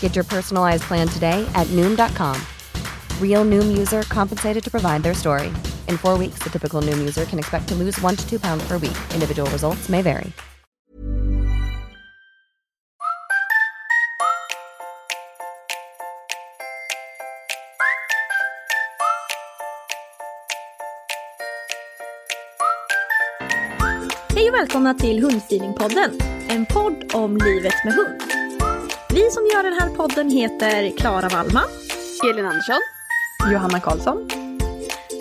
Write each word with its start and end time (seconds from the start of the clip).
Get 0.00 0.14
your 0.14 0.24
personalized 0.24 0.84
plan 0.84 1.08
today 1.08 1.46
at 1.54 1.66
Noom.com. 1.68 2.40
Real 3.20 3.44
Noom 3.44 3.76
user 3.76 4.02
compensated 4.02 4.64
to 4.64 4.70
provide 4.70 5.02
their 5.02 5.14
story. 5.14 5.48
In 5.88 5.98
four 5.98 6.16
weeks, 6.16 6.38
the 6.42 6.48
typical 6.48 6.80
Noom 6.80 6.98
user 6.98 7.26
can 7.26 7.38
expect 7.38 7.68
to 7.68 7.74
lose 7.74 8.00
one 8.00 8.16
to 8.16 8.26
two 8.26 8.40
pounds 8.40 8.66
per 8.66 8.78
week. 8.78 8.96
Individual 9.12 9.50
results 9.50 9.90
may 9.90 10.02
vary. 10.02 10.32
Hej 24.34 24.48
och 24.48 24.54
välkomna 24.54 24.94
till 24.94 25.22
Hundfeelingpodden, 25.22 26.20
en 26.48 26.66
podd 26.66 27.14
om 27.14 27.36
livet 27.36 27.74
med 27.84 27.94
hund. 27.94 28.45
Vi 29.16 29.30
som 29.30 29.46
gör 29.46 29.62
den 29.62 29.72
här 29.72 29.90
podden 29.90 30.30
heter 30.30 30.96
Klara 30.96 31.28
Wallman, 31.28 31.68
Elin 32.30 32.46
Andersson. 32.46 32.80
Johanna 33.52 33.80
Karlsson. 33.80 34.28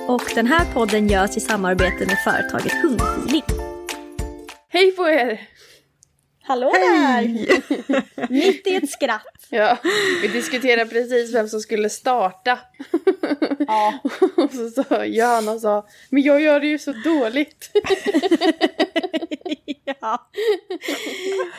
och 0.07 0.31
den 0.35 0.47
här 0.47 0.73
podden 0.73 1.07
görs 1.07 1.37
i 1.37 1.39
samarbete 1.39 2.05
med 2.05 2.17
företaget 2.23 2.73
Hundfeeling. 2.73 3.43
Hej 4.69 4.91
på 4.91 5.09
er! 5.09 5.41
Hallå 6.43 6.71
där! 6.71 8.29
Mitt 8.29 8.67
i 8.67 8.75
ett 8.75 8.89
skratt. 8.89 9.47
Ja, 9.49 9.77
vi 10.21 10.27
diskuterade 10.27 10.89
precis 10.89 11.33
vem 11.35 11.49
som 11.49 11.59
skulle 11.59 11.89
starta. 11.89 12.59
Ja. 13.67 13.99
Och 14.37 14.51
så 14.51 14.69
sa 14.69 15.05
Johanna 15.05 15.59
sa, 15.59 15.87
men 16.09 16.23
jag 16.23 16.41
gör 16.41 16.59
det 16.59 16.67
ju 16.67 16.79
så 16.79 16.91
dåligt. 16.91 17.71
ja. 19.99 20.29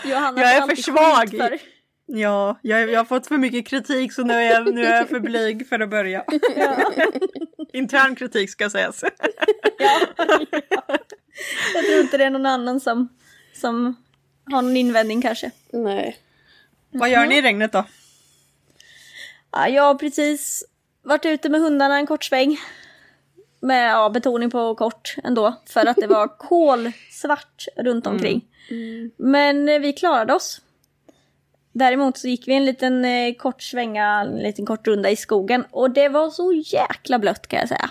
Johanna 0.05 0.41
Jag 0.41 0.55
är 0.55 0.61
för 0.67 0.83
svag. 0.83 1.31
För... 1.31 1.76
Ja, 2.17 2.59
jag, 2.63 2.91
jag 2.91 3.01
har 3.01 3.05
fått 3.05 3.27
för 3.27 3.39
mycket 3.39 3.67
kritik 3.67 4.13
så 4.13 4.23
nu 4.23 4.35
är 4.35 4.53
jag, 4.53 4.75
nu 4.75 4.85
är 4.85 4.97
jag 4.97 5.09
för 5.09 5.21
blyg 5.21 5.69
för 5.69 5.81
att 5.81 5.91
börja. 5.91 6.25
Intern 7.73 8.17
kritik 8.17 8.51
ska 8.51 8.71
sägas. 8.71 9.05
Ja. 9.79 10.01
Jag 11.75 11.85
tror 11.87 12.01
inte 12.01 12.19
det 12.19 12.25
är 12.25 12.31
någon 12.31 12.47
annan 12.47 12.81
som, 12.81 13.09
som 13.55 13.97
har 14.45 14.63
någon 14.63 14.77
invändning 14.77 15.23
kanske. 15.23 15.51
Nej. 15.71 16.17
Vad 16.91 17.11
gör 17.11 17.27
ni 17.27 17.39
i 17.39 17.43
regnet 17.43 17.73
då? 17.73 17.85
Ja, 19.53 19.69
jag 19.69 19.83
har 19.83 19.95
precis 19.95 20.65
varit 21.03 21.27
ute 21.27 21.49
med 21.49 21.61
hundarna 21.61 21.97
en 21.97 22.07
kort 22.07 22.25
sväng. 22.25 22.57
Med 23.61 23.91
ja, 23.91 24.11
betoning 24.11 24.51
på 24.51 24.75
kort 24.75 25.15
ändå. 25.25 25.55
För 25.67 25.87
att 25.87 25.97
det 25.97 26.07
var 26.07 26.29
kolsvart 26.39 27.67
runt 27.77 28.07
omkring. 28.07 28.45
Men 29.17 29.69
eh, 29.69 29.79
vi 29.79 29.93
klarade 29.93 30.35
oss. 30.35 30.61
Däremot 31.79 32.19
så 32.19 32.29
gick 32.29 32.49
vi 32.49 32.55
en 32.55 32.65
liten 32.65 33.05
eh, 33.05 33.35
kort 33.35 33.63
svänga, 33.63 34.07
en 34.07 34.39
liten 34.39 34.67
kort 34.67 34.87
runda 34.87 35.11
i 35.11 35.17
skogen. 35.17 35.65
Och 35.71 35.91
det 35.91 36.09
var 36.09 36.31
så 36.31 36.53
jäkla 36.53 37.19
blött 37.19 37.47
kan 37.47 37.59
jag 37.59 37.69
säga. 37.69 37.91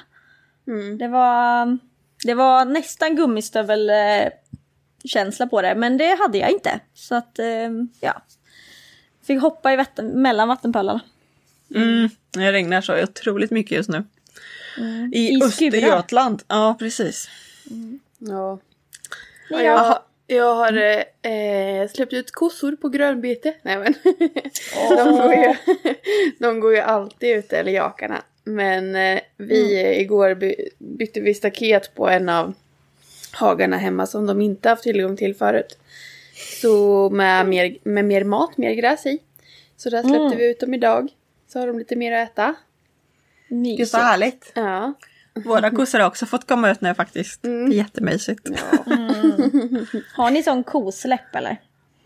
Det 1.00 1.08
var, 1.08 1.78
det 2.24 2.34
var 2.34 2.66
nästan 2.66 3.16
gummistövel 3.16 3.90
eh, 3.90 4.30
känsla 5.04 5.48
på 5.48 5.62
det. 5.62 5.76
Men 5.76 5.98
det 5.98 6.20
hade 6.20 6.38
jag 6.38 6.52
inte. 6.52 6.80
Så 6.94 7.16
att, 7.16 7.40
eh, 7.40 7.70
ja. 8.00 8.22
Fick 9.24 9.42
hoppa 9.42 9.74
i 9.74 9.76
vatten, 9.76 10.08
mellan 10.22 10.48
vattenpölarna. 10.48 11.02
Mm, 11.76 12.10
det 12.32 12.52
regnar 12.52 12.82
så 12.82 13.04
otroligt 13.04 13.52
mycket 13.52 13.72
just 13.72 13.90
nu. 13.90 14.04
I, 15.14 15.30
I 15.30 15.44
Östergötland. 15.44 16.44
Ja, 16.48 16.76
precis. 16.80 17.30
Ja. 18.18 18.60
Ja. 19.50 20.06
Jag, 20.28 20.56
har- 20.56 20.66
har 20.74 21.04
eh, 21.22 21.32
eh, 21.82 21.88
släppt 21.88 22.14
ut 22.14 22.32
kossor 22.32 22.76
på 22.76 22.90
grönbete. 22.90 23.54
Nej 23.62 23.78
men. 23.78 23.94
de, 24.90 25.12
går 25.18 25.34
ju, 25.34 25.56
de 26.40 26.60
går 26.60 26.74
ju 26.74 26.80
alltid 26.80 27.38
ute, 27.38 27.58
eller 27.58 27.72
jakarna. 27.72 28.24
Men 28.44 28.96
eh, 28.96 29.20
vi 29.38 29.82
eh, 29.84 30.00
igår 30.02 30.36
by, 30.36 30.56
bytte 30.78 31.20
vi 31.22 31.34
staket 31.34 31.96
på 31.96 32.10
en 32.10 32.30
av 32.30 32.54
hagarna 33.32 33.78
hemma 33.78 34.06
som 34.08 34.26
de 34.28 34.42
inte 34.42 34.70
haft 34.70 34.84
tillgång 34.84 35.18
till 35.18 35.36
förut. 35.36 35.78
Så 36.62 37.10
med 37.10 37.48
mer, 37.48 37.78
med 37.84 38.06
mer 38.06 38.24
mat, 38.24 38.58
mer 38.58 38.74
gräs 38.74 39.06
i. 39.06 39.20
Så 39.78 39.90
där 39.90 40.02
släppte 40.04 40.38
vi 40.38 40.50
ut 40.50 40.60
dem 40.60 40.74
idag. 40.74 41.10
Så 41.48 41.60
har 41.60 41.68
de 41.68 41.80
lite 41.80 41.96
mer 41.96 42.12
att 42.12 42.30
äta. 42.32 42.56
Gud 43.78 43.88
så 43.88 43.98
härligt. 43.98 44.52
Ja. 44.56 44.94
Våra 45.44 45.72
kossor 45.72 46.00
har 46.00 46.08
också 46.08 46.26
fått 46.26 46.48
komma 46.48 46.72
ut 46.72 46.82
nu 46.82 46.94
faktiskt. 46.94 47.42
Det 47.44 47.50
är 47.50 47.68
jättemysigt. 47.68 48.50
Har 50.14 50.32
ni 50.32 50.44
sån 50.44 50.64
kosläpp 50.64 51.36
eller? 51.36 51.58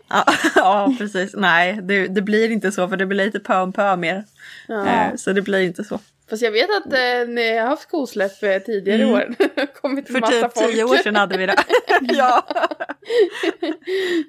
Ja, 0.08 0.24
ja 0.54 0.94
precis. 0.98 1.34
Nej, 1.36 1.78
det, 1.82 2.06
det 2.08 2.22
blir 2.22 2.50
inte 2.50 2.72
så 2.72 2.88
för 2.88 2.96
det 2.96 3.06
blir 3.06 3.24
lite 3.24 3.40
pö 3.40 3.60
om 3.60 3.72
pö 3.72 3.96
mer. 3.96 4.24
Eh, 4.68 5.16
Så 5.16 5.32
det 5.32 5.42
blir 5.42 5.60
inte 5.60 5.84
så. 5.84 5.98
Fast 6.30 6.42
jag 6.42 6.50
vet 6.50 6.70
att 6.70 6.92
eh, 6.92 7.28
ni 7.28 7.56
har 7.58 7.66
haft 7.68 7.90
kosläpp 7.90 8.42
eh, 8.42 8.58
tidigare 8.58 9.02
Mm. 9.02 9.14
år. 9.14 9.34
kommit 9.80 10.06
För 10.06 10.20
massa 10.20 10.32
typ 10.32 10.58
folk. 10.58 10.72
tio 10.72 10.84
år 10.84 10.96
sedan 10.96 11.16
hade 11.16 11.38
vi 11.38 11.46
det. 11.46 11.56
ja. 12.00 12.46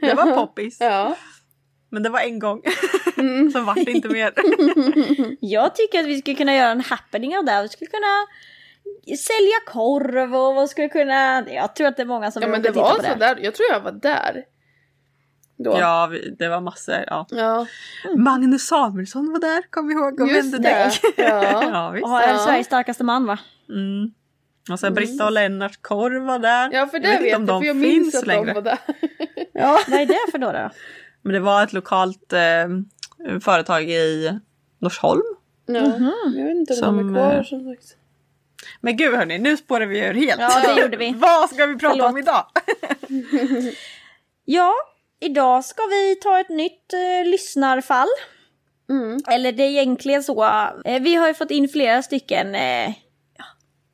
Det 0.02 0.14
var 0.14 0.36
poppis. 0.36 0.78
Ja. 0.80 1.16
Men 1.90 2.04
det 2.04 2.10
var 2.10 2.20
en 2.20 2.40
gång. 2.40 2.62
Så 3.54 3.62
vart 3.62 3.76
det 3.86 3.92
inte 3.92 4.08
mer. 4.10 4.34
Jag 5.40 5.76
tycker 5.76 6.00
att 6.00 6.06
vi 6.06 6.18
skulle 6.22 6.36
kunna 6.38 6.56
göra 6.56 6.70
en 6.72 6.82
happening 6.82 7.38
av 7.38 7.46
det. 7.46 7.62
Vi 7.62 7.70
skulle 7.70 7.90
kunna 7.92 8.28
sälja 9.18 9.60
korv 9.68 10.36
och 10.36 10.56
vad 10.56 10.70
skulle 10.70 10.90
kunna... 10.90 11.50
Jag 11.50 11.76
tror 11.76 11.88
att 11.88 11.98
det 11.98 12.04
är 12.04 12.08
många 12.08 12.32
som 12.32 12.42
ja 12.42 12.48
vill 12.48 12.52
men 12.52 12.62
det 12.62 12.72
var 12.72 12.96
så 12.96 13.16
där. 13.20 13.38
Jag 13.42 13.56
tror 13.56 13.68
jag 13.72 13.80
var 13.80 13.92
där. 13.92 14.44
Då. 15.58 15.76
Ja, 15.80 16.12
det 16.40 16.48
var 16.50 16.62
massor. 16.62 17.04
Ja. 17.08 17.26
Ja, 17.30 17.66
Magnus 18.18 18.62
Samuelsson 18.68 19.32
var 19.32 19.40
där, 19.40 19.64
kom 19.70 19.88
vi 19.88 19.94
ihåg. 19.94 20.22
Och 20.22 20.28
just 20.28 20.54
vände 20.54 20.58
det. 20.70 20.70
däck. 20.86 21.02
Ja. 21.18 21.64
ja, 21.64 21.90
visst. 21.92 22.06
Och 22.06 22.22
är 22.22 22.34
Ja. 22.34 22.38
Sveriges 22.40 22.68
starkaste 22.68 23.04
man 23.04 23.26
va? 23.26 23.40
Mm. 23.70 24.12
Och 24.72 24.80
sen 24.80 24.94
Britta 24.94 25.26
och 25.26 25.32
Lennart 25.32 25.82
Korv 25.82 26.24
var 26.24 26.40
där. 26.40 26.70
ja, 26.74 26.88
för 26.88 26.98
Jag 26.98 27.04
det 27.04 27.10
vet 27.10 27.22
vet, 27.22 27.40
inte 27.40 27.54
om 27.54 27.56
jag, 27.56 27.56
de 27.56 27.62
för 27.62 27.68
jag 27.68 27.76
minns 27.76 28.04
finns 28.12 28.16
att 28.16 28.28
längre. 28.28 28.46
de 28.46 28.54
var 28.54 28.62
där. 28.62 28.78
Ja. 29.54 29.80
Vad 29.88 30.00
är 30.02 30.06
det 30.06 30.32
för 30.32 30.38
då? 30.38 30.52
då? 30.52 30.70
Men 31.22 31.34
det 31.34 31.40
var 31.40 31.64
ett 31.64 31.74
lokalt 31.74 32.34
eh, 32.34 32.40
företag 33.42 33.84
i 33.90 34.40
Norsholm. 34.80 35.22
Ja. 35.66 35.74
Jag 36.36 36.46
vet 36.46 36.56
inte 36.56 36.74
om 36.74 36.80
Som, 36.80 36.98
de 36.98 37.16
är 37.16 37.20
kvar 37.22 37.36
eh, 37.36 37.44
som 37.44 37.64
sagt. 37.76 37.98
Men 38.82 38.98
gud 38.98 39.16
hörni, 39.16 39.38
nu 39.38 39.58
spårar 39.58 39.86
vi 39.86 40.00
ur 40.00 40.14
helt. 40.14 40.42
Ja, 40.42 40.74
det 40.76 40.82
gjorde 40.82 40.98
vi. 40.98 41.14
Vad 41.18 41.50
ska 41.50 41.66
vi 41.66 41.76
prata 41.76 41.94
Förlåt. 41.94 42.12
om 42.12 42.18
idag? 42.18 42.46
Ja, 44.46 44.74
idag 45.20 45.66
ska 45.66 45.84
vi 45.86 46.16
ta 46.16 46.40
ett 46.40 46.50
nytt 46.50 46.94
eh, 46.94 47.30
lyssnarfall. 47.30 48.08
Mm. 48.90 49.20
Eller 49.28 49.52
det 49.52 49.64
är 49.64 49.70
egentligen 49.70 50.24
så. 50.24 50.44
Eh, 50.86 51.02
vi 51.02 51.16
har 51.16 51.28
ju 51.28 51.34
fått 51.34 51.52
in 51.52 51.70
flera 51.70 52.04
stycken 52.04 52.56
eh, 52.56 52.90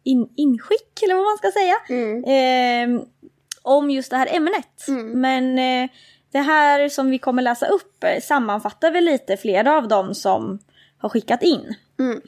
in, 0.04 0.30
inskick, 0.38 1.04
eller 1.04 1.16
vad 1.16 1.24
man 1.24 1.38
ska 1.38 1.52
säga, 1.52 1.76
eh, 2.36 3.02
om 3.62 3.90
just 3.90 4.12
det 4.12 4.18
här 4.18 4.36
ämnet. 4.36 4.86
Men 5.14 5.60
eh, 5.60 5.90
det 6.32 6.40
här 6.40 6.90
som 6.90 7.10
vi 7.10 7.18
kommer 7.18 7.42
läsa 7.42 7.68
upp 7.68 8.04
eh, 8.04 8.22
sammanfattar 8.22 8.92
väl 8.92 9.06
lite 9.06 9.38
flera 9.38 9.78
av 9.78 9.88
dem 9.88 10.16
som 10.16 10.60
har 10.98 11.10
skickat 11.10 11.44
in. 11.44 11.76
Mm. 12.00 12.22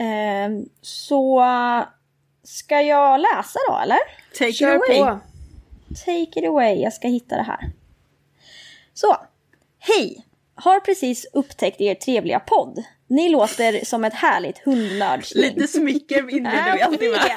Eh, 0.00 0.50
så 0.80 1.44
ska 2.44 2.82
jag 2.82 3.20
läsa 3.20 3.58
då, 3.68 3.78
eller? 3.82 3.98
Take 4.38 4.52
Kör 4.52 4.76
it 4.76 4.82
away. 4.82 4.98
på. 4.98 5.20
Take 6.04 6.40
it 6.40 6.46
away, 6.48 6.82
jag 6.82 6.92
ska 6.92 7.08
hitta 7.08 7.36
det 7.36 7.42
här. 7.42 7.70
Så, 8.94 9.16
hej! 9.78 10.26
Har 10.54 10.80
precis 10.80 11.26
upptäckt 11.32 11.80
er 11.80 11.94
trevliga 11.94 12.40
podd. 12.40 12.84
Ni 13.06 13.28
låter 13.28 13.84
som 13.84 14.04
ett 14.04 14.14
härligt 14.14 14.58
hundnördsgäng. 14.58 15.42
Lite 15.42 15.68
smicker 15.68 16.30
inleder 16.30 16.72
vi 16.76 16.82
alltid 16.82 17.10
med. 17.10 17.32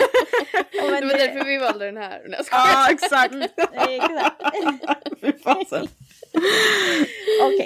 Ja, 0.71 0.83
men 0.91 1.01
Det 1.01 1.07
var 1.07 1.17
därför 1.17 1.45
vi 1.45 1.57
valde 1.57 1.85
den 1.85 1.97
här. 1.97 2.21
Ja, 2.51 2.87
exakt. 2.91 3.33
Exakt. 3.89 4.41
Fy 5.21 5.31
fasen. 5.43 5.87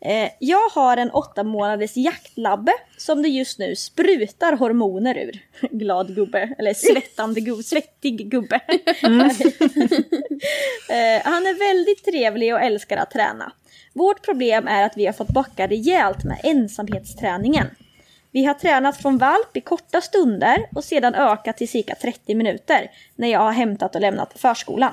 Eh, 0.00 0.30
jag 0.38 0.68
har 0.68 0.96
en 0.96 1.10
åtta 1.10 1.44
månaders 1.44 1.96
jaktlabbe 1.96 2.72
som 2.96 3.22
det 3.22 3.28
just 3.28 3.58
nu 3.58 3.76
sprutar 3.76 4.52
hormoner 4.52 5.18
ur. 5.18 5.38
Glad 5.70 6.14
gubbe, 6.14 6.54
eller 6.58 6.74
svettande 6.74 7.40
gubbe, 7.40 7.62
svettig 7.62 8.30
gubbe. 8.30 8.56
eh, 10.90 11.22
han 11.24 11.46
är 11.46 11.58
väldigt 11.58 12.04
trevlig 12.04 12.54
och 12.54 12.60
älskar 12.60 12.96
att 12.96 13.10
träna. 13.10 13.52
Vårt 13.92 14.22
problem 14.24 14.68
är 14.68 14.82
att 14.82 14.96
vi 14.96 15.06
har 15.06 15.12
fått 15.12 15.28
backa 15.28 15.66
rejält 15.66 16.24
med 16.24 16.40
ensamhetsträningen. 16.44 17.66
Vi 18.32 18.44
har 18.44 18.54
tränat 18.54 18.96
från 18.96 19.18
valp 19.18 19.56
i 19.56 19.60
korta 19.60 20.00
stunder 20.00 20.68
och 20.74 20.84
sedan 20.84 21.14
ökat 21.14 21.56
till 21.56 21.68
cirka 21.68 21.94
30 21.94 22.34
minuter 22.34 22.90
när 23.16 23.28
jag 23.28 23.40
har 23.40 23.52
hämtat 23.52 23.94
och 23.94 24.00
lämnat 24.00 24.32
på 24.32 24.38
förskolan. 24.38 24.92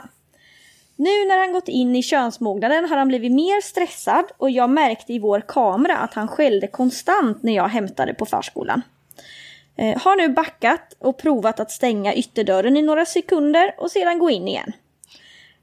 Nu 0.96 1.26
när 1.28 1.38
han 1.38 1.52
gått 1.52 1.68
in 1.68 1.96
i 1.96 2.04
könsmognaden 2.04 2.90
har 2.90 2.98
han 2.98 3.08
blivit 3.08 3.32
mer 3.32 3.62
stressad 3.62 4.26
och 4.38 4.50
jag 4.50 4.70
märkte 4.70 5.14
i 5.14 5.20
vår 5.20 5.42
kamera 5.48 5.98
att 5.98 6.14
han 6.14 6.28
skällde 6.28 6.68
konstant 6.68 7.44
när 7.44 7.56
jag 7.56 7.68
hämtade 7.68 8.14
på 8.14 8.26
förskolan. 8.26 8.82
Eh, 9.78 10.02
har 10.02 10.16
nu 10.16 10.30
backat 10.30 10.96
och 11.00 11.18
provat 11.18 11.60
att 11.60 11.72
stänga 11.72 12.14
ytterdörren 12.14 12.78
i 12.78 12.82
några 12.82 13.06
sekunder 13.06 13.76
och 13.78 13.92
sedan 13.92 14.20
gå 14.20 14.30
in 14.30 14.48
igen. 14.48 14.74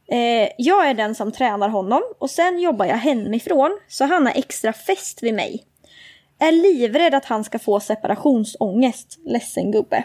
Eh, 0.06 0.48
jag 0.58 0.88
är 0.88 0.94
den 0.94 1.14
som 1.14 1.32
tränar 1.32 1.68
honom 1.68 2.02
och 2.18 2.30
sen 2.30 2.60
jobbar 2.60 2.86
jag 2.86 2.96
hemifrån 2.96 3.78
så 3.88 4.04
han 4.04 4.26
har 4.26 4.32
extra 4.38 4.72
fest 4.72 5.22
vid 5.22 5.34
mig. 5.34 5.64
Är 6.38 6.52
livrädd 6.52 7.14
att 7.14 7.24
han 7.24 7.44
ska 7.44 7.58
få 7.58 7.80
separationsångest. 7.80 9.18
Ledsen 9.24 9.70
gubbe. 9.70 10.04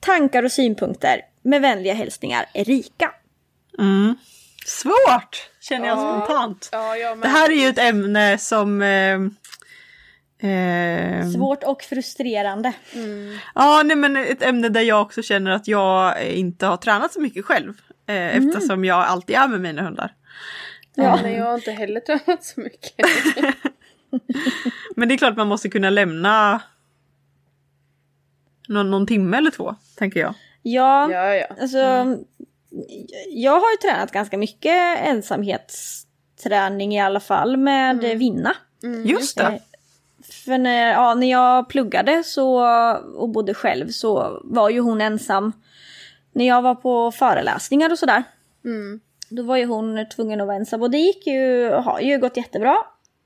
Tankar 0.00 0.42
och 0.42 0.52
synpunkter. 0.52 1.20
Med 1.42 1.62
vänliga 1.62 1.94
hälsningar 1.94 2.46
Erika. 2.54 3.10
Mm. 3.78 4.16
Svårt, 4.66 5.50
känner 5.60 5.88
jag 5.88 5.98
spontant. 5.98 6.68
Ja, 6.72 6.96
jag 6.96 7.18
med. 7.18 7.28
Det 7.28 7.32
här 7.32 7.50
är 7.50 7.54
ju 7.54 7.68
ett 7.68 7.78
ämne 7.78 8.38
som... 8.38 8.82
Eh, 8.82 9.14
eh, 10.50 11.28
Svårt 11.30 11.62
och 11.64 11.82
frustrerande. 11.82 12.72
Ja, 13.54 13.82
nej, 13.84 13.96
men 13.96 14.16
ett 14.16 14.42
ämne 14.42 14.68
där 14.68 14.80
jag 14.80 15.02
också 15.02 15.22
känner 15.22 15.50
att 15.50 15.68
jag 15.68 16.22
eh, 16.22 16.38
inte 16.38 16.66
har 16.66 16.76
tränat 16.76 17.12
så 17.12 17.20
mycket 17.20 17.44
själv. 17.44 17.72
Eh, 18.06 18.36
Eftersom 18.36 18.84
jag 18.84 18.98
alltid 18.98 19.36
är 19.36 19.48
med 19.48 19.60
mina 19.60 19.82
hundar. 19.82 20.14
Ja. 20.94 21.18
Men 21.22 21.32
jag 21.32 21.44
har 21.44 21.54
inte 21.54 21.70
heller 21.72 22.00
tränat 22.00 22.44
så 22.44 22.60
mycket. 22.60 22.92
Men 24.96 25.08
det 25.08 25.14
är 25.14 25.18
klart 25.18 25.36
man 25.36 25.48
måste 25.48 25.68
kunna 25.68 25.90
lämna 25.90 26.62
någon, 28.68 28.90
någon 28.90 29.06
timme 29.06 29.36
eller 29.36 29.50
två, 29.50 29.74
tänker 29.96 30.20
jag. 30.20 30.34
Ja, 30.62 31.12
Ja, 31.12 31.34
ja. 31.34 31.46
alltså. 31.60 32.16
Jag 33.28 33.60
har 33.60 33.70
ju 33.70 33.76
tränat 33.76 34.12
ganska 34.12 34.38
mycket 34.38 35.00
ensamhetsträning 35.00 36.94
i 36.94 37.00
alla 37.00 37.20
fall 37.20 37.56
med 37.56 38.04
eh, 38.04 38.18
Vinna. 38.18 38.54
Just 39.04 39.36
det. 39.36 39.58
För 40.44 40.58
när, 40.58 40.92
ja, 40.92 41.14
när 41.14 41.30
jag 41.30 41.68
pluggade 41.68 42.24
så, 42.24 42.60
och 43.16 43.28
bodde 43.28 43.54
själv 43.54 43.88
så 43.88 44.40
var 44.44 44.70
ju 44.70 44.80
hon 44.80 45.00
ensam. 45.00 45.52
När 46.32 46.46
jag 46.46 46.62
var 46.62 46.74
på 46.74 47.12
föreläsningar 47.12 47.90
och 47.90 47.98
sådär. 47.98 48.22
Då 49.30 49.42
var 49.42 49.56
ju 49.56 49.64
hon 49.64 50.08
tvungen 50.08 50.40
att 50.40 50.46
vara 50.46 50.56
ensam 50.56 50.82
och 50.82 50.90
det 50.90 50.98
gick 50.98 51.26
ju, 51.26 51.70
har 51.70 52.00
ju 52.00 52.18
gått 52.18 52.36
jättebra. 52.36 52.76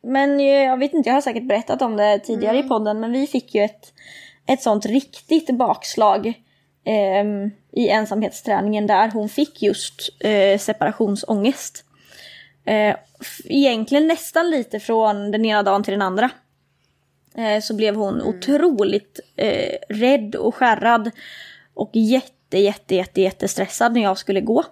Men 0.03 0.41
jag 0.41 0.77
vet 0.79 0.95
inte, 0.95 1.09
jag 1.09 1.15
har 1.15 1.21
säkert 1.21 1.49
berättat 1.49 1.83
om 1.83 1.97
det 1.97 2.19
tidigare 2.19 2.59
i 2.59 2.63
podden 2.63 3.01
men 3.01 3.13
vi 3.13 3.27
fick 3.27 3.55
ju 3.55 3.63
ett, 3.63 3.93
ett 4.47 4.63
sånt 4.63 4.87
riktigt 4.87 5.51
bakslag 5.51 6.33
ehm, 6.85 7.51
i 7.73 7.89
ensamhetsträningen 7.89 8.87
där 8.87 9.11
hon 9.11 9.29
fick 9.29 9.63
just 9.63 10.11
eh, 10.21 10.59
separationsångest. 10.59 11.85
Eh, 12.65 12.97
egentligen 13.45 14.07
nästan 14.07 14.51
lite 14.51 14.81
från 14.81 15.31
den 15.31 15.45
ena 15.45 15.63
dagen 15.63 15.83
till 15.83 15.93
den 15.93 16.03
andra. 16.03 16.31
Eh, 17.35 17.61
så 17.61 17.75
blev 17.75 17.95
hon 17.95 18.23
otroligt 18.23 19.21
eh, 19.37 19.77
rädd 19.89 20.35
och 20.35 20.55
skärrad. 20.55 21.11
Och 21.75 21.91
jätte, 21.93 22.59
jätte, 22.59 22.95
jätte, 22.95 23.21
jättestressad 23.21 23.93
när 23.93 24.03
jag 24.03 24.19
skulle 24.19 24.41
gå. 24.41 24.65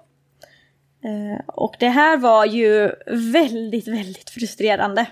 Eh, 1.05 1.45
och 1.47 1.77
det 1.79 1.89
här 1.89 2.17
var 2.17 2.45
ju 2.47 2.91
väldigt, 3.33 3.89
väldigt 3.89 4.31
frustrerande. 4.31 5.07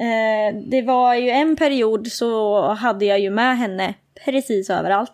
Eh, 0.00 0.60
det 0.70 0.82
var 0.82 1.14
ju 1.14 1.30
en 1.30 1.56
period 1.56 2.06
så 2.06 2.62
hade 2.72 3.04
jag 3.04 3.20
ju 3.20 3.30
med 3.30 3.58
henne 3.58 3.94
precis 4.24 4.70
överallt. 4.70 5.12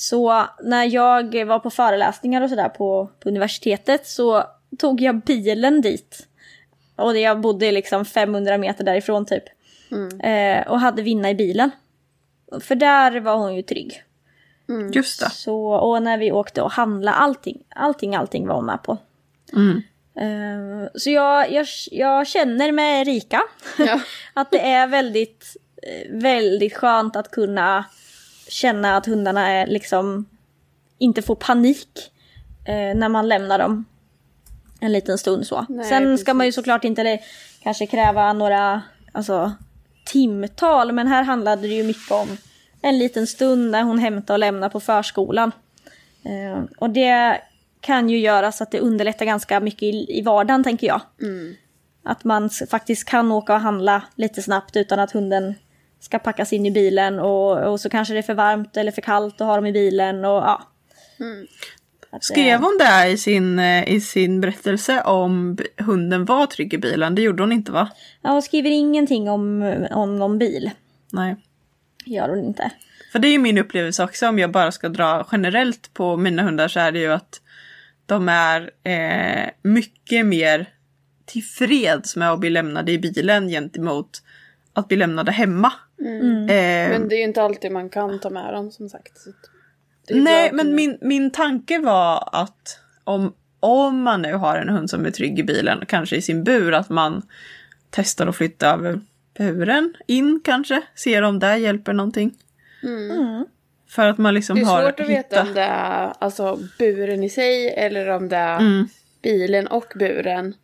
Så 0.00 0.44
när 0.62 0.84
jag 0.84 1.44
var 1.44 1.58
på 1.58 1.70
föreläsningar 1.70 2.42
och 2.42 2.50
sådär 2.50 2.68
på, 2.68 3.10
på 3.20 3.28
universitetet 3.28 4.06
så 4.06 4.44
tog 4.78 5.00
jag 5.00 5.20
bilen 5.20 5.80
dit. 5.80 6.26
Och 6.96 7.18
jag 7.18 7.40
bodde 7.40 7.72
liksom 7.72 8.04
500 8.04 8.58
meter 8.58 8.84
därifrån 8.84 9.26
typ. 9.26 9.44
Eh, 10.22 10.68
och 10.68 10.80
hade 10.80 11.02
Vinna 11.02 11.30
i 11.30 11.34
bilen. 11.34 11.70
För 12.60 12.74
där 12.74 13.20
var 13.20 13.36
hon 13.36 13.54
ju 13.54 13.62
trygg. 13.62 14.02
Just 14.92 15.20
det. 15.20 15.30
Så, 15.30 15.66
och 15.66 16.02
när 16.02 16.18
vi 16.18 16.32
åkte 16.32 16.62
och 16.62 16.72
handlade, 16.72 17.16
allting, 17.16 17.62
allting, 17.68 18.14
allting 18.14 18.46
var 18.46 18.54
hon 18.54 18.66
med 18.66 18.82
på. 18.82 18.98
Mm. 19.52 19.82
Eh, 20.14 20.88
så 20.94 21.10
jag, 21.10 21.52
jag, 21.52 21.66
jag 21.90 22.26
känner 22.26 22.72
med 22.72 23.06
Rika 23.06 23.42
Ja. 23.78 24.00
att 24.34 24.50
det 24.50 24.60
är 24.60 24.86
väldigt, 24.86 25.56
eh, 25.82 26.12
väldigt 26.12 26.76
skönt 26.76 27.16
att 27.16 27.30
kunna 27.30 27.84
känna 28.50 28.96
att 28.96 29.06
hundarna 29.06 29.48
är 29.48 29.66
liksom 29.66 30.26
inte 30.98 31.22
får 31.22 31.34
panik 31.34 32.12
eh, 32.64 32.94
när 32.98 33.08
man 33.08 33.28
lämnar 33.28 33.58
dem 33.58 33.84
en 34.80 34.92
liten 34.92 35.18
stund 35.18 35.46
så. 35.46 35.66
Nej, 35.68 35.84
Sen 35.84 36.18
ska 36.18 36.34
man 36.34 36.46
ju 36.46 36.48
precis. 36.48 36.54
såklart 36.54 36.84
inte 36.84 37.18
kanske 37.62 37.86
kräva 37.86 38.32
några 38.32 38.82
alltså, 39.12 39.52
timtal 40.06 40.92
men 40.92 41.06
här 41.06 41.22
handlade 41.22 41.62
det 41.62 41.74
ju 41.74 41.82
mycket 41.82 42.10
om 42.10 42.36
en 42.82 42.98
liten 42.98 43.26
stund 43.26 43.70
när 43.70 43.82
hon 43.82 43.98
hämtar 43.98 44.34
och 44.34 44.38
lämnar 44.38 44.68
på 44.68 44.80
förskolan. 44.80 45.52
Eh, 46.24 46.64
och 46.78 46.90
det 46.90 47.40
kan 47.80 48.10
ju 48.10 48.18
göra 48.18 48.52
så 48.52 48.62
att 48.62 48.70
det 48.70 48.80
underlättar 48.80 49.26
ganska 49.26 49.60
mycket 49.60 49.82
i, 49.82 50.18
i 50.18 50.22
vardagen 50.22 50.64
tänker 50.64 50.86
jag. 50.86 51.00
Att 52.02 52.24
man 52.24 52.50
faktiskt 52.50 53.04
kan 53.04 53.32
åka 53.32 53.54
och 53.54 53.60
handla 53.60 54.02
lite 54.14 54.42
snabbt 54.42 54.76
utan 54.76 54.98
att 54.98 55.12
hunden 55.12 55.54
ska 56.00 56.18
packas 56.18 56.52
in 56.52 56.66
i 56.66 56.70
bilen 56.70 57.18
och, 57.18 57.72
och 57.72 57.80
så 57.80 57.90
kanske 57.90 58.14
det 58.14 58.20
är 58.20 58.22
för 58.22 58.34
varmt 58.34 58.76
eller 58.76 58.92
för 58.92 59.02
kallt 59.02 59.40
att 59.40 59.46
ha 59.46 59.56
dem 59.56 59.66
i 59.66 59.72
bilen 59.72 60.24
och 60.24 60.42
ja. 60.42 60.62
Att, 62.12 62.24
Skrev 62.24 62.54
eh, 62.54 62.60
hon 62.60 62.78
det 62.78 63.08
i 63.08 63.18
sin, 63.18 63.58
eh, 63.58 63.88
i 63.88 64.00
sin 64.00 64.40
berättelse 64.40 65.02
om 65.02 65.58
hunden 65.78 66.24
var 66.24 66.46
trygg 66.46 66.74
i 66.74 66.78
bilen? 66.78 67.14
Det 67.14 67.22
gjorde 67.22 67.42
hon 67.42 67.52
inte 67.52 67.72
va? 67.72 67.88
Ja, 68.22 68.30
hon 68.30 68.42
skriver 68.42 68.70
ingenting 68.70 69.30
om, 69.30 69.62
om 69.90 70.18
någon 70.18 70.38
bil. 70.38 70.70
Nej. 71.12 71.36
Gör 72.04 72.28
hon 72.28 72.44
inte. 72.44 72.70
För 73.12 73.18
det 73.18 73.28
är 73.28 73.32
ju 73.32 73.38
min 73.38 73.58
upplevelse 73.58 74.04
också 74.04 74.28
om 74.28 74.38
jag 74.38 74.50
bara 74.50 74.72
ska 74.72 74.88
dra 74.88 75.26
generellt 75.32 75.94
på 75.94 76.16
mina 76.16 76.42
hundar 76.42 76.68
så 76.68 76.80
är 76.80 76.92
det 76.92 76.98
ju 76.98 77.12
att 77.12 77.40
de 78.06 78.28
är 78.28 78.70
eh, 78.84 79.50
mycket 79.62 80.26
mer 80.26 80.68
tillfreds 81.24 82.16
med 82.16 82.30
att 82.30 82.40
bli 82.40 82.50
lämnade 82.50 82.92
i 82.92 82.98
bilen 82.98 83.48
gentemot 83.48 84.22
att 84.72 84.88
bli 84.88 84.96
lämnade 84.96 85.32
hemma. 85.32 85.72
Mm. 86.00 86.42
Eh, 86.42 86.98
Men 86.98 87.08
det 87.08 87.14
är 87.14 87.18
ju 87.18 87.24
inte 87.24 87.42
alltid 87.42 87.72
man 87.72 87.88
kan 87.88 88.20
ta 88.20 88.30
med 88.30 88.54
dem 88.54 88.70
som 88.70 88.88
sagt. 88.88 89.12
Nej, 90.10 90.50
men 90.52 90.74
min, 90.74 90.98
min 91.00 91.30
tanke 91.30 91.78
var 91.78 92.28
att 92.32 92.78
om, 93.04 93.32
om 93.60 94.02
man 94.02 94.22
nu 94.22 94.32
har 94.32 94.56
en 94.56 94.68
hund 94.68 94.90
som 94.90 95.06
är 95.06 95.10
trygg 95.10 95.38
i 95.38 95.42
bilen, 95.42 95.84
kanske 95.88 96.16
i 96.16 96.22
sin 96.22 96.44
bur, 96.44 96.72
att 96.74 96.88
man 96.88 97.22
testar 97.90 98.26
att 98.26 98.36
flytta 98.36 98.70
över 98.74 99.00
buren 99.38 99.94
in 100.06 100.40
kanske, 100.44 100.82
ser 100.94 101.22
om 101.22 101.38
det 101.38 101.56
hjälper 101.56 101.92
någonting. 101.92 102.34
För 103.88 104.06
att 104.08 104.18
man 104.18 104.34
liksom 104.34 104.56
Det 104.56 104.62
är 104.62 104.66
har 104.66 104.82
svårt 104.82 105.00
att 105.00 105.08
veta 105.08 105.36
hittat- 105.36 105.48
om 105.48 105.54
det 105.54 105.60
är 105.62 106.12
alltså, 106.18 106.58
buren 106.78 107.24
i 107.24 107.30
sig 107.30 107.74
eller 107.74 108.08
om 108.08 108.28
det 108.28 108.36
är 108.36 108.58
Mm. 108.60 108.88
bilen 109.22 109.66
och 109.66 109.92
buren. 109.94 110.54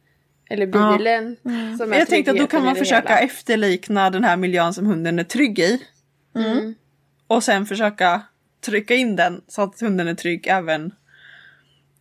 Eller 0.50 0.66
bilen 0.66 1.36
som 1.78 1.92
är 1.92 1.98
Jag 1.98 2.08
tänkte 2.08 2.30
att 2.30 2.38
då 2.38 2.46
kan 2.46 2.64
man 2.64 2.76
försöka 2.76 3.08
hela. 3.14 3.20
efterlikna 3.20 4.10
den 4.10 4.24
här 4.24 4.36
miljön 4.36 4.74
som 4.74 4.86
hunden 4.86 5.18
är 5.18 5.24
trygg 5.24 5.58
i. 5.58 5.82
Mm. 6.36 6.74
Och 7.26 7.42
sen 7.44 7.66
försöka 7.66 8.22
trycka 8.66 8.94
in 8.94 9.16
den 9.16 9.40
så 9.48 9.62
att 9.62 9.80
hunden 9.80 10.08
är 10.08 10.14
trygg 10.14 10.46
även 10.46 10.92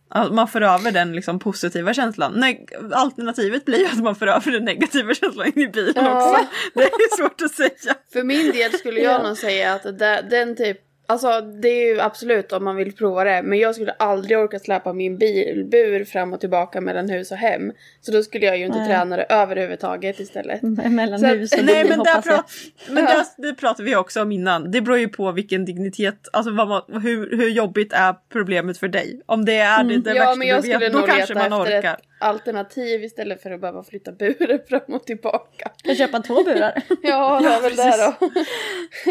att 0.08 0.32
man 0.34 0.48
för 0.48 0.60
över 0.60 0.92
den 0.92 1.12
liksom 1.12 1.38
positiva 1.38 1.94
känslan. 1.94 2.32
Nej, 2.36 2.66
alternativet 2.92 3.64
blir 3.64 3.86
att 3.86 4.02
man 4.02 4.16
för 4.16 4.26
över 4.26 4.50
den 4.52 4.64
negativa 4.64 5.14
känslan 5.14 5.46
in 5.46 5.62
i 5.62 5.68
bilen 5.68 5.92
Ja. 5.96 6.30
också. 6.30 6.46
Det 6.74 6.82
är 6.82 7.16
svårt 7.16 7.42
att 7.42 7.50
säga. 7.54 7.94
För 8.12 8.22
min 8.22 8.50
del 8.52 8.72
skulle 8.72 9.00
jag 9.00 9.22
nog 9.24 9.36
säga 9.36 9.74
att 9.74 9.82
det- 9.82 10.26
den 10.30 10.56
typ 10.56 10.78
Alltså 11.08 11.40
det 11.40 11.68
är 11.68 11.94
ju 11.94 12.00
absolut 12.00 12.52
om 12.52 12.64
man 12.64 12.76
vill 12.76 12.92
prova 12.96 13.24
det 13.24 13.42
men 13.42 13.58
jag 13.58 13.74
skulle 13.74 13.92
aldrig 13.92 14.38
orka 14.38 14.58
släppa 14.58 14.92
min 14.92 15.18
bilbur 15.18 16.04
fram 16.04 16.32
och 16.32 16.40
tillbaka 16.40 16.80
mellan 16.80 17.08
hus 17.10 17.30
och 17.30 17.36
hem. 17.36 17.72
Så 18.00 18.12
då 18.12 18.22
skulle 18.22 18.46
jag 18.46 18.58
ju 18.58 18.66
inte 18.66 18.78
Nej. 18.78 18.88
träna 18.88 19.16
det 19.16 19.22
överhuvudtaget 19.28 20.20
istället. 20.20 20.62
Mellan 20.90 21.18
Så- 21.18 21.26
hus 21.26 21.52
och 21.52 21.64
Nej 21.64 21.82
bil 21.84 21.92
men, 21.96 22.04
där 22.04 22.22
jag. 22.26 22.44
men 22.88 23.04
där, 23.04 23.24
det 23.36 23.54
pratade 23.54 23.82
vi 23.88 23.96
också 23.96 24.22
om 24.22 24.32
innan. 24.32 24.70
Det 24.70 24.80
beror 24.80 24.98
ju 24.98 25.08
på 25.08 25.32
vilken 25.32 25.64
dignitet, 25.64 26.28
alltså 26.32 26.52
vad 26.52 26.68
man, 26.68 26.82
hur, 27.02 27.36
hur 27.36 27.48
jobbigt 27.48 27.92
är 27.92 28.14
problemet 28.32 28.78
för 28.78 28.88
dig. 28.88 29.20
Om 29.26 29.44
det 29.44 29.56
är 29.56 29.84
det, 29.84 29.98
det 29.98 30.14
ja 30.14 30.24
värsta 30.24 30.36
men 30.38 30.48
jag 30.48 30.62
du 30.62 30.78
vet, 30.78 30.92
då 30.92 31.02
kanske 31.02 31.34
man 31.34 31.54
orkar. 31.62 31.94
ett 31.94 32.00
alternativ 32.18 33.04
istället 33.04 33.42
för 33.42 33.50
att 33.50 33.60
behöva 33.60 33.84
flytta 33.84 34.12
buren 34.12 34.60
fram 34.68 34.94
och 34.94 35.06
tillbaka. 35.06 35.70
Jag 35.84 35.96
köpa 35.96 36.20
två 36.22 36.44
burar. 36.44 36.82
Ja 37.02 37.40
det 37.40 37.48
är 37.48 37.62
väl 37.62 37.76
det 37.76 37.96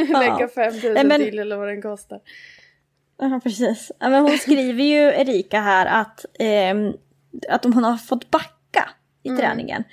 då. 0.05 0.19
Lägga. 0.19 0.47
5000 0.47 0.93
Nej, 0.93 1.05
men- 1.05 1.21
till 1.21 1.39
eller 1.39 1.57
vad 1.57 1.67
den 1.67 1.81
kostar. 1.81 2.19
Ja, 3.17 3.39
precis. 3.43 3.91
Ja, 3.99 4.09
men 4.09 4.21
hon 4.21 4.37
skriver 4.37 4.83
ju, 4.83 5.01
Erika 5.01 5.59
här, 5.59 5.85
att, 6.01 6.25
ehm, 6.39 6.93
att 7.49 7.63
hon 7.63 7.83
har 7.83 7.97
fått 7.97 8.31
backa 8.31 8.89
i 9.23 9.29
träningen. 9.29 9.83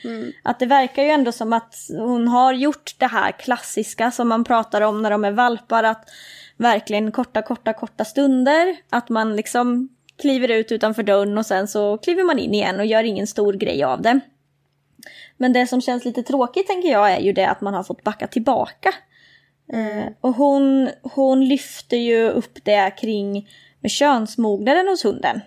Att 0.42 0.58
det 0.58 0.66
verkar 0.66 1.02
ju 1.02 1.08
ändå 1.08 1.32
som 1.32 1.52
att 1.52 1.74
hon 1.98 2.28
har 2.28 2.52
gjort 2.52 2.94
det 2.98 3.06
här 3.06 3.32
klassiska 3.32 4.10
som 4.10 4.28
man 4.28 4.44
pratar 4.44 4.80
om 4.80 5.02
när 5.02 5.10
de 5.10 5.24
är 5.24 5.30
valpar. 5.32 5.84
Att 5.84 6.08
verkligen 6.56 7.12
korta, 7.12 7.42
korta, 7.42 7.72
korta 7.72 8.04
stunder. 8.04 8.76
Att 8.90 9.08
man 9.08 9.36
liksom 9.36 9.88
kliver 10.20 10.48
ut 10.48 10.72
utanför 10.72 11.02
dörren 11.02 11.38
och 11.38 11.46
sen 11.46 11.68
så 11.68 11.98
kliver 11.98 12.24
man 12.24 12.38
in 12.38 12.54
igen 12.54 12.80
och 12.80 12.86
gör 12.86 13.04
ingen 13.04 13.26
stor 13.26 13.52
grej 13.52 13.84
av 13.84 14.02
det. 14.02 14.20
Men 15.36 15.52
det 15.52 15.66
som 15.66 15.80
känns 15.80 16.04
lite 16.04 16.22
tråkigt 16.22 16.66
tänker 16.66 16.88
jag 16.88 17.12
är 17.12 17.20
ju 17.20 17.32
det 17.32 17.48
att 17.48 17.60
man 17.60 17.74
har 17.74 17.82
fått 17.82 18.04
backa 18.04 18.26
tillbaka. 18.26 18.94
Eh, 19.72 20.12
och 20.20 20.34
hon, 20.34 20.90
hon 21.02 21.44
lyfter 21.44 21.96
ju 21.96 22.28
upp 22.28 22.64
det 22.64 22.90
kring 22.98 23.48
med 23.80 23.90
könsmognaden 23.90 24.88
hos 24.88 25.04
hunden. 25.04 25.40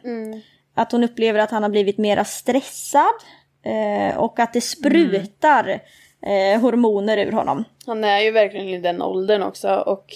Att 0.73 0.91
hon 0.91 1.03
upplever 1.03 1.39
att 1.39 1.51
han 1.51 1.63
har 1.63 1.69
blivit 1.69 1.97
mera 1.97 2.25
stressad 2.25 3.15
eh, 3.63 4.17
och 4.17 4.39
att 4.39 4.53
det 4.53 4.61
sprutar 4.61 5.79
eh, 6.21 6.61
hormoner 6.61 7.17
ur 7.17 7.31
honom. 7.31 7.63
Han 7.85 8.03
är 8.03 8.19
ju 8.19 8.31
verkligen 8.31 8.67
i 8.67 8.79
den 8.79 9.01
åldern 9.01 9.43
också 9.43 9.75
och 9.75 10.13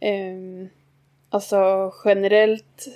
ehm, 0.00 0.68
alltså 1.30 1.92
generellt, 2.04 2.86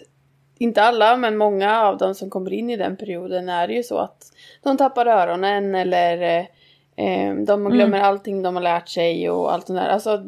inte 0.59 0.83
alla 0.83 1.17
men 1.17 1.37
många 1.37 1.83
av 1.83 1.99
dem 1.99 2.15
som 2.15 2.31
kommer 2.31 2.53
in 2.53 2.71
i 2.71 2.77
den 2.77 2.97
perioden 2.97 3.49
är 3.49 3.69
det 3.69 3.75
ju 3.75 3.83
så 3.83 3.99
att 3.99 4.33
de 4.63 4.77
tappar 4.77 5.07
öronen 5.07 5.75
eller 5.75 6.39
eh, 6.39 6.47
ehm, 6.97 7.45
de 7.45 7.71
glömmer 7.71 8.01
allting 8.01 8.43
de 8.43 8.57
har 8.57 8.63
lärt 8.63 8.89
sig 8.89 9.31
och 9.31 9.53
allt 9.53 9.67
sånt 9.67 9.79
där. 9.79 9.89
Alltså 9.89 10.23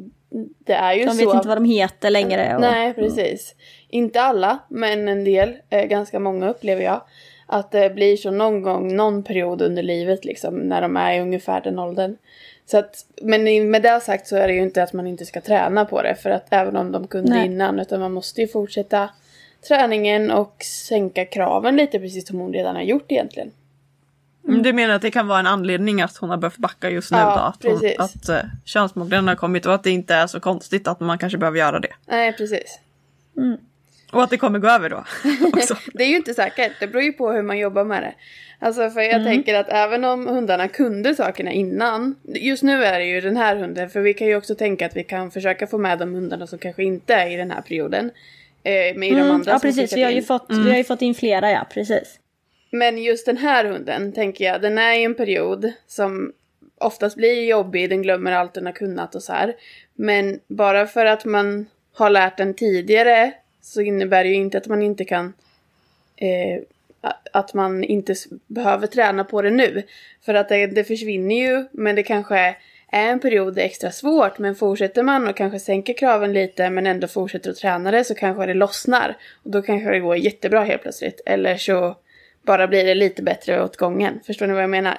det 0.59 0.73
är 0.73 0.95
ju 0.95 1.05
De 1.05 1.11
så. 1.11 1.27
vet 1.27 1.35
inte 1.35 1.49
vad 1.49 1.57
de 1.57 1.65
heter 1.65 2.11
längre. 2.11 2.55
Och, 2.55 2.61
Nej, 2.61 2.95
precis. 2.95 3.55
Inte 3.89 4.23
alla, 4.23 4.59
men 4.69 5.09
en 5.09 5.25
del, 5.25 5.57
eh, 5.71 5.85
ganska 5.85 6.19
många 6.19 6.49
upplever 6.51 6.83
jag. 6.83 7.01
Att 7.47 7.71
det 7.71 7.95
blir 7.95 8.17
så 8.17 8.31
någon 8.31 8.63
gång, 8.63 8.97
någon 8.97 9.23
period 9.23 9.63
under 9.63 9.83
livet 9.83 10.25
liksom, 10.25 10.55
när 10.55 10.83
de 10.83 10.97
är 10.97 11.15
i 11.15 11.21
ungefär 11.21 11.61
den 11.61 11.79
åldern. 11.79 12.17
Så 12.67 12.79
att, 12.79 13.07
men 13.23 13.71
med 13.71 13.83
det 13.83 14.01
sagt 14.01 14.27
så 14.27 14.37
är 14.37 14.49
det 14.49 14.55
ju 14.55 14.63
inte 14.63 14.83
att 14.83 14.93
man 14.93 15.07
inte 15.07 15.27
ska 15.27 15.41
träna 15.41 15.85
på 15.85 16.03
det, 16.03 16.15
för 16.15 16.31
att 16.31 16.47
även 16.51 16.77
om 16.77 16.93
de 16.93 17.07
kunde 17.07 17.31
Nej. 17.31 17.47
innan, 17.47 17.79
utan 17.79 18.01
man 18.01 18.13
måste 18.13 18.41
ju 18.41 18.49
fortsätta 18.49 19.09
träningen 19.69 20.31
och 20.31 20.57
sänka 20.89 21.25
kraven 21.25 21.77
lite, 21.77 21.99
precis 21.99 22.29
som 22.29 22.39
hon 22.39 22.53
redan 22.53 22.77
har 22.77 22.83
gjort 22.83 23.13
egentligen. 23.13 23.51
Mm. 24.49 24.63
Du 24.63 24.73
menar 24.73 24.95
att 24.95 25.03
det 25.03 25.11
kan 25.11 25.27
vara 25.27 25.39
en 25.39 25.47
anledning 25.47 26.03
att 26.03 26.17
hon 26.17 26.31
har 26.31 26.37
behövt 26.37 26.57
backa 26.57 26.91
just 26.91 27.11
nu 27.11 27.19
Ja, 27.19 27.55
då? 27.61 27.69
Att, 27.69 27.81
hon, 27.81 27.91
att 27.99 28.29
uh, 28.29 28.51
könsmognaden 28.65 29.29
har 29.29 29.35
kommit 29.35 29.67
och 29.67 29.75
att 29.75 29.83
det 29.83 29.91
inte 29.91 30.15
är 30.15 30.27
så 30.27 30.41
konstigt 30.41 30.89
att 30.89 31.01
man 31.01 31.19
kanske 31.19 31.39
behöver 31.39 31.59
göra 31.59 31.81
det. 31.81 31.93
Nej, 32.07 32.33
precis. 32.33 32.81
Och 34.13 34.23
att 34.23 34.31
det 34.31 34.37
kommer 34.37 34.59
gå 34.59 34.69
över 34.69 34.91
då. 34.91 35.05
Det 35.95 36.05
är 36.05 36.09
ju 36.09 36.17
inte 36.17 36.35
säkert, 36.35 36.73
det 36.81 36.87
beror 36.87 37.03
ju 37.03 37.13
på 37.13 37.33
hur 37.33 37.43
man 37.43 37.59
jobbar 37.59 37.85
med 37.85 38.03
det. 38.03 38.15
Alltså 38.61 38.91
för 38.91 39.01
jag 39.01 39.25
tänker 39.25 39.55
att 39.55 39.69
även 39.69 40.05
om 40.05 40.27
hundarna 40.27 40.69
kunde 40.69 41.15
sakerna 41.15 41.53
innan, 41.53 42.15
just 42.25 42.63
nu 42.63 42.85
är 42.85 42.99
det 42.99 43.05
ju 43.05 43.21
den 43.21 43.37
här 43.37 43.57
hunden, 43.57 43.91
för 43.91 44.01
vi 44.01 44.15
kan 44.15 44.27
ju 44.27 44.37
också 44.37 44.55
tänka 44.55 44.87
att 44.87 44.97
vi 44.97 45.05
kan 45.05 45.31
försöka 45.31 45.67
få 45.67 45.79
med 45.79 45.99
de 45.99 46.15
hundarna 46.15 46.47
som 46.47 46.59
kanske 46.59 46.85
inte 46.85 47.15
är 47.15 47.31
i 47.31 47.37
den 47.37 47.51
här 47.51 47.61
perioden. 47.61 48.11
Eh, 48.63 48.97
med 48.97 49.09
i 49.09 49.11
de 49.11 49.21
Mm, 49.21 49.31
andra 49.31 49.53
ja 49.53 49.59
precis, 49.59 49.93
vi 49.93 50.03
har, 50.03 50.11
ju 50.11 50.17
in. 50.17 50.23
fått, 50.25 50.47
vi 50.49 50.71
har 50.71 50.79
ju 50.79 50.85
fått 50.85 51.03
in 51.03 51.15
flera 51.15 51.51
ja, 51.51 51.67
precis. 51.71 52.19
Men 52.71 52.99
just 52.99 53.27
den 53.27 53.37
här 53.37 53.65
hunden, 53.65 54.13
tänker 54.13 54.45
jag, 54.45 54.63
den 54.63 54.79
är 54.79 54.93
i 54.99 55.05
en 55.05 55.15
period 55.15 55.73
som 55.87 56.33
oftast 56.79 57.17
blir 57.17 57.45
jobbig, 57.45 57.91
den 57.91 58.03
glömmer 58.03 58.33
allt 58.33 58.55
den 58.55 58.67
har 58.67 58.73
kunnat 58.73 59.15
och 59.15 59.23
så 59.23 59.33
här. 59.33 59.55
Men 59.95 60.41
bara 60.47 60.87
för 60.87 61.07
att 61.07 61.25
man 61.25 61.67
har 61.95 62.11
lärt 62.11 62.37
den 62.37 62.55
tidigare 62.55 63.33
så 63.63 63.81
innebär 63.81 64.25
det 64.25 64.31
ju 64.31 64.37
inte 64.37 64.59
att 64.59 64.67
man 64.67 64.83
inte 64.83 65.05
kan 65.05 65.33
eh, 66.17 66.63
att 67.33 67.55
man 67.55 67.85
inte 67.85 68.15
behöver 68.47 68.87
träna 68.87 69.25
på 69.25 69.43
det 69.43 69.51
nu. 69.51 69.83
För 70.25 70.35
att 70.35 70.49
det, 70.49 70.67
det 70.67 70.85
försvinner 70.85 71.35
ju, 71.35 71.65
men 71.73 71.97
det 71.97 72.03
kanske 72.03 72.57
är 72.93 73.09
en 73.09 73.21
period 73.21 73.55
det 73.55 73.63
är 73.63 73.67
extra 73.67 73.91
svårt. 73.91 74.39
Men 74.39 74.55
fortsätter 74.55 75.03
man 75.03 75.29
och 75.29 75.37
kanske 75.37 75.59
sänker 75.59 75.95
kraven 75.95 76.33
lite 76.33 76.71
men 76.71 76.87
ändå 76.87 77.09
fortsätter 77.09 77.51
att 77.51 77.57
träna 77.57 77.91
det 77.91 78.05
så 78.05 78.15
kanske 78.15 78.47
det 78.47 78.55
lossnar. 78.55 79.17
Och 79.45 79.51
då 79.51 79.63
kanske 79.63 79.91
det 79.91 80.01
går 80.01 80.17
jättebra 80.17 80.65
helt 80.65 80.83
plötsligt. 80.83 81.21
Eller 81.27 81.57
så 81.57 81.97
bara 82.43 82.69
blir 82.69 82.85
det 82.85 82.95
lite 82.95 83.23
bättre 83.23 83.63
åt 83.63 83.77
gången. 83.77 84.21
Förstår 84.27 84.47
ni 84.47 84.53
vad 84.53 84.63
jag 84.63 84.71
menar? 84.71 84.99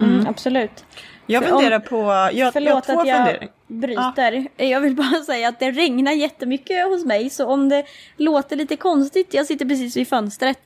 Mm, 0.00 0.26
absolut. 0.26 0.84
Jag 1.26 1.44
funderar 1.44 1.78
på, 1.78 1.96
jag, 1.96 2.34
jag 2.34 2.52
Förlåt 2.52 2.84
två 2.84 3.00
att 3.00 3.08
jag 3.08 3.26
funderingar. 3.26 3.52
bryter. 3.66 4.46
Jag 4.56 4.80
vill 4.80 4.94
bara 4.94 5.22
säga 5.26 5.48
att 5.48 5.58
det 5.60 5.70
regnar 5.70 6.12
jättemycket 6.12 6.84
hos 6.84 7.04
mig 7.04 7.30
så 7.30 7.46
om 7.46 7.68
det 7.68 7.84
låter 8.16 8.56
lite 8.56 8.76
konstigt, 8.76 9.34
jag 9.34 9.46
sitter 9.46 9.66
precis 9.66 9.96
vid 9.96 10.08
fönstret. 10.08 10.58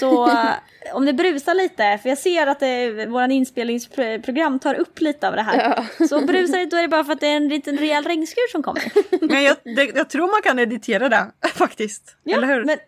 Så 0.00 0.30
om 0.92 1.06
det 1.06 1.12
brusar 1.12 1.54
lite, 1.54 1.98
för 2.02 2.08
jag 2.08 2.18
ser 2.18 2.46
att 2.46 2.60
det, 2.60 3.06
våran 3.06 3.30
inspelningsprogram 3.30 4.58
tar 4.58 4.74
upp 4.74 5.00
lite 5.00 5.28
av 5.28 5.36
det 5.36 5.42
här. 5.42 5.84
Så 6.08 6.20
brusar 6.26 6.58
det 6.58 6.66
då 6.66 6.76
är 6.76 6.82
det 6.82 6.88
bara 6.88 7.04
för 7.04 7.12
att 7.12 7.20
det 7.20 7.26
är 7.26 7.36
en 7.36 7.48
liten 7.48 7.78
rejäl 7.78 8.04
regnskur 8.04 8.50
som 8.52 8.62
kommer. 8.62 8.92
Men 9.32 9.42
jag, 9.42 9.56
det, 9.64 9.90
jag 9.94 10.10
tror 10.10 10.26
man 10.30 10.42
kan 10.42 10.58
editera 10.58 11.08
det 11.08 11.26
faktiskt. 11.54 12.16
Ja, 12.24 12.36
Eller 12.36 12.46
hur? 12.46 12.64
men- 12.64 12.78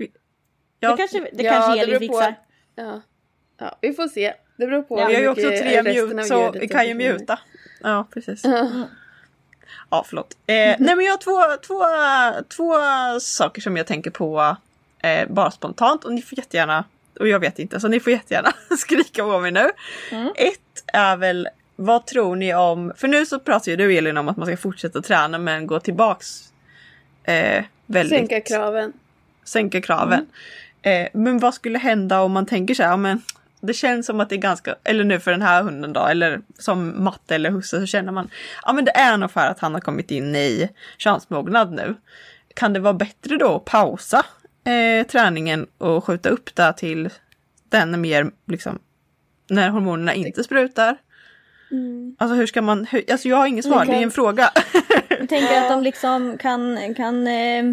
Ja, 0.80 0.90
det 0.90 0.96
kanske, 0.96 1.18
det 1.32 1.42
Ja, 1.42 1.52
kanske 1.52 1.72
det 1.74 1.80
Elin 1.82 1.98
fixar. 1.98 2.34
Ja. 2.74 3.00
ja, 3.58 3.78
vi 3.80 3.92
får 3.92 4.08
se. 4.08 4.34
Det 4.56 4.66
beror 4.66 4.82
på 4.82 5.00
Ja, 5.00 5.06
vi 5.06 5.14
har 5.14 5.20
ju 5.22 5.28
också 5.28 5.48
tre 5.48 5.82
mute 5.82 6.24
så 6.24 6.50
vi 6.50 6.68
kan 6.68 6.88
ju 6.88 6.94
muta. 6.94 7.38
Ja, 7.82 8.08
precis. 8.14 8.42
Ja, 9.90 10.04
förlåt. 10.08 10.36
Eh, 10.46 10.54
nej 10.54 10.76
men 10.78 11.00
jag 11.00 11.12
har 11.12 11.18
två, 11.18 11.62
två, 11.66 11.84
två 12.56 12.72
saker 13.20 13.60
som 13.62 13.76
jag 13.76 13.86
tänker 13.86 14.10
på 14.10 14.56
eh, 15.02 15.28
bara 15.28 15.50
spontant 15.50 16.04
och 16.04 16.12
ni 16.12 16.22
får 16.22 16.38
jättegärna, 16.38 16.84
och 17.20 17.28
jag 17.28 17.40
vet 17.40 17.58
inte, 17.58 17.80
så 17.80 17.88
ni 17.88 18.00
får 18.00 18.12
jättegärna 18.12 18.52
skrika 18.78 19.22
på 19.22 19.40
mig 19.40 19.50
nu. 19.50 19.70
Ett 20.36 20.84
är 20.86 21.16
väl, 21.16 21.48
vad 21.76 22.06
tror 22.06 22.36
ni 22.36 22.54
om, 22.54 22.92
för 22.96 23.08
nu 23.08 23.26
så 23.26 23.38
pratar 23.38 23.70
ju 23.70 23.76
du 23.76 23.96
Elin 23.96 24.16
om 24.16 24.28
att 24.28 24.36
man 24.36 24.46
ska 24.46 24.56
fortsätta 24.56 25.02
träna 25.02 25.38
men 25.38 25.66
gå 25.66 25.80
tillbaks 25.80 26.52
eh, 27.24 27.64
väldigt 27.86 28.18
Sänka 28.18 28.40
kraven. 28.40 28.92
sänka 29.44 29.80
kraven. 29.80 30.26
Eh, 30.82 31.08
men 31.12 31.38
vad 31.38 31.54
skulle 31.54 31.78
hända 31.78 32.20
om 32.20 32.32
man 32.32 32.46
tänker 32.46 32.74
så 32.74 32.82
här, 32.82 32.96
men 32.96 33.22
det 33.60 33.74
känns 33.74 34.06
som 34.06 34.20
att 34.20 34.28
det 34.28 34.34
är 34.34 34.38
ganska, 34.38 34.74
eller 34.84 35.04
nu 35.04 35.20
för 35.20 35.30
den 35.30 35.42
här 35.42 35.62
hunden 35.62 35.92
då, 35.92 36.06
eller 36.06 36.40
som 36.58 37.04
matte 37.04 37.34
eller 37.34 37.50
husse 37.50 37.80
så 37.80 37.86
känner 37.86 38.12
man, 38.12 38.30
ja 38.64 38.72
men 38.72 38.84
det 38.84 38.96
är 38.96 39.16
nog 39.16 39.30
för 39.30 39.46
att 39.46 39.58
han 39.60 39.74
har 39.74 39.80
kommit 39.80 40.10
in 40.10 40.36
i 40.36 40.68
könsmognad 40.98 41.72
nu. 41.72 41.94
Kan 42.54 42.72
det 42.72 42.80
vara 42.80 42.94
bättre 42.94 43.36
då 43.36 43.56
att 43.56 43.64
pausa 43.64 44.24
eh, 44.64 45.06
träningen 45.06 45.66
och 45.78 46.04
skjuta 46.04 46.28
upp 46.28 46.54
det 46.54 46.72
till 46.72 47.08
den 47.68 48.00
mer 48.00 48.30
liksom, 48.46 48.78
när 49.50 49.68
hormonerna 49.68 50.14
inte 50.14 50.44
sprutar? 50.44 50.96
Alltså 52.18 52.34
hur 52.34 52.46
ska 52.46 52.62
man, 52.62 52.86
hur, 52.86 53.10
alltså 53.12 53.28
jag 53.28 53.36
har 53.36 53.46
inget 53.46 53.64
svar, 53.64 53.84
det 53.84 53.92
är 53.92 54.02
en 54.02 54.10
fråga. 54.10 54.50
Jag 55.08 55.28
tänker 55.28 55.62
att 55.62 55.68
de 55.68 55.82
liksom 55.82 56.38
kan, 56.38 56.94
kan 56.94 57.26
eh, 57.26 57.64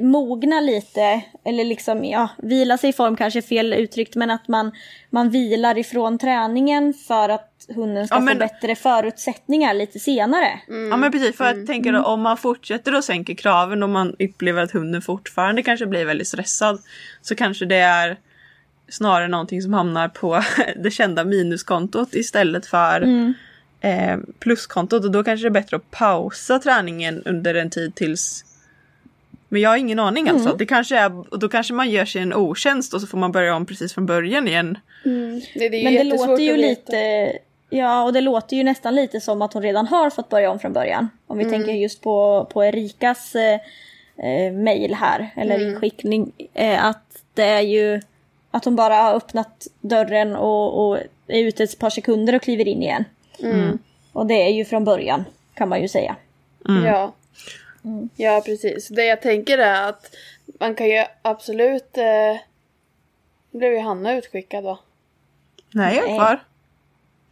mogna 0.00 0.60
lite, 0.60 1.22
eller 1.44 1.64
liksom, 1.64 2.04
ja, 2.04 2.28
vila 2.38 2.78
sig 2.78 2.90
i 2.90 2.92
form 2.92 3.16
kanske 3.16 3.38
är 3.38 3.42
fel 3.42 3.72
uttryckt, 3.72 4.14
men 4.16 4.30
att 4.30 4.48
man, 4.48 4.72
man 5.10 5.30
vilar 5.30 5.78
ifrån 5.78 6.18
träningen 6.18 6.94
för 6.94 7.28
att 7.28 7.66
hunden 7.74 8.06
ska 8.06 8.16
Ja, 8.16 8.20
men- 8.20 8.34
få 8.34 8.38
bättre 8.38 8.74
förutsättningar 8.74 9.74
lite 9.74 9.98
senare. 9.98 10.60
Ja 10.90 10.96
men 10.96 11.12
precis, 11.12 11.36
för 11.36 11.44
jag 11.44 11.66
tänker 11.66 11.92
då, 11.92 12.02
om 12.04 12.20
man 12.20 12.36
fortsätter 12.36 12.92
att 12.92 13.04
sänka 13.04 13.34
kraven 13.34 13.82
och 13.82 13.88
man 13.88 14.16
upplever 14.18 14.62
att 14.62 14.70
hunden 14.72 15.02
fortfarande 15.02 15.62
kanske 15.62 15.86
blir 15.86 16.04
väldigt 16.04 16.28
stressad 16.28 16.78
så 17.22 17.34
kanske 17.34 17.64
det 17.64 17.76
är 17.76 18.16
snarare 18.88 19.28
någonting 19.28 19.62
som 19.62 19.72
hamnar 19.72 20.08
på 20.08 20.42
det 20.82 20.90
kända 20.90 21.24
minuskontot 21.24 22.14
istället 22.14 22.66
för 22.66 23.02
eh, 23.80 24.16
pluskontot. 24.38 25.04
Och 25.04 25.10
då 25.10 25.24
kanske 25.24 25.44
det 25.44 25.48
är 25.48 25.62
bättre 25.62 25.76
att 25.76 25.90
pausa 25.90 26.58
träningen 26.58 27.22
under 27.24 27.54
en 27.54 27.70
tid 27.70 27.94
tills 27.94 28.44
Men 29.48 29.60
jag 29.60 29.70
har 29.70 29.76
ingen 29.76 29.98
aning 29.98 30.28
alltså. 30.28 30.48
Mm. 30.48 30.58
Det 30.58 30.66
kanske 30.66 30.98
är, 30.98 31.32
och 31.32 31.38
då 31.38 31.48
kanske 31.48 31.74
man 31.74 31.90
gör 31.90 32.04
sig 32.04 32.22
en 32.22 32.34
otjänst 32.34 32.94
och 32.94 33.00
så 33.00 33.06
får 33.06 33.18
man 33.18 33.32
börja 33.32 33.56
om 33.56 33.66
precis 33.66 33.94
från 33.94 34.06
början 34.06 34.48
igen. 34.48 34.78
Mm. 35.04 35.40
Det, 35.54 35.68
det 35.68 35.76
är 35.76 35.78
ju 35.78 35.84
Men 35.84 35.94
det 35.94 36.04
låter 36.04 36.42
ju 36.42 36.56
lite, 36.56 37.32
ja 37.70 38.02
och 38.02 38.12
det 38.12 38.20
låter 38.20 38.56
ju 38.56 38.62
nästan 38.62 38.94
lite 38.94 39.20
som 39.20 39.42
att 39.42 39.52
hon 39.52 39.62
redan 39.62 39.86
har 39.86 40.10
fått 40.10 40.28
börja 40.28 40.50
om 40.50 40.58
från 40.58 40.72
början. 40.72 41.08
Om 41.26 41.38
vi 41.38 41.44
Mm. 41.44 41.54
tänker 41.58 41.72
just 41.72 42.00
på, 42.02 42.46
på 42.52 42.64
Erikas 42.64 43.34
eh, 43.34 43.60
eh, 44.28 44.52
mail 44.52 44.94
här, 44.94 45.30
eller 45.36 45.54
Mm. 45.54 45.68
inskickning. 45.70 46.32
Eh, 46.54 46.84
att 46.84 47.22
det 47.34 47.44
är 47.44 47.60
ju 47.60 48.00
att 48.50 48.64
hon 48.64 48.76
bara 48.76 48.94
har 48.96 49.14
öppnat 49.14 49.66
dörren 49.80 50.36
och, 50.36 50.88
och 50.88 50.98
är 51.26 51.40
ute 51.44 51.64
ett 51.64 51.78
par 51.78 51.90
sekunder 51.90 52.34
och 52.34 52.42
kliver 52.42 52.68
in 52.68 52.82
igen. 52.82 53.04
Mm. 53.42 53.78
Och 54.12 54.26
det 54.26 54.34
är 54.34 54.48
ju 54.52 54.64
från 54.64 54.84
början, 54.84 55.24
kan 55.54 55.68
man 55.68 55.82
ju 55.82 55.88
säga. 55.88 56.16
Ja. 56.84 57.12
Mm. 57.84 58.08
ja, 58.16 58.42
precis. 58.46 58.88
Det 58.88 59.04
jag 59.04 59.22
tänker 59.22 59.58
är 59.58 59.88
att 59.88 60.14
man 60.60 60.74
kan 60.74 60.88
ju 60.88 61.04
absolut... 61.22 61.96
Eh... 61.96 62.40
Nu 63.50 63.58
blev 63.58 63.72
ju 63.72 63.78
Hanna 63.78 64.16
utskickad 64.16 64.64
va? 64.64 64.78
Nej, 65.70 65.96
jag 65.96 66.10
är 66.10 66.14
kvar. 66.16 66.44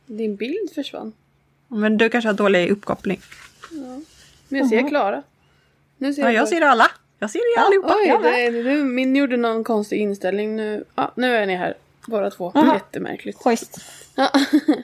Din 0.06 0.36
bild 0.36 0.70
försvann. 0.74 1.12
Men 1.68 1.98
du 1.98 2.08
kanske 2.08 2.28
har 2.28 2.34
dålig 2.34 2.70
uppkoppling. 2.70 3.20
Men 4.48 4.58
jag 4.58 4.68
ser 4.68 4.88
Klara. 4.88 5.22
Nu 5.98 6.14
ser 6.14 6.22
Ja, 6.22 6.32
jag 6.32 6.48
ser 6.48 6.60
alla. 6.60 6.90
Jag 7.18 7.30
ser 7.30 7.38
er 7.38 7.60
allihopa. 7.60 7.94
Oj, 7.96 8.08
Jag 8.08 8.22
det, 8.22 8.62
det, 8.62 8.84
min 8.84 9.16
gjorde 9.16 9.36
någon 9.36 9.64
konstig 9.64 10.00
inställning 10.00 10.56
nu. 10.56 10.84
Ja, 10.94 11.12
nu 11.14 11.36
är 11.36 11.46
ni 11.46 11.56
här 11.56 11.74
båda 12.06 12.30
två. 12.30 12.52
Aha. 12.54 12.74
Jättemärkligt. 12.74 13.38
Schysst. 13.38 13.84
Ja. 14.14 14.30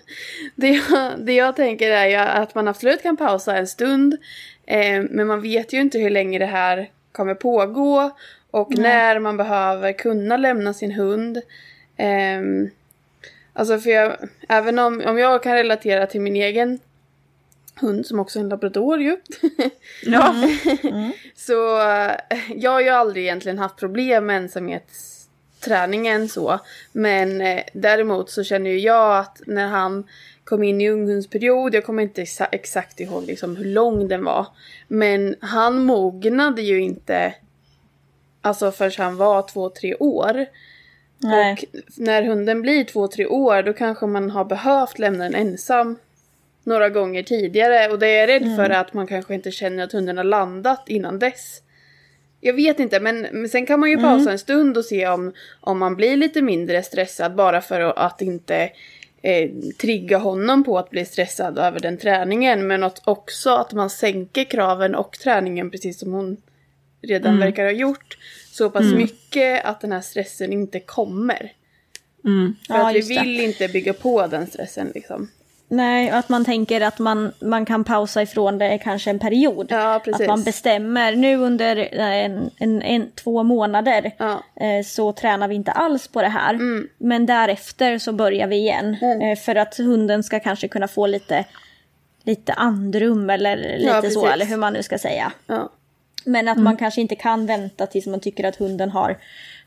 det, 0.54 0.68
jag, 0.68 1.12
det 1.18 1.32
jag 1.32 1.56
tänker 1.56 1.90
är 1.90 2.06
ju 2.06 2.16
att 2.16 2.54
man 2.54 2.68
absolut 2.68 3.02
kan 3.02 3.16
pausa 3.16 3.56
en 3.56 3.66
stund. 3.66 4.16
Eh, 4.66 5.02
men 5.10 5.26
man 5.26 5.42
vet 5.42 5.72
ju 5.72 5.80
inte 5.80 5.98
hur 5.98 6.10
länge 6.10 6.38
det 6.38 6.46
här 6.46 6.90
kommer 7.12 7.34
pågå. 7.34 8.10
Och 8.50 8.78
när 8.78 9.18
man 9.18 9.36
behöver 9.36 9.92
kunna 9.92 10.36
lämna 10.36 10.74
sin 10.74 10.92
hund. 10.92 11.40
Ehm, 11.96 12.70
alltså 13.52 13.78
för 13.78 13.90
jag, 13.90 14.16
även 14.48 14.78
om, 14.78 15.02
om 15.06 15.18
jag 15.18 15.42
kan 15.42 15.54
relatera 15.54 16.06
till 16.06 16.20
min 16.20 16.36
egen 16.36 16.78
hund 17.74 18.06
som 18.06 18.20
också 18.20 18.38
är 18.38 18.42
en 18.42 18.48
labrador 18.48 19.00
ju. 19.00 19.16
Ja. 20.02 20.34
Så 21.34 21.80
eh, 21.90 22.12
jag 22.56 22.70
har 22.70 22.80
ju 22.80 22.88
aldrig 22.88 23.24
egentligen 23.24 23.58
haft 23.58 23.76
problem 23.76 24.26
med 24.26 24.36
ensamhetsträningen 25.62 26.28
så. 26.28 26.58
Men 26.92 27.40
eh, 27.40 27.62
däremot 27.72 28.30
så 28.30 28.44
känner 28.44 28.70
ju 28.70 28.78
jag 28.78 29.18
att 29.18 29.42
när 29.46 29.66
han 29.66 30.04
kom 30.44 30.62
in 30.62 30.80
i 30.80 30.90
unghundsperiod, 30.90 31.74
jag 31.74 31.84
kommer 31.84 32.02
inte 32.02 32.22
exa- 32.22 32.48
exakt 32.52 33.00
ihåg 33.00 33.26
liksom 33.26 33.56
hur 33.56 33.64
lång 33.64 34.08
den 34.08 34.24
var. 34.24 34.46
Men 34.88 35.34
han 35.40 35.84
mognade 35.84 36.62
ju 36.62 36.80
inte 36.80 37.34
alltså 38.42 38.72
förrän 38.72 38.92
han 38.98 39.16
var 39.16 39.42
två, 39.42 39.70
tre 39.70 39.94
år. 39.94 40.46
Nej. 41.18 41.52
Och 41.52 41.64
när 41.96 42.22
hunden 42.22 42.62
blir 42.62 42.84
två, 42.84 43.08
tre 43.08 43.26
år 43.26 43.62
då 43.62 43.72
kanske 43.72 44.06
man 44.06 44.30
har 44.30 44.44
behövt 44.44 44.98
lämna 44.98 45.24
den 45.24 45.34
ensam 45.34 45.98
några 46.64 46.88
gånger 46.88 47.22
tidigare. 47.22 47.92
Och 47.92 47.98
det 47.98 48.06
är 48.06 48.20
jag 48.20 48.28
rädd 48.28 48.56
för 48.56 48.70
att 48.70 48.94
man 48.94 49.06
kanske 49.06 49.34
inte 49.34 49.50
känner 49.50 49.84
att 49.84 49.92
hunden 49.92 50.16
har 50.16 50.24
landat 50.24 50.88
innan 50.88 51.18
dess. 51.18 51.62
Jag 52.44 52.52
vet 52.54 52.80
inte, 52.80 53.00
men, 53.00 53.20
men 53.32 53.48
sen 53.48 53.66
kan 53.66 53.80
man 53.80 53.90
ju 53.90 53.96
pausa 53.96 54.32
en 54.32 54.38
stund 54.38 54.76
och 54.76 54.84
se 54.84 55.08
om, 55.08 55.32
om 55.60 55.78
man 55.78 55.96
blir 55.96 56.16
lite 56.16 56.42
mindre 56.42 56.82
stressad 56.82 57.34
bara 57.34 57.60
för 57.60 57.80
att, 57.80 58.22
inte 58.22 58.70
eh, 59.22 59.50
trigga 59.80 60.18
honom 60.18 60.64
på 60.64 60.78
att 60.78 60.90
bli 60.90 61.04
stressad 61.04 61.58
över 61.58 61.80
den 61.80 61.98
träningen. 61.98 62.66
Men 62.66 62.82
att 62.82 63.02
också 63.04 63.50
att 63.50 63.72
man 63.72 63.90
sänker 63.90 64.44
kraven 64.44 64.94
och 64.94 65.18
träningen 65.18 65.70
precis 65.70 65.98
som 65.98 66.12
hon 66.12 66.36
redan 67.02 67.38
verkar 67.38 67.64
ha 67.64 67.70
gjort. 67.70 68.18
Så 68.52 68.70
pass 68.70 68.94
mycket 68.94 69.64
att 69.64 69.80
den 69.80 69.92
här 69.92 70.00
stressen 70.00 70.52
inte 70.52 70.80
kommer. 70.80 71.52
Mm. 72.24 72.56
För 72.66 72.74
Ja, 72.74 72.88
att 72.88 72.94
vi 72.94 72.98
just 72.98 73.08
det. 73.08 73.20
vill 73.22 73.40
inte 73.40 73.68
bygga 73.68 73.92
på 73.92 74.26
den 74.26 74.46
stressen 74.46 74.92
liksom. 74.94 75.28
Nej, 75.72 76.10
att 76.10 76.28
man 76.28 76.44
tänker 76.44 76.80
att 76.80 76.98
man, 76.98 77.32
man 77.40 77.64
kan 77.64 77.84
pausa 77.84 78.22
ifrån 78.22 78.58
det 78.58 78.78
kanske 78.78 79.10
en 79.10 79.18
period. 79.18 79.66
Ja. 79.70 79.94
Att 79.94 80.26
man 80.26 80.42
bestämmer, 80.42 81.16
nu 81.16 81.36
under 81.36 81.76
eh, 81.76 82.24
en, 82.24 82.50
en, 82.58 82.82
en, 82.82 83.10
två 83.10 83.42
månader 83.42 84.12
Ja. 84.18 84.42
eh, 84.56 84.84
så 84.84 85.12
tränar 85.12 85.48
vi 85.48 85.54
inte 85.54 85.72
alls 85.72 86.08
på 86.08 86.22
det 86.22 86.28
här. 86.28 86.54
Mm. 86.54 86.88
Men 86.98 87.26
därefter 87.26 87.98
så 87.98 88.12
börjar 88.12 88.46
vi 88.46 88.56
igen. 88.56 88.96
Eh, 89.22 89.38
för 89.38 89.54
att 89.54 89.76
hunden 89.76 90.22
ska 90.22 90.40
kanske 90.40 90.68
kunna 90.68 90.88
få 90.88 91.06
lite, 91.06 91.44
lite 92.22 92.52
andrum 92.52 93.30
eller 93.30 93.78
lite 93.78 93.92
precis. 93.92 94.14
så, 94.14 94.26
eller 94.26 94.46
hur 94.46 94.56
man 94.56 94.72
nu 94.72 94.82
ska 94.82 94.98
säga. 94.98 95.32
Ja. 95.46 95.70
Men 96.24 96.48
att 96.48 96.58
man 96.58 96.76
kanske 96.76 97.00
inte 97.00 97.14
kan 97.16 97.46
vänta 97.46 97.86
tills 97.86 98.06
man 98.06 98.20
tycker 98.20 98.44
att 98.44 98.56
hunden 98.56 98.90
har, 98.90 99.18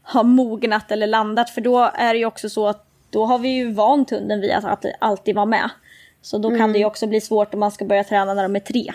har 0.01 0.23
mognat 0.23 0.91
eller 0.91 1.07
landat. 1.07 1.49
För 1.49 1.61
då 1.61 1.91
är 1.93 2.13
det 2.13 2.19
ju 2.19 2.25
också 2.25 2.49
så 2.49 2.67
att 2.67 2.85
då 3.09 3.25
har 3.25 3.39
vi 3.39 3.49
ju 3.49 3.71
vant 3.71 4.09
hunden 4.09 4.41
vid 4.41 4.51
att 4.51 4.65
alltid, 4.65 4.91
alltid 4.99 5.35
vara 5.35 5.45
med. 5.45 5.69
Så 6.25 6.37
då 6.37 6.57
kan 6.57 6.73
det 6.73 6.79
ju 6.79 6.85
också 6.85 7.07
bli 7.07 7.21
svårt 7.21 7.53
om 7.53 7.59
man 7.59 7.71
ska 7.71 7.85
börja 7.85 8.03
träna 8.03 8.33
när 8.33 8.43
de 8.43 8.55
är 8.55 8.59
tre. 8.59 8.93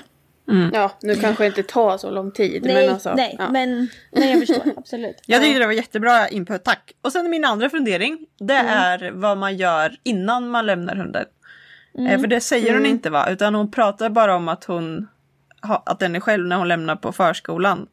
ja, 0.72 0.90
nu 1.02 1.14
kanske 1.14 1.42
det 1.42 1.46
inte 1.46 1.62
tar 1.62 1.98
så 1.98 2.10
lång 2.10 2.30
tid. 2.32 2.62
Nej, 2.64 2.74
men 2.74 2.94
alltså, 2.94 3.14
nej, 3.14 3.36
ja. 3.38 3.50
men, 3.50 3.88
men 4.12 4.30
jag 4.30 4.38
förstår 4.40 4.62
absolut. 4.76 5.16
Jag 5.26 5.42
tyckte 5.42 5.58
det 5.58 5.66
var 5.66 5.72
jättebra 5.72 6.28
input, 6.28 6.64
tack. 6.64 6.92
Och 7.02 7.12
sen 7.12 7.30
min 7.30 7.44
andra 7.44 7.70
fundering, 7.70 8.18
det 8.38 8.54
Mm. 8.54 8.66
är 8.72 9.10
vad 9.10 9.38
man 9.38 9.56
gör 9.56 9.96
innan 10.02 10.48
man 10.48 10.66
lämnar 10.66 10.96
hunden. 10.96 11.24
Mm. 11.98 12.06
Eh, 12.12 12.20
För 12.20 12.26
det 12.26 12.40
säger 12.40 12.74
hon 12.74 12.86
inte 12.86 13.10
va, 13.10 13.26
utan 13.30 13.54
hon 13.54 13.70
pratar 13.70 14.10
bara 14.10 14.36
om 14.36 14.48
att 14.48 14.64
hon 14.64 15.08
att 15.60 15.98
den 15.98 16.16
är 16.16 16.20
själv 16.20 16.46
när 16.46 16.56
hon 16.56 16.68
lämnar 16.68 16.96
på 16.96 17.12
förskolan. 17.12 17.86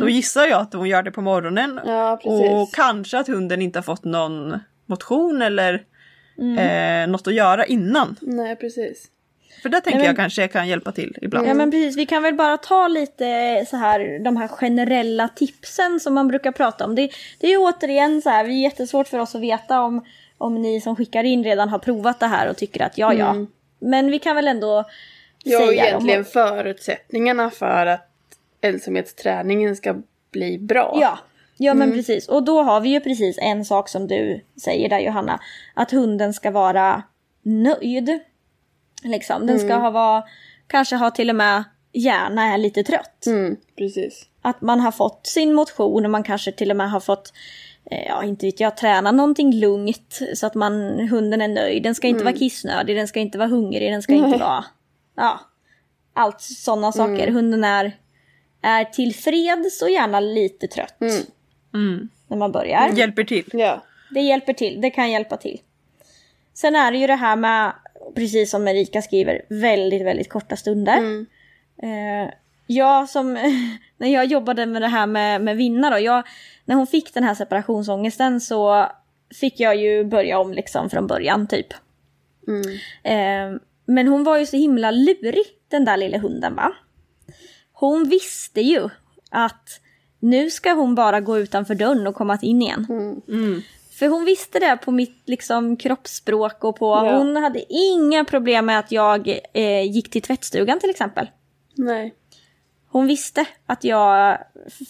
Då 0.00 0.08
gissar 0.08 0.46
jag 0.46 0.60
att 0.60 0.74
hon 0.74 0.88
gör 0.88 1.02
det 1.02 1.10
på 1.10 1.20
morgonen. 1.20 1.78
Mm. 1.78 1.88
Ja, 1.94 2.20
och 2.24 2.74
kanske 2.74 3.18
att 3.18 3.26
hunden 3.26 3.62
inte 3.62 3.78
har 3.78 3.82
fått 3.82 4.04
någon 4.04 4.58
motion 4.86 5.42
eller 5.42 5.82
Mm. 6.38 6.58
eh, 6.58 7.12
något 7.12 7.26
att 7.26 7.34
göra 7.34 7.66
innan. 7.66 8.16
Nej, 8.20 8.56
precis. 8.56 9.08
För 9.62 9.68
det 9.68 9.80
tänker 9.80 9.98
men- 9.98 10.06
jag 10.06 10.16
kanske 10.16 10.48
kan 10.48 10.68
hjälpa 10.68 10.92
till 10.92 11.16
ibland. 11.22 11.48
Ja 11.48 11.54
men 11.54 11.70
precis, 11.70 11.96
vi 11.96 12.06
kan 12.06 12.22
väl 12.22 12.34
bara 12.34 12.56
ta 12.56 12.88
lite 12.88 13.24
så 13.70 13.76
här 13.76 14.24
de 14.24 14.36
här 14.36 14.48
generella 14.48 15.28
tipsen 15.28 16.00
som 16.00 16.14
man 16.14 16.28
brukar 16.28 16.52
prata 16.52 16.84
om. 16.84 16.94
Det, 16.94 17.10
det 17.40 17.46
är 17.46 17.50
ju 17.50 17.56
återigen 17.56 18.22
så 18.22 18.30
här, 18.30 18.44
det 18.44 18.50
är 18.50 18.62
jättesvårt 18.62 19.08
för 19.08 19.18
oss 19.18 19.34
att 19.34 19.40
veta 19.40 19.80
om, 19.80 20.04
om 20.38 20.62
ni 20.62 20.80
som 20.80 20.96
skickar 20.96 21.24
in 21.24 21.44
redan 21.44 21.68
har 21.68 21.78
provat 21.78 22.20
det 22.20 22.26
här 22.26 22.50
och 22.50 22.56
tycker 22.56 22.82
att 22.82 22.98
ja 22.98 23.14
ja. 23.14 23.46
Men 23.78 24.10
vi 24.10 24.18
kan 24.18 24.36
väl 24.36 24.48
ändå 24.48 24.84
Ja, 25.44 25.58
säga 25.58 25.86
egentligen 25.86 26.22
dem. 26.22 26.24
förutsättningarna 26.32 27.50
för 27.50 27.86
att 27.86 28.08
ensamhetsträningen 28.60 29.76
ska 29.76 29.94
bli 30.30 30.58
bra. 30.58 30.98
Ja, 31.00 31.18
ja 31.62 31.74
men 31.74 31.92
precis. 31.92 32.28
Och 32.28 32.42
då 32.42 32.62
har 32.62 32.80
vi 32.80 32.88
ju 32.88 33.00
precis 33.00 33.38
en 33.40 33.64
sak 33.64 33.88
som 33.88 34.08
du 34.08 34.44
säger 34.62 34.88
där 34.88 34.98
Johanna. 34.98 35.40
Att 35.74 35.90
hunden 35.90 36.34
ska 36.34 36.50
vara 36.50 37.02
nöjd. 37.42 38.20
Liksom. 39.02 39.46
Den 39.46 39.58
ska 39.58 39.74
ha 39.74 39.90
vara, 39.90 40.22
kanske 40.66 40.96
ha 40.96 41.10
till 41.10 41.30
och 41.30 41.36
med 41.36 41.64
gärna 41.92 42.42
är 42.54 42.58
lite 42.58 42.82
trött. 42.82 43.26
Mm, 43.26 43.56
precis. 43.76 44.26
Att 44.42 44.60
man 44.60 44.80
har 44.80 44.92
fått 44.92 45.26
sin 45.26 45.54
motion 45.54 46.04
och 46.04 46.10
man 46.10 46.22
kanske 46.22 46.52
till 46.52 46.70
och 46.70 46.76
med 46.76 46.90
har 46.90 47.00
fått 47.00 47.32
eh, 47.90 48.06
Ja, 48.06 48.24
inte 48.24 48.46
vet 48.46 48.60
jag, 48.60 48.76
träna 48.76 49.12
någonting 49.12 49.52
lugnt 49.52 50.18
så 50.34 50.46
att 50.46 50.54
man, 50.54 51.00
hunden 51.08 51.40
är 51.40 51.48
nöjd. 51.48 51.82
Den 51.82 51.94
ska 51.94 52.06
inte 52.06 52.24
vara 52.24 52.36
kissnödig, 52.36 52.96
den 52.96 53.08
ska 53.08 53.20
inte 53.20 53.38
vara 53.38 53.48
hungrig, 53.48 53.92
den 53.92 54.02
ska 54.02 54.12
inte 54.12 54.38
vara... 54.38 54.64
Ja, 55.16 55.40
allt 56.14 56.40
sådana 56.40 56.92
saker. 56.92 57.28
Hunden 57.28 57.64
är, 57.64 57.96
är 58.62 58.84
tillfreds 58.84 59.82
och 59.82 59.90
gärna 59.90 60.20
lite 60.20 60.66
trött 60.66 60.96
Mm. 61.74 62.08
när 62.28 62.36
man 62.36 62.52
börjar. 62.52 62.88
Hjälper 62.88 63.24
till. 63.24 63.44
Ja. 63.52 63.82
Det 64.10 64.20
hjälper 64.20 64.52
till, 64.52 64.80
det 64.80 64.90
kan 64.90 65.10
hjälpa 65.10 65.36
till. 65.36 65.60
Sen 66.54 66.76
är 66.76 66.92
det 66.92 66.98
ju 66.98 67.06
det 67.06 67.14
här 67.14 67.36
med, 67.36 67.72
precis 68.14 68.50
som 68.50 68.68
Erika 68.68 69.02
skriver, 69.02 69.42
väldigt, 69.48 70.02
väldigt 70.02 70.28
korta 70.28 70.56
stunder. 70.56 70.96
Mm. 70.96 71.26
Eh, 71.82 72.32
jag 72.66 73.08
som, 73.08 73.34
när 73.96 74.08
jag 74.08 74.24
jobbade 74.24 74.66
med 74.66 74.82
det 74.82 74.88
här 74.88 75.06
med, 75.06 75.40
med 75.40 75.56
Vinna 75.56 75.90
då, 75.90 75.98
jag, 75.98 76.24
när 76.64 76.74
hon 76.74 76.86
fick 76.86 77.14
den 77.14 77.24
här 77.24 77.34
separationsångesten 77.34 78.40
så 78.40 78.86
fick 79.40 79.60
jag 79.60 79.76
ju 79.76 80.04
börja 80.04 80.38
om 80.38 80.52
liksom 80.52 80.90
från 80.90 81.06
början 81.06 81.46
typ. 81.46 81.66
Mm. 82.48 82.72
Eh, 83.02 83.60
men 83.84 84.08
hon 84.08 84.24
var 84.24 84.38
ju 84.38 84.46
så 84.46 84.56
himla 84.56 84.90
lurig, 84.90 85.46
den 85.68 85.84
där 85.84 85.96
lilla 85.96 86.18
hunden 86.18 86.54
va. 86.54 86.72
Hon 87.72 88.08
visste 88.08 88.60
ju 88.60 88.88
att 89.30 89.80
nu 90.22 90.50
ska 90.50 90.72
hon 90.72 90.94
bara 90.94 91.20
gå 91.20 91.38
utanför 91.38 91.74
dörren 91.74 92.06
och 92.06 92.14
komma 92.14 92.38
in 92.42 92.62
igen. 92.62 92.86
Mm. 93.28 93.62
För 93.90 94.08
hon 94.08 94.24
visste 94.24 94.58
det 94.58 94.76
på 94.84 94.90
mitt 94.90 95.22
liksom, 95.26 95.76
kroppsspråk 95.76 96.64
och 96.64 96.76
på... 96.76 96.86
Ja. 96.86 97.18
Hon 97.18 97.36
hade 97.36 97.72
inga 97.72 98.24
problem 98.24 98.66
med 98.66 98.78
att 98.78 98.92
jag 98.92 99.38
eh, 99.52 99.82
gick 99.82 100.10
till 100.10 100.22
tvättstugan 100.22 100.80
till 100.80 100.90
exempel. 100.90 101.30
Nej. 101.74 102.14
Hon 102.88 103.06
visste 103.06 103.44
att 103.66 103.84
jag... 103.84 104.38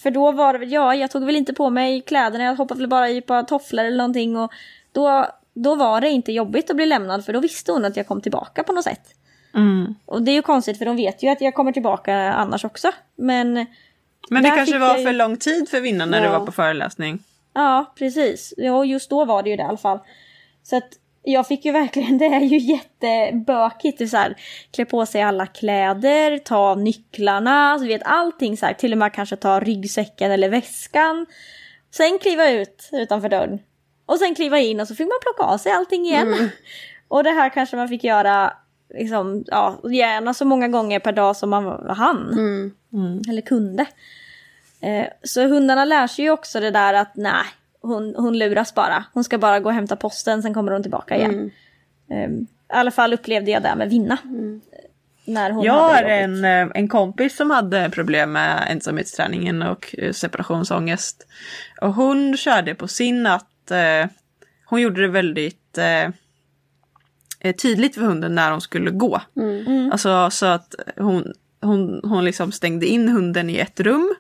För 0.03 0.11
då 0.11 0.33
var 0.33 0.53
det 0.53 0.59
väl, 0.59 0.73
ja, 0.73 0.95
jag 0.95 1.11
tog 1.11 1.25
väl 1.25 1.37
inte 1.37 1.55
på 1.55 1.71
mig 1.71 2.01
kläderna, 2.01 2.45
jag 2.45 2.57
hoppade 2.57 2.81
väl 2.81 2.89
bara 2.89 3.11
i 3.11 3.21
par 3.21 3.43
tofflor 3.43 3.85
eller 3.85 3.97
någonting 3.97 4.37
och 4.37 4.53
då, 4.93 5.27
då 5.55 5.75
var 5.75 6.01
det 6.01 6.11
inte 6.11 6.33
jobbigt 6.33 6.71
att 6.71 6.77
bli 6.77 6.87
lämnad 6.87 7.25
för 7.25 7.33
då 7.33 7.41
visste 7.41 7.73
hon 7.73 7.85
att 7.85 7.97
jag 7.97 8.07
kom 8.07 8.21
tillbaka 8.21 8.63
på 8.63 8.73
något 8.73 8.85
sätt. 8.85 9.15
Mm. 9.55 9.95
Och 10.07 10.23
det 10.23 10.31
är 10.31 10.35
ju 10.35 10.43
konstigt 10.43 10.79
för 10.79 10.85
de 10.85 10.97
vet 10.97 11.23
ju 11.23 11.29
att 11.29 11.41
jag 11.41 11.55
kommer 11.55 11.73
tillbaka 11.73 12.33
annars 12.33 12.65
också. 12.65 12.91
Men 13.17 13.67
Men 14.31 14.43
det 14.43 14.49
Där 14.49 14.57
kanske 14.57 14.79
var 14.79 14.89
jag 14.89 15.03
för 15.03 15.13
lång 15.13 15.37
tid 15.37 15.69
för 15.69 15.81
Vinna 15.81 16.07
när 16.07 16.21
du 16.21 16.27
Ja. 16.27 16.39
var 16.39 16.47
på 16.47 16.53
föreläsning. 16.53 17.19
Ja, 17.55 17.93
precis. 17.99 18.55
Ja, 18.57 18.85
just 18.85 19.11
då 19.11 19.25
var 19.25 19.43
det 19.43 19.51
ju 19.51 19.57
det 19.57 19.63
i 19.63 19.67
alla 19.67 19.77
fall. 19.79 19.99
Så 20.63 20.77
att 20.77 20.89
jag 21.23 21.49
fick 21.49 21.65
ju 21.65 21.73
verkligen, 21.73 22.19
det 22.19 22.25
är 22.27 22.41
ju 22.41 22.59
jättebökigt. 22.59 23.99
Det 23.99 24.09
så 24.09 24.17
här, 24.17 24.37
klä 24.71 24.85
på 24.85 25.07
sig 25.07 25.23
alla 25.23 25.47
kläder, 25.47 26.39
ta 26.39 26.57
av 26.57 26.79
nycklarna, 26.79 27.71
alltså, 27.73 27.89
vet 27.89 28.03
allting 28.05 28.57
så 28.57 28.67
här. 28.67 28.73
Till 28.75 28.93
och 28.93 28.99
med 28.99 29.13
kanske 29.13 29.37
ta 29.37 29.61
ryggsäcken 29.61 30.31
eller 30.31 30.49
väskan. 30.49 31.27
Sen 31.95 32.19
kliva 32.19 32.51
ut 32.51 32.89
utanför 32.93 33.29
dörren. 33.29 33.59
Och 34.07 34.19
sen 34.19 34.35
kliva 34.35 34.59
in 34.59 34.81
och 34.81 34.89
så 34.89 34.95
fick 34.95 35.07
man 35.07 35.19
plocka 35.23 35.53
av 35.53 35.59
sig 35.59 35.73
allting 35.73 36.05
igen. 36.07 36.51
Och 37.09 37.25
det 37.25 37.31
här 37.31 37.49
kanske 37.49 37.77
man 37.77 37.89
fick 37.89 38.05
göra 38.05 38.53
liksom, 38.95 39.45
ja, 39.47 39.81
gärna 39.93 40.35
så 40.35 40.45
många 40.45 40.69
gånger 40.69 40.99
per 40.99 41.13
dag 41.13 41.37
som 41.37 41.51
man 41.51 41.91
hann. 41.91 42.33
Mm. 42.33 42.73
Eller 43.29 43.43
kunde. 43.43 43.87
Eh, 44.81 45.07
så 45.23 45.49
hundarna 45.49 45.85
lär 45.85 46.07
sig 46.07 46.25
ju 46.25 46.31
också 46.31 46.61
det 46.61 46.71
där 46.71 46.95
att 46.95 47.17
nej, 47.17 47.45
hon, 47.81 48.15
hon 48.17 48.39
luras 48.39 48.75
bara. 48.75 49.05
Hon 49.13 49.25
ska 49.25 49.39
bara 49.39 49.61
gå 49.61 49.69
och 49.69 49.75
hämta 49.75 49.97
posten, 49.97 50.43
sen 50.43 50.55
kommer 50.55 50.73
hon 50.73 50.83
tillbaka 50.83 51.17
igen. 51.17 51.51
Eh, 52.11 52.31
I 52.31 52.47
alla 52.69 52.91
fall 52.91 53.13
upplevde 53.13 53.51
jag 53.51 53.63
det 53.63 53.75
med 53.77 53.91
Vinna. 53.91 54.19
När 55.25 55.51
hon 55.51 55.65
Jag 55.65 55.73
har 55.73 56.03
en, 56.03 56.45
eh, 56.45 56.69
en 56.75 56.89
kompis 56.89 57.37
som 57.37 57.51
hade 57.51 57.91
problem 57.91 58.33
med 58.33 58.67
ensamhetsträningen 58.71 59.63
och 59.63 59.95
eh, 59.99 60.13
separationsångest. 60.13 61.27
Och 61.81 61.95
hon 61.95 62.37
körde 62.37 62.75
på 62.75 62.89
sin 62.89 63.27
att 63.27 63.71
eh, 63.71 64.11
hon 64.65 64.81
gjorde 64.81 65.01
det 65.03 65.09
väldigt 65.09 65.79
eh, 65.79 66.11
eh, 67.41 67.55
tydligt 67.63 67.95
för 67.95 68.03
hunden 68.03 68.35
när 68.35 68.51
hon 68.51 68.61
skulle 68.61 68.91
gå. 68.91 69.21
Alltså 69.93 70.31
så 70.31 70.47
att 70.47 70.75
hon, 70.97 71.33
hon, 71.63 72.01
hon 72.05 72.25
liksom 72.25 72.53
stängde 72.53 72.87
in 72.87 73.09
hunden 73.09 73.51
i 73.51 73.57
ett 73.59 73.81
rum. 73.81 74.15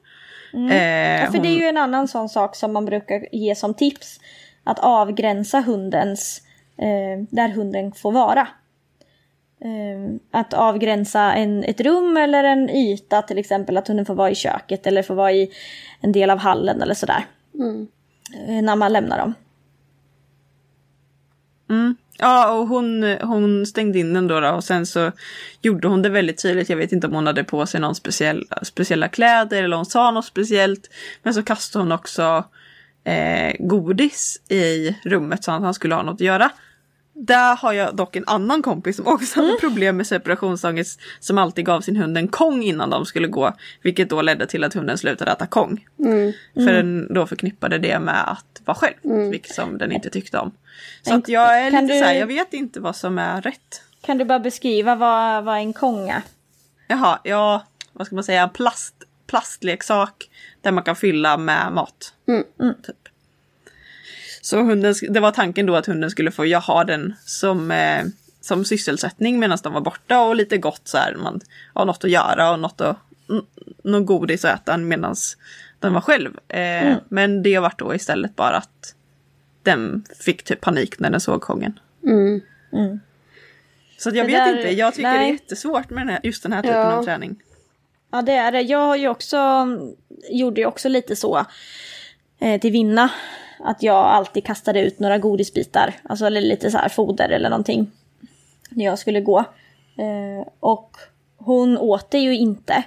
Eh, 0.54 1.20
Ja, 1.20 1.26
för 1.26 1.32
hon, 1.32 1.42
det 1.42 1.48
är 1.48 1.58
ju 1.58 1.66
en 1.66 1.76
annan 1.76 2.08
sån 2.08 2.28
sak 2.28 2.56
som 2.56 2.72
man 2.72 2.84
brukar 2.84 3.26
ge 3.32 3.54
som 3.54 3.74
tips. 3.74 4.20
Att 4.64 4.78
avgränsa 4.78 5.60
hundens, 5.60 6.42
eh, 6.76 7.24
där 7.30 7.48
hunden 7.48 7.92
får 7.92 8.12
vara. 8.12 8.48
Eh, 9.60 10.14
att 10.30 10.54
avgränsa 10.54 11.32
en, 11.32 11.64
ett 11.64 11.80
rum 11.80 12.16
eller 12.16 12.44
en 12.44 12.70
yta 12.70 13.22
till 13.22 13.38
exempel. 13.38 13.76
Att 13.76 13.88
hunden 13.88 14.06
får 14.06 14.14
vara 14.14 14.30
i 14.30 14.34
köket 14.34 14.86
eller 14.86 15.02
får 15.02 15.14
vara 15.14 15.32
i 15.32 15.50
en 16.00 16.12
del 16.12 16.30
av 16.30 16.38
hallen 16.38 16.82
eller 16.82 16.94
sådär. 16.94 17.26
Eh, 18.48 18.62
när 18.62 18.76
man 18.76 18.92
lämnar 18.92 19.18
dem. 19.18 19.34
Mm. 21.70 21.96
Ja, 22.18 22.52
och 22.52 22.68
hon, 22.68 23.16
hon 23.20 23.66
stängde 23.66 23.98
in 23.98 24.14
den 24.14 24.28
då, 24.28 24.40
då 24.40 24.48
och 24.48 24.64
sen 24.64 24.86
så 24.86 25.12
gjorde 25.62 25.88
hon 25.88 26.02
det 26.02 26.08
väldigt 26.08 26.42
tydligt. 26.42 26.68
Jag 26.68 26.76
vet 26.76 26.92
inte 26.92 27.06
om 27.06 27.12
hon 27.12 27.26
hade 27.26 27.44
på 27.44 27.66
sig 27.66 27.80
någon 27.80 27.94
speciell, 27.94 28.46
speciella 28.62 29.08
kläder 29.08 29.62
eller 29.62 29.76
hon 29.76 29.86
sa 29.86 30.10
något 30.10 30.24
speciellt. 30.24 30.90
Men 31.22 31.34
så 31.34 31.42
kastade 31.42 31.82
hon 31.82 31.92
också 31.92 32.44
eh, 33.04 33.52
godis 33.58 34.42
i 34.48 34.96
rummet 35.04 35.44
så 35.44 35.52
att 35.52 35.62
han 35.62 35.74
skulle 35.74 35.94
ha 35.94 36.02
något 36.02 36.14
att 36.14 36.20
göra. 36.20 36.50
Där 37.26 37.56
har 37.56 37.72
jag 37.72 37.96
dock 37.96 38.16
en 38.16 38.24
annan 38.26 38.62
kompis 38.62 38.96
som 38.96 39.06
också 39.06 39.40
hade 39.40 39.56
problem 39.60 39.96
med 39.96 40.06
separationsångest 40.06 41.00
som 41.20 41.38
alltid 41.38 41.66
gav 41.66 41.80
sin 41.80 41.96
hund 41.96 42.18
en 42.18 42.28
kong 42.28 42.62
innan 42.62 42.90
de 42.90 43.06
skulle 43.06 43.28
gå. 43.28 43.52
Vilket 43.82 44.10
då 44.10 44.22
ledde 44.22 44.46
till 44.46 44.64
att 44.64 44.74
hunden 44.74 44.98
slutade 44.98 45.30
äta 45.30 45.46
kong. 45.46 45.86
För 46.54 46.72
den 46.72 47.14
då 47.14 47.26
förknippade 47.26 47.78
det 47.78 47.98
med 47.98 48.30
att 48.30 48.60
vara 48.64 48.74
själv, 48.74 48.94
vilket 49.30 49.54
som 49.54 49.78
den 49.78 49.92
inte 49.92 50.10
tyckte 50.10 50.38
om. 50.38 50.52
Så 51.02 51.14
att 51.14 51.28
jag 51.28 51.60
är 51.60 51.70
kan 51.70 51.82
lite 51.82 51.94
du- 51.94 52.00
så 52.00 52.06
här, 52.06 52.14
jag 52.14 52.26
vet 52.26 52.52
inte 52.54 52.80
vad 52.80 52.96
som 52.96 53.18
är 53.18 53.42
rätt. 53.42 53.82
Kan 54.02 54.18
du 54.18 54.24
bara 54.24 54.38
beskriva 54.40 54.94
vad, 54.94 55.44
vad 55.44 55.56
en 55.56 55.72
kong 55.72 56.08
är? 56.08 56.22
Jaha, 56.88 57.18
ja, 57.22 57.66
vad 57.92 58.06
ska 58.06 58.14
man 58.14 58.24
säga, 58.24 58.42
en 58.42 58.50
plast, 58.50 58.94
plastleksak 59.26 60.28
där 60.60 60.72
man 60.72 60.84
kan 60.84 60.96
fylla 60.96 61.36
med 61.36 61.72
mat. 61.72 62.14
Mm. 62.28 62.74
Så 64.44 64.62
hunden, 64.62 64.94
det 65.10 65.20
var 65.20 65.30
tanken 65.30 65.66
då 65.66 65.76
att 65.76 65.86
hunden 65.86 66.10
skulle 66.10 66.30
få 66.30 66.46
ja, 66.46 66.58
ha 66.58 66.84
den 66.84 67.14
som, 67.24 67.70
eh, 67.70 68.04
som 68.40 68.64
sysselsättning 68.64 69.38
medan 69.38 69.58
de 69.62 69.72
var 69.72 69.80
borta 69.80 70.20
och 70.20 70.36
lite 70.36 70.58
gott 70.58 70.80
så 70.88 70.98
här, 70.98 71.14
man 71.14 71.40
har 71.74 71.84
något 71.84 72.04
att 72.04 72.10
göra 72.10 72.50
och 72.52 72.58
något, 72.60 72.80
att, 72.80 72.96
något 73.84 74.06
godis 74.06 74.44
att 74.44 74.60
äta 74.60 74.76
medan 74.78 75.14
den 75.78 75.92
var 75.94 76.00
själv. 76.00 76.36
Eh, 76.48 76.58
Mm. 76.86 76.98
Men 77.08 77.42
det 77.42 77.58
vart 77.58 77.78
då 77.78 77.94
istället 77.94 78.36
bara 78.36 78.56
att 78.56 78.94
den 79.62 80.04
fick 80.20 80.42
typ 80.42 80.60
panik 80.60 80.98
när 80.98 81.10
den 81.10 81.20
såg 81.20 81.40
kongen. 81.40 81.78
Så 83.98 84.08
att 84.08 84.14
jag 84.16 84.26
Det 84.26 84.32
vet 84.32 84.46
där- 84.46 84.56
inte, 84.58 84.70
jag 84.74 84.94
tycker 84.94 85.08
det 85.12 85.18
nej. 85.18 85.28
är 85.28 85.32
jättesvårt 85.32 85.90
med 85.90 86.00
den 86.02 86.08
här, 86.08 86.20
just 86.22 86.42
den 86.42 86.52
här 86.52 86.62
typen 86.62 86.76
Ja. 86.78 86.92
av 86.92 87.04
träning. 87.04 87.36
Ja 88.12 88.22
det 88.22 88.32
är 88.32 88.52
det. 88.52 88.60
Jag 88.60 88.78
har 88.86 88.96
ju 88.96 89.08
också, 89.08 89.66
gjorde 90.30 90.60
ju 90.60 90.66
också 90.66 90.88
lite 90.88 91.16
så 91.16 91.44
eh, 92.40 92.60
till 92.60 92.72
Vinna. 92.72 93.10
Att 93.64 93.82
jag 93.82 93.96
alltid 93.96 94.44
kastade 94.44 94.80
ut 94.80 95.00
några 95.00 95.18
godisbitar. 95.18 95.94
Alltså 96.02 96.26
eller 96.26 96.40
lite 96.40 96.70
så 96.70 96.78
här 96.78 96.88
foder 96.88 97.28
eller 97.28 97.50
någonting. 97.50 97.90
När 98.70 98.84
jag 98.84 98.98
skulle 98.98 99.20
gå. 99.20 99.38
Eh, 99.98 100.46
och 100.60 100.96
hon 101.36 101.78
åt 101.78 102.10
det 102.10 102.18
ju 102.18 102.36
inte. 102.36 102.84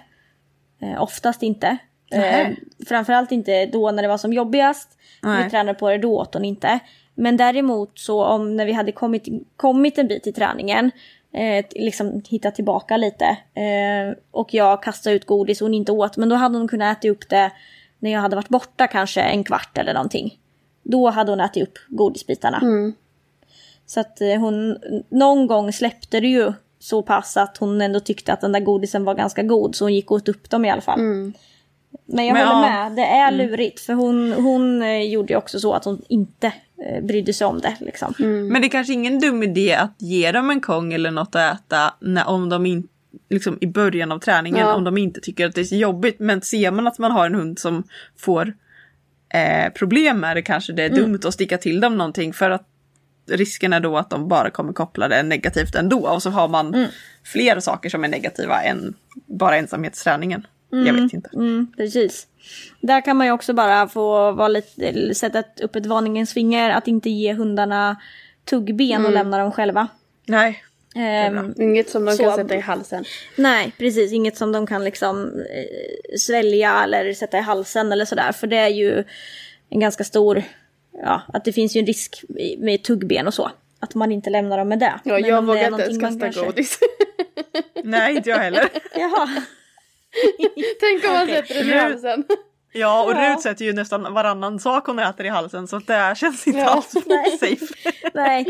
Eh, 0.81 1.01
oftast 1.01 1.43
inte. 1.43 1.77
Eh, 2.11 2.47
framförallt 2.87 3.31
inte 3.31 3.65
då 3.65 3.91
när 3.91 4.01
det 4.01 4.09
var 4.09 4.17
som 4.17 4.33
jobbigast. 4.33 4.97
Nej. 5.23 5.43
Vi 5.43 5.49
tränade 5.49 5.79
på 5.79 5.89
det, 5.89 5.97
då 5.97 6.19
åt 6.19 6.33
hon 6.33 6.45
inte. 6.45 6.79
Men 7.15 7.37
däremot 7.37 7.99
så 7.99 8.25
om 8.25 8.55
när 8.55 8.65
vi 8.65 8.71
hade 8.71 8.91
kommit, 8.91 9.27
kommit 9.57 9.97
en 9.97 10.07
bit 10.07 10.27
i 10.27 10.31
träningen, 10.31 10.91
eh, 11.33 11.65
liksom 11.71 12.21
hittat 12.29 12.55
tillbaka 12.55 12.97
lite 12.97 13.25
eh, 13.53 14.17
och 14.31 14.53
jag 14.53 14.83
kastade 14.83 15.15
ut 15.15 15.25
godis 15.25 15.61
och 15.61 15.65
hon 15.65 15.73
inte 15.73 15.91
åt, 15.91 16.17
men 16.17 16.29
då 16.29 16.35
hade 16.35 16.57
hon 16.57 16.67
kunnat 16.67 16.97
äta 16.97 17.09
upp 17.09 17.29
det 17.29 17.51
när 17.99 18.11
jag 18.11 18.19
hade 18.19 18.35
varit 18.35 18.49
borta 18.49 18.87
kanske 18.87 19.21
en 19.21 19.43
kvart 19.43 19.77
eller 19.77 19.93
någonting. 19.93 20.39
Då 20.85 21.09
hade 21.09 21.31
hon 21.31 21.39
ätit 21.39 21.63
upp 21.63 21.77
godisbitarna. 21.87 22.61
Så 23.85 23.99
att 23.99 24.21
eh, 24.21 24.39
hon, 24.39 24.77
någon 25.09 25.47
gång 25.47 25.73
släppte 25.73 26.19
det 26.19 26.27
ju 26.27 26.53
så 26.79 27.01
pass 27.01 27.37
att 27.37 27.57
hon 27.57 27.81
ändå 27.81 27.99
tyckte 27.99 28.33
att 28.33 28.41
den 28.41 28.51
där 28.51 28.59
godisen 28.59 29.03
var 29.03 29.15
ganska 29.15 29.43
god 29.43 29.75
så 29.75 29.85
hon 29.85 29.93
gick 29.93 30.11
och 30.11 30.17
åt 30.17 30.29
upp 30.29 30.49
dem 30.49 30.65
i 30.65 30.71
alla 30.71 30.81
fall. 30.81 30.99
Men 32.05 32.25
jag 32.25 32.33
Men 32.33 32.47
håller 32.47 32.69
ja. 32.69 32.89
med, 32.89 32.95
det 32.95 33.05
är 33.05 33.31
lurigt 33.31 33.79
för 33.79 33.93
hon, 33.93 34.33
hon 34.33 34.81
eh, 34.81 35.01
gjorde 35.01 35.33
ju 35.33 35.37
också 35.37 35.59
så 35.59 35.73
att 35.73 35.85
hon 35.85 36.01
inte 36.09 36.53
eh, 36.85 37.03
brydde 37.03 37.33
sig 37.33 37.47
om 37.47 37.59
det 37.59 37.75
liksom. 37.79 38.13
Men 38.17 38.61
det 38.61 38.67
är 38.67 38.69
kanske 38.69 38.93
ingen 38.93 39.19
dum 39.19 39.43
idé 39.43 39.73
att 39.73 39.95
ge 39.97 40.31
dem 40.31 40.49
en 40.49 40.61
kong 40.61 40.93
eller 40.93 41.11
något 41.11 41.35
att 41.35 41.55
äta 41.55 41.93
när, 41.99 42.27
om 42.27 42.49
de 42.49 42.65
inte 42.65 42.87
liksom 43.29 43.57
i 43.61 43.67
början 43.67 44.11
av 44.11 44.19
träningen 44.19 44.67
Ja. 44.67 44.73
om 44.73 44.83
de 44.83 44.97
inte 44.97 45.21
tycker 45.21 45.45
att 45.45 45.55
det 45.55 45.61
är 45.61 45.65
så 45.65 45.75
jobbigt. 45.75 46.19
Men 46.19 46.41
ser 46.41 46.71
man 46.71 46.87
att 46.87 46.97
man 46.97 47.11
har 47.11 47.25
en 47.25 47.35
hund 47.35 47.59
som 47.59 47.83
får 48.17 48.53
eh, 49.35 49.69
problem 49.73 50.19
med 50.19 50.37
det 50.37 50.41
kanske 50.41 50.73
det 50.73 50.83
är 50.83 50.89
dumt 50.89 51.19
att 51.25 51.33
sticka 51.33 51.57
till 51.57 51.79
dem 51.79 51.97
någonting 51.97 52.33
för 52.33 52.49
att 52.49 52.67
risken 53.29 53.73
är 53.73 53.79
då 53.79 53.97
att 53.97 54.09
de 54.09 54.27
bara 54.27 54.49
kommer 54.49 54.73
koppla 54.73 55.07
det 55.07 55.23
negativt 55.23 55.75
ändå 55.75 56.07
och 56.07 56.23
så 56.23 56.29
har 56.29 56.47
man 56.47 56.87
fler 57.23 57.59
saker 57.59 57.89
som 57.89 58.03
är 58.03 58.07
negativa 58.07 58.61
än 58.61 58.93
bara 59.25 59.57
ensamhetsträningen. 59.57 60.47
Jag 60.69 60.93
vet 60.93 61.13
inte. 61.13 61.29
Mm, 61.33 61.67
precis. 61.77 62.27
Där 62.81 63.01
kan 63.01 63.17
man 63.17 63.27
ju 63.27 63.33
också 63.33 63.53
bara 63.53 63.87
få 63.87 64.31
vara 64.31 64.47
lite, 64.47 65.15
sätta 65.15 65.43
upp 65.63 65.75
ett 65.75 65.85
varningens 65.85 66.33
finger 66.33 66.69
att 66.69 66.87
inte 66.87 67.09
ge 67.09 67.33
hundarna 67.33 67.95
tuggben 68.45 69.05
och 69.05 69.11
lämna 69.11 69.37
dem 69.37 69.51
själva. 69.51 69.87
Nej. 70.25 70.63
Ehm, 70.95 71.53
Inget 71.57 71.89
som 71.89 72.05
de 72.05 72.11
Så- 72.15 72.23
kan 72.23 72.35
sätta 72.35 72.55
i 72.55 72.59
halsen. 72.59 73.05
Nej, 73.35 73.71
precis. 73.77 74.11
Inget 74.11 74.37
som 74.37 74.51
de 74.51 74.67
kan 74.67 74.83
liksom 74.83 75.25
eh, 75.39 76.17
svälja 76.17 76.83
eller 76.83 77.13
sätta 77.13 77.37
i 77.37 77.41
halsen 77.41 77.91
eller 77.91 78.05
sådär. 78.05 78.31
För 78.31 78.47
det 78.47 78.57
är 78.57 78.67
ju 78.69 79.03
en 79.69 79.79
ganska 79.79 80.03
stor, 80.03 80.43
ja, 81.03 81.21
att 81.33 81.45
det 81.45 81.53
finns 81.53 81.75
ju 81.75 81.79
en 81.79 81.85
risk 81.85 82.23
med 82.57 82.83
tuggben 82.83 83.27
och 83.27 83.33
så. 83.33 83.51
Att 83.79 83.95
man 83.95 84.11
inte 84.11 84.29
lämnar 84.29 84.57
dem 84.57 84.67
med 84.69 84.79
det. 84.79 84.93
Ja, 85.03 85.13
Men 85.13 85.23
jag 85.25 85.43
det 85.43 85.47
vågar 85.47 85.67
inte 85.71 85.83
ens 85.83 85.99
kasta 85.99 86.19
kanske- 86.19 86.45
godis. 86.45 86.79
Nej, 87.83 88.15
inte 88.15 88.29
jag 88.29 88.37
heller. 88.37 88.69
Jaha. 88.95 89.29
Tänk 90.79 91.05
om 91.05 91.13
man 91.13 91.23
Okej. 91.23 91.35
sätter 91.47 91.55
den 91.55 91.69
i 91.69 91.77
halsen. 91.77 92.23
Ja, 92.77 93.03
och 93.03 93.11
Ja. 93.11 93.33
Rut 93.33 93.41
sätter 93.41 93.65
ju 93.65 93.73
nästan 93.73 94.13
varannan 94.13 94.59
sak 94.59 94.87
hon 94.87 94.99
äter 94.99 95.25
i 95.25 95.29
halsen 95.29 95.67
så 95.67 95.79
det 95.79 96.17
känns 96.17 96.47
inte 96.47 96.59
Ja. 96.59 96.69
alls 96.69 96.93
Nej. 97.05 97.37
safe. 97.37 97.65
Nej, 98.13 98.45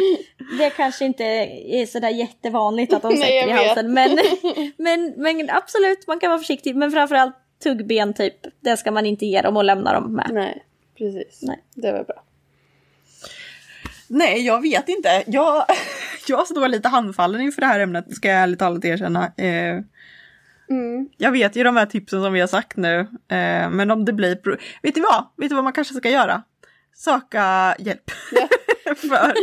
det 0.59 0.69
kanske 0.69 1.05
inte 1.05 1.23
är 1.23 1.85
sådär 1.85 2.09
jättevanligt 2.09 2.93
att 2.93 3.01
de 3.01 3.07
Nej, 3.13 3.17
sätter 3.17 3.35
jag 3.35 3.49
i 3.49 3.67
halsen. 3.67 3.93
Men, 3.93 4.17
men, 4.77 5.13
men 5.17 5.49
absolut, 5.49 6.07
man 6.07 6.19
kan 6.19 6.29
vara 6.29 6.39
försiktig. 6.39 6.75
Men 6.75 6.91
framförallt 6.91 7.35
tuggben 7.63 8.13
typ, 8.13 8.35
det 8.59 8.77
ska 8.77 8.91
man 8.91 9.05
inte 9.05 9.25
ge 9.25 9.41
dem 9.41 9.57
och 9.57 9.63
lämna 9.63 9.93
dem 9.93 10.13
med. 10.15 10.29
Nej, 10.33 10.63
precis. 10.97 11.39
Nej. 11.41 11.63
Det 11.73 11.91
var 11.91 12.03
bra. 12.03 12.23
Nej, 14.07 14.45
jag 14.45 14.61
vet 14.61 14.89
inte. 14.89 15.23
Jag, 15.27 15.65
jag 16.27 16.47
står 16.47 16.67
lite 16.67 16.89
handfallen 16.89 17.41
inför 17.41 17.61
det 17.61 17.67
här 17.67 17.79
ämnet, 17.79 18.15
ska 18.15 18.27
jag 18.27 18.37
ärligt 18.37 18.59
talat 18.59 18.85
erkänna. 18.85 19.25
Eh, 19.37 19.79
Mm. 20.69 21.09
jag 21.17 21.31
vet 21.31 21.55
ju 21.55 21.63
de 21.63 21.77
här 21.77 21.85
tipsen 21.85 22.23
som 22.23 22.33
vi 22.33 22.39
har 22.39 22.47
sagt 22.47 22.77
nu, 22.77 22.99
eh, 23.27 23.69
men 23.69 23.91
om 23.91 24.05
det 24.05 24.13
blir... 24.13 24.57
Vet 24.81 24.95
du 24.95 25.01
vad? 25.01 25.25
Vet 25.37 25.49
du 25.49 25.55
vad 25.55 25.63
man 25.63 25.73
kanske 25.73 25.93
ska 25.93 26.09
göra? 26.09 26.43
Söka 26.95 27.75
hjälp. 27.79 28.11
För, 28.85 29.33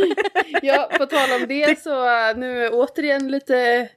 Ja, 0.65 0.89
på 0.97 1.05
tal 1.05 1.41
om 1.41 1.47
det 1.47 1.79
så 1.79 2.05
uh, 2.05 2.37
nu 2.37 2.69
återigen 2.69 3.27
lite 3.31 3.89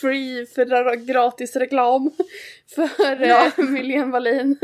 free 0.00 0.46
för 0.46 0.94
gratis 1.06 1.56
reklam 1.56 2.10
för 2.74 3.26
ja. 3.26 3.50
eh, 3.56 4.06
Wallin. 4.06 4.58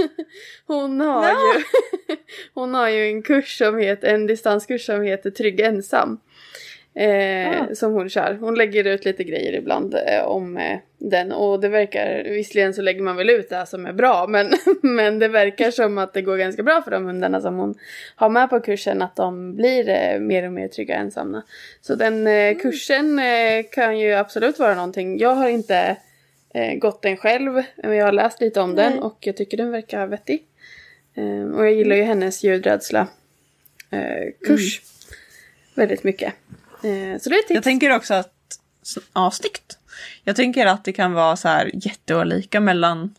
Hon 0.66 1.00
har, 1.00 1.28
ja. 1.28 1.54
ju, 1.54 1.64
hon 2.54 2.74
har 2.74 2.88
ju 2.88 3.06
en 3.06 3.22
kurs 3.22 3.58
som 3.58 3.78
heter, 3.78 4.14
en 4.14 4.26
distanskurs 4.26 4.86
som 4.86 5.02
heter 5.02 5.30
Trygg 5.30 5.60
ensam. 5.60 6.20
Eh, 6.98 7.60
ah. 7.60 7.74
Som 7.74 7.92
hon 7.92 8.08
kör. 8.08 8.38
Hon 8.40 8.54
lägger 8.54 8.84
ut 8.84 9.04
lite 9.04 9.24
grejer 9.24 9.52
ibland 9.52 9.94
eh, 9.94 10.24
om 10.24 10.56
eh, 10.56 10.78
den 10.98 11.32
och 11.32 11.60
det 11.60 11.68
verkar, 11.68 12.24
visserligen 12.24 12.74
så 12.74 12.82
lägger 12.82 13.02
man 13.02 13.16
väl 13.16 13.30
ut 13.30 13.48
det 13.48 13.56
här 13.56 13.64
som 13.64 13.86
är 13.86 13.92
bra 13.92 14.26
men, 14.28 14.52
men 14.82 15.18
det 15.18 15.28
verkar 15.28 15.70
som 15.70 15.98
att 15.98 16.12
det 16.12 16.22
går 16.22 16.36
ganska 16.36 16.62
bra 16.62 16.82
för 16.82 16.90
de 16.90 17.04
hundarna 17.04 17.40
som 17.40 17.56
hon 17.56 17.74
har 18.16 18.28
med 18.28 18.50
på 18.50 18.60
kursen 18.60 19.02
att 19.02 19.16
de 19.16 19.56
blir 19.56 19.88
eh, 19.88 20.20
mer 20.20 20.46
och 20.46 20.52
mer 20.52 20.68
trygga 20.68 20.96
ensamma. 20.96 21.42
Så 21.80 21.94
den 21.94 22.26
eh, 22.26 22.32
mm. 22.32 22.58
kursen 22.58 23.18
eh, 23.18 23.64
kan 23.72 23.98
ju 23.98 24.12
absolut 24.12 24.58
vara 24.58 24.74
någonting. 24.74 25.18
Jag 25.18 25.34
har 25.34 25.48
inte 25.48 25.96
gått 26.76 27.02
den 27.02 27.16
själv 27.16 27.62
men 27.76 27.96
jag 27.96 28.04
har 28.04 28.12
läst 28.12 28.40
lite 28.40 28.60
om 28.60 28.74
Nej. 28.74 28.90
den 28.90 28.98
och 28.98 29.16
jag 29.20 29.36
tycker 29.36 29.56
den 29.56 29.70
verkar 29.70 30.06
vettig. 30.06 30.44
och 31.54 31.66
jag 31.66 31.72
gillar 31.72 31.96
ju 31.96 32.02
hennes 32.02 32.44
ljudrädsla 32.44 33.06
kurs 34.46 34.80
mm. 34.80 35.16
väldigt 35.74 36.04
mycket. 36.04 36.34
Eh, 36.82 37.18
så 37.20 37.28
det 37.30 37.36
är 37.36 37.42
tips. 37.42 37.54
Jag 37.54 37.62
tänker 37.62 37.96
också 37.96 38.14
att, 38.14 38.32
ja 39.14 39.30
snyggt. 39.30 39.78
Jag 40.24 40.36
tänker 40.36 40.66
att 40.66 40.84
det 40.84 40.92
kan 40.92 41.12
vara 41.12 41.36
så 41.36 41.48
här 41.48 41.70
jätteolika 41.74 42.60
mellan 42.60 43.14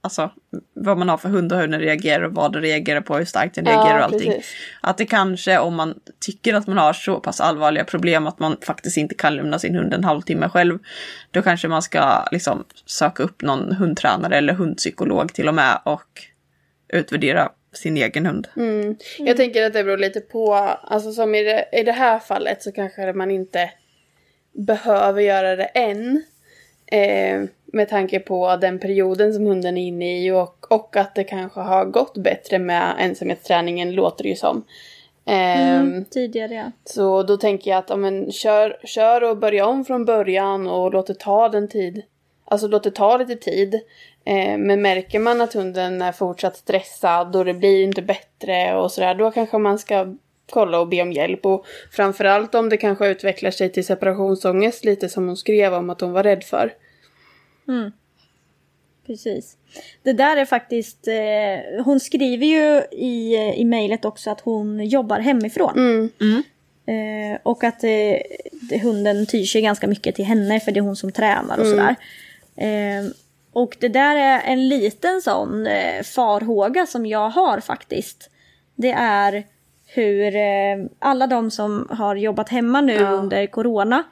alltså, 0.00 0.30
vad 0.74 0.98
man 0.98 1.08
har 1.08 1.18
för 1.18 1.28
hund 1.28 1.52
och 1.52 1.58
hur 1.58 1.68
den 1.68 1.80
reagerar 1.80 2.24
och 2.24 2.34
vad 2.34 2.52
den 2.52 2.62
reagerar 2.62 3.00
på, 3.00 3.16
hur 3.16 3.24
starkt 3.24 3.54
den 3.54 3.64
reagerar 3.64 3.98
och 3.98 4.04
allting. 4.04 4.32
Precis. 4.32 4.54
Att 4.80 4.98
det 4.98 5.06
kanske 5.06 5.58
om 5.58 5.74
man 5.74 5.94
tycker 6.20 6.54
att 6.54 6.66
man 6.66 6.78
har 6.78 6.92
så 6.92 7.20
pass 7.20 7.40
allvarliga 7.40 7.84
problem 7.84 8.26
att 8.26 8.38
man 8.38 8.56
faktiskt 8.62 8.96
inte 8.96 9.14
kan 9.14 9.36
lämna 9.36 9.58
sin 9.58 9.74
hund 9.74 9.94
en 9.94 10.04
halvtimme 10.04 10.48
själv. 10.48 10.78
Då 11.30 11.42
kanske 11.42 11.68
man 11.68 11.82
ska 11.82 12.24
liksom 12.32 12.64
söka 12.86 13.22
upp 13.22 13.42
någon 13.42 13.72
hundtränare 13.72 14.36
eller 14.36 14.52
hundpsykolog 14.52 15.32
till 15.32 15.48
och 15.48 15.54
med 15.54 15.80
och 15.84 16.22
utvärdera 16.88 17.48
sin 17.72 17.96
egen 17.96 18.26
hund. 18.26 18.48
Mm. 18.56 18.80
Mm. 18.80 18.96
Jag 19.18 19.36
tänker 19.36 19.66
att 19.66 19.72
det 19.72 19.84
beror 19.84 19.98
lite 19.98 20.20
på, 20.20 20.54
alltså 20.54 21.12
som 21.12 21.34
i 21.34 21.42
det, 21.42 21.64
i 21.72 21.82
det 21.82 21.92
här 21.92 22.18
fallet 22.18 22.62
så 22.62 22.72
kanske 22.72 23.12
man 23.12 23.30
inte 23.30 23.70
behöver 24.52 25.22
göra 25.22 25.56
det 25.56 25.64
än. 25.64 26.22
Eh, 26.86 27.42
med 27.72 27.88
tanke 27.88 28.20
på 28.20 28.56
den 28.56 28.78
perioden 28.78 29.34
som 29.34 29.46
hunden 29.46 29.78
är 29.78 29.86
inne 29.86 30.24
i 30.24 30.30
och, 30.30 30.72
och 30.72 30.96
att 30.96 31.14
det 31.14 31.24
kanske 31.24 31.60
har 31.60 31.84
gått 31.84 32.16
bättre 32.16 32.58
med 32.58 32.94
ensamhetsträningen 32.98 33.92
låter 33.92 34.22
det 34.22 34.28
ju 34.28 34.36
som. 34.36 34.64
Eh, 35.26 35.80
mm, 35.80 36.04
tidigare 36.04 36.54
ja. 36.54 36.72
Så 36.84 37.22
då 37.22 37.36
tänker 37.36 37.70
jag 37.70 37.78
att 37.78 37.90
om 37.90 38.04
en 38.04 38.32
kör, 38.32 38.76
kör 38.84 39.24
och 39.24 39.36
börja 39.36 39.66
om 39.66 39.84
från 39.84 40.04
början 40.04 40.66
och 40.66 40.92
låt 40.92 41.06
det 41.06 41.18
ta 41.18 41.48
den 41.48 41.68
tid. 41.68 42.02
Alltså 42.50 42.68
låt 42.68 42.84
det 42.84 42.90
ta 42.90 43.16
lite 43.16 43.36
tid. 43.36 43.74
Eh, 44.24 44.58
men 44.58 44.82
märker 44.82 45.18
man 45.18 45.40
att 45.40 45.54
hunden 45.54 46.02
är 46.02 46.12
fortsatt 46.12 46.56
stressad 46.56 47.36
och 47.36 47.44
det 47.44 47.54
blir 47.54 47.84
inte 47.84 48.02
bättre 48.02 48.76
och 48.76 48.92
sådär, 48.92 49.14
då 49.14 49.30
kanske 49.30 49.58
man 49.58 49.78
ska 49.78 50.14
kolla 50.50 50.80
och 50.80 50.88
be 50.88 51.02
om 51.02 51.12
hjälp. 51.12 51.46
Och 51.46 51.66
framförallt 51.92 52.54
om 52.54 52.68
det 52.68 52.76
kanske 52.76 53.08
utvecklar 53.08 53.50
sig 53.50 53.72
till 53.72 53.86
separationsångest, 53.86 54.84
lite 54.84 55.08
som 55.08 55.26
hon 55.26 55.36
skrev 55.36 55.74
om 55.74 55.90
att 55.90 56.00
hon 56.00 56.12
var 56.12 56.22
rädd 56.22 56.44
för. 56.44 56.72
Mm. 57.68 57.92
Precis. 59.06 59.56
Det 60.02 60.12
där 60.12 60.36
är 60.36 60.44
faktiskt, 60.44 61.08
eh, 61.08 61.84
hon 61.84 62.00
skriver 62.00 62.46
ju 62.46 62.82
i, 62.98 63.34
i 63.56 63.64
mejlet 63.64 64.04
också 64.04 64.30
att 64.30 64.40
hon 64.40 64.86
jobbar 64.86 65.20
hemifrån. 65.20 65.72
Mm. 65.76 66.10
Mm. 66.20 66.42
Eh, 66.86 67.38
och 67.42 67.64
att 67.64 67.84
eh, 67.84 68.80
hunden 68.82 69.26
tyr 69.26 69.44
sig 69.44 69.62
ganska 69.62 69.86
mycket 69.86 70.14
till 70.14 70.24
henne 70.24 70.60
för 70.60 70.72
det 70.72 70.80
är 70.80 70.82
hon 70.82 70.96
som 70.96 71.12
tränar 71.12 71.58
och 71.58 71.64
mm. 71.64 71.78
sådär. 71.78 71.96
Eh, 72.60 73.10
och 73.52 73.76
det 73.80 73.88
där 73.88 74.16
är 74.16 74.40
en 74.44 74.68
liten 74.68 75.22
sån 75.22 75.66
eh, 75.66 76.02
farhåga 76.02 76.86
som 76.86 77.06
jag 77.06 77.28
har 77.28 77.60
faktiskt. 77.60 78.30
Det 78.74 78.92
är 78.92 79.44
hur 79.86 80.36
eh, 80.36 80.86
alla 80.98 81.26
de 81.26 81.50
som 81.50 81.88
har 81.90 82.16
jobbat 82.16 82.48
hemma 82.48 82.80
nu 82.80 82.94
ja. 82.94 83.10
under 83.10 83.46
corona, 83.46 84.02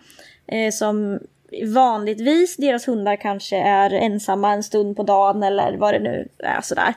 eh, 0.47 0.71
som 0.73 1.19
vanligtvis 1.65 2.57
deras 2.57 2.89
hundar 2.89 3.17
kanske 3.17 3.57
är 3.57 3.91
ensamma 3.91 4.53
en 4.53 4.63
stund 4.63 4.97
på 4.97 5.03
dagen 5.03 5.43
eller 5.43 5.77
vad 5.77 5.95
det 5.95 5.99
nu 5.99 6.29
är 6.39 6.61
sådär. 6.61 6.95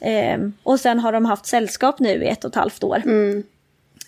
Eh, 0.00 0.38
och 0.62 0.80
sen 0.80 0.98
har 0.98 1.12
de 1.12 1.24
haft 1.24 1.46
sällskap 1.46 1.98
nu 1.98 2.24
i 2.24 2.28
ett 2.28 2.44
och 2.44 2.50
ett 2.50 2.56
halvt 2.56 2.84
år. 2.84 3.02
Mm. 3.04 3.42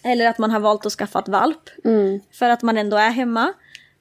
Eller 0.04 0.26
att 0.26 0.38
man 0.38 0.50
har 0.50 0.60
valt 0.60 0.86
att 0.86 0.92
skaffa 0.92 1.18
ett 1.18 1.28
valp. 1.28 1.70
Mm. 1.84 2.20
För 2.32 2.50
att 2.50 2.62
man 2.62 2.78
ändå 2.78 2.96
är 2.96 3.10
hemma 3.10 3.52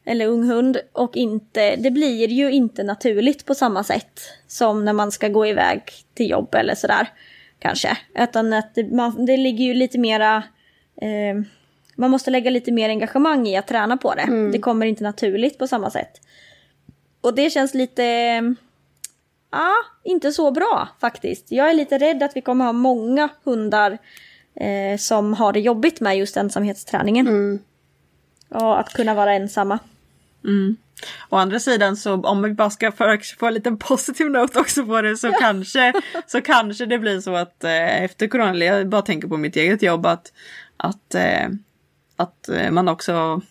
eller 0.06 0.28
ung 0.28 0.44
hund 0.44 0.78
och 0.94 1.16
inte, 1.16 1.76
det 1.76 1.92
blir 1.92 2.28
ju 2.28 2.52
inte 2.52 2.84
naturligt 2.84 3.46
på 3.46 3.56
samma 3.56 3.84
sätt 3.84 4.22
som 4.48 4.86
när 4.86 4.94
man 4.94 5.12
ska 5.12 5.28
gå 5.28 5.46
iväg 5.48 5.82
till 6.14 6.30
jobb 6.30 6.56
eller 6.56 6.76
sådär. 6.76 7.08
Kanske. 7.60 7.98
Utan 8.16 8.54
att 8.54 8.76
det, 8.76 8.92
man, 8.92 9.26
det 9.26 9.38
ligger 9.38 9.66
ju 9.66 9.74
lite 9.74 9.98
mera, 9.98 10.44
eh, 11.02 11.44
man 11.96 12.12
måste 12.12 12.32
lägga 12.32 12.52
lite 12.52 12.72
mer 12.72 12.90
engagemang 12.90 13.48
i 13.48 13.58
att 13.58 13.68
träna 13.68 13.98
på 13.98 14.14
det. 14.14 14.22
Mm. 14.22 14.52
Det 14.52 14.60
kommer 14.60 14.86
inte 14.86 15.04
naturligt 15.04 15.58
på 15.58 15.68
samma 15.68 15.90
sätt. 15.90 16.22
Och 17.22 17.36
det 17.36 17.50
känns 17.50 17.74
lite, 17.74 18.04
ja, 19.52 19.74
inte 20.04 20.32
så 20.32 20.52
bra 20.52 20.88
faktiskt. 21.02 21.52
Jag 21.52 21.70
är 21.70 21.74
lite 21.74 21.98
rädd 21.98 22.24
att 22.24 22.36
vi 22.36 22.42
kommer 22.42 22.66
ha 22.66 22.74
många 22.74 23.30
hundar 23.44 23.98
eh, 24.56 24.98
som 24.98 25.34
har 25.34 25.54
det 25.54 25.60
jobbigt 25.60 26.00
med 26.00 26.18
just 26.18 26.38
ensamhetsträningen. 26.38 27.28
Mm. 27.28 27.60
Och 28.50 28.80
att 28.80 28.94
kunna 28.94 29.14
vara 29.14 29.34
ensamma. 29.34 29.80
Mm. 30.45 30.77
Å 31.30 31.38
andra 31.38 31.60
sidan 31.60 31.97
så 31.97 32.13
om 32.13 32.41
vi 32.41 32.54
bara 32.54 32.69
ska 32.69 32.91
få 32.91 33.08
en 33.41 33.54
liten 33.54 33.77
positiv 33.77 34.30
not 34.30 34.56
också 34.56 34.86
på 34.86 35.01
det 35.01 35.17
så, 35.17 35.32
kanske, 35.32 35.93
så 36.27 36.41
kanske 36.41 36.86
det 36.86 36.99
blir 36.99 37.19
så 37.19 37.36
att 37.36 37.63
eh, 37.63 38.04
efter 38.04 38.27
corona, 38.27 38.56
jag 38.56 38.89
bara 38.89 39.01
tänker 39.01 39.27
på 39.27 39.38
mitt 39.38 39.56
eget 39.56 39.82
jobb, 39.82 40.06
att, 40.06 40.34
att, 40.77 41.15
eh, 41.15 41.49
att 42.15 42.49
eh, 42.49 42.71
man 42.71 42.88
också 42.88 43.41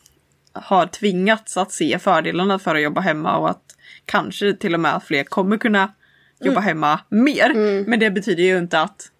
har 0.52 0.86
tvingats 0.86 1.56
att 1.56 1.72
se 1.72 1.98
fördelarna 1.98 2.58
för 2.58 2.74
att 2.74 2.82
jobba 2.82 3.00
hemma 3.00 3.36
och 3.36 3.50
att 3.50 3.62
kanske 4.04 4.54
till 4.54 4.74
och 4.74 4.80
med 4.80 4.94
att 4.94 5.04
fler 5.04 5.24
kommer 5.24 5.56
kunna 5.56 5.92
jobba 6.40 6.60
mm. 6.60 6.64
hemma 6.64 7.00
mer. 7.08 7.50
Mm. 7.50 7.84
Men 7.84 8.00
det 8.00 8.10
betyder 8.10 8.42
ju 8.42 8.58
inte 8.58 8.80
att, 8.80 9.10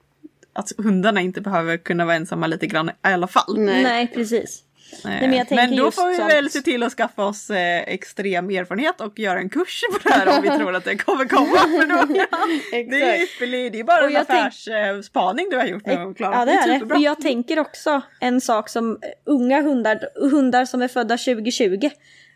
att 0.53 0.73
hundarna 0.79 1.21
inte 1.21 1.41
behöver 1.41 1.77
kunna 1.77 2.05
vara 2.05 2.17
ensamma 2.17 2.47
lite 2.47 2.67
grann 2.67 2.89
i 2.89 2.93
alla 3.01 3.27
fall. 3.27 3.59
Nej, 3.59 3.83
Nej 3.83 4.07
precis. 4.15 4.65
Nej, 5.05 5.29
men, 5.29 5.47
men, 5.51 5.77
då 5.77 5.91
får 5.91 6.09
vi 6.09 6.17
sånt. 6.17 6.33
väl 6.33 6.51
se 6.51 6.61
till 6.61 6.83
att 6.83 6.93
skaffa 6.93 7.25
oss 7.25 7.51
eh, 7.51 7.81
extrem 7.81 8.51
erfarenhet 8.51 9.01
och 9.01 9.19
göra 9.19 9.39
en 9.39 9.51
kurs 9.51 9.83
på 9.93 10.09
det 10.09 10.15
här 10.15 10.39
om 10.39 10.43
vi 10.43 10.49
tror 10.59 10.75
att 10.75 10.85
det 10.85 10.97
kommer 10.97 11.25
komma. 11.25 11.59
För 11.59 11.87
då, 11.87 12.15
det 12.91 13.03
är 13.03 13.23
ypperligt, 13.23 13.73
det 13.73 13.81
är 13.81 13.85
bara 13.85 14.05
och 14.05 14.11
en 14.11 14.17
affärsspaning 14.17 15.45
tänk... 15.45 15.51
du 15.51 15.57
har 15.57 15.67
gjort 15.67 15.87
nu 15.87 16.15
Klara. 16.17 16.35
Ja 16.35 16.45
det 16.45 16.53
är 16.53 16.79
det. 16.79 16.95
Och 16.95 17.01
jag 17.01 17.21
tänker 17.21 17.59
också 17.59 18.01
en 18.21 18.41
sak 18.41 18.69
som 18.69 18.99
unga 19.27 19.63
hundar, 19.63 20.31
hundar 20.31 20.65
som 20.65 20.83
är 20.83 20.89
födda 20.89 21.17
2020 21.17 21.91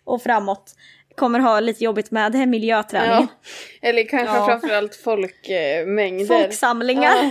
och 0.04 0.22
framåt 0.22 0.74
kommer 1.16 1.38
ha 1.38 1.60
lite 1.60 1.84
jobbigt 1.84 2.10
med 2.10 2.32
det 2.32 2.38
här 2.38 2.46
miljöträningen. 2.46 3.28
Ja. 3.80 3.88
Eller 3.88 4.08
kanske 4.08 4.36
ja. 4.36 4.46
framförallt 4.46 4.96
folkmängder. 4.96 6.26
Folksamlingar. 6.26 7.14
Ja. 7.22 7.30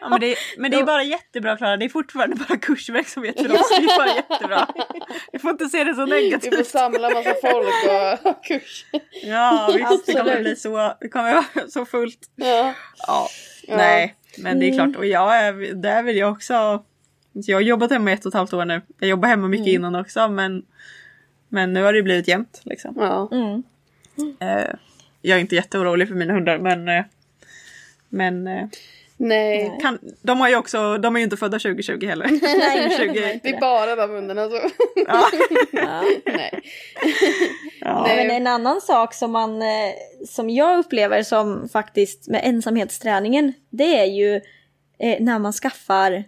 Ja, 0.00 0.08
men, 0.08 0.20
det, 0.20 0.34
men 0.58 0.70
det 0.70 0.76
är 0.76 0.84
bara 0.84 1.02
jättebra 1.02 1.56
Klara, 1.56 1.76
det 1.76 1.84
är 1.84 1.88
fortfarande 1.88 2.36
bara 2.36 2.58
kursverksamhet 2.58 3.40
för 3.40 3.52
oss. 3.52 3.68
Det 3.68 3.76
är 3.76 3.98
bara 3.98 4.16
jättebra. 4.16 4.68
Du 5.32 5.38
får 5.38 5.50
inte 5.50 5.66
se 5.66 5.84
det 5.84 5.94
så 5.94 6.06
negativt. 6.06 6.52
Vi 6.52 6.56
får 6.56 6.64
samla 6.64 7.10
massa 7.10 7.34
folk 7.42 7.84
och 7.84 8.28
ha 8.28 8.40
kurs. 8.42 8.86
Ja 9.22 9.70
visst, 9.76 10.06
det 10.06 10.12
kommer 10.12 10.40
bli 10.40 10.56
så, 10.56 10.94
det 11.00 11.08
kommer 11.08 11.34
vara 11.34 11.68
så 11.68 11.84
fullt. 11.84 12.30
Ja. 12.34 12.74
ja. 13.06 13.28
Nej, 13.68 14.14
men 14.38 14.60
det 14.60 14.68
är 14.68 14.74
klart. 14.74 14.96
Och 14.96 15.06
jag 15.06 15.36
är, 15.36 15.74
där 15.74 16.02
vill 16.02 16.16
jag 16.16 16.32
också. 16.32 16.84
Jag 17.32 17.56
har 17.56 17.62
jobbat 17.62 17.90
hemma 17.90 18.10
i 18.10 18.14
ett 18.14 18.26
och 18.26 18.30
ett 18.30 18.34
halvt 18.34 18.52
år 18.52 18.64
nu. 18.64 18.82
Jag 18.98 19.10
jobbade 19.10 19.30
hemma 19.30 19.48
mycket 19.48 19.66
mm. 19.66 19.74
innan 19.74 19.94
också 19.94 20.28
men, 20.28 20.62
men 21.48 21.72
nu 21.72 21.82
har 21.82 21.92
det 21.92 22.02
blivit 22.02 22.28
jämnt. 22.28 22.60
Liksom. 22.64 22.94
Ja. 22.96 23.28
Mm. 23.32 23.62
Eh, 24.40 24.74
jag 25.22 25.36
är 25.36 25.40
inte 25.40 25.54
jätteorolig 25.54 26.08
för 26.08 26.14
mina 26.14 26.34
hundar 26.34 26.58
men, 26.58 26.88
eh, 26.88 27.04
men 28.08 28.48
Nej. 29.20 29.78
Kan, 29.82 29.98
de, 30.22 30.40
har 30.40 30.48
ju 30.48 30.56
också, 30.56 30.98
de 30.98 31.16
är 31.16 31.20
ju 31.20 31.24
inte 31.24 31.36
födda 31.36 31.58
2020 31.58 32.06
heller. 32.06 32.26
Nej, 32.58 32.90
20, 32.98 33.40
det 33.42 33.48
är 33.48 33.60
bara 33.60 33.96
de 33.96 34.10
hundarna 34.10 34.48
så. 34.48 34.60
Ja. 35.06 35.28
ja. 35.72 36.02
Nej. 36.26 36.62
Ja. 37.80 38.04
Nej. 38.06 38.16
Men 38.16 38.36
en 38.36 38.46
annan 38.46 38.80
sak 38.80 39.14
som, 39.14 39.32
man, 39.32 39.62
eh, 39.62 39.92
som 40.26 40.50
jag 40.50 40.78
upplever 40.78 41.22
som 41.22 41.68
faktiskt 41.68 42.28
med 42.28 42.40
ensamhetsträningen, 42.44 43.52
det 43.70 43.98
är 43.98 44.06
ju 44.06 44.36
eh, 44.98 45.20
när 45.20 45.38
man 45.38 45.52
skaffar 45.52 46.24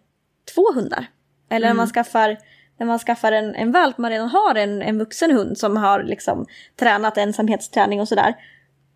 två 0.55 0.73
hundar. 0.75 1.07
Eller 1.51 1.67
mm. 1.67 1.77
när 1.77 1.83
man 1.83 1.93
skaffar 1.93 2.37
när 2.79 2.87
man 2.87 2.99
skaffar 2.99 3.33
en, 3.33 3.55
en 3.55 3.73
valp, 3.73 3.99
man 3.99 4.11
redan 4.11 4.29
har 4.29 4.55
en, 4.55 4.83
en 4.83 4.99
vuxen 4.99 5.31
hund 5.31 5.59
som 5.59 5.77
har 5.77 6.03
liksom 6.03 6.47
tränat 6.77 7.19
ensamhetsträning 7.19 8.01
och 8.01 8.09
sådär. 8.09 8.35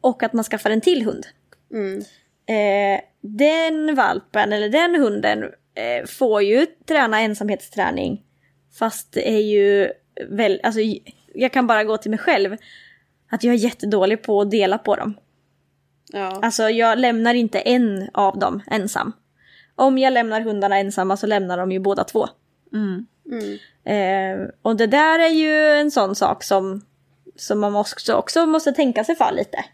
Och 0.00 0.22
att 0.22 0.32
man 0.32 0.44
skaffar 0.44 0.70
en 0.70 0.80
till 0.80 1.04
hund. 1.04 1.26
Mm. 1.72 1.98
Eh, 2.46 3.00
den 3.26 3.94
valpen 3.94 4.52
eller 4.52 4.68
den 4.68 4.94
hunden 4.94 5.42
eh, 5.74 6.06
får 6.06 6.42
ju 6.42 6.66
träna 6.88 7.20
ensamhetsträning. 7.20 8.22
Fast 8.78 9.12
det 9.12 9.28
är 9.28 9.40
ju 9.40 9.92
väl, 10.28 10.60
alltså 10.62 10.80
jag 11.34 11.52
kan 11.52 11.66
bara 11.66 11.84
gå 11.84 11.96
till 11.96 12.10
mig 12.10 12.18
själv. 12.18 12.56
att 13.30 13.44
jag 13.44 13.54
är 13.54 13.58
jättedålig 13.58 14.22
på 14.22 14.40
att 14.40 14.50
dela 14.50 14.78
på 14.78 14.96
dem. 14.96 15.14
Ja. 16.12 16.40
Alltså 16.42 16.70
jag 16.70 16.98
lämnar 16.98 17.34
inte 17.34 17.60
en 17.60 18.08
av 18.12 18.38
dem 18.38 18.62
ensam. 18.70 19.12
Om 19.74 19.98
jag 19.98 20.12
lämnar 20.12 20.40
hundarna 20.40 20.78
ensamma 20.78 21.16
så 21.16 21.26
lämnar 21.26 21.58
de 21.58 21.72
ju 21.72 21.78
båda 21.78 22.04
två. 22.04 22.28
Mm. 22.72 23.06
Mm. 23.26 23.58
Eh, 23.84 24.48
och 24.62 24.76
det 24.76 24.86
där 24.86 25.18
är 25.18 25.28
ju 25.28 25.80
en 25.80 25.90
sån 25.90 26.14
sak 26.14 26.44
som, 26.44 26.84
som 27.36 27.60
man 27.60 27.76
också, 27.76 28.14
också 28.14 28.46
måste 28.46 28.72
tänka 28.72 29.04
sig 29.04 29.16
för 29.16 29.32
lite. 29.32 29.64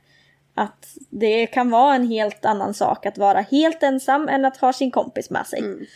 Att 0.61 0.96
det 1.11 1.46
kan 1.46 1.70
vara 1.70 1.94
en 1.94 2.09
helt 2.09 2.44
annan 2.44 2.75
sak 2.75 3.07
att 3.07 3.18
vara 3.18 3.40
helt 3.40 3.83
ensam 3.83 4.29
än 4.29 4.44
att 4.44 4.57
ha 4.57 4.73
sin 4.73 4.90
kompis 4.90 5.31
med 5.31 5.46
sig. 5.46 5.59
Mm. 5.59 5.87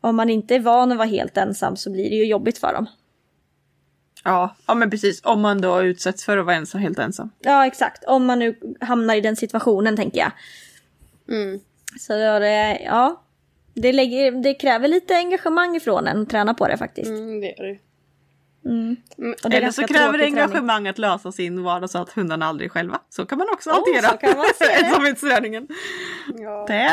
Om 0.00 0.16
man 0.16 0.30
inte 0.30 0.54
är 0.54 0.60
van 0.60 0.92
att 0.92 0.98
vara 0.98 1.08
helt 1.08 1.36
ensam 1.36 1.76
så 1.76 1.90
blir 1.90 2.10
det 2.10 2.16
ju 2.16 2.26
jobbigt 2.26 2.58
för 2.58 2.72
dem. 2.72 2.86
Ja, 4.24 4.56
ja, 4.66 4.74
men 4.74 4.90
precis. 4.90 5.24
Om 5.24 5.40
man 5.40 5.60
då 5.60 5.82
utsätts 5.82 6.24
för 6.24 6.38
att 6.38 6.46
vara 6.46 6.56
ensam, 6.56 6.80
helt 6.80 6.98
ensam. 6.98 7.30
Ja 7.40 7.66
exakt, 7.66 8.04
om 8.04 8.26
man 8.26 8.38
nu 8.38 8.58
hamnar 8.80 9.14
i 9.14 9.20
den 9.20 9.36
situationen 9.36 9.96
tänker 9.96 10.18
jag. 10.18 10.32
Mm. 11.28 11.60
Så 12.00 12.12
det, 12.12 12.80
ja. 12.84 13.22
Det, 13.74 13.92
lägger, 13.92 14.32
det 14.32 14.54
kräver 14.54 14.88
lite 14.88 15.14
engagemang 15.14 15.76
ifrån 15.76 16.06
en 16.06 16.22
att 16.22 16.30
träna 16.30 16.54
på 16.54 16.68
det 16.68 16.76
faktiskt. 16.76 17.10
Mm, 17.10 17.40
det 17.40 17.46
gör 17.46 17.64
det. 17.64 17.78
Mm. 18.68 18.96
Är 19.44 19.54
Eller 19.56 19.70
så 19.70 19.86
kräver 19.86 20.04
det 20.04 20.18
tråkig 20.18 20.20
träning. 20.34 20.38
engagemang 20.38 20.88
att 20.88 20.98
lösa 20.98 21.32
sin 21.32 21.62
vardag 21.62 21.90
så 21.90 21.98
att 21.98 22.10
hundarna 22.12 22.46
aldrig 22.46 22.66
är 22.66 22.70
själva. 22.72 22.98
Så 23.08 23.26
kan 23.26 23.38
man 23.38 23.46
också 23.52 23.70
Oh, 23.70 23.74
hantera 23.74 24.16
det. 24.60 24.84
ensamhetsträningen. 24.84 25.68
Ja. 26.38 26.64
Det 26.68 26.90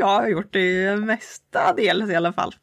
jag 0.00 0.30
gjort 0.30 0.56
i 0.56 0.96
mesta 0.96 1.72
del 1.72 2.10
i 2.10 2.14
alla 2.14 2.32
fall. 2.32 2.54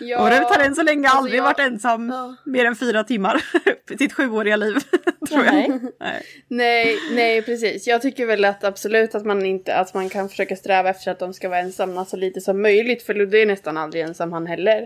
Ja. 0.00 0.22
Och 0.22 0.30
det 0.30 0.36
har 0.36 0.64
än 0.66 0.74
så 0.74 0.82
länge 0.82 1.08
Alltså, 1.08 1.18
aldrig 1.18 1.38
jag- 1.38 1.44
varit 1.44 1.58
ensam 1.58 2.08
Ja. 2.10 2.36
mer 2.44 2.64
än 2.64 2.76
fyra 2.76 3.04
timmar. 3.04 3.42
Sitt 3.98 4.12
sjuåriga 4.12 4.56
liv. 4.56 4.74
tror 5.28 5.44
jag. 5.44 5.54
Nej. 5.54 5.80
Nej. 6.00 6.22
Nej, 6.48 6.98
nej 7.12 7.42
precis. 7.42 7.86
Jag 7.86 8.02
tycker 8.02 8.26
väl 8.26 8.44
att 8.44 8.64
absolut 8.64 9.14
att 9.14 9.24
man 9.26 9.46
inte, 9.46 9.74
att 9.76 9.94
man 9.94 10.08
kan 10.08 10.28
försöka 10.28 10.56
sträva 10.56 10.90
efter 10.90 11.10
att 11.10 11.18
de 11.18 11.34
ska 11.34 11.48
vara 11.48 11.60
ensamma 11.60 12.04
så 12.04 12.16
lite 12.16 12.40
som 12.40 12.62
möjligt. 12.62 13.02
För 13.02 13.14
Ludde 13.14 13.38
är 13.42 13.46
nästan 13.46 13.76
aldrig 13.76 14.02
ensam 14.02 14.32
han 14.32 14.46
heller. 14.46 14.80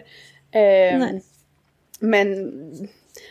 Ehm, 0.53 0.99
Nej. 1.01 1.23
Men 2.01 2.53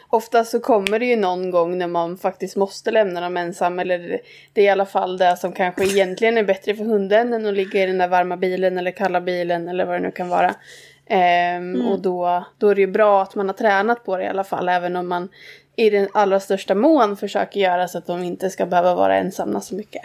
ofta 0.08 0.44
så 0.44 0.60
kommer 0.60 1.00
det 1.00 1.06
ju 1.06 1.16
någon 1.16 1.52
gång 1.52 1.78
när 1.78 1.88
man 1.88 2.18
faktiskt 2.18 2.56
måste 2.56 2.92
lämna 2.92 3.22
dem 3.22 3.38
ensam. 3.38 3.80
Eller 3.80 4.22
det 4.54 4.62
är 4.62 4.66
i 4.66 4.70
alla 4.70 4.86
fall 4.86 5.18
det 5.18 5.38
som 5.38 5.52
kanske 5.52 5.84
egentligen 5.86 6.38
är 6.38 6.44
bättre 6.44 6.76
för 6.76 6.86
hunden 6.86 7.34
än 7.34 7.46
att 7.46 7.54
ligga 7.54 7.84
i 7.84 7.86
den 7.86 7.98
där 7.98 8.08
varma 8.08 8.38
bilen 8.38 8.78
eller 8.78 8.92
kalla 8.92 9.22
bilen 9.22 9.68
eller 9.68 9.86
vad 9.86 9.96
det 9.96 10.00
nu 10.00 10.12
kan 10.12 10.30
vara. 10.30 10.56
Ehm, 11.06 11.82
Och 11.82 12.00
då, 12.00 12.46
då 12.58 12.70
är 12.70 12.76
det 12.76 12.82
ju 12.82 12.88
bra 12.88 13.22
att 13.22 13.36
man 13.36 13.48
har 13.48 13.54
tränat 13.54 14.06
på 14.06 14.18
det 14.18 14.24
i 14.24 14.28
alla 14.28 14.44
fall. 14.44 14.70
Även 14.70 14.96
om 14.96 15.08
man 15.08 15.30
i 15.76 15.90
den 15.90 16.08
allra 16.14 16.40
största 16.40 16.76
mån 16.76 17.18
försöker 17.18 17.60
göra 17.60 17.88
så 17.88 17.98
att 17.98 18.08
de 18.08 18.24
inte 18.24 18.50
ska 18.50 18.66
behöva 18.66 18.96
vara 18.96 19.18
ensamma 19.18 19.62
så 19.62 19.76
mycket. 19.76 20.02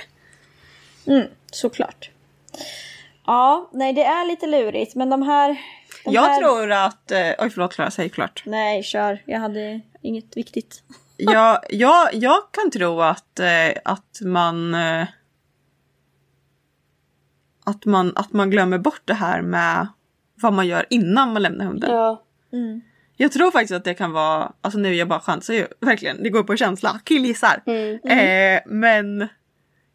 Mm, 1.07 1.27
såklart. 1.53 2.11
Ja, 3.27 3.71
nej 3.73 3.93
det 3.93 4.05
är 4.05 4.27
lite 4.27 4.47
lurigt 4.47 4.95
men 4.95 5.11
de 5.11 5.23
här... 5.23 5.57
Jag 6.05 6.23
här... 6.23 6.41
tror 6.41 6.73
att... 6.73 7.11
Eh, 7.11 7.31
oj 7.39 7.51
förlåt 7.51 7.75
Klara, 7.75 7.91
säg 7.91 8.09
klart. 8.09 8.43
Nej, 8.47 8.83
kör. 8.83 9.23
Jag 9.27 9.41
hade 9.41 9.81
inget 10.03 10.37
viktigt. 10.37 10.83
jag, 11.17 11.59
jag, 11.69 12.15
jag 12.15 12.39
kan 12.51 12.71
tro 12.71 13.01
att, 13.01 13.41
eh, 13.41 13.73
att 13.85 14.21
man... 14.23 14.75
Eh, 14.75 15.07
att 17.65 17.85
man, 17.85 18.13
att 18.17 18.33
man 18.33 18.51
glömmer 18.51 18.79
bort 18.79 19.03
det 19.05 19.15
här 19.15 19.43
med 19.43 19.87
vad 20.35 20.53
man 20.53 20.67
gör 20.67 20.87
innan 20.91 21.33
man 21.33 21.43
lämnar 21.43 21.65
hunden. 21.65 21.91
Ja. 21.91 22.23
Mm. 22.53 22.81
Jag 23.17 23.33
tror 23.33 23.51
faktiskt 23.51 23.73
att 23.73 23.85
det 23.85 23.95
kan 23.95 24.13
vara, 24.13 24.53
alltså 24.61 24.79
nu 24.79 24.95
jag 24.95 25.09
bara 25.09 25.21
chansar 25.21 25.55
ju, 25.55 25.67
verkligen, 25.81 26.23
det 26.23 26.31
går 26.31 26.43
på 26.43 26.57
känsla, 26.57 27.01
killgissar. 27.05 27.63
Mm. 27.67 28.01
Eh, 28.05 28.61
men 28.67 29.29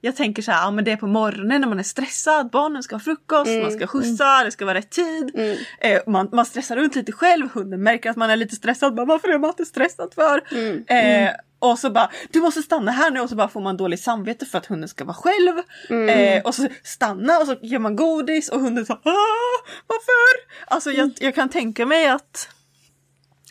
jag 0.05 0.15
tänker 0.15 0.41
så 0.41 0.51
här, 0.51 0.63
ja, 0.63 0.71
men 0.71 0.85
det 0.85 0.91
är 0.91 0.97
på 0.97 1.07
morgonen 1.07 1.61
när 1.61 1.67
man 1.67 1.79
är 1.79 1.83
stressad, 1.83 2.49
barnen 2.49 2.83
ska 2.83 2.95
ha 2.95 2.99
frukost, 2.99 3.51
man 3.61 3.71
ska 3.71 3.87
skjutsa, 3.87 4.43
det 4.43 4.51
ska 4.51 4.65
vara 4.65 4.77
rätt 4.77 4.89
tid. 4.89 5.31
Mm. 5.35 5.57
Eh, 5.79 6.01
man, 6.07 6.29
man 6.31 6.45
stressar 6.45 6.75
runt 6.75 6.95
lite 6.95 7.11
själv, 7.11 7.49
hunden 7.53 7.83
märker 7.83 8.09
att 8.09 8.15
man 8.15 8.29
är 8.29 8.35
lite 8.35 8.55
stressad, 8.55 8.95
bara, 8.95 9.05
varför 9.05 9.27
är 9.27 9.37
man 9.37 9.49
inte 9.49 9.65
stressad 9.65 10.13
för? 10.13 10.43
Mm. 10.51 10.85
Eh, 10.87 11.31
och 11.59 11.79
så 11.79 11.89
bara, 11.89 12.11
du 12.29 12.41
måste 12.41 12.61
stanna 12.61 12.91
här 12.91 13.11
nu 13.11 13.19
och 13.19 13.29
så 13.29 13.35
bara 13.35 13.47
får 13.47 13.61
man 13.61 13.77
dåligt 13.77 14.01
samvete 14.01 14.45
för 14.45 14.57
att 14.57 14.65
hunden 14.65 14.89
ska 14.89 15.05
vara 15.05 15.17
själv. 15.17 15.53
Mm. 15.89 16.09
Eh, 16.09 16.43
och 16.43 16.55
så 16.55 16.67
stanna 16.83 17.39
och 17.39 17.47
så 17.47 17.55
gör 17.61 17.79
man 17.79 17.95
godis 17.95 18.49
och 18.49 18.59
hunden 18.59 18.85
så 18.85 18.93
ah, 18.93 19.55
varför? 19.87 20.47
Alltså 20.67 20.91
jag, 20.91 21.11
jag 21.19 21.35
kan 21.35 21.49
tänka 21.49 21.85
mig 21.85 22.07
att 22.07 22.49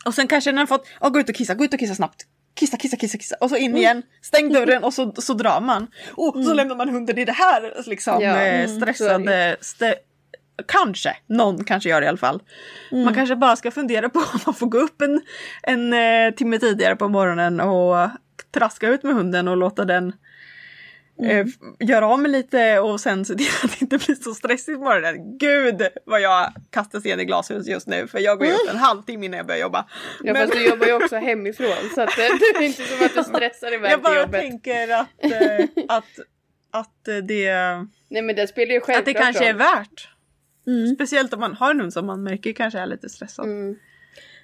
och 0.05 0.13
sen 0.13 0.27
kanske 0.27 0.51
den 0.51 0.57
har 0.57 0.65
fått, 0.65 0.87
oh, 1.01 1.09
gå 1.09 1.19
ut 1.19 1.29
och 1.29 1.35
kissa, 1.35 1.53
gå 1.53 1.65
ut 1.65 1.73
och 1.73 1.79
kissa 1.79 1.95
snabbt. 1.95 2.25
Kissa, 2.55 2.77
kissa, 2.77 2.97
kissa, 2.97 3.17
kissa. 3.17 3.35
Och 3.39 3.49
så 3.49 3.55
in 3.55 3.77
igen, 3.77 4.03
stäng 4.21 4.53
dörren 4.53 4.83
och 4.83 4.93
så, 4.93 5.13
så 5.17 5.33
drar 5.33 5.61
man. 5.61 5.87
Och 6.11 6.43
så 6.43 6.53
lämnar 6.53 6.75
man 6.75 6.89
hunden 6.89 7.17
i 7.17 7.25
det 7.25 7.31
här 7.31 7.83
liksom 7.85 8.21
Ja, 8.21 8.41
eh, 8.41 8.63
mm, 8.63 8.81
stressade... 8.81 9.57
St- 9.59 9.95
kanske, 10.67 11.17
någon 11.27 11.63
kanske 11.63 11.89
gör 11.89 12.01
det 12.01 12.05
i 12.05 12.07
alla 12.07 12.17
fall. 12.17 12.41
Man 12.91 13.13
kanske 13.13 13.35
bara 13.35 13.55
ska 13.55 13.71
fundera 13.71 14.09
på 14.09 14.19
om 14.33 14.39
man 14.45 14.55
får 14.55 14.67
gå 14.67 14.77
upp 14.77 15.01
en, 15.01 15.21
en 15.63 15.93
eh, 15.93 16.33
timme 16.33 16.59
tidigare 16.59 16.95
på 16.95 17.07
morgonen 17.07 17.59
och 17.59 18.09
traska 18.51 18.87
ut 18.87 19.03
med 19.03 19.13
hunden 19.13 19.47
och 19.47 19.57
låta 19.57 19.85
den 19.85 20.13
eh, 21.23 21.45
göra 21.79 22.07
av 22.07 22.19
med 22.19 22.31
lite 22.31 22.79
och 22.79 22.99
sen 23.01 23.25
se 23.25 23.35
till 23.35 23.47
att 23.63 23.71
det 23.71 23.81
inte 23.81 23.97
blir 23.97 24.15
så 24.15 24.33
stressigt 24.33 24.77
på 24.77 24.83
morgonen. 24.83 25.37
Gud 25.37 25.81
vad 26.05 26.21
jag 26.21 26.53
kastar 26.69 26.99
sten 26.99 27.19
i 27.19 27.25
glashus 27.25 27.67
just 27.67 27.87
nu 27.87 28.07
för 28.07 28.19
jag 28.19 28.37
går 28.37 28.47
ju 28.47 28.53
upp 28.53 28.69
en 28.69 28.77
halvtimme 28.77 29.25
innan 29.25 29.37
jag 29.37 29.47
börjar 29.47 29.61
jobba. 29.61 29.85
Ja 30.23 30.33
Men- 30.33 30.47
fast 30.47 30.53
du 30.53 30.65
jobbar 30.69 30.87
ju 30.87 30.93
också 30.93 31.15
hemifrån 31.15 31.89
så 31.95 32.01
att 32.01 32.09
eh, 32.09 32.25
det 32.39 32.57
är 32.57 32.61
inte 32.61 32.83
som 32.83 33.05
att 33.05 33.13
du 33.15 33.23
stressar 33.35 33.73
iväg 33.73 33.91
jag 33.91 33.99
till 33.99 34.03
bara 34.03 34.21
jobbet. 34.21 34.41
tänker 34.41 34.87
att, 34.93 35.07
eh, 35.19 35.65
att, 35.87 36.19
att, 36.71 37.03
det, 37.27 37.53
Nej 38.09 38.21
men 38.21 38.35
det 38.35 38.47
spelar 38.47 38.73
ju 38.73 38.79
självklart 38.79 38.97
att 38.99 39.05
det 39.05 39.13
kanske 39.13 39.45
är 39.49 39.53
värt. 39.53 40.09
Mm. 40.67 40.95
Speciellt 40.95 41.33
om 41.33 41.39
man 41.39 41.53
har 41.53 41.75
hund 41.75 41.93
som 41.93 42.05
man 42.05 42.23
märker 42.23 42.53
kanske 42.53 42.79
är 42.79 42.85
lite 42.85 43.09
stressad. 43.09 43.45
Mm. 43.45 43.75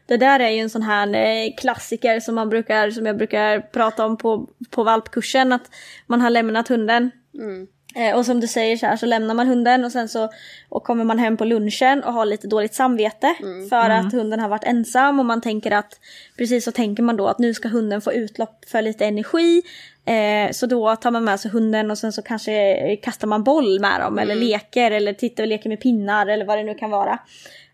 Det 0.06 0.18
där 0.18 0.40
är 0.40 0.50
ju 0.50 0.60
en 0.60 0.70
sån 0.70 0.82
här 0.82 1.14
eh, 1.14 1.56
klassiker 1.58 2.20
som 2.20 2.36
man 2.36 2.50
brukar, 2.50 2.92
som 2.92 3.06
jag 3.06 3.18
brukar 3.18 3.60
prata 3.60 4.06
om 4.06 4.18
på, 4.18 4.50
på 4.70 4.84
valpkursen, 4.84 5.52
att 5.52 5.72
man 6.08 6.22
har 6.22 6.30
lämnat 6.30 6.68
hunden. 6.68 7.12
Mm. 7.34 7.68
Eh, 7.96 8.16
och 8.16 8.26
som 8.26 8.40
du 8.40 8.48
säger 8.48 8.78
så 8.78 8.86
här 8.86 8.98
så 8.98 9.06
lämnar 9.06 9.34
man 9.34 9.48
hunden 9.48 9.86
och 9.86 9.92
sen 9.92 10.10
så 10.10 10.30
och 10.70 10.84
kommer 10.84 11.04
man 11.04 11.20
hem 11.20 11.38
på 11.38 11.46
lunchen 11.46 12.04
och 12.04 12.14
har 12.14 12.26
lite 12.26 12.48
dåligt 12.48 12.74
samvete 12.74 13.36
för 13.70 13.90
att 13.90 14.14
hunden 14.14 14.40
har 14.40 14.50
varit 14.50 14.64
ensam 14.64 15.20
och 15.20 15.26
man 15.26 15.42
tänker 15.42 15.72
att 15.72 16.00
precis 16.38 16.66
så 16.66 16.72
tänker 16.72 17.04
man 17.04 17.18
då 17.18 17.28
att 17.28 17.40
nu 17.40 17.54
ska 17.54 17.68
hunden 17.68 18.02
få 18.02 18.14
utlopp 18.14 18.66
för 18.68 18.82
lite 18.82 19.06
energi. 19.06 19.62
Eh, 20.06 20.52
så 20.52 20.66
då 20.66 20.96
tar 20.96 21.12
man 21.12 21.24
med 21.24 21.40
sig 21.40 21.52
hunden 21.52 21.92
och 21.92 21.98
sen 21.98 22.14
så 22.14 22.22
kanske 22.22 22.54
eh, 22.54 23.00
kastar 23.04 23.28
man 23.28 23.44
boll 23.44 23.80
med 23.80 24.02
dem 24.02 24.20
eller 24.20 24.36
leker 24.36 24.92
eller 24.92 25.14
tittar 25.14 25.44
och 25.44 25.48
leker 25.48 25.70
med 25.70 25.82
pinnar 25.82 26.28
eller 26.28 26.46
vad 26.46 26.58
det 26.58 26.64
nu 26.64 26.76
kan 26.76 26.90
vara. 26.90 27.20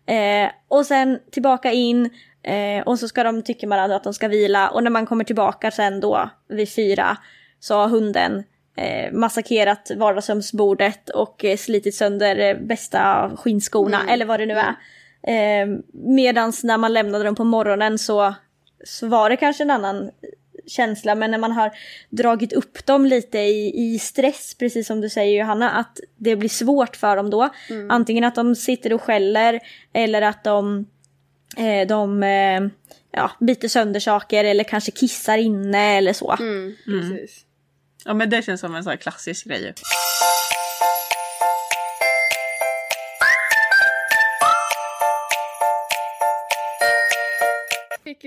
Eh, 0.08 0.50
och 0.68 0.86
sen 0.86 1.18
tillbaka 1.30 1.72
in 1.72 2.10
eh, 2.42 2.82
och 2.86 2.98
så 2.98 3.08
ska 3.08 3.22
de, 3.22 3.42
tycker 3.42 3.66
man 3.66 3.92
att 3.92 4.04
de 4.04 4.14
ska 4.14 4.28
vila. 4.28 4.68
Och 4.68 4.84
när 4.84 4.90
man 4.90 5.06
kommer 5.06 5.24
tillbaka 5.24 5.70
sen 5.70 6.00
då 6.00 6.30
vid 6.48 6.74
fyra 6.74 7.16
så 7.60 7.74
har 7.74 7.88
hunden 7.88 8.44
eh, 8.76 9.12
massakrerat 9.12 9.90
vardagsrumsbordet 9.96 11.10
och 11.10 11.44
eh, 11.44 11.56
slitit 11.56 11.94
sönder 11.94 12.38
eh, 12.38 12.56
bästa 12.56 13.30
skinnskorna 13.36 14.00
eller 14.08 14.24
vad 14.24 14.40
det 14.40 14.46
nu 14.46 14.54
är. 14.54 14.74
Eh, 15.22 15.66
medans 15.92 16.64
när 16.64 16.78
man 16.78 16.92
lämnade 16.92 17.24
dem 17.24 17.34
på 17.34 17.44
morgonen 17.44 17.98
så, 17.98 18.34
så 18.84 19.06
var 19.06 19.30
det 19.30 19.36
kanske 19.36 19.62
en 19.62 19.70
annan 19.70 20.10
känsla 20.68 21.14
men 21.14 21.30
när 21.30 21.38
man 21.38 21.52
har 21.52 21.70
dragit 22.10 22.52
upp 22.52 22.86
dem 22.86 23.06
lite 23.06 23.38
i, 23.38 23.94
i 23.94 23.98
stress, 23.98 24.54
precis 24.54 24.86
som 24.86 25.00
du 25.00 25.08
säger 25.08 25.38
Johanna, 25.38 25.70
att 25.70 26.00
det 26.16 26.36
blir 26.36 26.48
svårt 26.48 26.96
för 26.96 27.16
dem 27.16 27.30
då. 27.30 27.48
Antingen 27.88 28.24
att 28.24 28.34
de 28.34 28.54
sitter 28.54 28.92
och 28.92 29.02
skäller 29.02 29.60
eller 29.92 30.22
att 30.22 30.44
de, 30.44 30.86
eh, 31.56 31.86
de 31.88 32.22
eh, 32.22 32.60
ja, 33.10 33.30
biter 33.40 33.68
sönder 33.68 34.00
saker 34.00 34.44
eller 34.44 34.64
kanske 34.64 34.90
kissar 34.90 35.38
inne 35.38 35.98
eller 35.98 36.12
så. 36.12 36.36
Mm, 36.40 36.76
precis. 36.84 37.44
Ja 38.04 38.14
men 38.14 38.30
det 38.30 38.44
känns 38.44 38.60
som 38.60 38.74
en 38.74 38.82
sån 38.82 38.90
här 38.90 38.96
klassisk 38.96 39.46
grej. 39.46 39.74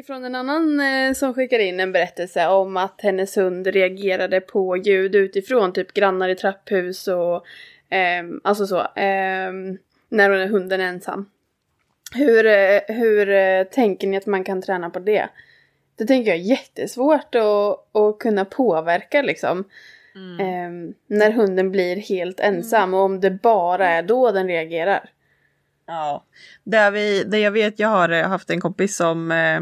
Ifrån 0.02 0.26
en 0.26 0.36
annan 0.36 0.80
eh, 0.80 1.14
som 1.14 1.34
skickade 1.34 1.64
in 1.64 1.80
en 1.80 1.92
berättelse 1.92 2.48
om 2.48 2.78
att 2.78 3.02
hennes 3.02 3.38
hund 3.38 3.68
reagerade 3.68 4.42
på 4.42 4.78
ljud 4.78 5.16
utifrån, 5.16 5.74
typ 5.74 5.94
grannar 5.94 6.30
i 6.30 6.36
trapphus 6.36 7.08
och 7.08 7.46
ehm, 7.90 8.42
alltså 8.44 8.68
så, 8.68 8.88
ehm, 8.96 9.78
när 10.10 10.48
hunden 10.48 10.82
är 10.82 10.88
ensam. 10.88 11.30
Hur, 12.16 12.46
eh, 12.46 12.82
hur 12.88 13.30
eh, 13.30 13.64
tänker 13.64 14.08
ni 14.08 14.18
att 14.18 14.26
man 14.26 14.44
kan 14.44 14.62
träna 14.62 14.90
på 14.90 15.00
det? 15.00 15.30
Det 15.96 16.06
tänker 16.06 16.32
jag 16.32 16.40
är 16.40 16.44
jättesvårt 16.44 17.36
att, 17.36 17.96
att 17.96 18.20
kunna 18.20 18.46
påverka 18.46 19.22
liksom. 19.22 19.64
Ehm, 20.40 20.94
när 21.08 21.32
hunden 21.32 21.72
blir 21.72 21.96
helt 21.96 22.40
ensam 22.40 22.94
och 22.94 23.00
om 23.00 23.20
det 23.20 23.32
bara 23.32 23.90
är 23.90 24.04
då 24.04 24.32
den 24.32 24.48
reagerar. 24.48 25.10
Ja. 25.86 26.26
Där, 26.64 26.92
vi, 26.92 27.24
där 27.24 27.38
jag 27.38 27.52
vet, 27.52 27.80
jag 27.80 27.88
har 27.88 28.10
eh, 28.10 28.28
haft 28.28 28.50
en 28.50 28.62
kompis 28.62 28.96
som 28.96 29.32
eh, 29.32 29.56
eh, 29.56 29.62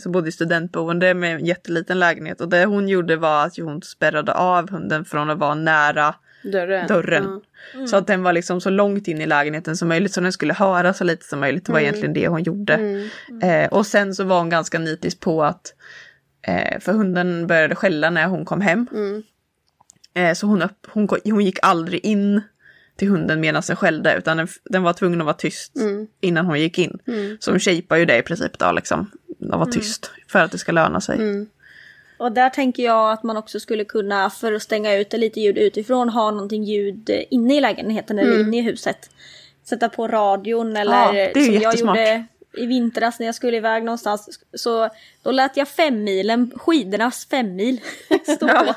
som 0.00 0.12
bodde 0.12 0.28
i 0.28 0.32
studentboende 0.32 1.14
med 1.14 1.34
en 1.34 1.46
jätteliten 1.46 1.98
lägenhet. 1.98 2.40
Och 2.40 2.48
det 2.48 2.64
hon 2.64 2.88
gjorde 2.88 3.16
var 3.16 3.44
att 3.46 3.56
hon 3.56 3.82
spärrade 3.82 4.32
av 4.34 4.70
hunden 4.70 5.04
från 5.04 5.30
att 5.30 5.38
vara 5.38 5.54
nära 5.54 6.14
Dörren. 6.42 6.86
dörren. 6.86 7.40
Ja. 7.74 7.86
Så 7.86 7.96
att 7.96 8.06
den 8.06 8.22
var 8.22 8.32
liksom 8.32 8.60
så 8.60 8.70
långt 8.70 9.08
in 9.08 9.20
i 9.20 9.26
lägenheten 9.26 9.76
som 9.76 9.88
möjligt 9.88 10.12
så 10.12 10.20
den 10.20 10.32
skulle 10.32 10.54
höra 10.54 10.92
så 10.94 11.04
lite 11.04 11.24
som 11.24 11.40
möjligt. 11.40 11.64
Det 11.66 11.72
var 11.72 11.78
Mm. 11.80 11.88
egentligen 11.88 12.14
det 12.14 12.28
hon 12.28 12.42
gjorde. 12.42 12.74
Mm. 12.74 13.08
Eh, 13.42 13.68
och 13.72 13.86
sen 13.86 14.14
så 14.14 14.24
var 14.24 14.38
hon 14.38 14.48
ganska 14.50 14.78
nitisk 14.78 15.20
på 15.20 15.44
att 15.44 15.74
eh, 16.46 16.80
för 16.80 16.92
hunden 16.92 17.46
började 17.46 17.74
skälla 17.74 18.10
när 18.10 18.26
hon 18.26 18.44
kom 18.44 18.60
hem. 18.60 18.86
Mm. 18.92 19.22
Eh, 20.14 20.34
så 20.34 20.46
hon, 20.46 20.62
upp, 20.62 20.86
hon, 20.88 21.08
hon 21.24 21.44
gick 21.44 21.58
aldrig 21.62 22.04
in 22.04 22.40
till 22.96 23.08
hunden 23.08 23.40
medan 23.40 23.62
den 23.66 23.76
skällde 23.76 24.14
utan 24.18 24.36
den, 24.36 24.48
den 24.64 24.82
var 24.82 24.92
tvungen 24.92 25.20
att 25.20 25.24
vara 25.24 25.36
tyst 25.36 25.76
Mm. 25.76 26.06
innan 26.20 26.46
hon 26.46 26.60
gick 26.60 26.78
in. 26.78 26.98
Mm. 27.06 27.36
Så 27.40 27.50
hon 27.50 27.60
shapar 27.60 27.96
ju 27.96 28.04
det 28.04 28.18
i 28.18 28.22
princip 28.22 28.58
då 28.58 28.72
liksom. 28.72 29.10
Att 29.50 29.58
vara 29.58 29.70
tyst 29.70 30.10
för 30.28 30.38
att 30.38 30.52
det 30.52 30.58
ska 30.58 30.72
löna 30.72 31.00
sig. 31.00 31.16
Mm. 31.16 31.46
Och 32.16 32.32
där 32.32 32.50
tänker 32.50 32.82
jag 32.82 33.12
att 33.12 33.22
man 33.22 33.36
också 33.36 33.60
skulle 33.60 33.84
kunna, 33.84 34.30
för 34.30 34.52
att 34.52 34.62
stänga 34.62 34.94
ut 34.94 35.12
lite 35.12 35.40
ljud 35.40 35.58
utifrån, 35.58 36.08
ha 36.08 36.30
någonting 36.30 36.64
ljud 36.64 37.10
inne 37.30 37.56
i 37.56 37.60
lägenheten 37.60 38.18
eller 38.18 38.34
Mm. 38.34 38.46
inne 38.46 38.58
i 38.58 38.60
huset. 38.60 39.10
Sätta 39.64 39.88
på 39.88 40.08
radion 40.08 40.76
eller 40.76 41.14
Ja, 41.14 41.32
som 41.44 41.54
jag 41.54 41.76
gjorde 41.78 42.24
i 42.56 42.66
vintras 42.66 43.18
när 43.18 43.26
jag 43.26 43.34
skulle 43.34 43.56
iväg 43.56 43.84
någonstans. 43.84 44.40
Så 44.54 44.88
då 45.22 45.30
lät 45.30 45.56
jag 45.56 45.68
femmilen, 45.68 46.52
skidornas 46.56 47.26
femmil, 47.30 47.80
stå 48.36 48.48
på. 48.48 48.74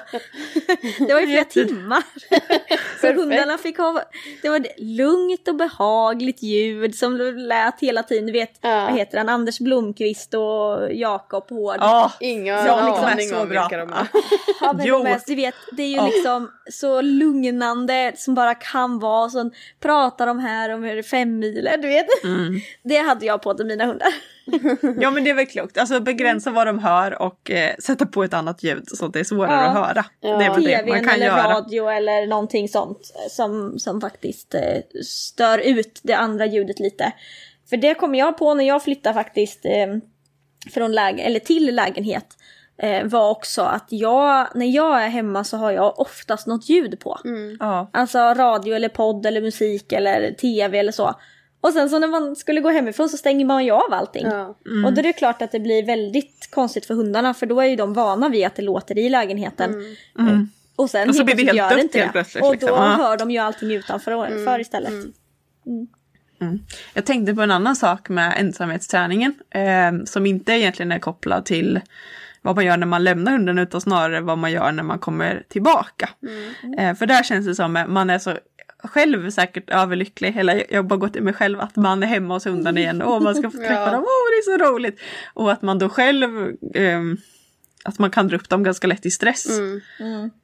Det 1.07 1.13
var 1.13 1.21
ju 1.21 1.27
flera 1.27 1.43
timmar. 1.43 2.03
Så 3.01 3.13
hundarna 3.13 3.57
fick 3.57 3.77
ha, 3.77 4.01
det 4.41 4.49
var 4.49 4.67
lugnt 4.77 5.47
och 5.47 5.55
behagligt 5.55 6.43
ljud 6.43 6.95
som 6.95 7.17
lät 7.37 7.79
hela 7.79 8.03
tiden. 8.03 8.25
Du 8.25 8.31
vet, 8.31 8.59
Ja. 8.61 8.85
vad 8.89 8.93
heter 8.99 9.17
han, 9.17 9.29
Anders 9.29 9.59
Blomqvist 9.59 10.33
och 10.33 10.93
Jakob 10.93 11.49
Hård. 11.49 11.77
Ja, 11.79 12.11
Inga 12.19 12.53
Ja, 12.65 12.87
liksom 12.87 13.05
aning 13.05 13.35
om 13.35 13.49
vilka 13.49 13.77
de 13.77 13.93
är. 13.93 14.07
Ja, 14.61 14.73
men 14.73 14.85
Jo. 14.85 14.97
de 15.03 15.07
är, 15.11 15.21
du 15.27 15.35
vet, 15.35 15.55
det 15.71 15.83
är 15.83 15.87
ju 15.87 15.95
Ja. 15.95 16.07
liksom 16.07 16.51
så 16.71 17.01
lugnande 17.01 18.13
som 18.15 18.35
bara 18.35 18.55
kan 18.55 18.99
vara. 18.99 19.29
Så 19.29 19.49
pratar 19.79 20.27
de 20.27 20.39
här 20.39 20.69
om 20.73 20.83
hur 20.83 20.93
det 20.93 20.99
är 20.99 21.03
fem 21.03 21.39
miler, 21.39 21.77
du 21.77 21.87
vet. 21.87 22.23
Mm. 22.23 22.59
Det 22.83 22.97
hade 22.97 23.25
jag 23.25 23.41
på 23.41 23.53
till 23.53 23.65
mina 23.65 23.85
hundar. 23.85 24.07
Ja 25.01 25.11
men 25.11 25.23
det 25.23 25.29
är 25.29 25.33
väl 25.33 25.45
klokt. 25.45 25.77
Alltså 25.77 25.99
begränsa 25.99 26.51
vad 26.51 26.67
de 26.67 26.79
hör 26.79 27.21
och 27.21 27.51
eh, 27.51 27.75
sätta 27.79 28.05
på 28.05 28.23
ett 28.23 28.33
annat 28.33 28.63
ljud 28.63 28.83
så 28.87 29.05
att 29.05 29.13
det 29.13 29.19
är 29.19 29.23
svårare 29.23 29.51
Ja. 29.53 29.67
att 29.67 29.87
höra. 29.87 30.05
Ja. 30.21 30.37
Det 30.37 30.45
är 30.45 30.53
väl 30.53 30.63
det 30.63 30.77
TVn 30.77 30.89
man 30.89 30.99
kan 31.03 31.13
eller 31.13 31.25
göra. 31.25 31.53
radio 31.53 31.89
eller 31.89 32.27
någonting 32.27 32.69
sånt 32.69 32.99
som, 33.29 33.79
som 33.79 34.01
faktiskt 34.01 34.55
eh, 34.55 35.01
stör 35.05 35.57
ut 35.57 35.99
det 36.03 36.13
andra 36.13 36.45
ljudet 36.45 36.79
lite. 36.79 37.11
För 37.69 37.77
det 37.77 37.93
kommer 37.93 38.19
jag 38.19 38.37
på 38.37 38.53
när 38.53 38.67
jag 38.67 38.83
flyttar 38.83 39.13
faktiskt 39.13 39.65
eh, 39.65 39.87
från 40.73 40.91
läge 40.91 41.21
eller 41.21 41.39
till 41.39 41.75
lägenhet. 41.75 42.25
Eh, 42.77 43.05
var 43.05 43.29
också 43.29 43.61
att 43.61 43.85
jag, 43.89 44.47
när 44.55 44.65
jag 44.65 45.03
är 45.03 45.07
hemma 45.09 45.43
så 45.43 45.57
har 45.57 45.71
jag 45.71 45.99
oftast 45.99 46.47
något 46.47 46.69
ljud 46.69 46.99
på. 46.99 47.19
Mm. 47.25 47.57
Ja. 47.59 47.89
Alltså 47.93 48.19
radio 48.19 48.75
eller 48.75 48.89
podd 48.89 49.25
eller 49.25 49.41
musik 49.41 49.91
eller 49.91 50.31
tv 50.31 50.79
eller 50.79 50.91
så. 50.91 51.15
Och 51.61 51.73
sen 51.73 51.89
så 51.89 51.99
när 51.99 52.07
man 52.07 52.35
skulle 52.35 52.61
gå 52.61 52.69
hemifrån 52.69 53.09
så 53.09 53.17
stänger 53.17 53.45
man 53.45 53.65
ju 53.65 53.71
av 53.71 53.93
allting. 53.93 54.25
Ja. 54.25 54.45
Och 54.85 54.93
då 54.93 54.99
är 54.99 55.03
det 55.03 55.13
klart 55.13 55.41
att 55.41 55.51
det 55.51 55.59
blir 55.59 55.85
väldigt 55.85 56.49
konstigt 56.51 56.85
för 56.85 56.93
hundarna 56.93 57.33
för 57.33 57.45
då 57.45 57.61
är 57.61 57.65
ju 57.65 57.75
de 57.75 57.93
vana 57.93 58.29
vid 58.29 58.45
att 58.45 58.55
det 58.55 58.61
låter 58.61 58.97
i 58.97 59.09
lägenheten. 59.09 59.73
Mm. 60.19 60.49
Och 60.75 60.89
sen 60.89 61.09
Och 61.09 61.15
så 61.15 61.23
blir 61.23 61.35
det 61.35 61.43
helt 61.43 61.57
gör 61.57 61.69
dött 61.69 61.79
inte 61.79 61.97
helt 61.99 62.09
det. 62.09 62.11
plötsligt, 62.11 62.43
Och 62.43 62.51
liksom. 62.51 62.69
då 62.69 62.75
Ja. 62.75 62.81
hör 62.81 63.17
de 63.17 63.31
ju 63.31 63.37
allting 63.37 63.71
utanför 63.71 64.45
för 64.45 64.59
istället. 64.59 64.93
Jag 66.93 67.05
tänkte 67.05 67.35
på 67.35 67.41
en 67.41 67.51
annan 67.51 67.75
sak 67.75 68.09
med 68.09 68.33
ensamhetsträningen 68.37 69.33
eh, 69.49 69.91
som 70.05 70.25
inte 70.25 70.51
egentligen 70.53 70.91
är 70.91 70.99
kopplad 70.99 71.45
till 71.45 71.81
vad 72.41 72.55
man 72.55 72.65
gör 72.65 72.77
när 72.77 72.87
man 72.87 73.03
lämnar 73.03 73.31
hunden 73.31 73.59
utan 73.59 73.81
snarare 73.81 74.21
vad 74.21 74.37
man 74.37 74.51
gör 74.51 74.71
när 74.71 74.83
man 74.83 74.99
kommer 74.99 75.43
tillbaka. 75.49 76.09
Eh, 76.77 76.95
för 76.95 77.05
där 77.05 77.23
känns 77.23 77.45
det 77.45 77.55
som 77.55 77.75
att 77.75 77.89
man 77.89 78.09
är 78.09 78.19
så 78.19 78.33
själv 78.87 79.29
säkert 79.29 79.69
överlycklig, 79.69 80.37
eller 80.37 80.63
jag 80.69 80.77
har 80.77 80.83
bara 80.83 80.97
gått 80.99 81.13
till 81.13 81.23
mig 81.23 81.33
själv, 81.33 81.59
att 81.61 81.75
man 81.75 82.03
är 82.03 82.07
hemma 82.07 82.33
hos 82.33 82.45
hunden 82.45 82.77
igen 82.77 83.01
och 83.01 83.21
man 83.21 83.35
ska 83.35 83.51
få 83.51 83.57
träffa 83.67 83.73
Ja. 83.73 83.91
dem, 83.91 84.03
åh 84.03 84.29
det 84.31 84.51
är 84.51 84.57
så 84.57 84.63
roligt! 84.73 84.99
Och 85.33 85.51
att 85.51 85.61
man 85.61 85.79
då 85.79 85.89
själv, 85.89 86.53
ehm, 86.75 87.17
att 87.83 87.99
man 87.99 88.11
kan 88.11 88.27
dra 88.27 88.35
upp 88.35 88.49
dem 88.49 88.63
ganska 88.63 88.87
lätt 88.87 89.05
i 89.05 89.11
stress. 89.11 89.59
Mm. 89.59 89.81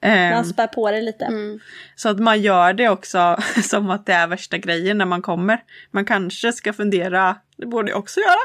Ehm, 0.02 0.36
Man 0.36 0.46
spär 0.46 0.68
på 0.68 0.92
det 0.92 1.02
lite. 1.02 1.26
Mm. 1.26 1.60
så 1.96 2.10
att 2.10 2.20
man 2.20 2.42
gör 2.42 2.74
det 2.74 2.90
också 2.90 3.38
som 3.64 3.90
att 3.90 4.06
det 4.06 4.14
är 4.14 4.28
värsta 4.28 4.58
grejen 4.58 4.98
när 4.98 5.06
man 5.06 5.22
kommer. 5.22 5.60
Man 5.92 6.06
kanske 6.06 6.54
ska 6.54 6.74
fundera, 6.74 7.36
det 7.58 7.66
borde 7.66 7.92
jag 7.92 8.00
också 8.00 8.20
göra, 8.20 8.40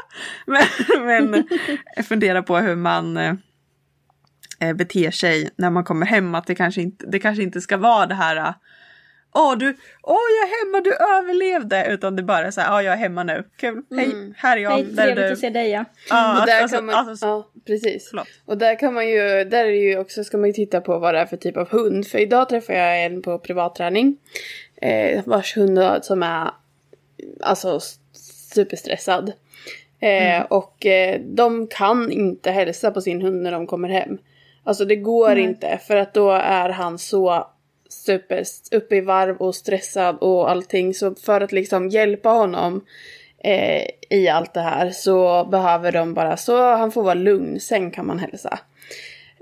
men, 1.05 1.31
men 1.33 1.43
fundera 2.03 2.43
på 2.43 2.57
hur 2.57 2.75
man 2.75 3.17
eh, 3.17 4.73
beter 4.75 5.11
sig 5.11 5.49
när 5.55 5.69
man 5.69 5.83
kommer 5.83 6.05
hem. 6.05 6.35
Att 6.35 6.47
det 6.47 6.55
kanske 6.55 6.81
inte, 6.81 7.05
det 7.07 7.19
kanske 7.19 7.43
inte 7.43 7.61
ska 7.61 7.77
vara 7.77 8.05
det 8.05 8.15
här 8.15 8.53
Åh, 9.37 9.57
du, 9.57 9.77
åh 10.03 10.17
jag 10.39 10.49
är 10.49 10.65
hemma, 10.65 10.81
du 10.81 10.93
överlevde! 10.93 11.87
Utan 11.93 12.15
det 12.15 12.23
bara 12.23 12.45
är 12.47 12.51
så 12.51 12.61
här, 12.61 12.71
ja 12.71 12.81
jag 12.81 12.93
är 12.93 12.97
hemma 12.97 13.23
nu, 13.23 13.43
kul, 13.57 13.83
hej, 13.95 14.33
här 14.37 14.57
är 14.57 14.61
jag. 14.61 14.69
Hej, 14.71 14.83
där 14.83 15.03
är 15.03 15.05
trevligt 15.05 15.27
du. 15.27 15.33
att 15.33 15.39
se 15.39 15.49
dig 15.49 15.69
ja. 15.69 15.85
Ja, 16.09 16.39
Och 16.41 16.47
där 16.47 16.61
alltså, 16.61 16.77
kan 16.77 16.85
man, 16.85 16.95
alltså, 16.95 17.25
ja, 17.25 17.47
precis. 17.65 18.07
förlåt. 18.09 18.27
Och 18.45 18.57
där 18.57 18.79
kan 18.79 18.93
man 18.93 19.09
ju, 19.09 19.19
där 19.43 19.65
är 19.65 19.71
ju 19.71 19.99
också, 19.99 20.23
ska 20.23 20.37
man 20.37 20.47
ju 20.49 20.53
titta 20.53 20.81
på 20.81 20.99
vad 20.99 21.13
det 21.13 21.19
är 21.19 21.25
för 21.25 21.37
typ 21.37 21.57
av 21.57 21.69
hund. 21.69 22.07
För 22.07 22.17
idag 22.17 22.49
träffade 22.49 22.79
jag 22.79 23.05
en 23.05 23.21
på 23.21 23.39
privatträning. 23.39 24.17
Eh, 24.81 25.21
vars 25.25 25.57
hund 25.57 25.79
som 26.01 26.23
är 26.23 26.51
alltså 27.41 27.79
superstressad. 28.53 29.31
Eh, 29.99 30.41
Och 30.49 30.85
eh, 30.85 31.21
de 31.25 31.67
kan 31.67 32.11
inte 32.11 32.51
hälsa 32.51 32.91
på 32.91 33.01
sin 33.01 33.21
hund 33.21 33.41
när 33.41 33.51
de 33.51 33.67
kommer 33.67 33.89
hem. 33.89 34.17
Alltså 34.63 34.85
det 34.85 34.95
går 34.95 35.37
inte 35.37 35.79
för 35.87 35.95
att 35.95 36.13
då 36.13 36.31
är 36.31 36.69
han 36.69 36.97
så 36.99 37.47
super 37.89 38.43
uppe 38.71 38.95
i 38.95 39.01
varv 39.01 39.37
och 39.37 39.55
stressad 39.55 40.17
och 40.21 40.49
allting. 40.49 40.93
Så 40.93 41.15
för 41.15 41.41
att 41.41 41.51
liksom 41.51 41.89
hjälpa 41.89 42.29
honom 42.29 42.85
eh, 43.43 43.83
i 44.09 44.29
allt 44.29 44.53
det 44.53 44.61
här 44.61 44.89
så 44.89 45.45
behöver 45.45 45.91
de 45.91 46.13
bara 46.13 46.37
så 46.37 46.75
han 46.75 46.91
får 46.91 47.03
vara 47.03 47.13
lugn, 47.13 47.59
sen 47.59 47.91
kan 47.91 48.07
man 48.07 48.19
hälsa. 48.19 48.59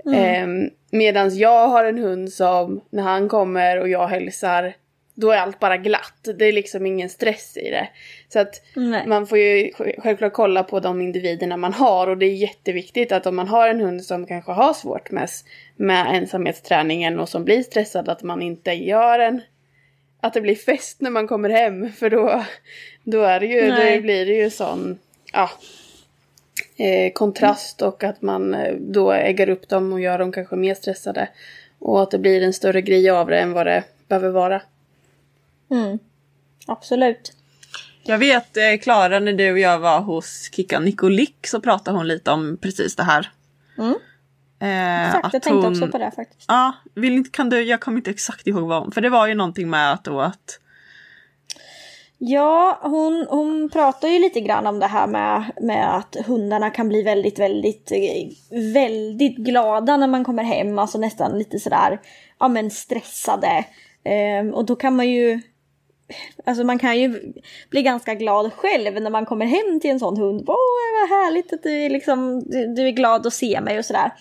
Mm. 0.06 0.70
Medan 0.90 1.36
jag 1.36 1.68
har 1.68 1.84
en 1.84 1.98
hund 1.98 2.32
som 2.32 2.80
när 2.90 3.02
han 3.02 3.28
kommer 3.28 3.80
och 3.80 3.88
jag 3.88 4.06
hälsar 4.08 4.74
då 5.18 5.30
är 5.30 5.38
allt 5.38 5.58
bara 5.58 5.76
glatt. 5.76 6.28
Det 6.38 6.44
är 6.44 6.52
liksom 6.52 6.86
ingen 6.86 7.08
stress 7.08 7.56
i 7.56 7.70
det. 7.70 7.88
Så 8.28 8.38
att 8.38 8.62
Nej. 8.74 9.06
man 9.06 9.26
får 9.26 9.38
ju 9.38 9.70
sj- 9.70 10.00
självklart 10.00 10.32
kolla 10.32 10.62
på 10.62 10.80
de 10.80 11.00
individerna 11.00 11.56
man 11.56 11.72
har 11.72 12.06
och 12.06 12.18
det 12.18 12.26
är 12.26 12.34
jätteviktigt 12.34 13.12
att 13.12 13.26
om 13.26 13.36
man 13.36 13.48
har 13.48 13.68
en 13.68 13.80
hund 13.80 14.04
som 14.04 14.26
kanske 14.26 14.52
har 14.52 14.74
svårt 14.74 15.10
med, 15.10 15.28
med 15.76 16.06
ensamhetsträningen 16.16 17.20
och 17.20 17.28
som 17.28 17.44
blir 17.44 17.62
stressad 17.62 18.08
att 18.08 18.22
man 18.22 18.42
inte 18.42 18.72
gör 18.72 19.18
en 19.18 19.40
att 20.20 20.34
det 20.34 20.40
blir 20.40 20.54
fest 20.54 21.00
när 21.00 21.10
man 21.10 21.28
kommer 21.28 21.50
hem 21.50 21.92
för 21.98 22.10
då, 22.10 22.44
då 23.04 23.22
är 23.22 23.40
det 23.40 23.46
ju, 23.46 23.70
då 23.96 24.00
blir 24.02 24.26
det 24.26 24.34
ju 24.34 24.50
sån, 24.50 24.98
ja, 25.32 25.50
eh, 26.76 27.12
kontrast 27.12 27.82
och 27.82 28.04
att 28.04 28.22
man 28.22 28.54
eh, 28.54 28.74
då 28.74 29.12
äggar 29.12 29.48
upp 29.48 29.68
dem 29.68 29.92
och 29.92 30.00
gör 30.00 30.18
dem 30.18 30.32
kanske 30.32 30.56
mer 30.56 30.74
stressade. 30.74 31.28
Och 31.78 32.02
att 32.02 32.10
det 32.10 32.18
blir 32.18 32.42
en 32.42 32.52
större 32.52 32.82
grej 32.82 33.10
av 33.10 33.26
det 33.26 33.38
än 33.38 33.52
vad 33.52 33.66
det 33.66 33.84
behöver 34.08 34.30
vara. 34.30 34.62
Mm. 35.70 35.98
Absolut. 36.66 37.32
Jag 38.02 38.18
vet 38.18 38.56
eh, 38.56 38.78
Klara 38.82 39.18
när 39.20 39.32
du 39.32 39.52
och 39.52 39.58
jag 39.58 39.78
var 39.78 40.00
hos 40.00 40.50
Kika 40.52 40.80
Nikolik 40.80 41.46
så 41.46 41.60
pratade 41.60 41.96
hon 41.96 42.08
lite 42.08 42.30
om 42.30 42.58
precis 42.62 42.96
det 42.96 43.02
här. 43.02 43.30
Mm. 43.78 43.94
Eh, 44.60 45.06
Exakt, 45.06 45.22
jag 45.22 45.42
tänkte 45.42 45.50
hon- 45.52 45.66
också 45.66 45.88
på 45.88 45.98
det 45.98 46.12
faktiskt. 46.16 46.44
Ja, 46.48 46.72
vill 46.94 47.12
inte, 47.12 47.30
kan 47.30 47.48
du, 47.50 47.62
jag 47.62 47.80
kommer 47.80 47.96
inte 47.98 48.10
exakt 48.10 48.46
ihåg 48.46 48.68
vad 48.68 48.82
hon, 48.82 48.92
för 48.92 49.00
det 49.00 49.08
var 49.08 49.26
ju 49.26 49.34
någonting 49.34 49.70
med 49.70 49.92
att 49.92 50.04
då 50.04 50.20
att 50.20 50.60
Ja, 52.18 52.78
hon, 52.82 53.26
hon 53.30 53.70
pratar 53.72 54.08
ju 54.08 54.18
lite 54.18 54.40
grann 54.40 54.66
om 54.66 54.78
det 54.78 54.86
här 54.86 55.06
med, 55.06 55.44
med 55.60 55.96
att 55.96 56.16
hundarna 56.26 56.70
kan 56.70 56.88
bli 56.88 57.02
väldigt, 57.02 57.38
väldigt, 57.38 57.92
eh, 57.92 58.58
väldigt 58.72 59.36
glada 59.36 59.96
när 59.96 60.06
man 60.06 60.24
kommer 60.24 60.42
hem. 60.42 60.78
Alltså 60.78 60.98
nästan 60.98 61.38
lite 61.38 61.58
sådär, 61.58 62.00
ja 62.38 62.48
men 62.48 62.70
stressade. 62.70 63.64
Ehm, 64.04 64.54
och 64.54 64.64
då 64.64 64.76
kan 64.76 64.96
man 64.96 65.08
ju, 65.10 65.40
alltså 66.44 66.64
man 66.64 66.78
kan 66.78 66.98
ju 66.98 67.32
bli 67.70 67.82
ganska 67.82 68.14
glad 68.14 68.52
själv 68.52 69.02
när 69.02 69.10
man 69.10 69.26
kommer 69.26 69.46
hem 69.46 69.80
till 69.80 69.90
en 69.90 69.98
sån 69.98 70.16
hund. 70.16 70.44
Åh, 70.46 70.56
vad 71.00 71.08
härligt 71.08 71.52
att 71.52 71.62
du 71.62 71.70
är, 71.70 71.90
liksom, 71.90 72.42
du, 72.46 72.74
du 72.74 72.86
är 72.86 72.90
glad 72.90 73.26
att 73.26 73.34
se 73.34 73.60
mig 73.60 73.78
och 73.78 73.84
sådär. 73.84 74.12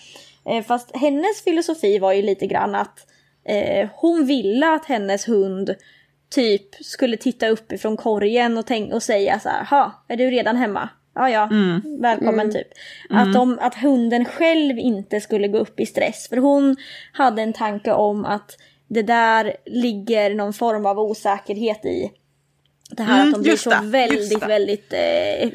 Eh, 0.45 0.63
fast 0.63 0.95
hennes 0.95 1.43
filosofi 1.43 1.99
var 1.99 2.13
ju 2.13 2.21
lite 2.21 2.47
grann 2.47 2.75
att 2.75 3.07
eh, 3.45 3.89
hon 3.95 4.25
ville 4.25 4.73
att 4.73 4.85
hennes 4.85 5.27
hund 5.27 5.75
typ 6.29 6.75
skulle 6.85 7.17
titta 7.17 7.47
upp 7.47 7.71
ifrån 7.71 7.97
korgen 7.97 8.57
och, 8.57 8.65
tänk- 8.65 8.93
och 8.93 9.03
säga 9.03 9.39
så 9.39 9.49
här, 9.49 9.65
ha, 9.65 10.05
är 10.07 10.17
du 10.17 10.31
redan 10.31 10.55
hemma? 10.55 10.89
Ja, 11.15 11.29
ja, 11.29 11.49
välkommen 11.99 12.51
typ. 12.51 12.67
Att, 13.09 13.33
de, 13.33 13.59
att 13.61 13.75
hunden 13.75 14.25
själv 14.25 14.79
inte 14.79 15.21
skulle 15.21 15.47
gå 15.47 15.57
upp 15.57 15.79
i 15.79 15.85
stress. 15.85 16.29
För 16.29 16.37
hon 16.37 16.75
hade 17.13 17.41
en 17.41 17.53
tanke 17.53 17.91
om 17.91 18.25
att 18.25 18.57
det 18.87 19.01
där 19.01 19.55
ligger 19.65 20.35
någon 20.35 20.53
form 20.53 20.85
av 20.85 20.99
osäkerhet 20.99 21.85
i. 21.85 22.11
Det 22.89 23.03
här 23.03 23.15
Mm, 23.21 23.27
att 23.27 23.33
de 23.35 23.41
blir 23.41 23.55
så 23.57 23.69
det, 23.69 23.81
väldigt, 23.83 24.43
väldigt 24.43 24.93
eh, 24.93 25.49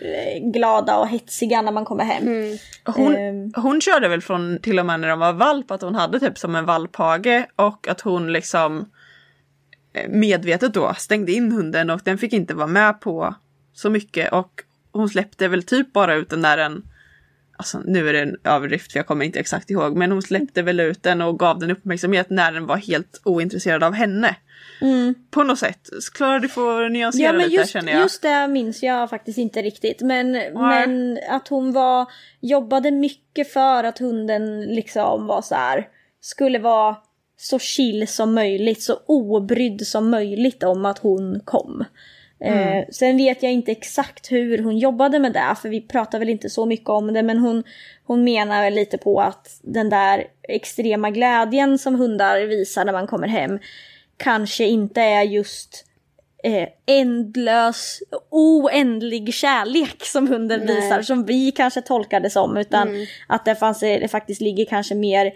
glada 0.53 0.99
och 0.99 1.09
hetsiga 1.09 1.63
när 1.63 1.73
man 1.73 1.85
kommer 1.85 2.05
hem. 2.05 2.59
Hon, 2.85 3.17
Ehm. 3.17 3.53
hon 3.57 3.81
körde 3.81 4.09
väl 4.09 4.21
från 4.23 4.59
till 4.63 4.79
och 4.79 4.87
med 4.87 5.01
när 5.01 5.09
de 5.09 5.19
var 5.19 5.33
valp 5.33 5.71
att 5.71 5.83
hon 5.83 5.95
hade 5.95 6.21
typ 6.21 6.39
som 6.39 6.55
en 6.55 6.65
valphage 6.67 7.47
och 7.57 7.89
att 7.89 8.01
hon 8.01 8.33
liksom 8.33 8.91
eh, 9.93 10.09
medvetet 10.09 10.75
då 10.75 10.95
stängde 10.99 11.33
in 11.33 11.53
hunden 11.53 11.91
och 11.91 12.01
den 12.05 12.19
fick 12.19 12.33
inte 12.33 12.55
vara 12.55 12.67
med 12.67 13.01
på 13.01 13.35
så 13.73 13.91
mycket 13.91 14.33
och 14.33 14.51
hon 14.93 15.09
släppte 15.09 15.49
väl 15.49 15.63
typ 15.63 15.93
bara 15.93 16.15
ut 16.15 16.31
den 16.31 16.43
där 16.43 16.59
en 16.59 16.83
Alltså 17.61 17.79
nu 17.85 18.09
är 18.09 18.13
det 18.13 18.21
en 18.21 18.37
överdrift 18.45 18.93
för 18.93 18.99
jag 18.99 19.07
kommer 19.07 19.25
inte 19.25 19.39
exakt 19.39 19.71
ihåg 19.71 19.97
men 19.97 20.13
hon 20.13 20.23
släppte 20.23 20.63
väl 20.63 20.81
ut 20.81 21.03
den 21.03 21.21
och 21.21 21.39
gav 21.39 21.59
den 21.59 21.71
uppmärksamhet 21.71 22.31
när 22.31 22.53
den 22.53 22.67
var 22.67 22.77
helt 22.77 23.21
ointresserad 23.25 23.85
av 23.85 23.93
henne. 23.93 24.37
På 25.31 25.43
något 25.43 25.59
sätt. 25.59 25.89
Klara 26.15 26.39
du 26.39 26.49
får 26.49 26.89
nyansera 26.89 27.27
Ja 27.27 27.33
men 27.33 27.43
lite 27.43 27.55
just, 27.55 27.73
känner 27.73 27.93
jag. 27.93 28.01
just 28.03 28.23
det 28.23 28.49
minns 28.49 28.83
jag 28.83 29.11
faktiskt 29.11 29.39
inte 29.39 29.63
riktigt. 29.63 30.01
Men, 30.01 30.33
men 30.55 31.19
att 31.31 31.49
hon 31.49 31.73
var, 31.73 32.07
jobbade 32.41 32.91
mycket 32.91 33.53
för 33.53 33.85
att 33.85 33.99
hunden 33.99 34.61
liksom 34.61 35.27
var 35.27 35.43
så 35.43 35.55
här, 35.55 35.89
skulle 36.21 36.59
vara 36.59 36.97
så 37.37 37.59
chill 37.59 38.09
som 38.09 38.35
möjligt, 38.35 38.83
så 38.83 38.99
obrydd 39.07 39.87
som 39.87 40.11
möjligt 40.11 40.63
om 40.63 40.85
att 40.85 40.99
hon 40.99 41.41
kom. 41.45 41.85
Eh, 42.45 42.85
sen 42.93 43.17
vet 43.17 43.43
jag 43.43 43.53
inte 43.53 43.73
exakt 43.73 44.33
hur 44.33 44.59
hon 44.59 44.79
jobbade 44.79 45.19
med 45.19 45.33
det, 45.33 45.57
för 45.63 45.69
vi 45.69 45.81
pratar 45.81 46.19
väl 46.19 46.29
inte 46.29 46.51
så 46.51 46.67
mycket 46.67 46.89
om 46.89 47.13
det, 47.13 47.23
men 47.23 47.39
hon, 47.39 47.65
hon 48.05 48.25
menar 48.25 48.63
väl 48.63 48.75
lite 48.75 48.99
på 48.99 49.21
att 49.21 49.61
den 49.63 49.91
där 49.91 50.25
extrema 50.49 51.11
glädjen 51.11 51.79
som 51.79 51.95
hundar 51.95 52.41
visar 52.41 52.85
när 52.85 52.93
man 52.93 53.07
kommer 53.07 53.29
hem 53.29 53.59
kanske 54.17 54.65
inte 54.65 55.01
är 55.01 55.23
just 55.23 55.85
eh, 56.45 56.69
ändlös, 56.87 58.03
oändlig 58.31 59.35
kärlek 59.35 60.05
som 60.05 60.29
hunden 60.29 60.61
Nej. 60.65 60.77
visar, 60.77 61.03
som 61.03 61.25
vi 61.25 61.53
kanske 61.53 61.83
tolkar 61.83 62.21
det 62.21 62.31
som, 62.31 62.57
utan 62.57 63.07
att 63.27 63.45
det, 63.45 63.55
fanns, 63.55 63.81
det 63.81 64.11
faktiskt 64.11 64.41
ligger 64.41 64.65
kanske 64.65 64.95
mer 64.95 65.33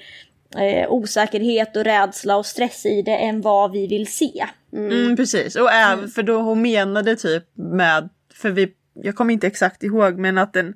eh, 0.59 0.93
osäkerhet 0.93 1.77
och 1.77 1.85
rädsla 1.85 2.37
och 2.37 2.47
stress 2.47 2.87
i 2.87 3.03
det 3.03 3.17
än 3.17 3.41
vad 3.41 3.73
vi 3.73 3.87
vill 3.87 4.07
se. 4.07 4.47
Mm, 4.75 5.17
precis, 5.17 5.57
och 5.57 5.73
även 5.73 6.09
för 6.09 6.23
då 6.23 6.41
hon 6.41 6.63
menade 6.63 7.17
typ 7.17 7.45
med, 7.55 8.09
för 8.35 8.51
vi, 8.51 8.73
jag 8.95 9.15
kommer 9.15 9.33
inte 9.33 9.47
exakt 9.47 9.83
ihåg 9.83 10.19
men 10.19 10.39
att 10.39 10.53
den 10.53 10.75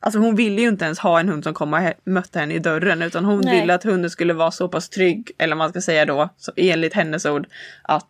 Alltså 0.00 0.18
hon 0.18 0.36
ville 0.36 0.62
ju 0.62 0.68
inte 0.68 0.84
ens 0.84 0.98
ha 0.98 1.20
en 1.20 1.28
hund 1.28 1.44
som 1.44 1.54
kom 1.54 1.74
och 1.74 1.80
mötte 2.04 2.38
henne 2.38 2.54
i 2.54 2.58
dörren 2.58 3.02
utan 3.02 3.24
hon 3.24 3.40
Nej. 3.40 3.60
ville 3.60 3.74
att 3.74 3.84
hunden 3.84 4.10
skulle 4.10 4.32
vara 4.32 4.50
så 4.50 4.68
pass 4.68 4.88
trygg, 4.88 5.30
eller 5.38 5.56
man 5.56 5.70
ska 5.70 5.80
säga 5.80 6.04
då, 6.04 6.28
så, 6.36 6.52
enligt 6.56 6.94
hennes 6.94 7.26
ord, 7.26 7.46
att 7.82 8.08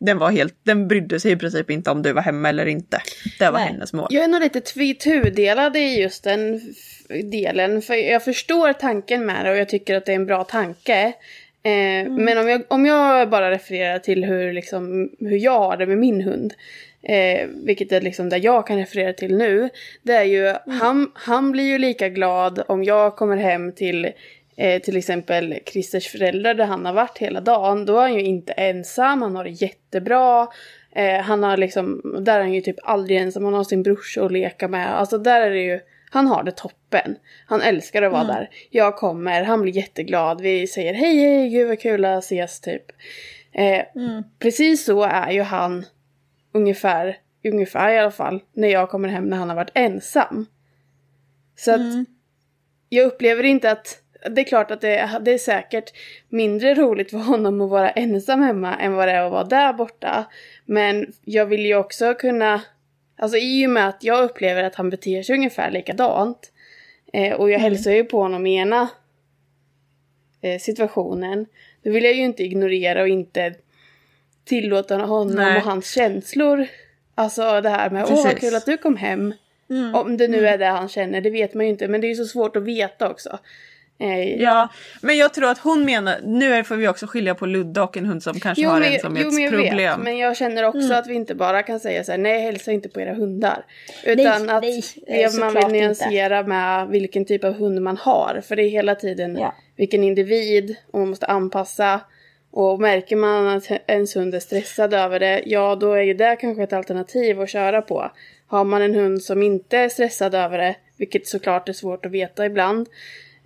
den 0.00 0.18
var 0.18 0.30
helt, 0.30 0.54
den 0.62 0.88
brydde 0.88 1.20
sig 1.20 1.32
i 1.32 1.36
princip 1.36 1.70
inte 1.70 1.90
om 1.90 2.02
du 2.02 2.12
var 2.12 2.22
hemma 2.22 2.48
eller 2.48 2.66
inte. 2.66 3.02
Det 3.38 3.50
var 3.50 3.58
Nej. 3.58 3.68
hennes 3.68 3.92
mål. 3.92 4.06
Jag 4.10 4.24
är 4.24 4.28
nog 4.28 4.40
lite 4.40 4.60
tudelad 4.94 5.76
i 5.76 6.00
just 6.00 6.24
den 6.24 6.60
delen. 7.30 7.82
För 7.82 7.94
jag 7.94 8.24
förstår 8.24 8.72
tanken 8.72 9.26
med 9.26 9.44
det 9.44 9.50
och 9.50 9.56
jag 9.56 9.68
tycker 9.68 9.96
att 9.96 10.06
det 10.06 10.12
är 10.12 10.16
en 10.16 10.26
bra 10.26 10.44
tanke. 10.44 11.12
Eh, 11.68 12.10
Men 12.10 12.38
om 12.38 12.48
jag, 12.48 12.62
om 12.68 12.86
jag 12.86 13.30
bara 13.30 13.50
refererar 13.50 13.98
till 13.98 14.24
hur, 14.24 14.52
liksom, 14.52 15.10
hur 15.18 15.38
jag 15.38 15.58
har 15.58 15.76
det 15.76 15.86
med 15.86 15.98
min 15.98 16.20
hund. 16.20 16.54
Eh, 17.02 17.48
vilket 17.64 17.92
är 17.92 18.00
liksom 18.00 18.28
där 18.28 18.44
jag 18.44 18.66
kan 18.66 18.78
referera 18.78 19.12
till 19.12 19.36
nu. 19.36 19.68
Det 20.02 20.12
är 20.12 20.24
ju, 20.24 20.54
han, 20.66 21.10
han 21.14 21.52
blir 21.52 21.64
ju 21.64 21.78
lika 21.78 22.08
glad 22.08 22.62
om 22.68 22.84
jag 22.84 23.16
kommer 23.16 23.36
hem 23.36 23.72
till 23.72 24.08
eh, 24.56 24.82
till 24.82 24.96
exempel 24.96 25.58
Christers 25.66 26.08
föräldrar 26.08 26.54
där 26.54 26.64
han 26.64 26.86
har 26.86 26.92
varit 26.92 27.18
hela 27.18 27.40
dagen. 27.40 27.86
Då 27.86 27.96
är 27.96 28.00
han 28.00 28.14
ju 28.14 28.22
inte 28.22 28.52
ensam, 28.52 29.22
han 29.22 29.36
har 29.36 29.44
det 29.44 29.50
jättebra. 29.50 30.48
Eh, 30.92 31.20
han 31.20 31.42
har 31.42 31.56
liksom, 31.56 32.16
där 32.24 32.36
är 32.36 32.40
han 32.40 32.54
ju 32.54 32.60
typ 32.60 32.78
aldrig 32.82 33.18
ensam, 33.18 33.44
han 33.44 33.54
har 33.54 33.64
sin 33.64 33.82
brorsa 33.82 34.24
att 34.24 34.32
leka 34.32 34.68
med. 34.68 34.98
Alltså 34.98 35.18
där 35.18 35.40
är 35.40 35.50
det 35.50 35.62
ju, 35.62 35.80
han 36.10 36.26
har 36.26 36.42
det 36.42 36.52
toppen. 36.52 37.16
Han 37.46 37.60
älskar 37.60 38.02
att 38.02 38.12
vara 38.12 38.24
där. 38.24 38.50
Jag 38.70 38.96
kommer, 38.96 39.42
han 39.42 39.62
blir 39.62 39.76
jätteglad. 39.76 40.40
Vi 40.40 40.66
säger 40.66 40.94
hej 40.94 41.16
hej, 41.16 41.48
gud 41.48 41.68
vad 41.68 41.80
kul 41.80 42.04
att 42.04 42.24
ses 42.24 42.60
typ. 42.60 42.84
Eh, 43.52 43.82
Precis 44.38 44.84
så 44.84 45.02
är 45.02 45.30
ju 45.30 45.42
han 45.42 45.84
ungefär, 46.52 47.16
ungefär 47.44 47.92
i 47.92 47.98
alla 47.98 48.10
fall, 48.10 48.40
när 48.52 48.68
jag 48.68 48.90
kommer 48.90 49.08
hem 49.08 49.24
när 49.24 49.36
han 49.36 49.48
har 49.48 49.56
varit 49.56 49.72
ensam. 49.74 50.46
Så 51.56 51.74
att 51.74 51.80
jag 52.88 53.06
upplever 53.06 53.42
inte 53.42 53.70
att 53.70 54.02
det 54.30 54.40
är 54.40 54.44
klart 54.44 54.70
att 54.70 54.80
det, 54.80 55.20
det 55.24 55.30
är 55.30 55.38
säkert 55.38 55.92
mindre 56.28 56.74
roligt 56.74 57.10
för 57.10 57.18
honom 57.18 57.60
att 57.60 57.70
vara 57.70 57.90
ensam 57.90 58.42
hemma 58.42 58.76
än 58.76 58.94
vad 58.94 59.08
det 59.08 59.12
är 59.12 59.22
att 59.22 59.32
vara 59.32 59.44
där 59.44 59.72
borta. 59.72 60.24
Men 60.64 61.12
jag 61.24 61.46
vill 61.46 61.66
ju 61.66 61.76
också 61.76 62.14
kunna, 62.14 62.62
alltså 63.18 63.38
i 63.38 63.66
och 63.66 63.70
med 63.70 63.88
att 63.88 64.04
jag 64.04 64.24
upplever 64.24 64.64
att 64.64 64.74
han 64.74 64.90
beter 64.90 65.22
sig 65.22 65.34
ungefär 65.34 65.70
likadant. 65.70 66.52
Eh, 67.12 67.32
och 67.32 67.50
jag 67.50 67.58
hälsar 67.58 67.90
ju 67.90 68.04
på 68.04 68.22
honom 68.22 68.46
i 68.46 68.56
ena 68.56 68.88
eh, 70.40 70.58
situationen. 70.58 71.46
Då 71.82 71.90
vill 71.90 72.04
jag 72.04 72.14
ju 72.14 72.22
inte 72.22 72.42
ignorera 72.42 73.02
och 73.02 73.08
inte 73.08 73.54
tillåta 74.44 74.96
honom 74.96 75.34
Nej. 75.34 75.56
och 75.56 75.62
hans 75.62 75.90
känslor. 75.90 76.66
Alltså 77.14 77.60
det 77.60 77.68
här 77.68 77.90
med 77.90 78.04
åh 78.04 78.24
vad 78.24 78.38
kul 78.38 78.54
att 78.54 78.66
du 78.66 78.76
kom 78.76 78.96
hem. 78.96 79.34
Om 79.94 80.16
det 80.16 80.28
nu 80.28 80.46
är 80.46 80.58
det 80.58 80.66
han 80.66 80.88
känner, 80.88 81.20
det 81.20 81.30
vet 81.30 81.54
man 81.54 81.66
ju 81.66 81.70
inte. 81.70 81.88
Men 81.88 82.00
det 82.00 82.06
är 82.06 82.08
ju 82.08 82.14
så 82.14 82.26
svårt 82.26 82.56
att 82.56 82.62
veta 82.62 83.10
också. 83.10 83.38
Eh, 84.00 84.34
Ja, 84.42 84.68
men 85.02 85.16
jag 85.16 85.34
tror 85.34 85.48
att 85.50 85.58
hon 85.58 85.84
menar, 85.84 86.16
nu 86.24 86.64
får 86.64 86.76
vi 86.76 86.88
också 86.88 87.06
skilja 87.06 87.34
på 87.34 87.46
Ludde 87.46 87.80
och 87.80 87.96
en 87.96 88.06
hund 88.06 88.22
som 88.22 88.40
kanske 88.40 88.66
har 88.66 88.80
men, 88.80 88.92
en 88.92 88.98
jo, 89.02 89.08
men 89.10 89.16
jag 89.22 89.26
ensamhetsproblem. 89.26 89.76
vet. 89.98 90.04
Men 90.04 90.18
jag 90.18 90.36
känner 90.36 90.62
också 90.64 90.78
Mm. 90.84 90.98
att 90.98 91.06
vi 91.06 91.14
inte 91.14 91.34
bara 91.34 91.62
kan 91.62 91.80
säga 91.80 92.04
så 92.04 92.10
här, 92.12 92.18
nej 92.18 92.40
hälsa 92.42 92.72
inte 92.72 92.88
på 92.88 93.00
era 93.00 93.14
hundar. 93.14 93.64
Utan 94.04 94.46
Nej, 94.46 94.56
att 94.56 94.62
nej, 95.06 95.24
eh, 95.24 95.32
man 95.40 95.54
vill 95.54 95.66
nyansera 95.80 96.42
med 96.42 96.88
vilken 96.88 97.24
typ 97.24 97.44
av 97.44 97.52
hund 97.52 97.82
man 97.82 97.96
har. 97.96 98.40
För 98.48 98.56
det 98.56 98.62
är 98.62 98.68
hela 98.68 98.94
tiden 98.94 99.36
Ja. 99.40 99.54
vilken 99.76 100.04
individ 100.04 100.76
och 100.90 100.98
man 100.98 101.08
måste 101.08 101.26
anpassa. 101.26 102.00
Och 102.50 102.80
märker 102.80 103.16
man 103.16 103.46
att 103.48 103.70
ens 103.86 104.16
hund 104.16 104.34
är 104.34 104.40
stressad 104.40 104.94
över 104.94 105.20
det, 105.20 105.42
ja 105.46 105.74
då 105.74 105.92
är 105.92 106.02
ju 106.02 106.14
det 106.14 106.36
kanske 106.40 106.62
ett 106.62 106.72
alternativ 106.72 107.40
att 107.40 107.50
köra 107.50 107.82
på. 107.82 108.10
Har 108.46 108.64
man 108.64 108.82
en 108.82 108.94
hund 108.94 109.22
som 109.22 109.42
inte 109.42 109.78
är 109.78 109.88
stressad 109.88 110.34
över 110.34 110.58
det, 110.58 110.76
vilket 110.96 111.26
såklart 111.26 111.68
är 111.68 111.72
svårt 111.72 112.06
att 112.06 112.12
veta 112.12 112.46
ibland, 112.46 112.86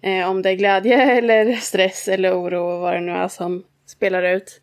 eh, 0.03 0.31
om 0.31 0.43
det 0.43 0.51
är 0.51 0.55
glädje 0.55 1.03
eller 1.19 1.53
stress 1.53 2.09
eller 2.09 2.41
oro 2.41 2.61
och 2.61 2.81
vad 2.81 2.95
det 2.95 3.01
nu 3.01 3.13
är 3.13 3.29
som 3.29 3.65
spelar 3.87 4.23
ut. 4.23 4.61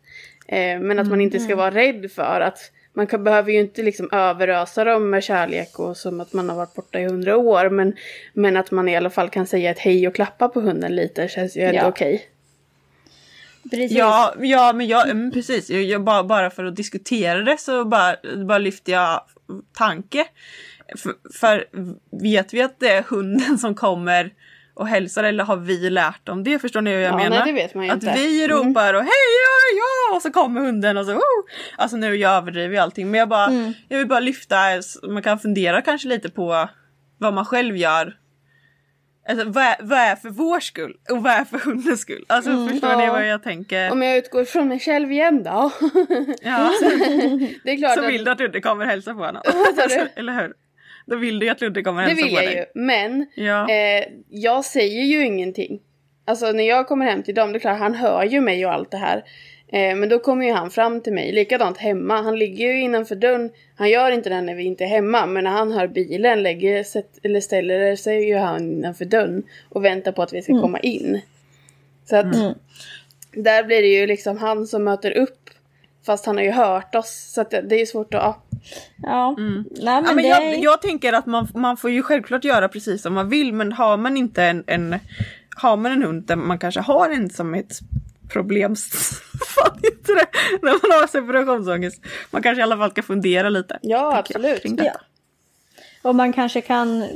Eh, 0.48 0.80
men 0.80 0.98
att 0.98 1.08
man 1.08 1.20
inte 1.20 1.40
ska 1.40 1.56
vara 1.56 1.70
rädd 1.70 2.10
för 2.12 2.40
att 2.40 2.58
man 2.92 3.06
kan, 3.06 3.24
behöver 3.24 3.52
ju 3.52 3.60
inte 3.60 3.82
liksom 3.82 4.08
överösa 4.12 4.84
dem 4.84 5.10
med 5.10 5.24
kärlek 5.24 5.78
och 5.78 5.96
som 5.96 6.20
att 6.20 6.32
man 6.32 6.48
har 6.48 6.56
varit 6.56 6.74
borta 6.74 7.00
i 7.00 7.04
hundra 7.04 7.36
år. 7.36 7.70
Men, 7.70 7.96
men 8.32 8.56
att 8.56 8.70
man 8.70 8.88
i 8.88 8.96
alla 8.96 9.10
fall 9.10 9.30
kan 9.30 9.46
säga 9.46 9.70
ett 9.70 9.78
hej 9.78 10.08
och 10.08 10.14
klappa 10.14 10.48
på 10.48 10.60
hunden 10.60 10.96
lite 10.96 11.28
känns 11.28 11.56
ju 11.56 11.62
ändå 11.62 11.80
Ja. 11.80 11.88
okej. 11.88 12.26
Precis. 13.70 13.92
Ja, 13.92 14.34
ja 14.40 14.72
men 14.72 14.86
jag, 14.86 15.10
mm, 15.10 15.32
precis. 15.32 15.70
Jag, 15.70 15.82
jag, 15.82 16.04
bara, 16.04 16.24
bara 16.24 16.50
för 16.50 16.64
att 16.64 16.76
diskutera 16.76 17.42
det 17.42 17.60
så 17.60 17.84
bara, 17.84 18.16
bara 18.46 18.58
lyfter 18.58 18.92
jag 18.92 19.24
tanke. 19.72 20.24
För, 20.96 21.14
för 21.34 21.66
vet 22.22 22.54
vi 22.54 22.62
att 22.62 22.80
det 22.80 22.88
är 22.88 23.02
hunden 23.02 23.58
som 23.58 23.74
kommer 23.74 24.32
och 24.80 24.88
hälsar 24.88 25.24
eller 25.24 25.44
har 25.44 25.56
vi 25.56 25.90
lärt 25.90 26.28
om 26.28 26.44
det? 26.44 26.58
Förstår 26.58 26.80
ni 26.80 26.90
hur 26.90 27.00
jag 27.00 27.12
Ja, 27.12 27.16
menar? 27.16 27.30
nej, 27.30 27.42
det 27.46 27.52
vet 27.52 27.74
man 27.74 27.84
ju 27.84 27.90
att 27.90 27.94
inte. 27.94 28.06
Mm. 28.10 28.18
vi 28.22 28.48
ropar 28.48 28.94
och 28.94 29.00
hej 29.02 29.10
ja, 29.10 29.78
ja 30.10 30.16
och 30.16 30.22
så 30.22 30.30
kommer 30.30 30.60
hunden 30.60 30.96
och 30.96 31.06
så 31.06 31.12
oh! 31.12 31.20
Alltså 31.76 31.96
nu 31.96 32.16
jag 32.16 32.32
överdriver 32.32 32.74
ju 32.74 32.80
allting 32.80 33.10
men 33.10 33.20
jag 33.20 33.28
bara, 33.28 33.46
Mm. 33.46 33.72
jag 33.88 33.98
vill 33.98 34.06
bara 34.08 34.20
lyfta, 34.20 34.56
man 35.08 35.22
kan 35.22 35.38
fundera 35.38 35.82
kanske 35.82 36.08
lite 36.08 36.28
på 36.30 36.68
vad 37.18 37.34
man 37.34 37.44
själv 37.44 37.76
gör 37.76 38.16
Alltså, 39.28 39.48
vad, 39.48 39.64
är, 39.64 39.76
vad 39.80 39.98
är 39.98 40.16
för 40.16 40.28
vår 40.30 40.60
skull 40.60 40.94
och 41.10 41.22
vad 41.22 41.32
är 41.32 41.44
för 41.44 41.58
hundens 41.58 42.00
skull? 42.00 42.24
Alltså 42.28 42.68
förstår 42.68 42.96
ni 42.96 43.04
Ja. 43.04 43.12
vad 43.12 43.26
jag 43.28 43.42
tänker? 43.42 43.92
Om 43.92 44.02
jag 44.02 44.16
utgår 44.16 44.44
från 44.44 44.68
mig 44.68 44.80
själv 44.80 45.12
igen 45.12 45.42
då. 45.42 45.70
Ja. 46.42 46.70
det 47.64 47.70
är 47.70 47.76
klart 47.78 47.94
Så 47.94 48.00
att 48.00 48.08
vill 48.08 48.24
du 48.24 48.30
att 48.30 48.38
Ludde 48.40 48.60
kommer 48.60 48.84
hälsa 48.86 49.14
på 49.14 49.20
honom. 49.24 49.42
Du? 49.88 50.08
Eller 50.20 50.32
hur? 50.32 50.52
Då 51.10 51.16
vill 51.16 51.38
du 51.38 51.46
ju 51.46 51.52
att 51.52 51.60
Ludde 51.60 51.82
kommer 51.82 52.02
det 52.02 52.08
hälsa 52.08 52.24
vill 52.24 52.34
på 52.34 52.42
jag 52.42 52.50
dig. 52.50 52.56
ju. 52.74 52.80
Men 52.80 53.26
Ja. 53.34 53.70
eh, 53.70 54.04
jag 54.28 54.64
säger 54.64 55.02
ju 55.02 55.26
ingenting. 55.26 55.80
Alltså 56.24 56.52
när 56.52 56.64
jag 56.68 56.88
kommer 56.88 57.06
hem 57.06 57.22
till 57.22 57.34
dem, 57.34 57.52
det 57.52 57.58
är 57.58 57.60
klart 57.60 57.78
han 57.78 57.94
hör 57.94 58.24
ju 58.24 58.40
mig 58.40 58.66
och 58.66 58.72
allt 58.72 58.90
det 58.90 58.96
här. 58.96 59.24
Eh, 59.72 59.96
men 59.96 60.08
då 60.08 60.18
kommer 60.18 60.46
ju 60.46 60.52
han 60.52 60.70
fram 60.70 61.00
till 61.00 61.12
mig. 61.12 61.32
Likadant 61.32 61.78
hemma. 61.78 62.22
Han 62.22 62.38
ligger 62.38 62.66
ju 62.72 62.80
innanför 62.80 63.14
dörren. 63.14 63.50
Han 63.76 63.90
gör 63.90 64.10
inte 64.10 64.28
det 64.28 64.40
när 64.40 64.54
vi 64.54 64.64
inte 64.64 64.84
är 64.84 64.88
hemma. 64.88 65.26
Men 65.26 65.44
när 65.44 65.50
han 65.50 65.72
hör 65.72 65.86
bilen 65.86 66.42
lägger, 66.42 66.82
sätt, 66.84 67.18
eller 67.22 67.40
ställer 67.40 67.96
sig 67.96 68.28
ju 68.28 68.36
han 68.36 68.72
innanför 68.72 69.04
dörren. 69.04 69.42
Och 69.68 69.84
väntar 69.84 70.12
på 70.12 70.22
att 70.22 70.32
vi 70.32 70.42
ska 70.42 70.60
komma 70.60 70.78
in. 70.80 71.20
Så 72.04 72.16
att 72.16 72.34
där 73.32 73.64
blir 73.64 73.82
det 73.82 73.88
ju 73.88 74.06
liksom 74.06 74.38
han 74.38 74.66
som 74.66 74.84
möter 74.84 75.10
upp. 75.18 75.50
Fast 76.06 76.26
han 76.26 76.36
har 76.36 76.44
ju 76.44 76.50
hört 76.50 76.94
oss. 76.94 77.32
Så 77.34 77.40
att 77.40 77.50
det, 77.50 77.60
det 77.60 77.74
är 77.74 77.80
ju 77.80 77.86
svårt 77.86 78.14
att... 78.14 78.22
Ja. 78.22 78.42
Ja. 79.02 79.34
Nej, 79.38 79.64
men 79.82 80.04
Ja, 80.04 80.12
men 80.12 80.16
det... 80.16 80.28
jag, 80.28 80.58
jag 80.58 80.82
tänker 80.82 81.12
att 81.12 81.26
man, 81.26 81.48
man 81.54 81.76
får 81.76 81.90
ju 81.90 82.02
självklart 82.02 82.44
göra 82.44 82.68
precis 82.68 83.02
som 83.02 83.14
man 83.14 83.28
vill 83.28 83.52
men 83.52 83.72
har 83.72 83.96
man 83.96 84.16
inte 84.16 84.44
en, 84.44 84.64
en 84.66 84.96
har 85.56 85.76
man 85.76 85.92
en 85.92 86.02
hund 86.02 86.26
där 86.26 86.36
man 86.36 86.58
kanske 86.58 86.80
har 86.80 87.10
problems... 88.28 88.90
Fan 89.54 89.78
heter 89.82 90.14
det? 90.14 90.26
När 90.62 90.72
man 90.72 91.00
har 91.00 91.06
separationsångest. 91.06 92.02
Man 92.30 92.42
kanske 92.42 92.60
i 92.60 92.62
alla 92.62 92.76
fall 92.76 92.90
ska 92.90 93.02
fundera 93.02 93.48
lite. 93.48 93.78
Ja, 93.82 94.18
absolut. 94.18 94.62
Ja. 94.64 94.92
Och 96.02 96.14
man 96.14 96.32
kanske 96.32 96.60
kan 96.60 97.08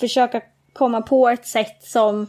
försöka 0.00 0.40
komma 0.72 1.02
på 1.02 1.28
ett 1.28 1.46
sätt 1.46 1.78
som 1.82 2.26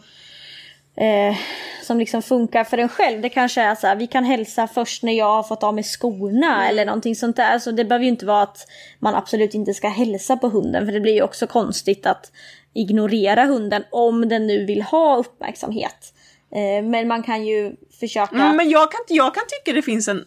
eh, 0.95 1.35
som 1.81 1.99
liksom 1.99 2.21
funkar 2.21 2.63
för 2.63 2.77
en 2.77 2.89
själv. 2.89 3.21
Det 3.21 3.29
kanske 3.29 3.61
är 3.61 3.75
så 3.75 3.87
här, 3.87 3.95
vi 3.95 4.07
kan 4.07 4.23
hälsa 4.23 4.67
först 4.67 5.03
när 5.03 5.13
jag 5.13 5.35
har 5.35 5.43
fått 5.43 5.63
av 5.63 5.75
mig 5.75 5.83
skorna 5.83 6.69
eller 6.69 6.85
någonting 6.85 7.15
sånt 7.15 7.35
där. 7.35 7.59
Så 7.59 7.71
det 7.71 7.85
behöver 7.85 8.03
ju 8.03 8.11
inte 8.11 8.25
vara 8.25 8.41
att 8.41 8.67
man 8.99 9.15
absolut 9.15 9.53
inte 9.53 9.73
ska 9.73 9.87
hälsa 9.87 10.37
på 10.37 10.49
hunden. 10.49 10.85
För 10.85 10.93
det 10.93 10.99
blir 10.99 11.13
ju 11.13 11.21
också 11.21 11.47
konstigt 11.47 12.05
att 12.05 12.31
ignorera 12.73 13.45
hunden 13.45 13.83
om 13.91 14.29
den 14.29 14.47
nu 14.47 14.65
vill 14.65 14.81
ha 14.81 15.17
uppmärksamhet. 15.17 16.13
Eh, 16.55 16.85
men 16.85 17.07
man 17.07 17.23
kan 17.23 17.45
ju 17.45 17.75
försöka... 17.99 18.35
Mm, 18.35 18.55
men 18.55 18.69
jag 18.69 18.91
kan, 18.91 19.01
jag 19.07 19.35
kan 19.35 19.43
tycka 19.47 19.75
det 19.75 19.81
finns 19.81 20.07
en... 20.07 20.25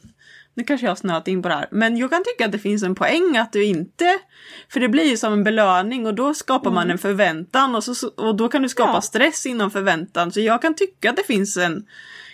Nu 0.57 0.65
kanske 0.65 0.87
jag 0.87 0.91
har 0.91 0.97
snöat 0.97 1.29
in 1.29 1.43
på 1.43 1.49
det 1.49 1.55
här. 1.55 1.69
Men 1.71 1.97
jag 1.97 2.11
kan 2.11 2.25
tycka 2.25 2.45
att 2.47 2.53
det 2.53 2.59
finns 2.59 2.83
en 2.83 2.95
poäng 2.95 3.37
att 3.37 3.53
du 3.53 3.65
inte... 3.65 4.19
För 4.73 4.81
det 4.81 4.89
blir 4.89 5.05
ju 5.05 5.17
som 5.17 5.33
en 5.33 5.45
belöning 5.45 6.07
och 6.07 6.15
då 6.15 6.35
skapar 6.35 6.71
man 6.71 6.91
en 6.91 6.99
förväntan 6.99 7.75
och, 7.75 7.85
så, 7.85 8.09
och 8.17 8.35
då 8.37 8.49
kan 8.49 8.63
du 8.63 8.69
skapa 8.69 8.93
Ja. 8.95 9.01
stress 9.01 9.47
inom 9.47 9.71
förväntan. 9.71 10.33
Så 10.33 10.41
jag 10.41 10.63
kan 10.63 10.75
tycka 10.75 11.11
att 11.11 11.17
det 11.17 11.27
finns 11.27 11.57
en... 11.57 11.87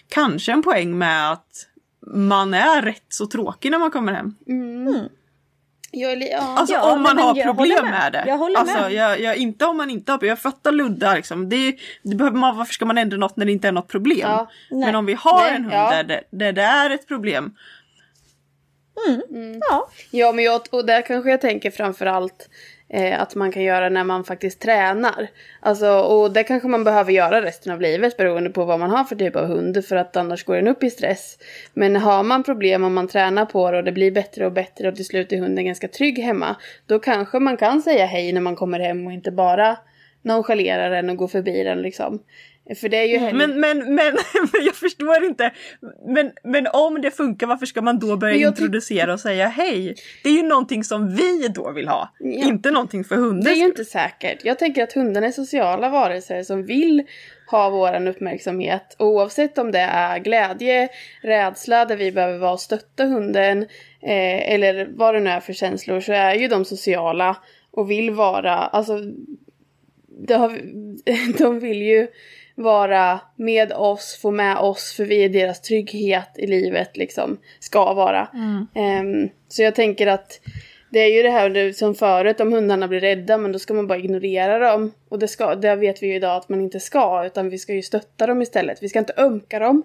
Kanske 0.09 0.53
en 0.53 0.63
poäng 0.63 0.99
med 0.99 1.33
att 1.33 1.67
man 2.07 2.55
är 2.55 2.83
rätt 2.83 3.05
så 3.09 3.27
tråkig 3.27 3.71
när 3.71 3.79
man 3.79 3.91
kommer 3.91 4.13
hem. 4.13 4.35
Jag 5.95 6.13
är 6.13 6.17
li- 6.17 6.31
ja. 6.33 6.59
Alltså 6.59 6.75
Ja, 6.75 6.93
om 6.93 7.03
man 7.03 7.19
har 7.19 7.37
jag 7.37 7.45
problem 7.47 7.79
med. 7.85 7.91
med. 7.91 8.13
det. 8.13 8.25
Jag 8.27 8.39
håller 8.39 8.59
alltså, 8.59 8.81
med. 8.81 8.93
Jag, 8.93 9.21
jag, 9.21 9.37
inte 9.37 9.65
om 9.67 9.77
man 9.77 9.91
inte 9.91 10.13
har 10.13 10.25
Jag 10.25 10.39
fattar 10.39 10.73
Ludda 10.73 11.15
liksom. 11.15 11.49
Det, 11.49 11.57
är- 11.57 11.75
det 12.03 12.17
behöver 12.17 12.39
man, 12.39 12.57
varför 12.57 12.73
ska 12.75 12.85
man 12.87 12.99
ändra 12.99 13.17
något 13.17 13.37
när 13.37 13.47
det 13.47 13.53
inte 13.53 13.69
är 13.69 13.73
något 13.73 13.89
problem? 13.89 14.19
Ja. 14.31 14.51
Men 14.71 14.95
om 14.95 15.07
vi 15.07 15.15
har 15.15 15.41
Nej, 15.43 15.57
en 15.57 15.63
hund 15.65 15.75
ja. 15.75 15.91
där, 15.91 16.05
det, 16.05 16.23
där 16.31 16.53
det 16.53 16.63
är 16.63 16.91
ett 16.91 17.09
problem. 17.09 17.55
Ja. 19.71 19.89
Ja, 20.11 20.33
men 20.33 20.45
jag, 20.45 20.61
och 20.71 20.87
där 20.87 21.03
kanske 21.03 21.31
jag 21.31 21.41
tänker 21.41 21.71
framförallt 21.71 22.49
eh, 22.89 23.23
att 23.23 23.35
man 23.35 23.53
kan 23.53 23.63
göra 23.63 23.89
när 23.89 24.05
man 24.05 24.25
faktiskt 24.25 24.61
tränar. 24.61 25.29
Alltså, 25.61 25.89
och 25.89 26.33
det 26.33 26.45
kanske 26.45 26.69
man 26.69 26.85
behöver 26.85 27.13
göra 27.13 27.43
resten 27.43 27.73
av 27.73 27.81
livet 27.81 28.17
beroende 28.17 28.51
på 28.51 28.65
vad 28.65 28.81
man 28.81 28.91
har 28.91 29.05
för 29.05 29.17
typ 29.17 29.37
av 29.37 29.47
hund 29.47 29.85
för 29.85 29.97
att 29.97 30.17
annars 30.17 30.45
går 30.45 30.57
den 30.57 30.69
upp 30.69 30.83
i 30.83 30.91
stress. 30.91 31.39
Men 31.75 31.97
har 31.97 32.23
man 32.23 32.43
problem 32.43 32.85
om 32.85 32.95
man 32.95 33.09
tränar 33.09 33.45
på 33.45 33.71
det 33.71 33.77
och 33.79 33.85
det 33.85 33.93
blir 33.93 34.11
bättre 34.11 34.47
och 34.47 34.53
bättre 34.53 34.89
och 34.89 34.97
till 34.97 35.07
slut 35.07 35.33
är 35.33 35.39
hunden 35.39 35.67
ganska 35.67 35.89
trygg 35.89 36.19
hemma. 36.19 36.57
Då 36.87 36.99
kanske 36.99 37.39
man 37.39 37.57
kan 37.57 37.83
säga 37.83 38.07
hej 38.07 38.33
när 38.33 38.41
man 38.41 38.57
kommer 38.57 38.81
hem 38.81 39.07
och 39.07 39.13
inte 39.13 39.31
bara 39.31 39.77
nonchalera 40.23 40.89
den 40.89 41.11
och 41.11 41.17
gå 41.17 41.29
förbi 41.29 41.65
den 41.65 41.83
liksom. 41.83 42.21
För 42.77 42.89
det 42.89 42.97
är 42.97 43.05
ju 43.05 43.19
heller... 43.19 43.39
Men, 43.39 43.61
men, 43.61 43.79
men, 43.79 44.15
men 44.53 44.65
jag 44.65 44.75
förstår 44.75 45.25
inte. 45.25 45.51
Men, 46.07 46.33
men 46.45 46.67
om 46.73 47.01
det 47.03 47.11
funkar, 47.11 47.47
varför 47.47 47.67
ska 47.67 47.83
man 47.83 47.99
då 47.99 48.17
börja 48.17 48.49
introducera 48.49 49.13
och 49.13 49.21
säga 49.21 49.47
hej? 49.47 49.95
Det 50.23 50.29
är 50.29 50.33
ju 50.33 50.43
någonting 50.43 50.85
som 50.85 51.15
vi 51.15 51.49
då 51.49 51.73
vill 51.73 51.89
ha. 51.89 52.15
Ja. 52.19 52.49
Inte 52.49 52.71
någonting 52.71 53.05
för 53.05 53.17
hunden. 53.17 53.45
Det 53.45 53.51
är 53.51 53.57
ju 53.57 53.65
inte 53.65 53.85
säkert. 53.85 54.45
Jag 54.45 54.59
tänker 54.59 54.83
att 54.83 54.93
hundarna 54.93 55.27
är 55.27 55.31
sociala 55.31 55.89
varelser 55.89 56.43
som 56.43 56.67
vill 56.67 57.03
ha 57.51 57.71
våran 57.71 58.09
uppmärksamhet. 58.09 58.97
Oavsett 58.99 59.59
om 59.59 59.73
det 59.73 59.79
är 59.79 60.19
glädje, 60.19 60.89
rädsla 61.23 61.85
där 61.85 61.97
vi 61.97 62.13
behöver 62.13 62.39
vara 62.39 62.53
och 62.53 62.61
stötta 62.61 63.05
hunden 63.05 63.63
eh, 64.03 64.53
eller 64.53 64.89
vad 64.97 65.15
det 65.15 65.21
nu 65.21 65.31
är 65.31 65.41
för 65.41 65.53
känslor 65.53 66.01
så 66.01 66.13
är 66.13 66.35
ju 66.35 66.49
de 66.49 66.65
sociala 66.65 67.37
och 67.71 67.91
vill 67.91 68.11
vara, 68.11 68.55
alltså 68.55 68.99
har, 70.31 70.61
de 71.39 71.59
vill 71.61 71.83
ju 71.83 72.07
vara 72.55 73.21
med 73.37 73.73
oss, 73.73 74.19
få 74.23 74.31
med 74.31 74.57
oss 74.57 74.93
för 74.97 75.05
vi 75.05 75.25
är 75.25 75.29
deras 75.29 75.61
trygghet 75.61 76.31
i 76.37 76.47
livet 76.47 76.97
liksom, 76.97 77.39
ska 77.61 77.95
vara. 77.95 78.29
Ehm, 78.75 79.29
så 79.49 79.63
jag 79.63 79.75
tänker 79.75 80.07
att 80.07 80.41
det 80.91 80.99
är 80.99 81.17
ju 81.17 81.23
det 81.23 81.31
här 81.31 81.73
som 81.73 81.95
förut, 81.95 82.41
om 82.41 82.53
hundarna 82.53 82.89
blir 82.89 83.01
rädda 83.01 83.39
men 83.39 83.53
då 83.53 83.59
ska 83.59 83.75
man 83.75 83.87
bara 83.87 83.99
ignorera 83.99 84.59
dem. 84.59 84.93
Och 85.09 85.19
det, 85.19 85.29
ska, 85.29 85.55
det 85.55 85.77
vet 85.77 86.03
vi 86.03 86.07
ju 86.07 86.15
idag 86.15 86.37
att 86.37 86.49
man 86.49 86.61
inte 86.61 86.81
ska, 86.81 87.27
utan 87.27 87.49
vi 87.49 87.59
ska 87.59 87.75
ju 87.75 87.83
stötta 87.83 88.27
dem 88.27 88.43
istället. 88.43 88.83
Vi 88.83 88.89
ska 88.89 88.99
inte 88.99 89.15
ömka 89.17 89.59
dem, 89.59 89.83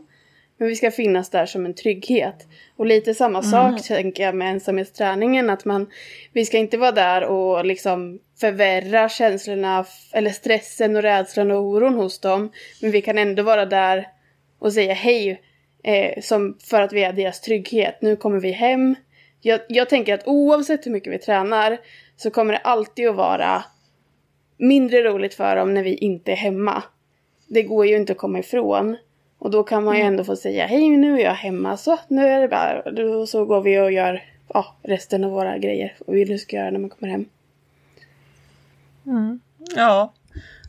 men 0.58 0.68
vi 0.68 0.76
ska 0.76 0.92
finnas 0.92 1.30
där 1.30 1.46
som 1.46 1.66
en 1.66 1.74
trygghet. 1.74 2.48
Och 2.76 2.86
lite 2.86 3.14
samma 3.14 3.44
sak 3.44 3.84
tänker 3.88 4.24
jag 4.24 4.36
med 4.36 4.52
ensamhetsträningen, 4.52 5.50
att 5.50 5.66
man, 5.66 5.88
vi 6.34 6.46
ska 6.46 6.58
inte 6.58 6.78
vara 6.78 6.92
där 6.92 7.24
och 7.24 7.66
liksom 7.66 8.20
förvärra 8.40 9.10
känslorna, 9.10 9.86
eller 10.14 10.32
stressen 10.32 10.96
och 10.96 11.02
rädslan 11.02 11.52
och 11.52 11.62
oron 11.62 11.94
hos 11.94 12.20
dem. 12.20 12.52
Men 12.82 12.92
vi 12.92 13.02
kan 13.02 13.18
ändå 13.18 13.44
vara 13.44 13.66
där 13.66 14.08
och 14.60 14.74
säga 14.74 14.94
hej, 14.94 15.42
eh, 15.84 16.22
som 16.22 16.58
för 16.64 16.82
att 16.82 16.94
vi 16.94 17.04
är 17.04 17.14
deras 17.14 17.42
trygghet. 17.42 18.02
Nu 18.02 18.16
kommer 18.16 18.40
vi 18.40 18.52
hem. 18.52 18.96
Jag, 19.42 19.60
jag 19.70 19.90
tänker 19.90 20.14
att 20.14 20.28
oavsett 20.28 20.86
hur 20.86 20.92
mycket 20.92 21.14
vi 21.14 21.20
tränar 21.20 21.78
så 22.16 22.32
kommer 22.32 22.54
det 22.54 22.60
alltid 22.60 23.08
att 23.08 23.16
vara 23.16 23.64
mindre 24.58 25.04
roligt 25.04 25.34
för 25.34 25.56
dem 25.56 25.74
när 25.74 25.84
vi 25.84 25.96
inte 25.96 26.32
är 26.32 26.36
hemma. 26.36 26.84
Det 27.48 27.64
går 27.64 27.86
ju 27.86 27.96
inte 27.96 28.12
att 28.12 28.18
komma 28.18 28.40
ifrån. 28.40 28.98
Och 29.40 29.52
då 29.52 29.64
kan 29.64 29.84
man 29.84 29.98
ju 29.98 30.02
ändå 30.02 30.24
få 30.24 30.36
säga 30.36 30.66
hej 30.66 30.90
nu 30.90 31.20
är 31.20 31.24
jag 31.24 31.34
hemma 31.34 31.78
så 31.78 32.00
nu 32.08 32.28
är 32.28 32.42
det 32.42 32.48
bara, 32.48 32.92
då 32.92 33.28
så 33.28 33.46
går 33.46 33.62
vi 33.62 33.80
och 33.80 33.92
gör 33.92 34.24
ja, 34.54 34.76
resten 34.84 35.24
av 35.24 35.32
våra 35.32 35.58
grejer. 35.58 35.96
Och 36.00 36.16
vi 36.16 36.26
nu 36.26 36.38
ska 36.38 36.56
göra 36.56 36.72
när 36.72 36.80
man 36.80 36.90
kommer 36.90 37.12
hem. 37.12 37.26
Ja, 39.76 40.14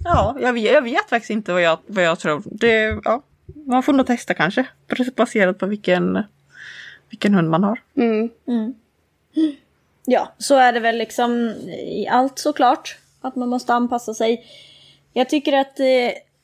ja 0.05 0.37
jag, 0.41 0.53
vet, 0.53 0.73
jag 0.73 0.83
vet 0.83 1.09
faktiskt 1.09 1.31
inte 1.31 1.53
vad 1.53 1.63
jag, 1.63 1.79
vad 1.87 2.05
jag 2.05 2.19
tror. 2.19 2.43
Det, 2.45 3.01
ja, 3.05 3.23
man 3.47 3.83
får 3.83 3.93
nog 3.93 4.07
testa 4.07 4.35
kanske. 4.35 4.67
Baserat 5.17 5.59
på 5.59 5.67
vilken, 5.67 6.23
vilken 7.11 7.35
hund 7.35 7.51
man 7.51 7.65
har. 7.65 7.83
Mm. 7.97 8.75
Ja, 10.05 10.33
så 10.39 10.57
är 10.57 10.73
det 10.73 10.81
väl 10.81 10.99
liksom 10.99 11.55
i 11.87 12.09
allt 12.09 12.39
såklart. 12.39 12.99
Att 13.21 13.37
man 13.37 13.49
måste 13.49 13.75
anpassa 13.75 14.15
sig. 14.15 14.45
Jag 15.13 15.29
tycker 15.29 15.53
att 15.53 15.81
eh, 15.81 15.87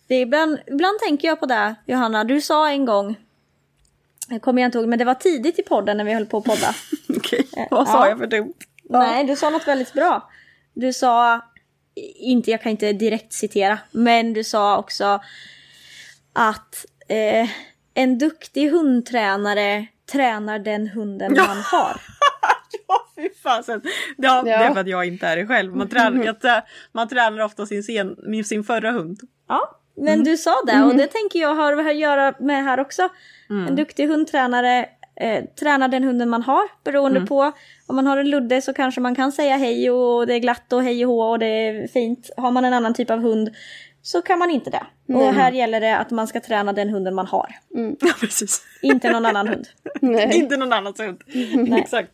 det 0.07 0.15
är 0.15 0.21
ibland, 0.23 0.59
ibland 0.67 0.99
tänker 0.99 1.29
jag 1.29 1.41
på 1.41 1.47
det, 1.47 1.75
Johanna. 1.87 2.25
Du 2.25 2.41
sa 2.41 2.71
en 2.71 2.85
gång, 2.85 3.17
jag 4.29 4.43
kommer 4.43 4.63
jag 4.63 4.69
inte 4.69 4.79
ihåg, 4.79 4.89
men 4.89 4.99
det 4.99 5.05
var 5.05 5.15
tidigt 5.15 5.59
i 5.59 5.63
podden 5.63 5.97
när 5.97 6.05
vi 6.05 6.13
höll 6.15 6.27
på 6.27 6.39
att 6.39 6.45
podda. 6.45 6.75
Okej, 7.17 7.47
vad 7.71 7.89
sa 7.89 8.05
ja. 8.05 8.09
jag 8.09 8.19
för 8.19 8.27
dumt? 8.27 8.55
Nej, 8.91 9.25
du 9.25 9.37
sa 9.37 9.51
något 9.51 9.69
väldigt 9.69 9.93
bra. 9.93 10.31
Du 10.75 10.93
sa, 10.93 11.41
inte, 12.17 12.51
jag 12.51 12.63
kan 12.63 12.71
inte 12.71 12.93
direkt 12.93 13.33
citera, 13.33 13.79
men 13.91 14.33
du 14.33 14.45
sa 14.45 14.79
också 14.79 15.21
att 16.33 16.87
eh, 17.09 17.49
en 17.95 18.19
duktig 18.19 18.71
hundtränare 18.71 19.87
tränar 20.13 20.59
den 20.59 20.89
hunden 20.89 21.33
man 21.37 21.57
har. 21.57 22.01
Ja, 22.89 23.07
fy 23.17 23.29
fasen. 23.43 23.83
Ja, 24.17 24.43
Det 24.43 24.51
Ja. 24.51 24.57
är 24.57 24.73
för 24.75 24.81
att 24.81 24.87
jag 24.89 25.05
inte 25.07 25.27
är 25.27 25.37
det 25.37 25.47
själv. 25.47 25.77
Man 25.77 25.89
tränar, 25.89 26.25
jag, 26.25 26.37
trä- 26.41 26.63
man 26.93 27.09
tränar 27.09 27.45
ofta 27.45 27.67
sin, 27.67 27.83
sen, 27.83 28.45
sin 28.45 28.65
förra 28.65 28.91
hund. 28.91 29.21
Ja, 29.49 29.81
men 29.97 30.25
du 30.25 30.37
sa 30.37 30.55
det 30.67 30.83
och 30.83 30.95
det 30.97 31.07
tänker 31.07 31.39
jag 31.39 31.55
har 31.55 31.77
att 31.89 31.97
göra 31.97 32.35
med 32.39 32.65
här 32.65 32.81
också. 32.81 33.09
En 33.69 33.77
duktig 33.77 34.07
hundtränare 34.09 34.87
eh, 35.21 35.45
tränar 35.61 35.89
den 35.89 36.05
hunden 36.05 36.29
man 36.29 36.43
har 36.43 36.63
beroende 36.85 37.21
på. 37.27 37.53
Om 37.87 37.97
man 37.97 38.07
har 38.07 38.17
en 38.17 38.31
ludde 38.31 38.63
så 38.63 38.73
kanske 38.75 39.01
man 39.01 39.15
kan 39.15 39.33
säga 39.33 39.57
hej 39.57 39.91
och 39.91 40.27
det 40.27 40.35
är 40.35 40.39
glatt 40.39 40.73
och 40.73 40.83
hej 40.83 41.07
och 41.07 41.13
hå 41.13 41.23
och 41.31 41.39
det 41.39 41.47
är 41.47 41.89
fint. 41.89 42.31
Har 42.37 42.51
man 42.51 42.65
en 42.65 42.75
annan 42.75 42.95
typ 42.95 43.11
av 43.11 43.19
hund 43.19 43.51
så 44.03 44.23
kan 44.23 44.39
man 44.39 44.51
inte 44.51 44.71
det. 44.71 44.87
Och 45.15 45.35
här 45.35 45.53
gäller 45.53 45.81
det 45.81 45.97
att 45.99 46.11
man 46.11 46.27
ska 46.27 46.41
träna 46.41 46.73
den 46.73 46.89
hunden 46.89 47.15
man 47.15 47.27
har. 47.27 47.55
Ja, 48.01 48.13
precis. 48.21 48.63
Inte 48.83 49.11
någon 49.13 49.27
annan 49.27 49.49
hund. 49.49 49.67
Nej. 50.01 50.31
Inte 50.37 50.57
någon 50.57 50.73
annans 50.73 51.01
hund. 51.01 51.23
Exakt. 51.79 52.11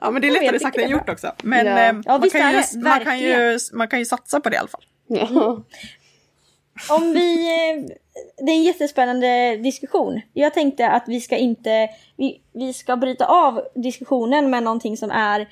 Ja, 0.00 0.10
men 0.10 0.22
det 0.22 0.28
är 0.28 0.34
Jag 0.34 0.42
lättare 0.42 0.58
sagt 0.58 0.76
än 0.78 0.90
gjort 0.90 1.08
också. 1.08 1.32
Men 1.42 1.66
Ja. 1.66 1.78
eh, 1.78 1.94
Ja, 2.04 2.18
man, 2.18 2.30
kan 2.30 2.50
ju, 2.52 2.80
man, 2.82 3.00
kan 3.00 3.18
ju, 3.18 3.58
man 3.72 3.88
kan 3.88 3.98
ju 3.98 4.04
satsa 4.04 4.40
på 4.40 4.48
det 4.48 4.56
i 4.56 4.58
alla 4.58 4.68
fall. 4.68 4.84
Ja. 5.06 5.64
Om 6.90 7.12
vi... 7.12 7.46
eh, 7.46 7.96
Det 8.36 8.52
är 8.52 8.56
en 8.56 8.62
jättespännande 8.62 9.56
diskussion. 9.56 10.20
Jag 10.32 10.54
tänkte 10.54 10.88
att 10.88 11.04
vi 11.06 11.20
ska 11.20 11.36
inte... 11.36 11.88
Vi, 12.16 12.40
vi 12.52 12.72
ska 12.72 12.96
bryta 12.96 13.26
av 13.26 13.62
diskussionen 13.74 14.50
med 14.50 14.62
någonting 14.62 14.96
som 14.96 15.10
är 15.10 15.48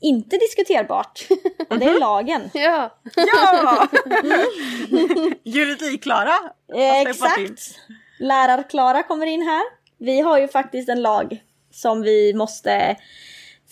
inte 0.00 0.36
diskuterbart. 0.38 1.20
Och 1.70 1.78
det 1.78 1.84
är 1.84 2.00
lagen. 2.00 2.50
ja. 2.54 2.90
Ja! 3.16 3.88
Juridik-Klara. 5.44 6.34
Eh. 6.74 7.00
Exakt. 7.00 7.78
Lärar-Klara 8.18 9.02
kommer 9.02 9.26
in 9.26 9.42
här. 9.42 9.62
Vi 9.98 10.20
har 10.20 10.38
ju 10.38 10.48
faktiskt 10.48 10.88
en 10.88 11.02
lag 11.02 11.42
som 11.72 12.02
vi 12.02 12.34
måste 12.34 12.96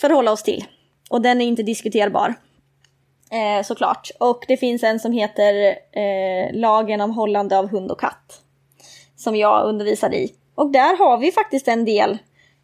förhålla 0.01 0.32
oss 0.32 0.43
till. 0.43 0.64
Och 1.11 1.22
den 1.22 1.41
är 1.41 1.47
inte 1.47 1.62
diskuterbar. 1.62 2.34
Eh, 3.31 3.62
såklart. 3.62 4.11
Och 4.20 4.45
det 4.49 4.57
finns 4.57 4.83
en 4.83 5.01
som 5.01 5.12
heter 5.12 5.79
eh, 5.93 6.53
lagen 6.53 7.01
om 7.01 7.11
hållande 7.11 7.59
av 7.59 7.68
hund 7.68 7.91
och 7.91 8.01
katt. 8.01 8.41
Som 9.16 9.37
jag 9.37 9.66
undervisar 9.66 10.14
i. 10.14 10.35
Och 10.55 10.70
där 10.70 10.99
har 10.99 11.18
vi 11.18 11.33
faktiskt 11.33 11.68
en 11.68 11.85
del 11.85 12.11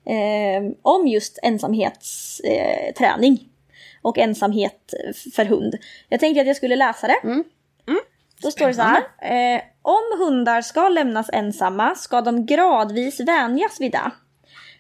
eh, 0.07 0.73
om 0.83 1.07
just 1.07 1.39
ensamhetsträning. 1.43 2.95
Träning 2.99 3.49
och 4.03 4.19
ensamhet 4.19 4.95
för 5.35 5.45
hund. 5.45 5.75
Jag 6.09 6.21
tänkte 6.21 6.41
att 6.41 6.47
jag 6.47 6.57
skulle 6.57 6.77
läsa 6.77 7.07
det. 7.07 7.21
Då 8.43 8.51
står 8.51 8.67
det 8.67 8.75
så 8.75 8.83
här. 8.83 9.03
Eh, 9.57 9.63
om 9.83 10.19
hundar 10.19 10.63
ska 10.63 10.89
lämnas 10.89 11.31
ensamma 11.33 11.95
ska 11.95 12.21
de 12.21 12.47
gradvis 12.47 13.21
vänjas 13.21 13.81
vid 13.81 13.93
det. 13.93 14.11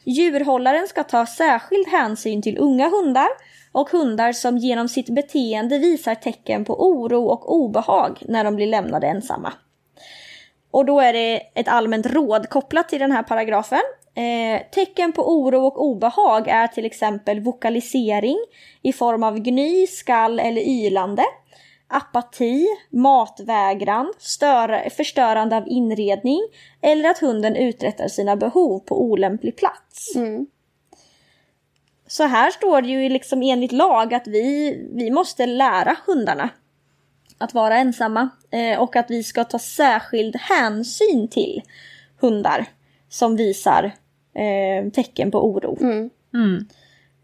Djurhållaren 0.04 0.88
ska 0.88 1.02
ta 1.02 1.26
särskild 1.26 1.88
hänsyn 1.88 2.42
till 2.42 2.58
unga 2.58 2.88
hundar 2.88 3.28
och 3.74 3.90
hundar 3.90 4.32
som 4.32 4.58
genom 4.58 4.88
sitt 4.88 5.08
beteende 5.08 5.78
visar 5.78 6.14
tecken 6.14 6.64
på 6.64 6.88
oro 6.88 7.24
och 7.24 7.54
obehag 7.54 8.22
när 8.28 8.44
de 8.44 8.56
blir 8.56 8.66
lämnade 8.66 9.06
ensamma. 9.06 9.52
Och 10.70 10.84
då 10.84 11.00
är 11.00 11.12
det 11.12 11.40
ett 11.54 11.68
allmänt 11.68 12.06
råd 12.06 12.48
kopplat 12.48 12.88
till 12.88 12.98
den 12.98 13.12
här 13.12 13.22
paragrafen. 13.22 13.80
Eh, 14.14 14.62
tecken 14.70 15.12
på 15.12 15.38
oro 15.38 15.66
och 15.66 15.84
obehag 15.84 16.48
är 16.48 16.66
till 16.66 16.84
exempel 16.84 17.40
vokalisering 17.40 18.38
i 18.82 18.92
form 18.92 19.22
av 19.22 19.38
gny, 19.38 19.86
skall 19.86 20.40
eller 20.40 20.60
ylande, 20.60 21.24
apati, 21.88 22.66
matvägran, 22.90 24.12
stör, 24.18 24.90
förstörande 24.90 25.56
av 25.56 25.68
inredning 25.68 26.40
eller 26.82 27.10
att 27.10 27.18
hunden 27.18 27.56
uträttar 27.56 28.08
sina 28.08 28.36
behov 28.36 28.78
på 28.78 29.02
olämplig 29.02 29.56
plats. 29.56 30.16
Mm. 30.16 30.46
Så 32.14 32.24
här 32.24 32.50
står 32.50 32.82
det 32.82 32.88
ju 32.88 33.08
liksom 33.08 33.42
enligt 33.42 33.72
lag 33.72 34.14
att 34.14 34.26
vi, 34.26 34.78
vi 34.92 35.10
måste 35.10 35.46
lära 35.46 35.96
hundarna 36.06 36.48
att 37.38 37.54
vara 37.54 37.76
ensamma 37.76 38.28
eh, 38.50 38.80
och 38.80 38.96
att 38.96 39.10
vi 39.10 39.22
ska 39.22 39.44
ta 39.44 39.58
särskild 39.58 40.36
hänsyn 40.36 41.28
till 41.28 41.62
hundar 42.20 42.66
som 43.08 43.36
visar 43.36 43.84
eh, 44.34 44.90
tecken 44.92 45.30
på 45.30 45.46
oro. 45.46 45.78
Mm. 45.80 46.66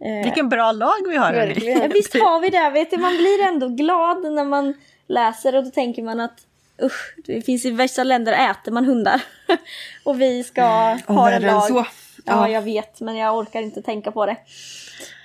Eh, 0.05 0.25
Vilken 0.25 0.49
bra 0.49 0.73
lag 0.73 1.09
vi 1.09 1.17
har. 1.17 1.33
Verkligen. 1.33 1.83
Ja, 1.83 1.89
visst 1.93 2.15
har 2.15 2.41
vi 2.41 2.49
det, 2.49 2.71
vet 2.71 2.91
du, 2.91 2.97
man 2.97 3.17
blir 3.17 3.43
ändå 3.49 3.69
glad 3.69 4.23
när 4.23 4.45
man 4.45 4.75
läser 5.07 5.57
och 5.57 5.65
då 5.65 5.71
tänker 5.71 6.03
man 6.03 6.21
att 6.21 6.47
usch, 6.83 7.15
det 7.27 7.43
finns 7.43 7.65
i 7.65 7.71
vissa 7.71 8.05
länder 8.05 8.51
äter 8.51 8.73
man 8.73 8.85
hundar. 8.85 9.23
och 10.05 10.21
vi 10.21 10.45
ska 10.45 10.99
Och 11.07 11.15
ha 11.15 11.31
en 11.31 11.43
lag. 11.43 11.69
så. 11.69 11.87
Ja, 12.25 12.49
Ja. 12.49 12.51
jag 12.55 12.63
vet, 12.63 13.01
men 13.01 13.17
jag 13.17 13.39
orkar 13.39 13.61
inte 13.61 13.83
tänka 13.83 14.11
på 14.13 14.27
det. 14.27 14.37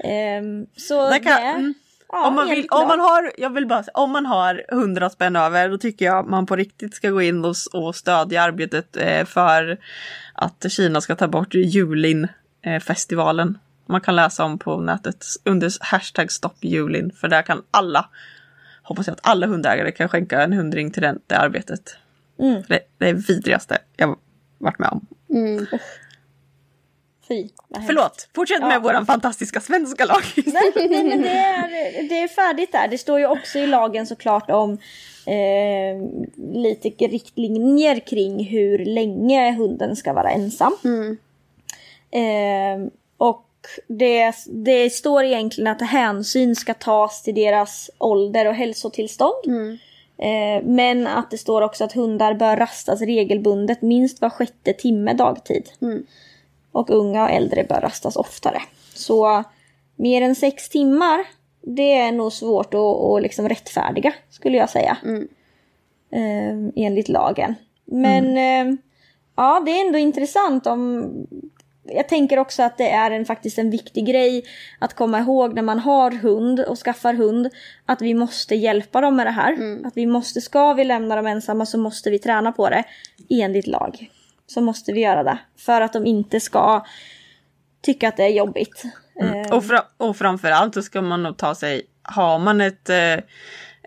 Ehm, 0.03 0.65
så 0.77 1.09
Där 1.09 1.23
kan- 1.23 1.41
det... 1.41 1.47
mm. 1.47 1.73
Ja, 2.09 2.27
om, 2.27 2.35
man 2.35 2.49
vill, 2.49 2.67
om 2.69 2.87
man 2.87 2.99
har, 2.99 3.31
jag 3.37 3.49
vill 3.49 3.67
bara 3.67 3.83
om 3.93 4.11
man 4.11 4.25
har 4.25 4.63
hundra 4.71 5.09
spänn 5.09 5.35
över 5.35 5.69
då 5.69 5.77
tycker 5.77 6.05
jag 6.05 6.27
man 6.29 6.45
på 6.45 6.55
riktigt 6.55 6.95
ska 6.95 7.09
gå 7.09 7.21
in 7.21 7.45
och, 7.45 7.55
och 7.73 7.95
stödja 7.95 8.41
arbetet 8.41 8.97
eh, 8.97 9.25
för 9.25 9.77
att 10.33 10.65
Kina 10.71 11.01
ska 11.01 11.15
ta 11.15 11.27
bort 11.27 11.53
Julin-festivalen. 11.53 13.57
Man 13.85 14.01
kan 14.01 14.15
läsa 14.15 14.43
om 14.43 14.59
på 14.59 14.79
nätet 14.79 15.25
under 15.43 15.71
hashtag 15.81 16.31
stopp 16.31 16.57
Julin 16.63 17.11
för 17.11 17.27
där 17.27 17.41
kan 17.41 17.63
alla, 17.71 18.09
hoppas 18.83 19.07
jag 19.07 19.13
att 19.13 19.27
alla 19.27 19.47
hundägare 19.47 19.91
kan 19.91 20.09
skänka 20.09 20.41
en 20.41 20.53
hundring 20.53 20.91
till 20.91 21.01
den, 21.01 21.19
det 21.27 21.35
arbetet. 21.37 21.97
Mm. 22.39 22.63
Det, 22.67 22.79
det 22.97 23.09
är 23.09 23.13
vidrigaste 23.13 23.77
jag 23.97 24.17
varit 24.57 24.79
med 24.79 24.89
om. 24.89 25.05
Mm. 25.29 25.65
Fy. 27.27 27.49
Förlåt, 27.85 28.29
fortsätt 28.35 28.61
med 28.61 28.75
Ja. 28.75 28.79
våran 28.79 29.05
fantastiska 29.05 29.59
svenska 29.59 30.05
lag. 30.05 30.21
Nej, 30.45 30.71
nej 30.75 31.03
men 31.03 31.21
det 31.21 31.29
är, 31.29 32.09
det 32.09 32.19
är 32.19 32.27
färdigt 32.27 32.71
där. 32.71 32.87
Det 32.87 32.97
står 32.97 33.19
ju 33.19 33.27
också 33.27 33.59
i 33.59 33.67
lagen 33.67 34.07
såklart 34.07 34.49
om 34.49 34.71
eh, 35.25 36.25
lite 36.53 36.89
riktlinjer 36.89 37.99
kring 37.99 38.45
hur 38.45 38.85
länge 38.85 39.51
hunden 39.51 39.95
ska 39.95 40.13
vara 40.13 40.31
ensam. 40.31 40.73
Mm. 40.83 41.17
Eh, 42.11 42.91
och 43.17 43.45
det, 43.87 44.33
det 44.47 44.89
står 44.89 45.23
egentligen 45.23 45.71
att 45.71 45.81
hänsyn 45.81 46.55
ska 46.55 46.73
tas 46.73 47.23
till 47.23 47.35
deras 47.35 47.89
ålder 47.97 48.47
och 48.47 48.55
hälsotillstånd. 48.55 49.45
Mm. 49.45 49.77
Eh, 50.17 50.63
men 50.63 51.07
att 51.07 51.31
det 51.31 51.37
står 51.37 51.61
också 51.61 51.83
att 51.83 51.93
hundar 51.93 52.33
bör 52.33 52.57
rastas 52.57 53.01
regelbundet 53.01 53.81
minst 53.81 54.21
var 54.21 54.29
sjätte 54.29 54.73
timme 54.73 55.13
dagtid. 55.13 55.69
Mm. 55.81 56.05
Och 56.75 56.89
unga 56.89 57.23
och 57.23 57.29
äldre 57.29 57.63
bör 57.63 57.81
rastas 57.81 58.15
oftare. 58.15 58.61
Så 58.93 59.43
mer 59.95 60.21
än 60.21 60.35
sex 60.35 60.69
timmar, 60.69 61.25
det 61.61 61.93
är 61.93 62.11
nog 62.11 62.33
svårt 62.33 62.73
att, 62.73 62.79
att 62.79 63.21
liksom 63.21 63.49
rättfärdiga 63.49 64.13
skulle 64.29 64.57
jag 64.57 64.69
säga. 64.69 64.97
Mm. 65.03 65.27
Eh, 66.11 66.71
enligt 66.85 67.09
lagen. 67.09 67.55
Men 67.85 68.37
eh, 68.37 68.77
ja, 69.35 69.63
det 69.65 69.71
är 69.71 69.85
ändå 69.85 69.99
intressant 69.99 70.67
om... 70.67 71.11
Jag 71.83 72.09
tänker 72.09 72.39
också 72.39 72.63
att 72.63 72.77
det 72.77 72.89
är 72.89 73.11
en, 73.11 73.25
faktiskt 73.25 73.57
en 73.57 73.69
viktig 73.69 74.05
grej 74.05 74.43
att 74.79 74.93
komma 74.93 75.19
ihåg 75.19 75.53
när 75.53 75.61
man 75.61 75.79
har 75.79 76.11
hund 76.11 76.59
och 76.59 76.79
skaffar 76.79 77.13
hund. 77.13 77.49
Att 77.85 78.01
vi 78.01 78.13
måste 78.13 78.55
hjälpa 78.55 79.01
dem 79.01 79.15
med 79.15 79.27
det 79.27 79.31
här. 79.31 79.81
Att 79.87 79.97
vi 79.97 80.05
måste, 80.05 80.41
ska 80.41 80.73
vi 80.73 80.83
lämna 80.83 81.15
dem 81.15 81.27
ensamma 81.27 81.65
så 81.65 81.77
måste 81.77 82.09
vi 82.09 82.19
träna 82.19 82.51
på 82.51 82.69
det 82.69 82.83
enligt 83.29 83.67
lag. 83.67 84.09
Så 84.47 84.61
måste 84.61 84.91
vi 84.91 84.99
göra 85.01 85.23
det. 85.23 85.37
För 85.57 85.81
att 85.81 85.93
de 85.93 86.05
inte 86.05 86.39
ska 86.39 86.85
tycka 87.81 88.07
att 88.07 88.17
det 88.17 88.23
är 88.23 88.29
jobbigt. 88.29 88.83
Eh, 89.21 89.53
Och, 89.57 89.65
fra, 89.65 89.83
och 89.97 90.17
framförallt 90.17 90.73
så 90.73 90.81
ska 90.81 91.01
man 91.01 91.23
nog 91.23 91.37
ta 91.37 91.55
sig, 91.55 91.81
har 92.03 92.39
man 92.39 92.61
ett, 92.61 92.89
eh, 92.89 93.13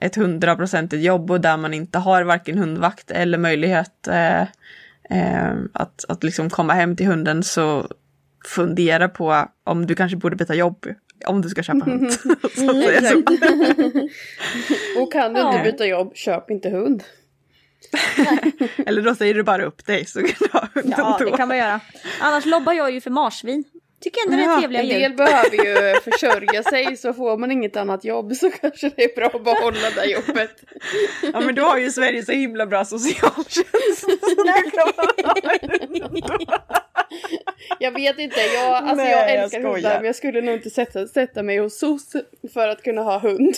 ett 0.01 0.15
hundraprocentigt 0.17 1.03
jobb 1.03 1.31
och 1.31 1.41
där 1.41 1.57
man 1.57 1.75
inte 1.75 1.99
har 1.99 2.23
varken 2.23 2.59
hundvakt 2.59 3.11
eller 3.11 3.39
möjlighet 3.39 4.09
eh, 4.09 4.41
eh, 5.11 5.53
att, 5.73 6.05
att 6.09 6.25
liksom 6.25 6.51
komma 6.51 6.73
hem 6.73 6.97
till 6.97 7.07
hunden 7.07 7.43
så 7.43 7.87
fundera 8.47 9.09
på 9.09 9.49
om 9.65 9.87
du 9.87 9.95
kanske 9.95 10.17
borde 10.17 10.37
byta 10.37 10.55
jobb 10.55 10.87
om 11.27 11.43
du 11.43 11.49
ska 11.49 11.63
köpa 11.63 11.85
hund. 11.91 12.13
Så- 12.57 13.23
Och 15.03 15.13
kan 15.13 15.35
du 15.35 15.41
Ja. 15.41 15.53
inte 15.59 15.73
byta 15.73 15.87
jobb, 15.87 16.13
köp 16.17 16.51
inte 16.51 16.71
hund. 16.71 17.03
Eller 18.87 19.03
då 19.03 19.15
säger 19.15 19.35
du 19.35 19.43
bara 19.43 19.65
upp 19.65 19.87
dig 19.87 20.07
så 20.07 20.21
ja, 20.53 21.19
det 21.19 21.37
kan 21.37 21.49
man 21.49 21.57
göra. 21.57 21.81
Annars 22.21 22.45
lobbar 22.47 22.73
jag 22.73 22.91
ju 22.91 23.01
för 23.01 23.11
marsvin. 23.11 23.65
Tycker 24.01 24.21
ändå 24.27 24.37
det 24.37 24.43
är 24.43 24.47
Ja, 24.49 24.59
trevliga 24.59 24.81
En 24.83 24.89
djur. 24.89 25.01
del 25.01 25.15
behöver 25.15 25.57
ju 25.95 26.01
försörja 26.11 26.63
sig 26.63 26.97
så 26.97 27.13
får 27.13 27.37
man 27.37 27.51
inget 27.51 27.77
annat 27.77 28.05
jobb 28.05 28.33
så 28.33 28.51
kanske 28.51 28.91
det 28.97 29.05
är 29.05 29.15
bra 29.17 29.27
att 29.27 29.45
behålla 29.45 29.91
det 29.97 30.05
jobbet. 30.05 30.51
Ja 31.33 31.41
men 31.41 31.55
då 31.55 31.63
har 31.63 31.77
ju 31.79 31.91
Sverige 31.91 32.25
så 32.25 32.33
himla 32.33 32.67
bra 32.67 32.85
socialtjänst. 32.85 34.05
en. 35.63 36.23
Jag 37.79 37.91
vet 37.93 38.19
inte, 38.19 38.41
jag, 38.41 38.75
alltså 38.75 38.95
Nej, 38.95 39.11
jag 39.11 39.21
jag 39.21 39.31
älskar 39.35 39.61
skojar. 39.61 39.75
hundar 39.75 39.97
men 39.97 40.05
jag 40.07 40.17
skulle 40.17 40.41
nog 40.41 40.55
inte 40.55 40.71
sätta, 40.71 41.07
sätta 41.07 41.43
mig 41.43 41.59
hos 41.59 41.79
SOS 41.79 42.13
för 42.55 42.69
att 42.69 42.83
kunna 42.83 43.03
ha 43.03 43.19
hund. 43.19 43.55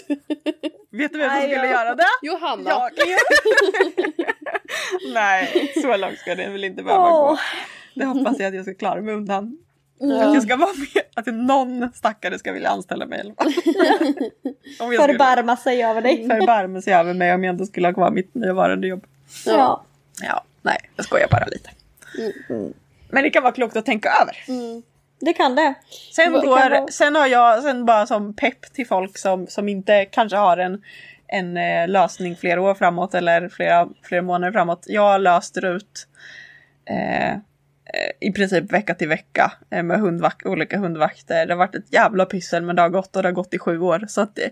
Vet 0.90 1.12
du 1.12 1.18
vem 1.18 1.30
som 1.30 1.40
skulle 1.40 1.56
jag- 1.56 1.70
göra 1.70 1.94
det? 1.94 2.04
Johanna. 2.22 2.70
Jag. 2.70 2.90
Nej, 5.14 5.72
så 5.82 5.96
långt 5.96 6.18
ska 6.18 6.34
det 6.34 6.48
väl 6.48 6.64
inte 6.64 6.82
behöva 6.82 7.04
Åh. 7.10 7.30
gå. 7.30 7.38
Det 7.94 8.04
hoppas 8.04 8.38
jag 8.38 8.48
att 8.48 8.54
jag 8.54 8.64
ska 8.64 8.74
klara 8.74 9.00
mig 9.00 9.14
undan. 9.14 9.58
Att 10.00 10.08
Ja. 10.08 10.34
jag 10.34 10.42
ska 10.42 10.56
vara 10.56 10.70
med, 10.94 11.02
att 11.14 11.26
någon 11.26 11.92
stackare 11.94 12.38
ska 12.38 12.52
vilja 12.52 12.68
anställa 12.68 13.06
mig 13.06 13.34
Förbarma 14.78 15.56
sig 15.56 15.82
över 15.84 16.00
dig. 16.02 16.28
förbarma 16.28 16.82
sig 16.82 16.92
över 16.94 17.14
mig 17.14 17.34
om 17.34 17.44
jag 17.44 17.54
inte 17.54 17.66
skulle 17.66 17.88
ha 17.88 17.94
kvar 17.94 18.10
mitt 18.10 18.34
nuvarande 18.34 18.86
jobb. 18.86 19.04
Ja. 19.46 19.84
Ja, 20.22 20.44
nej, 20.62 20.78
jag 20.96 21.04
skojar 21.06 21.28
bara 21.30 21.46
lite. 21.46 21.70
Men 23.10 23.22
det 23.22 23.30
kan 23.30 23.42
vara 23.42 23.52
klokt 23.52 23.76
att 23.76 23.86
tänka 23.86 24.08
över. 24.22 24.36
Mm. 24.48 24.82
Det 25.20 25.32
kan 25.32 25.54
det. 25.54 25.74
Sen, 26.16 26.32
Det 26.32 26.38
går, 26.40 26.46
vara- 26.48 26.86
sen 26.86 27.14
har 27.16 27.26
jag, 27.26 27.62
sen 27.62 27.84
bara 27.86 28.06
som 28.06 28.34
pepp 28.34 28.72
till 28.72 28.86
folk 28.86 29.18
som, 29.18 29.46
som 29.46 29.68
inte 29.68 30.04
kanske 30.04 30.36
har 30.36 30.56
en, 30.56 30.82
en 31.26 31.56
eh, 31.56 31.88
lösning 31.88 32.36
flera 32.36 32.60
år 32.62 32.74
framåt 32.74 33.14
eller 33.14 33.48
flera, 33.48 33.88
flera 34.02 34.22
månader 34.22 34.52
framåt. 34.52 34.84
Jag 34.86 35.20
löste 35.20 35.60
ut 35.60 36.06
eh, 36.90 37.30
eh, 37.30 37.36
i 38.20 38.32
princip 38.32 38.72
vecka 38.72 38.94
till 38.94 39.08
vecka 39.08 39.52
eh, 39.70 39.82
med 39.82 40.00
hundvak 40.00 40.42
olika 40.46 40.78
hundvakter. 40.78 41.46
Det 41.46 41.52
har 41.52 41.58
varit 41.58 41.74
ett 41.74 41.92
jävla 41.92 42.26
pyssel 42.26 42.62
men 42.62 42.76
det 42.76 42.82
har 42.82 42.88
gått 42.88 43.16
och 43.16 43.22
det 43.22 43.28
har 43.28 43.32
gått 43.34 43.54
i 43.54 43.58
sju 43.58 43.80
år. 43.80 44.04
Så 44.08 44.20
att 44.20 44.36
det, 44.36 44.50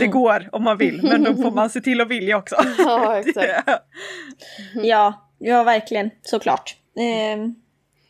det 0.00 0.06
går 0.06 0.48
om 0.52 0.64
man 0.64 0.78
vill 0.78 1.02
men 1.02 1.24
då 1.24 1.42
får 1.42 1.50
man 1.50 1.70
se 1.70 1.80
till 1.80 2.00
att 2.00 2.08
vilja 2.08 2.36
också. 2.36 2.56
Ja, 2.78 3.18
exakt. 3.26 3.68
Ja, 4.74 5.28
ja 5.38 5.62
verkligen. 5.62 6.10
Såklart. 6.22 6.76
Ehm, 6.98 7.54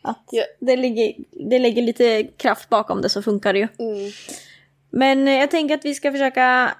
att 0.03 0.25
Ja. 0.31 0.43
det, 0.61 0.77
ligger, 0.77 1.13
det 1.49 1.59
lägger 1.59 1.83
lite 1.83 2.25
kraft 2.37 2.69
bakom 2.69 3.03
det 3.03 3.09
så 3.09 3.23
funkar 3.23 3.53
det 3.53 3.59
ju. 3.59 3.69
Mm. 3.79 4.11
Men 4.91 5.29
eh, 5.29 5.35
jag 5.35 5.51
tänker 5.51 5.75
att 5.75 5.85
vi 5.85 5.95
ska 5.95 6.13
försöka 6.13 6.71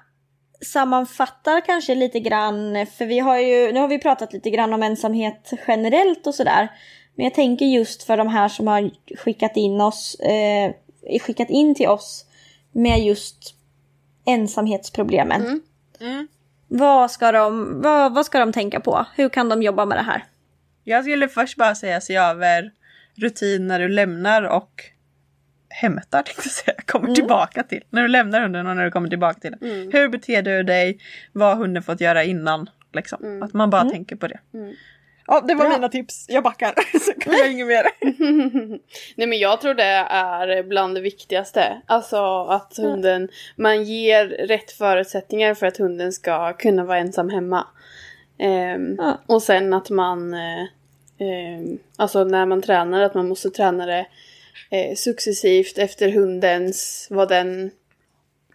sammanfatta 0.65 1.61
kanske 1.61 1.95
lite 1.95 2.19
grann. 2.19 2.85
För 2.97 3.05
vi 3.05 3.19
har 3.19 3.37
ju, 3.39 3.71
nu 3.71 3.79
har 3.79 3.87
vi 3.87 3.99
pratat 3.99 4.33
lite 4.33 4.49
grann 4.49 4.73
om 4.73 4.83
ensamhet 4.83 5.51
generellt 5.67 6.27
och 6.27 6.35
sådär. 6.35 6.67
Men 7.15 7.23
jag 7.23 7.33
tänker 7.33 7.65
just 7.65 8.03
för 8.03 8.17
de 8.17 8.27
här 8.27 8.47
som 8.49 8.67
har 8.67 8.91
skickat 9.17 9.57
in 9.57 9.81
oss, 9.81 10.15
eh, 10.15 10.73
skickat 11.21 11.49
in 11.49 11.75
till 11.75 11.87
oss 11.87 12.25
med 12.71 12.99
just 12.99 13.55
ensamhetsproblemen. 14.25 15.41
Mm. 15.41 15.61
Mm. 15.99 16.27
Vad, 16.67 17.11
ska 17.11 17.31
de, 17.31 17.81
vad, 17.81 18.13
vad 18.13 18.25
ska 18.25 18.39
de 18.39 18.53
tänka 18.53 18.79
på? 18.79 19.05
Hur 19.15 19.29
kan 19.29 19.49
de 19.49 19.63
jobba 19.63 19.85
med 19.85 19.97
det 19.97 20.01
här? 20.03 20.23
Jag 20.83 21.03
skulle 21.03 21.27
först 21.27 21.57
bara 21.57 21.75
säga 21.75 22.01
se 22.01 22.15
över 22.15 22.71
rutin 23.15 23.67
när 23.67 23.79
du 23.79 23.89
lämnar 23.89 24.43
och 24.43 24.83
hämtar 25.69 26.21
tänkte 26.25 26.41
jag 26.45 26.51
säga, 26.51 26.77
kommer 26.85 27.15
tillbaka 27.15 27.63
till. 27.63 27.83
När 27.89 28.01
du 28.01 28.07
lämnar 28.07 28.41
hunden 28.41 28.67
och 28.67 28.75
när 28.75 28.85
du 28.85 28.91
kommer 28.91 29.09
tillbaka 29.09 29.39
till 29.39 29.51
den. 29.51 29.71
Mm. 29.71 29.91
Hur 29.93 30.09
beter 30.09 30.41
du 30.41 30.63
dig? 30.63 30.99
Vad 31.31 31.47
har 31.47 31.55
hunden 31.55 31.83
fått 31.83 32.01
göra 32.01 32.23
innan? 32.23 32.69
Liksom. 32.93 33.43
Att 33.43 33.53
man 33.53 33.69
bara 33.69 33.89
tänker 33.89 34.15
på 34.15 34.27
det. 34.27 34.39
Ja, 35.27 35.41
det 35.47 35.55
var 35.55 35.65
Bra. 35.65 35.73
mina 35.73 35.89
tips. 35.89 36.25
Jag 36.29 36.43
backar. 36.43 36.73
Så 36.99 37.13
kan 37.13 37.33
jag 37.33 37.51
inget 37.51 37.67
mer. 37.67 37.83
Nej 39.15 39.27
men 39.27 39.39
jag 39.39 39.61
tror 39.61 39.73
det 39.73 39.83
är 39.83 40.63
bland 40.63 40.95
det 40.95 41.01
viktigaste. 41.01 41.81
Alltså 41.85 42.43
att 42.49 42.77
hunden, 42.77 43.29
man 43.55 43.83
ger 43.83 44.27
rätt 44.27 44.71
förutsättningar 44.71 45.53
för 45.53 45.67
att 45.67 45.77
hunden 45.77 46.11
ska 46.13 46.53
kunna 46.53 46.83
vara 46.85 46.97
ensam 46.97 47.29
hemma. 47.29 47.67
Ehm, 48.39 48.95
Ja. 48.99 49.21
Och 49.27 49.43
sen 49.43 49.73
att 49.73 49.89
man, 49.89 50.33
eh, 50.33 50.63
ehm, 51.19 51.79
alltså 51.97 52.23
när 52.23 52.45
man 52.45 52.61
tränar, 52.61 53.01
att 53.01 53.13
man 53.13 53.27
måste 53.27 53.49
träna 53.49 53.85
det 53.85 54.05
eh, 54.69 54.95
successivt 54.95 55.77
efter 55.77 56.09
hundens, 56.09 57.07
vad 57.09 57.29
den 57.29 57.71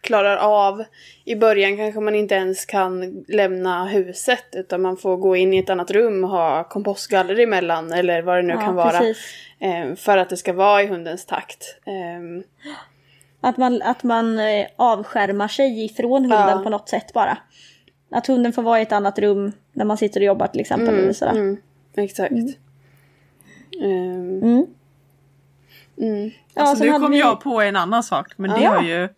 klarar 0.07 0.37
av. 0.37 0.85
I 1.25 1.35
början 1.37 1.77
kanske 1.77 2.01
man 2.01 2.15
inte 2.15 2.35
ens 2.35 2.65
kan 2.67 3.25
lämna 3.29 3.85
huset 3.87 4.45
utan 4.53 4.83
man 4.83 4.97
får 4.97 5.17
gå 5.17 5.37
in 5.37 5.55
i 5.55 5.59
ett 5.59 5.71
annat 5.71 5.91
rum 5.91 6.25
och 6.25 6.31
ha 6.31 6.65
kompostgaller 6.65 7.41
emellan 7.41 7.93
eller 7.93 8.23
vad 8.23 8.37
det 8.37 8.43
nu 8.43 8.53
Ja, 8.55 8.61
kan 8.61 8.75
vara. 8.75 8.91
precis. 8.91 9.35
Eh, 9.59 9.95
för 9.95 10.19
att 10.19 10.29
det 10.31 10.37
ska 10.37 10.53
vara 10.53 10.83
i 10.83 10.87
hundens 10.87 11.27
takt. 11.27 11.79
Ehm, 11.87 12.43
Att 13.41 13.57
man, 13.57 13.83
att 13.83 14.03
man 14.03 14.39
eh, 14.39 14.67
avskärmar 14.77 15.49
sig 15.49 15.85
ifrån 15.85 16.23
hunden 16.23 16.49
Ja. 16.59 16.61
på 16.65 16.71
något 16.71 16.89
sätt 16.89 17.13
bara. 17.13 17.39
Att 18.11 18.27
hunden 18.27 18.53
får 18.53 18.63
vara 18.63 18.79
i 18.79 18.83
ett 18.83 18.93
annat 18.93 19.19
rum 19.19 19.53
när 19.73 19.85
man 19.85 19.97
sitter 19.97 20.21
och 20.21 20.27
jobbar 20.27 20.47
till 20.47 20.61
exempel. 20.61 20.95
eller 20.95 21.13
sådär. 21.13 21.33
mm, 21.33 21.57
exakt. 21.97 22.33
Ehm, 23.83 24.43
Mm. 24.43 24.67
mm. 26.01 26.31
Ja, 26.55 26.63
Alltså, 26.63 26.77
sen 26.85 26.93
nu 26.93 26.99
kom 27.01 27.11
vi- 27.11 27.19
jag 27.21 27.41
på 27.41 27.61
en 27.61 27.77
annan 27.77 28.03
sak. 28.03 28.33
Men 28.37 28.51
det 28.51 28.61
Ja. 28.63 28.71
har 28.71 28.83
ju... 28.83 29.09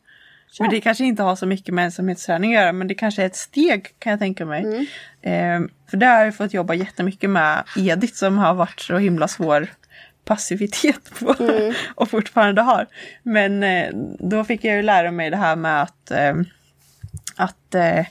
Men 0.61 0.70
det 0.70 0.80
kanske 0.80 1.05
inte 1.05 1.22
har 1.22 1.36
så 1.36 1.46
mycket 1.46 1.74
med 1.74 1.84
ensamhetsträning 1.84 2.57
att 2.57 2.62
göra. 2.62 2.72
Men 2.72 2.88
det 2.88 2.94
kanske 2.94 3.22
är 3.22 3.26
ett 3.26 3.36
steg 3.36 3.94
kan 3.99 4.11
jag 4.11 4.20
tänka 4.20 4.46
mig. 4.46 4.62
Mm. 4.62 4.86
Ehm, 5.22 5.70
för 5.90 5.96
där 5.96 6.16
har 6.16 6.24
jag 6.24 6.36
fått 6.36 6.55
jobba 6.55 6.74
jättemycket 6.74 7.30
med 7.30 7.64
Edith 7.76 8.14
som 8.14 8.38
har 8.38 8.55
varit 8.55 8.80
så 8.80 8.99
himla 8.99 9.28
svår 9.28 9.68
passivitet 10.24 11.18
på. 11.20 11.34
Mm. 11.40 11.74
och 11.94 12.11
fortfarande 12.11 12.62
har. 12.62 12.86
Men 13.22 13.62
eh, 13.62 13.88
då 14.18 14.44
fick 14.44 14.64
jag 14.64 14.76
ju 14.76 14.82
lära 14.82 15.11
mig 15.11 15.30
det 15.30 15.36
här 15.36 15.57
med 15.57 15.82
att, 15.82 16.11
eh, 16.11 16.34
att, 17.36 17.74
eh, 17.74 18.07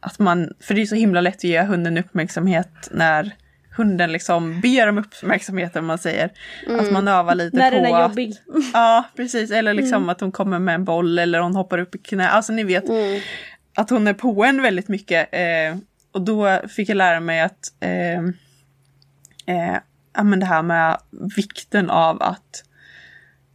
att 0.00 0.18
man, 0.18 0.54
för 0.60 0.74
det 0.74 0.82
är 0.82 0.86
så 0.86 0.94
himla 0.94 1.20
lätt 1.20 1.36
att 1.36 1.44
ge 1.44 1.62
hunden 1.62 1.98
uppmärksamhet 1.98 2.88
när 2.90 3.34
hunden 3.76 4.12
liksom 4.12 4.60
ber 4.60 4.88
om 4.88 4.98
uppmärksamhet 4.98 5.76
om 5.76 5.86
man 5.86 5.98
säger. 5.98 6.30
Att 6.78 6.92
man 6.92 7.08
övar 7.08 7.34
lite 7.34 7.56
Mm. 7.56 7.64
När 7.72 7.78
på 7.78 7.84
den 7.84 7.94
är 7.94 8.00
att- 8.04 8.10
jobbig. 8.10 8.34
Ja, 8.72 9.04
precis. 9.16 9.50
Eller 9.50 9.74
liksom 9.74 10.08
att 10.08 10.20
hon 10.20 10.32
kommer 10.32 10.58
med 10.58 10.74
en 10.74 10.84
boll 10.84 11.18
eller 11.18 11.38
hon 11.40 11.56
hoppar 11.56 11.78
upp 11.78 11.94
i 11.94 11.98
knä. 11.98 12.28
Alltså 12.28 12.52
ni 12.52 12.62
vet 12.64 12.84
att 13.74 13.90
hon 13.90 14.06
är 14.06 14.14
på 14.14 14.44
en 14.44 14.62
väldigt 14.62 14.88
mycket. 14.88 15.28
Eh, 15.32 15.76
och 16.12 16.22
då 16.22 16.60
fick 16.68 16.88
jag 16.88 16.96
lära 16.96 17.20
mig 17.20 17.40
att 17.40 17.72
eh, 17.80 18.18
eh, 19.56 19.76
ja, 20.16 20.22
men 20.22 20.40
det 20.40 20.46
här 20.46 20.62
med 20.62 20.98
vikten 21.36 21.90
av 21.90 22.22
att 22.22 22.64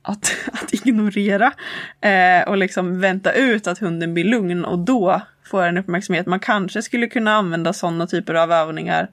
att, 0.02 0.36
att 0.54 0.74
ignorera 0.74 1.54
eh, 2.02 2.48
och 2.50 2.58
liksom 2.58 3.00
vänta 3.02 3.34
ut 3.34 3.68
att 3.68 3.78
hunden 3.80 4.14
blir 4.14 4.24
lugn 4.24 4.66
och 4.66 4.80
då 4.80 5.22
får 5.46 5.64
en 5.64 5.78
uppmärksamhet. 5.78 6.26
Man 6.26 6.40
kanske 6.40 6.82
skulle 6.82 7.08
kunna 7.08 7.34
använda 7.34 7.74
sådana 7.74 8.08
typer 8.08 8.34
av 8.34 8.52
övningar 8.52 9.10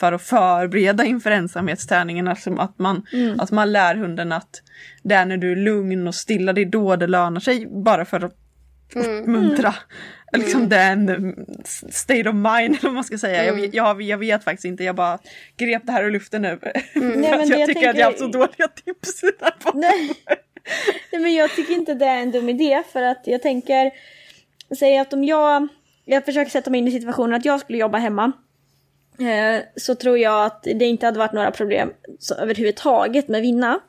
för 0.00 0.12
att 0.12 0.22
förbereda 0.22 1.04
inför 1.04 1.30
ensamhetsträningen. 1.30 2.28
Alltså 2.28 2.54
att, 2.54 2.78
man, 2.78 3.06
att 3.38 3.50
man 3.50 3.72
lär 3.72 3.94
hunden 3.94 4.32
att 4.32 4.62
det 5.02 5.14
är 5.14 5.26
när 5.26 5.36
du 5.36 5.52
är 5.52 5.56
lugn 5.56 6.08
och 6.08 6.14
stilla, 6.14 6.52
det 6.52 6.60
är 6.60 6.66
då 6.66 6.96
det 6.96 7.06
lönar 7.06 7.40
sig. 7.40 7.66
Bara 7.66 8.04
för 8.04 8.24
att 8.24 8.36
uppmuntra 8.94 9.74
liksom 10.32 10.68
den 10.68 11.08
mm, 11.08 11.34
state 11.90 12.28
of 12.28 12.34
mind 12.34 12.46
eller 12.78 12.82
vad 12.82 12.94
man 12.94 13.04
ska 13.04 13.18
säga. 13.18 13.44
Jag, 13.44 13.54
vet, 13.54 13.74
jag, 13.74 14.02
jag 14.02 14.18
vet 14.18 14.44
faktiskt 14.44 14.64
inte, 14.64 14.84
jag 14.84 14.96
bara 14.96 15.18
grep 15.56 15.82
det 15.86 15.92
här 15.92 16.04
ur 16.04 16.10
luften 16.10 16.42
nu. 16.42 16.58
Nej, 16.62 16.82
för 16.94 17.08
men 17.10 17.40
att 17.40 17.48
det 17.48 17.52
jag 17.52 17.60
jag 17.60 17.68
tycker 17.68 17.90
att 17.90 17.96
jag 17.96 18.06
har 18.06 18.10
haft 18.10 18.18
så 18.18 18.24
tänker- 18.24 18.38
dåliga 18.38 18.68
tips. 18.68 19.20
Där. 19.20 19.52
Nej. 19.74 20.10
Nej 21.12 21.22
men 21.22 21.34
jag 21.34 21.50
tycker 21.56 21.72
inte 21.72 21.94
det 21.94 22.06
är 22.06 22.20
en 22.22 22.30
dum 22.30 22.48
idé 22.48 22.82
för 22.92 23.02
att 23.02 23.22
jag 23.24 23.42
tänker, 23.42 23.90
säg 24.78 24.98
att 24.98 25.12
om 25.12 25.24
jag, 25.24 25.68
jag 26.04 26.24
försöker 26.24 26.50
sätta 26.50 26.70
mig 26.70 26.78
in 26.78 26.88
i 26.88 26.92
situationen 26.92 27.34
att 27.34 27.44
jag 27.44 27.60
skulle 27.60 27.78
jobba 27.78 27.98
hemma. 27.98 28.32
Eh, 29.20 29.62
så 29.76 29.94
tror 29.94 30.18
jag 30.18 30.44
att 30.44 30.62
det 30.62 30.84
inte 30.84 31.06
hade 31.06 31.18
varit 31.18 31.32
några 31.32 31.50
problem 31.50 31.92
så, 32.18 32.34
överhuvudtaget 32.34 33.28
med 33.28 33.42
Vinna. 33.42 33.80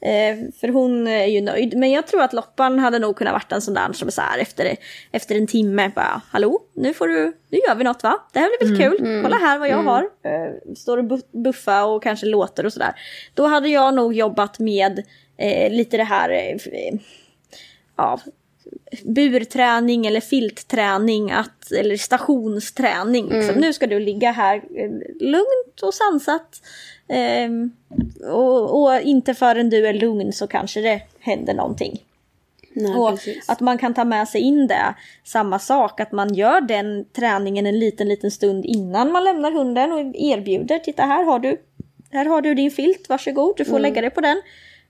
Eh, 0.00 0.36
för 0.60 0.68
hon 0.68 1.06
är 1.06 1.24
ju 1.26 1.40
nöjd. 1.40 1.78
Men 1.78 1.90
jag 1.90 2.06
tror 2.06 2.22
att 2.22 2.32
Loppan 2.32 2.78
hade 2.78 2.98
nog 2.98 3.16
kunnat 3.16 3.32
varit 3.32 3.52
en 3.52 3.60
sån 3.60 3.74
där 3.74 3.92
som 3.92 4.10
så 4.10 4.20
här 4.20 4.38
efter, 4.38 4.76
efter 5.12 5.34
en 5.34 5.46
timme 5.46 5.90
bara 5.94 6.20
Hallå, 6.30 6.60
nu 6.74 6.94
får 6.94 7.08
du, 7.08 7.24
nu 7.50 7.58
gör 7.68 7.74
vi 7.74 7.84
något 7.84 8.02
va? 8.02 8.18
Det 8.32 8.38
här 8.38 8.58
blir 8.58 8.68
väl 8.68 8.78
kul? 8.90 9.22
Kolla 9.22 9.36
här 9.36 9.58
vad 9.58 9.68
jag 9.68 9.82
har. 9.82 10.02
Eh, 10.02 10.74
står 10.76 10.98
och 10.98 11.04
buff- 11.04 11.42
buffa 11.44 11.84
och 11.84 12.02
kanske 12.02 12.26
låter 12.26 12.66
och 12.66 12.72
sådär. 12.72 12.92
Då 13.34 13.46
hade 13.46 13.68
jag 13.68 13.94
nog 13.94 14.14
jobbat 14.14 14.58
med 14.58 15.02
eh, 15.36 15.72
lite 15.72 15.96
det 15.96 16.04
här 16.04 16.30
eh, 16.30 16.56
ja, 17.96 18.20
burträning 19.04 20.06
eller 20.06 20.20
filtträning 20.20 21.30
att, 21.30 21.72
eller 21.72 21.96
stationsträning. 21.96 23.28
Liksom. 23.28 23.54
Nu 23.54 23.72
ska 23.72 23.86
du 23.86 24.00
ligga 24.00 24.32
här 24.32 24.56
eh, 24.56 24.90
lugnt 25.20 25.82
och 25.82 25.94
sansat. 25.94 26.62
Ehm, 27.08 27.70
och, 28.30 28.82
och 28.82 29.00
inte 29.00 29.34
förrän 29.34 29.70
du 29.70 29.86
är 29.86 29.94
lugn 29.94 30.32
så 30.32 30.46
kanske 30.46 30.80
det 30.80 31.02
händer 31.20 31.54
någonting. 31.54 32.02
Nej, 32.72 32.94
och 32.94 33.10
precis. 33.10 33.48
att 33.48 33.60
man 33.60 33.78
kan 33.78 33.94
ta 33.94 34.04
med 34.04 34.28
sig 34.28 34.40
in 34.40 34.66
det. 34.66 34.94
Samma 35.24 35.58
sak, 35.58 36.00
att 36.00 36.12
man 36.12 36.34
gör 36.34 36.60
den 36.60 37.04
träningen 37.12 37.66
en 37.66 37.78
liten, 37.78 38.08
liten 38.08 38.30
stund 38.30 38.64
innan 38.64 39.12
man 39.12 39.24
lämnar 39.24 39.52
hunden 39.52 39.92
och 39.92 40.00
erbjuder. 40.14 40.78
Titta 40.78 41.02
här 41.02 41.24
har 41.24 41.38
du, 41.38 41.56
här 42.10 42.24
har 42.24 42.42
du 42.42 42.54
din 42.54 42.70
filt, 42.70 43.08
varsågod, 43.08 43.54
du 43.56 43.64
får 43.64 43.72
Mm. 43.72 43.82
lägga 43.82 44.00
dig 44.00 44.10
på 44.10 44.20
den. 44.20 44.42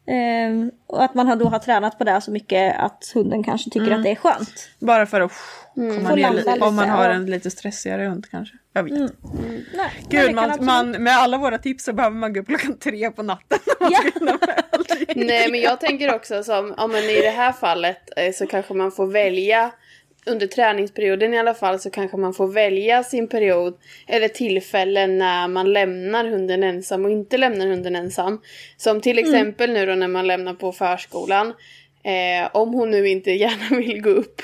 Ehm, 0.09 0.71
och 0.87 1.05
att 1.05 1.15
man 1.15 1.27
har 1.29 1.37
då 1.37 1.49
har 1.49 1.59
tränat 1.59 1.99
på 1.99 2.05
det 2.05 2.21
så 2.21 2.31
mycket 2.31 2.77
att 2.79 3.11
hunden 3.15 3.45
kanske 3.45 3.71
tycker 3.71 3.91
att 3.93 4.03
det 4.03 4.11
är 4.11 4.15
skönt. 4.15 4.69
Bara 4.79 5.07
för 5.07 5.21
att 5.21 5.33
Mm. 5.77 5.97
komma 5.97 6.09
Få 6.09 6.15
ner 6.15 6.23
landa 6.23 6.39
lite. 6.39 6.55
lite, 6.55 6.65
Om 6.67 6.75
man 6.77 6.89
har 6.89 7.05
ja. 7.05 7.11
en 7.11 7.27
lite 7.27 7.51
stressigare 7.51 8.03
hund 8.05 8.27
kanske. 8.31 8.55
Jag 8.73 8.83
vet. 8.83 8.93
Nej, 8.93 9.09
men 9.33 9.61
det 10.09 10.17
Gud, 10.17 10.27
kan 10.27 10.35
man, 10.35 10.45
absolut- 10.51 10.67
man, 10.67 10.91
med 10.91 11.17
alla 11.17 11.39
våra 11.39 11.59
tips 11.59 11.85
så 11.85 11.93
behöver 11.93 12.17
man 12.17 12.33
gå 12.33 12.41
upp 12.41 12.47
klockan 12.47 12.79
tre 12.79 13.11
på 13.11 13.23
natten. 13.23 13.59
Man 13.81 13.91
Ja. 13.93 13.99
ska 13.99 14.19
hinna 14.21 14.33
med 14.47 14.63
allting. 14.73 15.27
Nej 15.27 15.51
men 15.51 15.61
jag 15.61 15.81
tänker 15.81 16.15
också 16.15 16.43
som, 16.43 16.75
ja 16.77 16.87
men 16.87 17.03
i 17.05 17.21
det 17.23 17.31
här 17.31 17.53
fallet 17.53 17.99
eh, 18.17 18.33
så 18.33 18.47
kanske 18.47 18.75
man 18.75 18.93
får 18.93 19.07
välja 19.07 19.71
under 20.29 20.47
träningsperioden 20.47 21.35
i 21.35 21.39
alla 21.39 21.55
fall 21.55 21.79
så 21.79 21.91
kanske 21.91 22.17
man 22.17 22.35
får 22.35 22.47
välja 22.49 23.03
sin 23.03 23.29
period 23.29 23.75
eller 24.07 24.29
tillfällen 24.29 25.19
när 25.19 25.49
man 25.49 25.73
lämnar 25.73 26.25
hunden 26.25 26.63
ensam 26.63 27.05
och 27.05 27.11
inte 27.11 27.39
lämnar 27.39 27.67
hunden 27.67 27.97
ensam. 27.97 28.41
Som 28.77 29.01
till 29.01 29.19
exempel 29.19 29.73
nu 29.73 29.87
då 29.87 29.95
när 29.95 30.09
man 30.09 30.27
lämnar 30.27 30.55
på 30.55 30.73
förskolan. 30.73 31.53
Eh, 32.03 32.49
om 32.53 32.75
hon 32.75 32.91
nu 32.91 33.09
inte 33.09 33.31
gärna 33.31 33.77
vill 33.87 34.03
gå 34.03 34.11
upp 34.11 34.43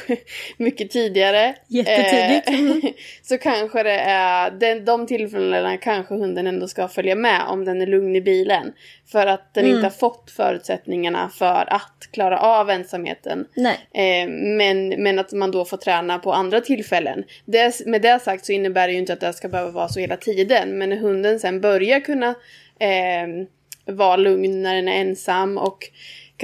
mycket 0.57 0.91
tidigare. 0.91 1.55
Jättetidigt. 1.69 2.49
Eh, 2.49 2.91
så 3.23 3.39
kanske 3.39 3.83
det 3.83 3.99
är 3.99 4.51
den, 4.51 4.85
de 4.85 5.07
tillfällena 5.07 5.77
kanske 5.77 6.15
hunden 6.15 6.47
ändå 6.47 6.69
ska 6.69 6.89
följa 6.89 7.15
med 7.15 7.43
om 7.49 7.65
den 7.65 7.83
är 7.83 7.87
lugn 7.87 8.17
i 8.17 8.21
bilen. 8.21 8.73
För 9.13 9.27
att 9.27 9.55
den 9.55 9.67
inte 9.67 9.83
har 9.83 9.91
fått 9.91 10.31
förutsättningarna 10.31 11.29
för 11.29 11.73
att 11.73 12.09
klara 12.13 12.39
av 12.39 12.71
ensamheten. 12.71 13.47
Eh, 13.95 14.29
men, 14.29 14.89
men 14.89 15.19
att 15.19 15.33
man 15.33 15.51
då 15.51 15.65
får 15.65 15.77
träna 15.77 16.19
på 16.19 16.33
andra 16.33 16.61
tillfällen. 16.61 17.25
Det, 17.45 17.87
med 17.87 18.03
det 18.03 18.23
sagt 18.23 18.47
så 18.47 18.53
innebär 18.53 18.87
det 18.87 18.93
ju 18.93 18.99
inte 18.99 19.13
att 19.13 19.21
det 19.21 19.33
ska 19.33 19.49
behöva 19.49 19.71
vara 19.71 19.89
så 19.89 20.01
hela 20.01 20.17
tiden. 20.17 20.79
Men 20.79 20.91
när 20.91 20.97
hunden 20.97 21.41
sen 21.41 21.61
börjar 21.61 22.01
kunna 22.01 22.35
eh, 22.79 23.47
vara 23.87 24.17
lugn 24.17 24.63
när 24.63 24.75
den 24.75 24.89
är 24.89 25.01
ensam 25.01 25.59
och 25.59 25.91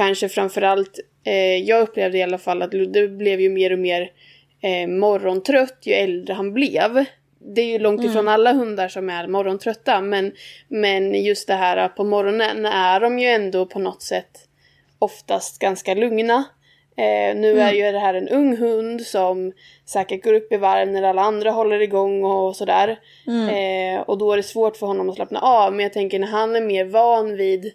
kanske 0.00 0.28
framförallt, 0.28 1.00
eh, 1.24 1.56
jag 1.56 1.82
upplevde 1.82 2.18
i 2.18 2.22
alla 2.22 2.38
fall 2.38 2.62
att 2.62 2.74
Ludde 2.74 3.08
blev 3.08 3.40
ju 3.40 3.50
mer 3.50 3.72
och 3.72 3.78
mer 3.78 4.10
eh, 4.62 4.88
morgontrött 4.88 5.78
ju 5.82 5.92
äldre 5.92 6.34
han 6.34 6.52
blev. 6.52 7.04
Det 7.54 7.60
är 7.60 7.66
ju 7.66 7.78
långt 7.78 8.04
ifrån 8.04 8.28
alla 8.28 8.52
hundar 8.52 8.88
som 8.88 9.10
är 9.10 9.26
morgontrötta 9.26 10.00
men, 10.00 10.32
men 10.68 11.24
just 11.24 11.48
det 11.48 11.54
här 11.54 11.88
på 11.88 12.04
morgonen 12.04 12.66
är 12.66 13.00
de 13.00 13.18
ju 13.18 13.28
ändå 13.28 13.66
på 13.66 13.78
något 13.78 14.02
sätt 14.02 14.30
oftast 14.98 15.58
ganska 15.58 15.94
lugna. 15.94 16.44
Eh, 16.96 17.36
nu 17.36 17.60
är 17.60 17.72
ju 17.72 17.92
det 17.92 17.98
här 17.98 18.14
en 18.14 18.28
ung 18.28 18.56
hund 18.56 19.02
som 19.02 19.52
säkert 19.86 20.24
går 20.24 20.32
upp 20.32 20.52
i 20.52 20.56
varv 20.56 20.88
när 20.88 21.02
alla 21.02 21.22
andra 21.22 21.50
håller 21.50 21.82
igång 21.82 22.24
och 22.24 22.56
sådär. 22.56 22.98
Eh, 23.50 24.00
och 24.00 24.18
då 24.18 24.32
är 24.32 24.36
det 24.36 24.42
svårt 24.42 24.76
för 24.76 24.86
honom 24.86 25.08
att 25.08 25.16
slappna 25.16 25.40
av. 25.40 25.72
Men 25.72 25.82
jag 25.82 25.92
tänker 25.92 26.18
när 26.18 26.26
han 26.26 26.56
är 26.56 26.60
mer 26.60 26.84
van 26.84 27.36
vid 27.36 27.72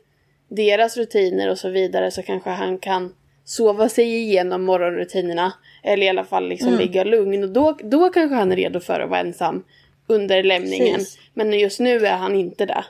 deras 0.48 0.98
rutiner 0.98 1.50
och 1.50 1.58
så 1.58 1.70
vidare 1.70 2.12
så 2.12 2.22
kanske 2.22 2.50
han 2.50 2.78
kan 2.78 3.14
sova 3.46 3.90
sig 3.90 4.16
igenom 4.16 4.64
morgonrutinerna. 4.64 5.54
Eller 5.84 6.06
i 6.06 6.10
alla 6.10 6.24
fall 6.24 6.48
liksom 6.48 6.74
ligga 6.74 7.04
lugn. 7.04 7.44
Och 7.44 7.50
då, 7.50 7.78
då 7.84 8.10
kanske 8.10 8.36
han 8.36 8.52
är 8.52 8.56
redo 8.56 8.80
för 8.80 9.00
att 9.00 9.10
vara 9.10 9.20
ensam 9.20 9.64
under 10.08 10.44
lämningen. 10.44 10.96
Precis. 10.96 11.20
Men 11.34 11.60
just 11.60 11.80
nu 11.80 12.06
är 12.06 12.18
han 12.18 12.36
inte 12.36 12.66
det. 12.66 12.86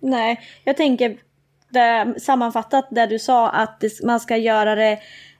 Nej, 0.00 0.40
jag 0.64 0.76
tänker 0.76 1.16
det, 1.68 2.14
sammanfattat 2.20 2.88
det 2.90 3.06
du 3.06 3.18
sa 3.18 3.48
att 3.48 3.80
det, 3.80 4.02
man 4.02 4.20
ska 4.20 4.36
göra 4.36 4.74
det 4.74 4.98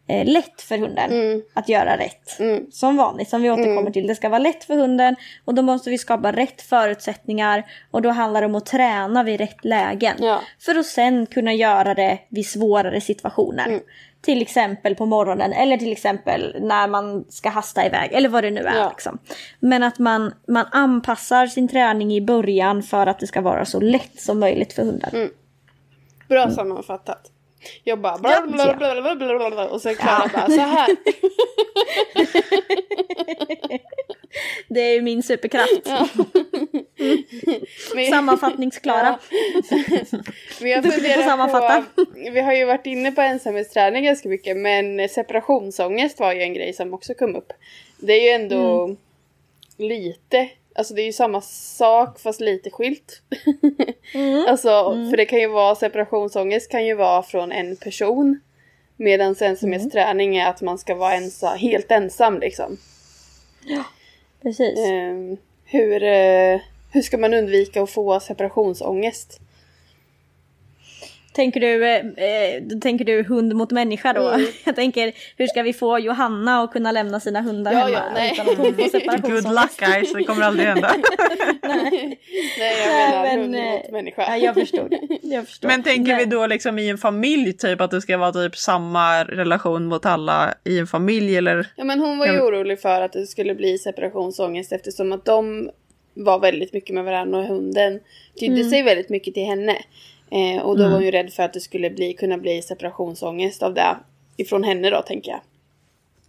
eh, 0.09 0.27
lätt 0.27 0.63
för 0.63 0.79
hunden 0.79 1.11
Mm. 1.13 1.43
att 1.55 1.69
göra 1.69 1.97
rätt. 1.99 2.39
Som 2.75 2.97
vanligt, 2.97 3.29
som 3.29 3.43
vi 3.43 3.51
återkommer 3.51 3.91
till. 3.91 4.07
Det 4.07 4.15
ska 4.15 4.29
vara 4.29 4.39
lätt 4.39 4.65
för 4.65 4.75
hunden 4.77 5.17
och 5.45 5.55
då 5.55 5.63
måste 5.63 5.91
vi 5.91 5.99
skapa 5.99 6.33
rätt 6.33 6.63
förutsättningar 6.63 7.65
och 7.91 8.03
då 8.03 8.11
handlar 8.11 8.41
det 8.41 8.47
om 8.47 8.55
att 8.55 8.67
träna 8.67 9.23
vid 9.23 9.41
rätt 9.41 9.65
lägen. 9.65 10.17
Ja. 10.19 10.41
För 10.59 10.75
att 10.75 10.87
sen 10.87 11.27
kunna 11.27 11.53
göra 11.53 11.95
det 11.95 12.19
vid 12.29 12.47
svårare 12.47 13.01
situationer. 13.01 13.67
Mm. 13.67 13.81
Till 14.21 14.43
exempel 14.43 14.95
på 14.95 15.07
morgonen 15.07 15.53
eller 15.53 15.77
till 15.77 15.93
exempel 15.93 16.57
när 16.61 16.89
man 16.89 17.25
ska 17.29 17.49
hasta 17.49 17.87
iväg 17.87 18.13
eller 18.13 18.29
vad 18.29 18.45
det 18.45 18.51
nu 18.51 18.61
är. 18.61 18.77
Ja. 18.77 18.89
Liksom. 18.89 19.19
Men 19.61 19.83
att 19.83 19.99
man, 19.99 20.35
man 20.49 20.67
anpassar 20.73 21.47
sin 21.47 21.69
träning 21.69 22.13
i 22.15 22.21
början 22.21 22.83
för 22.83 23.07
att 23.07 23.19
det 23.19 23.27
ska 23.27 23.41
vara 23.41 23.65
så 23.65 23.81
lätt 23.81 24.21
som 24.21 24.41
möjligt 24.41 24.73
för 24.73 24.83
hunden. 24.83 25.11
Mm. 25.15 25.29
Bra 26.29 26.51
sammanfattat. 26.51 27.31
Jag 27.85 28.01
bara 28.01 28.19
bla 28.19 28.47
bla 28.47 28.75
bla 28.77 29.03
bla 29.15 29.39
bla 29.39 29.51
bla 29.51 29.69
och 29.69 29.83
sen 29.83 29.95
Klara 29.95 30.31
bara 30.35 30.47
så 30.47 30.61
här. 30.61 30.89
Det 34.69 34.81
är 34.81 34.95
ju 34.95 35.03
min 35.03 35.23
superkraft. 35.23 35.91
Men- 37.95 38.07
Sammanfattningsklara. 38.11 39.19
Duktig 40.61 40.83
på 40.83 40.89
att 40.89 40.95
funderar 40.95 41.23
sammanfatta. 41.23 41.85
på, 41.95 42.05
vi 42.33 42.41
har 42.41 42.53
ju 42.53 42.65
varit 42.65 42.87
inne 42.87 43.13
på 43.13 43.21
ensamhetsträning 43.21 44.05
ganska 44.05 44.29
mycket 44.29 44.57
men 44.57 45.09
separationsångest 45.09 46.21
var 46.21 46.33
ju 46.33 46.43
en 46.43 46.55
grej 46.55 46.73
som 46.73 46.95
också 46.95 47.15
kom 47.15 47.37
upp. 47.37 47.53
Det 47.99 48.13
är 48.13 48.23
ju 48.23 48.29
ändå 48.43 48.85
Mm. 48.85 48.97
lite, 49.77 50.49
alltså 50.77 50.95
det 50.95 51.03
är 51.03 51.07
ju 51.07 51.13
samma 51.13 51.41
sak 51.41 52.21
fast 52.21 52.41
lite 52.41 52.71
skilt. 52.71 53.23
Mm. 54.15 54.47
alltså 54.49 54.93
för 55.11 55.17
det 55.17 55.25
kan 55.25 55.39
ju 55.39 55.49
vara, 55.49 55.75
separationsångest 55.75 56.71
kan 56.71 56.87
ju 56.87 56.95
vara 56.95 57.23
från 57.23 57.53
en 57.53 57.77
person. 57.77 58.41
Medan 58.97 59.35
ensamhetsträning 59.41 60.37
är 60.37 60.47
att 60.47 60.63
man 60.63 60.79
ska 60.79 60.95
vara 60.95 61.15
ensa, 61.15 61.49
helt 61.49 61.91
ensam 61.91 62.41
liksom. 62.41 62.77
Precis. 64.43 64.79
Ehm, 64.79 65.37
hur, 65.65 66.03
eh, 66.03 66.61
hur 66.93 67.03
ska 67.03 67.19
man 67.19 67.35
undvika 67.35 67.83
att 67.83 67.91
få 67.91 68.21
separationsångest? 68.21 69.41
Tänker 71.37 71.61
du, 71.61 71.87
eh, 71.87 72.63
då 72.63 72.81
tänker 72.81 73.05
du 73.05 73.23
hund 73.23 73.55
mot 73.55 73.71
människa 73.71 74.13
då? 74.13 74.29
Mm. 74.29 74.47
Jag 74.65 74.77
tänker, 74.77 75.13
hur 75.37 75.47
ska 75.47 75.63
vi 75.63 75.73
få 75.73 75.99
Johanna 75.99 76.63
att 76.63 76.73
kunna 76.73 76.93
lämna 76.93 77.21
sina 77.21 77.41
hundar 77.41 77.73
Ja, 77.73 77.79
hemma 77.79 77.91
ja, 77.93 78.03
nej. 78.15 78.33
utan 78.33 78.49
att 78.49 78.59
hon 78.59 78.75
får 78.75 79.29
Good 79.31 79.55
luck 79.55 79.77
guys, 79.79 80.13
det 80.13 80.25
kommer 80.25 80.43
aldrig 80.43 80.69
hända. 80.69 80.91
Nej, 81.63 82.19
jag 82.59 83.11
menar 83.11 83.23
men, 83.23 83.41
hund 83.41 83.57
eh, 83.57 83.63
mot 83.63 83.91
människa. 83.91 84.23
Ja, 84.29 84.37
jag 84.37 84.55
förstod. 84.55 84.95
Jag 85.23 85.47
förstår. 85.47 85.69
Men 85.69 85.83
tänker 85.83 86.13
Nej. 86.13 86.25
vi 86.25 86.31
då 86.31 86.47
liksom 86.47 86.79
i 86.79 86.89
en 86.89 86.99
familj 86.99 87.53
typ 87.53 87.81
att 87.81 87.91
det 87.91 88.01
ska 88.01 88.17
vara 88.19 88.33
typ 88.33 88.57
samma 88.57 89.25
relation 89.25 89.87
mot 89.87 90.07
alla 90.07 90.55
i 90.65 90.79
en 90.79 90.87
familj 90.87 91.37
eller? 91.37 91.67
Ja 91.77 91.85
men 91.85 92.01
hon 92.01 92.19
var 92.19 92.27
ju 92.27 92.41
orolig 92.41 92.81
för 92.81 93.01
att 93.01 93.13
det 93.13 93.27
skulle 93.27 93.55
bli 93.55 93.79
separationsångest 93.79 94.73
eftersom 94.73 95.13
att 95.13 95.25
de 95.25 95.71
var 96.15 96.39
väldigt 96.39 96.73
mycket 96.73 96.95
med 96.95 97.05
varandra 97.05 97.39
och 97.39 97.47
hunden 97.47 98.01
tydde 98.41 98.55
Mm. 98.61 98.71
sig 98.71 98.83
väldigt 98.83 99.09
mycket 99.09 99.35
till 99.35 99.45
henne. 99.47 99.77
Eh, 100.31 100.63
och 100.63 100.79
då 100.79 100.85
var 100.85 100.95
hon 100.95 101.05
ju 101.05 101.11
rädd 101.11 101.33
för 101.33 101.43
att 101.43 101.53
det 101.53 101.61
skulle 101.61 101.91
bli, 101.91 102.15
kunna 102.15 102.39
bli 102.39 102.63
separationsångest 102.63 103.63
av 103.63 103.75
det 103.75 103.97
ifrån 104.37 104.65
henne 104.65 104.91
då 104.91 105.03
tänker 105.03 105.31
jag. 105.31 105.41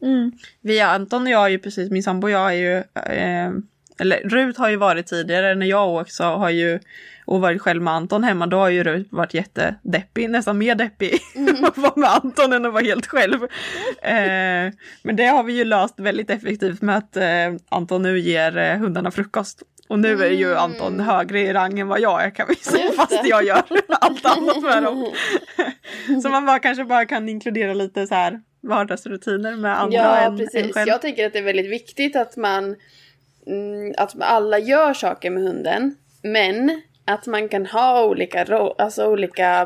Mm. 0.02 0.32
Vi 0.62 0.82
Anton 0.82 1.24
och 1.24 1.30
jag 1.30 1.46
är 1.46 1.50
ju 1.50 1.60
precis, 1.60 1.92
min 1.92 2.04
sambo 2.04 2.28
och 2.28 2.32
jag 2.32 2.54
är 2.54 2.58
ju, 2.58 2.78
eh, 3.14 3.52
eller 4.00 4.30
Rut 4.30 4.58
har 4.58 4.70
ju 4.70 4.76
varit 4.76 5.08
tidigare 5.08 5.56
när 5.56 5.66
jag 5.66 5.96
också 5.96 6.24
har 6.24 6.50
ju 6.50 6.80
och 7.28 7.42
varit 7.42 7.62
själv 7.62 7.82
med 7.82 7.94
Anton 7.94 8.24
hemma, 8.24 8.48
då 8.48 8.58
har 8.58 8.70
ju 8.70 8.84
Rut 8.84 9.08
varit 9.10 9.34
jättedeppig, 9.34 10.30
nästan 10.30 10.58
mer 10.58 10.76
deppig 10.76 11.20
att 11.64 11.78
vara 11.78 11.94
med 11.96 12.10
Anton 12.10 12.54
än 12.54 12.66
att 12.66 12.74
vara 12.74 12.84
helt 12.84 13.08
själv. 13.08 13.44
Eh, 14.02 14.74
men 15.04 15.16
det 15.16 15.26
har 15.26 15.44
vi 15.44 15.54
ju 15.54 15.64
löst 15.64 16.00
väldigt 16.00 16.30
effektivt 16.30 16.82
med 16.82 16.98
att 16.98 17.18
eh, 17.18 17.54
Anton 17.70 18.02
nu 18.02 18.20
ger 18.20 18.58
eh, 18.58 18.78
hundarna 18.78 19.12
frukost. 19.12 19.64
Och 19.88 20.00
nu 20.00 20.24
är 20.26 20.30
ju 20.32 20.56
Anton 20.56 21.00
högre 21.00 21.40
i 21.40 21.54
rang 21.54 21.80
än 21.80 21.88
vad 21.88 22.00
jag 22.00 22.24
är 22.24 22.30
kan 22.30 22.46
vi 22.50 22.56
säga, 22.56 22.92
fast 22.92 23.22
jag 23.24 23.44
gör 23.44 23.64
allt 23.90 24.26
annat 24.26 24.62
med 24.62 24.84
dem. 24.84 25.14
Så 26.24 26.30
man 26.30 26.46
bara, 26.46 26.60
kanske 26.60 26.84
bara 26.84 27.06
kan 27.06 27.30
inkludera 27.30 27.74
lite 27.74 28.08
så 28.08 28.16
här 28.16 28.42
vardagsrutiner 28.62 29.56
med 29.56 29.80
andra 29.82 29.98
Ja 29.98 30.18
än, 30.18 30.32
än 30.32 30.38
precis. 30.38 30.74
själv. 30.74 30.88
Jag 30.88 31.02
tänker 31.02 31.26
att 31.26 31.34
det 31.34 31.40
är 31.40 31.44
väldigt 31.44 31.72
viktigt 31.72 32.16
att 32.16 32.38
man 32.38 32.76
mm, 33.48 33.94
att 33.98 34.16
alla 34.20 34.60
gör 34.60 34.94
saker 34.94 35.30
med 35.30 35.44
hunden. 35.44 35.96
Men 36.24 36.82
att 37.06 37.28
man 37.28 37.50
kan 37.50 37.66
ha 37.66 38.06
olika, 38.06 38.44
ro- 38.46 38.76
alltså 38.78 39.06
olika, 39.06 39.62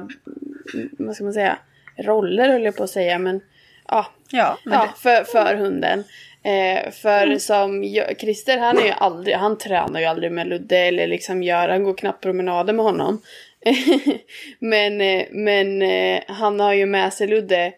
mm, 0.74 0.90
vad 1.00 1.16
ska 1.16 1.24
man 1.24 1.34
säga, 1.34 1.58
roller 1.98 2.50
höll 2.50 2.64
jag 2.64 2.76
på 2.76 2.84
att 2.84 2.90
säga 2.90 3.20
men 3.20 3.42
ja, 3.88 4.06
Ja, 4.30 4.58
ja 4.64 4.94
för, 4.98 5.24
för 5.24 5.56
hunden. 5.56 6.04
Eh, 6.44 6.92
för 6.92 7.38
som 7.38 7.84
jag, 7.84 8.20
Christer 8.20 8.58
han 8.58 8.78
är 8.78 8.86
ju 8.86 8.92
aldrig, 8.92 9.36
han 9.36 9.58
tränar 9.58 10.00
ju 10.00 10.06
aldrig 10.06 10.32
med 10.32 10.48
Ludde 10.48 10.78
eller 10.78 11.08
liksom 11.08 11.44
gör, 11.44 11.70
han 11.70 11.84
går 11.84 11.94
knappt 11.94 12.24
promenader 12.24 12.74
med 12.74 12.86
honom. 12.86 13.22
men 14.60 15.02
eh, 15.02 15.26
men 15.32 15.82
eh, 15.82 16.22
han 16.28 16.60
har 16.60 16.74
ju 16.74 16.86
med 16.86 17.14
sig 17.14 17.28
Ludde 17.28 17.74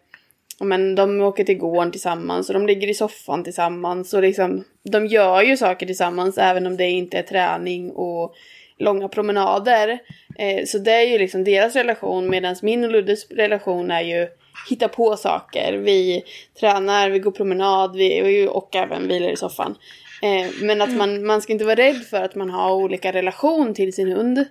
men 0.60 0.96
de 0.96 1.22
åker 1.22 1.44
till 1.44 1.58
gården 1.58 1.92
tillsammans 1.92 2.50
och 2.50 2.54
de 2.54 2.68
ligger 2.68 2.90
i 2.90 2.94
soffan 2.94 3.44
tillsammans 3.44 4.14
och 4.14 4.22
liksom 4.22 4.64
de 4.84 5.08
gör 5.08 5.42
ju 5.42 5.58
saker 5.58 5.86
tillsammans 5.86 6.38
även 6.38 6.68
om 6.68 6.78
det 6.78 6.90
inte 6.90 7.18
är 7.18 7.24
träning 7.24 7.92
och 7.92 8.36
långa 8.78 9.08
promenader. 9.08 10.00
Eh, 10.38 10.66
så 10.66 10.78
det 10.78 10.92
är 10.92 11.08
ju 11.08 11.18
liksom 11.18 11.44
deras 11.44 11.76
relation 11.76 12.30
medan 12.30 12.56
min 12.62 12.84
och 12.84 12.92
Luddes 12.92 13.32
relation 13.32 13.92
är 13.92 14.02
ju 14.02 14.28
hitta 14.70 14.88
på 14.88 15.18
saker. 15.18 15.74
Vi 15.74 16.24
tränar, 16.60 17.10
vi 17.10 17.20
går 17.20 17.32
promenad 17.32 17.96
vi, 17.96 18.48
och 18.52 18.76
även 18.76 19.08
vilar 19.08 19.30
i 19.30 19.36
soffan. 19.36 19.76
Eh, 20.22 20.52
men 20.62 20.82
att 20.82 20.96
man, 20.96 21.26
man 21.26 21.42
ska 21.42 21.54
inte 21.54 21.66
vara 21.66 21.76
rädd 21.76 22.04
för 22.10 22.22
att 22.22 22.36
man 22.36 22.50
har 22.50 22.74
olika 22.74 23.14
relation 23.14 23.74
till 23.74 23.94
sin 23.94 24.12
hund. 24.12 24.46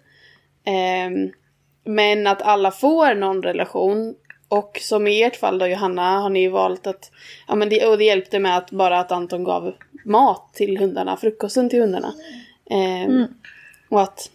Ehm, 0.65 1.31
men 1.85 2.27
att 2.27 2.43
alla 2.43 2.71
får 2.71 3.15
någon 3.15 3.43
relation. 3.43 4.15
Och 4.49 4.79
som 4.83 5.07
i 5.07 5.23
ert 5.23 5.37
fall 5.37 5.59
då 5.59 5.67
Johanna 5.67 6.19
har 6.19 6.31
ni 6.31 6.49
valt 6.49 6.87
att, 6.87 7.11
ja 7.49 7.55
men 7.55 7.69
det, 7.69 7.87
och 7.87 7.99
det 7.99 8.05
hjälpte 8.05 8.39
med 8.39 8.57
att 8.57 8.71
bara 8.71 9.01
att 9.01 9.13
Anton 9.13 9.45
gav 9.45 9.75
mat 10.05 10.55
till 10.55 10.79
hundarna, 10.79 11.17
frukosten 11.17 11.71
till 11.71 11.81
hundarna. 11.81 12.15
Ehm, 12.71 13.27
Och 13.89 14.01
att 14.01 14.31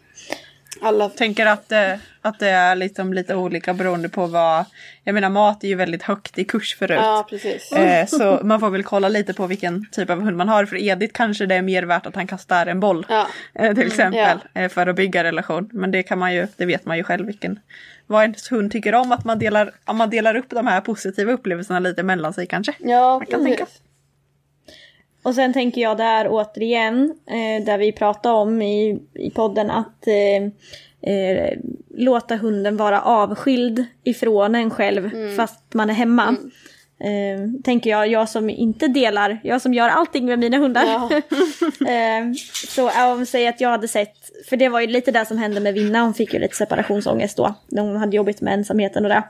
alla, 0.82 1.10
tänker 1.10 1.46
att, 1.46 1.72
eh, 1.72 1.94
att 2.22 2.40
det 2.40 2.50
är 2.50 2.76
liksom 2.76 3.14
lite 3.14 3.36
olika 3.36 3.74
beroende 3.74 4.10
på 4.10 4.26
vad, 4.26 4.66
jag 5.04 5.14
menar 5.14 5.30
mat 5.30 5.64
är 5.64 5.68
ju 5.68 5.76
väldigt 5.76 6.04
högt 6.04 6.38
i 6.38 6.44
kurs 6.44 6.76
förut. 6.76 7.00
ja 7.02 7.28
precis. 7.30 7.72
Eh, 7.72 8.06
så 8.06 8.40
man 8.44 8.60
får 8.60 8.70
väl 8.70 8.84
kolla 8.84 9.10
lite 9.10 9.34
på 9.34 9.48
vilken 9.48 9.86
typ 9.92 10.10
av 10.10 10.22
hund 10.22 10.38
man 10.38 10.50
har. 10.50 10.66
För 10.66 10.76
Edith 10.76 11.14
kanske 11.14 11.46
det 11.46 11.56
är 11.56 11.62
mer 11.62 11.84
värt 11.84 12.06
att 12.06 12.16
han 12.16 12.28
kastar 12.28 12.66
en 12.66 12.80
boll. 12.80 13.06
Ja. 13.10 13.28
Eh, 13.54 13.76
till 13.76 13.88
exempel. 13.88 14.40
ja. 14.54 14.70
För 14.70 14.88
att 14.88 14.96
bygga 14.96 15.24
relation. 15.24 15.70
Men 15.74 15.92
det 15.92 16.04
kan 16.04 16.20
man 16.20 16.34
ju, 16.34 16.48
det 16.58 16.66
vet 16.66 16.86
man 16.86 16.98
ju 16.98 17.04
själv 17.04 17.26
vilken. 17.26 17.60
Vad 18.08 18.24
ens 18.24 18.52
hund 18.52 18.72
tycker 18.72 18.96
om 18.96 19.12
att 19.12 19.26
man 19.26 19.40
delar, 19.40 19.72
om 19.86 19.98
man 19.98 20.10
delar 20.10 20.36
upp 20.36 20.50
de 20.50 20.68
här 20.68 20.82
positiva 20.82 21.32
upplevelserna 21.32 21.80
lite 21.80 22.04
mellan 22.04 22.34
sig 22.34 22.48
kanske. 22.48 22.74
Ja, 22.80 23.22
kan 23.30 23.44
tänka. 23.44 23.66
Och 25.28 25.36
sen 25.36 25.54
tänker 25.54 25.82
jag 25.82 25.98
där 25.98 26.28
återigen, 26.30 27.14
eh, 27.26 27.66
där 27.66 27.78
vi 27.78 27.92
pratade 27.92 28.36
om 28.36 28.62
i, 28.62 29.00
i 29.14 29.30
podden 29.30 29.72
att 29.72 30.08
eh, 30.08 30.44
eh, 31.14 31.58
låta 31.96 32.36
hunden 32.36 32.78
vara 32.78 33.02
avskild 33.02 33.86
ifrån 34.04 34.56
en 34.56 34.70
själv 34.70 35.36
fast 35.38 35.74
man 35.74 35.90
är 35.90 35.94
hemma. 35.94 36.36
Eh, 37.00 37.62
tänker 37.64 37.90
jag, 37.90 38.08
jag 38.08 38.30
som 38.30 38.50
inte 38.50 38.88
delar, 38.88 39.40
jag 39.44 39.62
som 39.62 39.74
gör 39.74 39.90
allting 39.90 40.26
med 40.26 40.40
mina 40.40 40.58
hundar. 40.58 40.84
Ja. 40.86 41.10
eh, 41.92 42.34
så 42.68 43.14
om 43.14 43.26
säger 43.26 43.50
att 43.50 43.62
jag 43.62 43.70
hade 43.70 43.88
sett, 43.88 44.16
för 44.50 44.58
det 44.58 44.70
var 44.70 44.82
ju 44.82 44.88
lite 44.88 45.12
det 45.12 45.26
som 45.26 45.38
hände 45.38 45.60
med 45.60 45.74
Vinna, 45.74 46.02
hon 46.02 46.14
fick 46.14 46.34
ju 46.34 46.40
lite 46.40 46.56
separationsångest 46.56 47.38
då. 47.38 47.56
Hon 47.72 47.96
hade 47.96 48.16
jobbigt 48.16 48.42
med 48.42 48.54
ensamheten 48.54 49.06
och 49.06 49.10
det. 49.10 49.24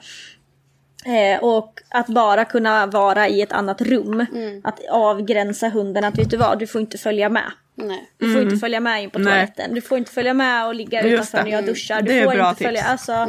Eh, 1.07 1.43
och 1.43 1.73
att 1.89 2.07
bara 2.07 2.45
kunna 2.45 2.85
vara 2.85 3.27
i 3.27 3.41
ett 3.41 3.51
annat 3.51 3.81
rum. 3.81 4.25
Att 4.63 4.79
avgränsa 4.91 5.69
hunden 5.69 6.03
att 6.03 6.17
vet 6.17 6.29
du 6.29 6.37
vad, 6.37 6.59
du 6.59 6.67
får 6.67 6.81
inte 6.81 6.97
följa 6.97 7.29
med. 7.29 7.51
Nej. 7.75 8.09
Du 8.17 8.33
får 8.33 8.41
inte 8.41 8.57
följa 8.57 8.79
med 8.79 9.03
in 9.03 9.09
på 9.09 9.19
Nej. 9.19 9.33
toaletten. 9.33 9.75
Du 9.75 9.81
får 9.81 9.97
inte 9.97 10.11
följa 10.11 10.33
med 10.33 10.65
och 10.67 10.75
ligga 10.75 11.01
Just 11.03 11.13
utanför 11.13 11.37
det. 11.37 11.43
när 11.43 11.51
jag 11.51 11.65
duschar. 11.65 12.01
Du 12.01 12.07
Det 12.11 12.19
är 12.19 12.25
får 12.25 12.31
bra 12.33 12.49
inte 12.49 12.63
följa, 12.63 12.81
tips. 12.81 12.91
alltså, 13.09 13.27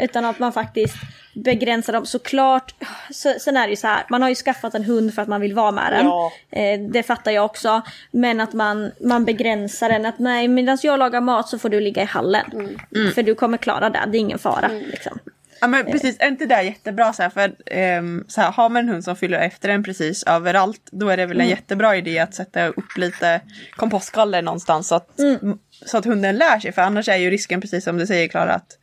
utan 0.00 0.24
att 0.24 0.38
man 0.38 0.52
faktiskt 0.52 0.94
begränsar 1.34 1.92
dem. 1.92 2.06
Såklart, 2.06 2.74
så, 3.10 3.34
sen 3.40 3.56
är 3.56 3.66
det 3.66 3.70
ju 3.70 3.76
så 3.76 3.86
här, 3.86 4.04
man 4.10 4.22
har 4.22 4.28
ju 4.28 4.34
skaffat 4.34 4.74
en 4.74 4.84
hund 4.84 5.14
för 5.14 5.22
att 5.22 5.28
man 5.28 5.40
vill 5.40 5.54
vara 5.54 5.70
med 5.70 5.92
den. 5.92 6.06
Ja. 6.06 6.32
Eh, 6.50 6.80
det 6.80 7.02
fattar 7.02 7.30
jag 7.30 7.44
också. 7.44 7.82
Men 8.10 8.40
att 8.40 8.52
man, 8.52 8.92
man 9.00 9.24
begränsar 9.24 9.88
den. 9.88 10.06
Att 10.06 10.18
nej, 10.18 10.48
medan 10.48 10.78
jag 10.82 10.98
lagar 10.98 11.20
mat 11.20 11.48
så 11.48 11.58
får 11.58 11.68
du 11.68 11.80
ligga 11.80 12.02
i 12.02 12.06
hallen. 12.06 12.76
Mm. 12.94 13.12
För 13.12 13.22
du 13.22 13.34
kommer 13.34 13.58
klara 13.58 13.90
det, 13.90 14.00
det 14.06 14.18
är 14.18 14.20
ingen 14.20 14.38
fara. 14.38 14.68
Liksom. 14.68 15.18
Ja 15.60 15.66
men 15.66 15.86
precis, 15.86 16.16
är 16.20 16.28
inte 16.28 16.46
det 16.46 16.62
jättebra 16.62 17.12
så 17.12 17.22
här, 17.22 17.30
för 17.30 17.52
ehm, 17.66 18.24
så 18.28 18.40
här, 18.40 18.52
har 18.52 18.68
man 18.68 18.82
en 18.82 18.88
hund 18.88 19.04
som 19.04 19.16
fyller 19.16 19.38
efter 19.38 19.68
en 19.68 19.82
precis 19.82 20.22
överallt 20.22 20.88
då 20.92 21.08
är 21.08 21.16
det 21.16 21.26
väl 21.26 21.40
en 21.40 21.48
jättebra 21.48 21.96
idé 21.96 22.18
att 22.18 22.34
sätta 22.34 22.66
upp 22.66 22.96
lite 22.96 23.40
kompostgaller 23.76 24.42
någonstans 24.42 24.88
så 24.88 24.94
att, 24.94 25.20
m- 25.20 25.58
så 25.86 25.98
att 25.98 26.04
hunden 26.04 26.36
lär 26.36 26.58
sig. 26.60 26.72
För 26.72 26.82
annars 26.82 27.08
är 27.08 27.16
ju 27.16 27.30
risken 27.30 27.60
precis 27.60 27.84
som 27.84 27.98
du 27.98 28.06
säger 28.06 28.28
Klara 28.28 28.52
att, 28.54 28.78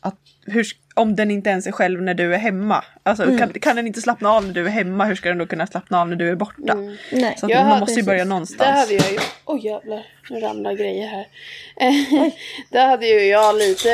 att 0.00 0.18
hur, 0.46 0.66
om 0.94 1.16
den 1.16 1.30
inte 1.30 1.50
ens 1.50 1.66
är 1.66 1.72
själv 1.72 2.02
när 2.02 2.14
du 2.14 2.34
är 2.34 2.38
hemma. 2.38 2.84
Alltså 3.02 3.22
Mm. 3.22 3.38
kan, 3.38 3.52
kan 3.52 3.76
den 3.76 3.86
inte 3.86 4.00
slappna 4.00 4.30
av 4.30 4.46
när 4.46 4.54
du 4.54 4.66
är 4.66 4.70
hemma, 4.70 5.04
hur 5.04 5.14
ska 5.14 5.28
den 5.28 5.38
då 5.38 5.46
kunna 5.46 5.66
slappna 5.66 6.00
av 6.00 6.08
när 6.08 6.16
du 6.16 6.30
är 6.30 6.34
borta? 6.34 6.74
Nej. 7.12 7.34
Så 7.38 7.48
man 7.48 7.80
måste 7.80 8.00
ju 8.00 8.06
börja 8.06 8.24
någonstans. 8.24 8.70
hade 8.70 8.94
jag 8.94 9.12
ju... 9.12 9.18
Oj 9.44 9.66
jävlar, 9.66 10.06
nu 10.30 10.40
ramlar 10.40 10.72
grejer 10.72 11.06
här. 11.08 11.26
Där 12.70 12.86
hade 12.88 13.06
ju 13.06 13.20
jag 13.24 13.54
lite 13.58 13.88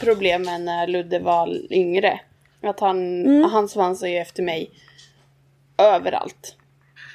problem 0.00 0.42
med 0.42 0.60
när 0.60 0.86
Ludde 0.86 1.18
var 1.18 1.72
yngre. 1.72 2.20
Att 2.62 2.80
han, 2.80 3.24
han 3.44 3.68
svansade 3.68 4.10
ju 4.10 4.18
efter 4.18 4.42
mig 4.42 4.70
överallt. 5.78 6.56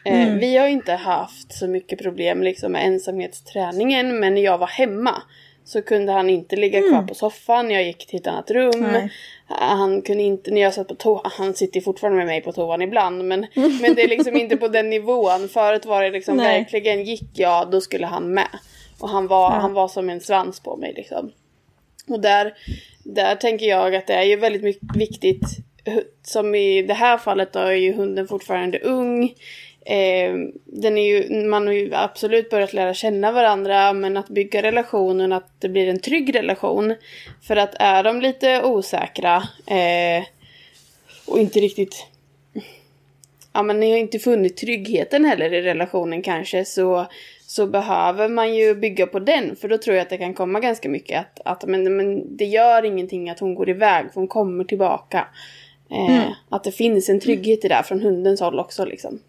Eh, 0.05 0.27
Vi 0.33 0.57
har 0.57 0.67
inte 0.67 0.93
haft 0.93 1.53
så 1.53 1.67
mycket 1.67 1.99
problem 2.01 2.43
liksom 2.43 2.71
med 2.71 2.85
ensamhetsträningen 2.85 4.19
men 4.19 4.33
när 4.35 4.41
jag 4.41 4.57
var 4.57 4.67
hemma 4.67 5.21
så 5.69 5.81
kunde 5.81 6.11
han 6.11 6.29
inte 6.29 6.55
ligga 6.55 6.81
kvar 6.81 7.01
på 7.01 7.15
soffan, 7.15 7.71
jag 7.71 7.83
gick 7.83 8.07
till 8.07 8.19
ett 8.19 8.27
annat 8.27 8.51
rum. 8.51 8.87
Nej. 8.91 9.11
Han 9.47 10.01
kunde 10.01 10.23
inte, 10.23 10.51
när 10.51 10.61
jag 10.61 10.73
satt 10.73 10.87
på 10.87 10.95
toa, 10.95 11.21
han 11.23 11.53
sitter 11.53 11.81
fortfarande 11.81 12.17
med 12.17 12.27
mig 12.27 12.41
på 12.41 12.51
toan 12.51 12.81
ibland 12.81 13.25
men, 13.25 13.39
men 13.81 13.95
det 13.95 14.03
är 14.03 14.07
liksom 14.07 14.37
inte 14.37 14.57
på 14.57 14.67
den 14.67 14.89
nivån. 14.89 15.49
Förut 15.49 15.85
var 15.85 16.03
det 16.03 16.09
liksom 16.09 16.37
Nej. 16.37 16.59
verkligen, 16.59 17.03
gick 17.03 17.29
jag 17.33 17.71
då 17.71 17.81
skulle 17.81 18.05
han 18.05 18.33
med. 18.33 18.47
Och 18.99 19.09
han 19.09 19.27
var, 19.27 19.49
han 19.49 19.73
var 19.73 19.87
som 19.87 20.09
en 20.09 20.21
svans 20.21 20.59
på 20.59 20.77
mig 20.77 20.93
liksom. 20.93 21.31
Och 22.07 22.19
där, 22.19 22.53
där 23.03 23.35
tänker 23.35 23.65
jag 23.65 23.95
att 23.95 24.07
det 24.07 24.13
är 24.13 24.23
ju 24.23 24.35
väldigt 24.35 24.63
mycket 24.63 24.95
viktigt. 24.95 25.45
Som 26.23 26.55
i 26.55 26.81
det 26.81 26.93
här 26.93 27.17
fallet 27.17 27.53
då 27.53 27.59
är 27.59 27.71
ju 27.71 27.93
hunden 27.93 28.27
fortfarande 28.27 28.79
ung. 28.79 29.33
Eh, 29.85 30.33
den 30.65 30.97
är 30.97 31.07
ju, 31.07 31.43
man 31.45 31.67
har 31.67 31.73
ju 31.73 31.93
absolut 31.93 32.49
börjat 32.49 32.73
lära 32.73 32.93
känna 32.93 33.31
varandra 33.31 33.93
men 33.93 34.17
att 34.17 34.29
bygga 34.29 34.61
relationen, 34.61 35.31
att 35.31 35.51
det 35.59 35.69
blir 35.69 35.87
en 35.87 35.99
trygg 35.99 36.35
relation. 36.35 36.95
För 37.41 37.55
att 37.55 37.75
är 37.79 38.03
de 38.03 38.21
lite 38.21 38.63
osäkra 38.63 39.35
eh, 39.67 40.23
och 41.27 41.39
inte 41.39 41.59
riktigt 41.59 42.05
ja 43.53 43.63
men 43.63 43.79
ni 43.79 43.91
har 43.91 43.97
inte 43.97 44.19
funnit 44.19 44.57
tryggheten 44.57 45.25
heller 45.25 45.53
i 45.53 45.61
relationen 45.61 46.21
kanske 46.21 46.65
så, 46.65 47.05
så 47.41 47.67
behöver 47.67 48.29
man 48.29 48.55
ju 48.55 48.75
bygga 48.75 49.07
på 49.07 49.19
den 49.19 49.55
för 49.55 49.67
då 49.67 49.77
tror 49.77 49.95
jag 49.95 50.03
att 50.03 50.09
det 50.09 50.17
kan 50.17 50.33
komma 50.33 50.59
ganska 50.59 50.89
mycket 50.89 51.19
att, 51.19 51.39
att 51.45 51.69
men, 51.69 51.97
men 51.97 52.37
det 52.37 52.45
gör 52.45 52.85
ingenting 52.85 53.29
att 53.29 53.39
hon 53.39 53.55
går 53.55 53.69
iväg 53.69 54.05
för 54.13 54.21
hon 54.21 54.27
kommer 54.27 54.63
tillbaka. 54.63 55.27
Eh, 55.91 56.31
Att 56.49 56.63
det 56.63 56.71
finns 56.71 57.09
en 57.09 57.19
trygghet 57.19 57.65
i 57.65 57.67
det 57.67 57.75
här 57.75 57.83
från 57.83 58.01
hundens 58.01 58.41
håll 58.41 58.59
också 58.59 58.85
liksom. 58.85 59.19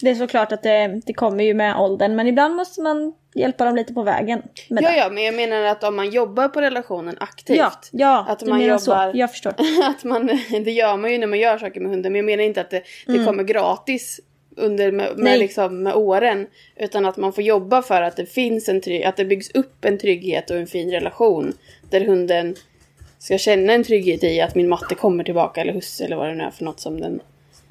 Det 0.00 0.10
är 0.10 0.14
såklart 0.14 0.52
att 0.52 0.62
det, 0.62 1.00
det 1.06 1.12
kommer 1.12 1.44
ju 1.44 1.54
med 1.54 1.76
åldern 1.76 2.16
men 2.16 2.26
ibland 2.26 2.54
måste 2.54 2.82
man 2.82 3.14
hjälpa 3.34 3.64
dem 3.64 3.76
lite 3.76 3.94
på 3.94 4.02
vägen. 4.02 4.42
Ja 4.68 4.80
det. 4.80 4.96
ja 4.96 5.10
men 5.10 5.24
jag 5.24 5.34
menar 5.34 5.62
att 5.62 5.84
om 5.84 5.96
man 5.96 6.10
jobbar 6.10 6.48
på 6.48 6.60
relationen 6.60 7.16
aktivt. 7.20 7.56
ja, 7.56 7.72
ja 7.92 8.26
att 8.28 8.46
man 8.46 8.60
jobbar- 8.60 8.78
så. 9.12 9.18
Jag 9.18 9.30
förstår. 9.30 9.54
att 9.84 10.04
man, 10.04 10.26
det 10.64 10.70
gör 10.70 10.96
man 10.96 11.12
ju 11.12 11.18
när 11.18 11.26
man 11.26 11.38
gör 11.38 11.58
saker 11.58 11.80
med 11.80 11.90
hunden. 11.90 12.12
Men 12.12 12.18
jag 12.18 12.26
menar 12.26 12.44
inte 12.44 12.60
att 12.60 12.70
det, 12.70 12.82
det 13.06 13.24
kommer 13.24 13.42
gratis 13.42 14.20
under 14.56 14.92
med, 14.92 15.18
med, 15.18 15.38
liksom, 15.38 15.82
med 15.82 15.94
åren. 15.94 16.46
Utan 16.76 17.06
att 17.06 17.16
man 17.16 17.32
får 17.32 17.44
jobba 17.44 17.82
för 17.82 18.02
att 18.02 18.16
det 18.16 18.26
finns 18.26 18.68
en 18.68 18.80
trygg, 18.80 19.04
att 19.04 19.16
det 19.16 19.24
byggs 19.24 19.50
upp 19.50 19.84
en 19.84 19.98
trygghet 19.98 20.50
och 20.50 20.56
en 20.56 20.66
fin 20.66 20.90
relation. 20.90 21.52
Där 21.90 22.00
hunden 22.00 22.54
ska 23.18 23.38
känna 23.38 23.72
en 23.72 23.84
trygghet 23.84 24.24
i 24.24 24.40
att 24.40 24.54
min 24.54 24.68
matte 24.68 24.94
kommer 24.94 25.24
tillbaka 25.24 25.60
eller 25.60 25.72
husse 25.72 26.04
eller 26.04 26.16
vad 26.16 26.28
det 26.28 26.34
nu 26.34 26.44
är 26.44 26.50
för 26.50 26.64
något 26.64 26.80
som 26.80 27.00
den 27.00 27.20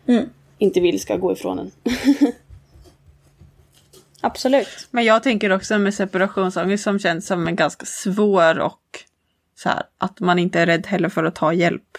Mm. 0.08 0.30
inte 0.58 0.80
vill 0.80 0.99
ska 0.99 1.18
gå 1.18 1.34
ifrån 1.34 1.60
en. 1.60 1.72
Absolut. 4.22 4.88
Men 4.91 5.05
jag 5.05 5.24
tänker 5.24 5.51
också 5.51 5.78
med 5.78 5.93
separationsångest 5.93 6.84
som 6.84 6.99
känns 6.99 7.28
som 7.28 7.47
en 7.47 7.55
ganska 7.55 7.86
svår 7.86 8.60
och 8.60 8.82
så 9.55 9.70
här, 9.70 9.84
att 9.97 10.20
man 10.20 10.39
inte 10.39 10.60
är 10.60 10.66
rädd 10.66 10.88
heller 10.88 11.10
för 11.10 11.24
att 11.24 11.36
ta 11.36 11.53
hjälp. 11.53 11.97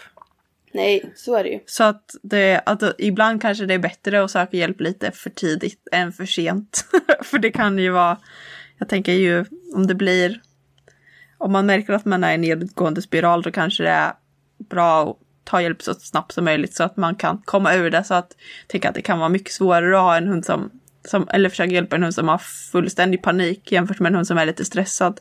Nej, 0.73 1.13
så 1.15 1.35
är 1.35 1.43
det 1.43 1.49
ju. 1.49 1.59
Så 1.65 1.83
att, 1.83 2.15
det, 2.21 2.61
att 2.65 2.83
ibland 2.97 3.41
kanske 3.41 3.65
det 3.65 3.73
är 3.73 3.79
bättre 3.79 4.23
att 4.23 4.31
söka 4.31 4.57
hjälp 4.57 4.81
lite 4.81 5.11
för 5.11 5.29
tidigt 5.29 5.87
än 5.91 6.13
för 6.13 6.25
sent. 6.25 6.85
för 7.23 7.39
det 7.39 7.51
kan 7.51 7.79
ju 7.79 7.89
vara, 7.89 8.17
jag 8.77 8.89
tänker 8.89 9.11
ju 9.11 9.45
om 9.75 9.87
det 9.87 9.95
blir, 9.95 10.41
om 11.37 11.51
man 11.51 11.65
märker 11.65 11.93
att 11.93 12.05
man 12.05 12.23
är 12.23 12.31
i 12.31 12.35
en 12.35 12.41
nedåtgående 12.41 13.01
spiral 13.01 13.41
då 13.41 13.51
kanske 13.51 13.83
det 13.83 13.89
är 13.89 14.13
bra 14.69 15.09
att 15.09 15.17
ta 15.49 15.61
hjälp 15.61 15.81
så 15.81 15.93
snabbt 15.93 16.31
som 16.31 16.45
möjligt 16.45 16.75
så 16.75 16.83
att 16.83 16.97
man 16.97 17.15
kan 17.15 17.41
komma 17.45 17.73
ur 17.73 17.89
det. 17.89 18.03
Så 18.03 18.13
att 18.13 18.35
jag 18.61 18.67
tänker 18.67 18.89
att 18.89 18.95
det 18.95 19.01
kan 19.01 19.19
vara 19.19 19.29
mycket 19.29 19.53
svårare 19.53 19.97
att 19.97 20.03
ha 20.03 20.17
en 20.17 20.27
hund 20.27 20.45
som, 20.45 20.71
som 21.07 21.29
eller 21.29 21.49
försöka 21.49 21.73
hjälpa 21.73 21.95
en 21.95 22.03
hund 22.03 22.15
som 22.15 22.27
har 22.27 22.37
fullständig 22.71 23.21
panik 23.21 23.71
jämfört 23.71 23.99
med 23.99 24.09
en 24.09 24.15
hund 24.15 24.27
som 24.27 24.37
är 24.37 24.45
lite 24.45 24.65
stressad. 24.65 25.19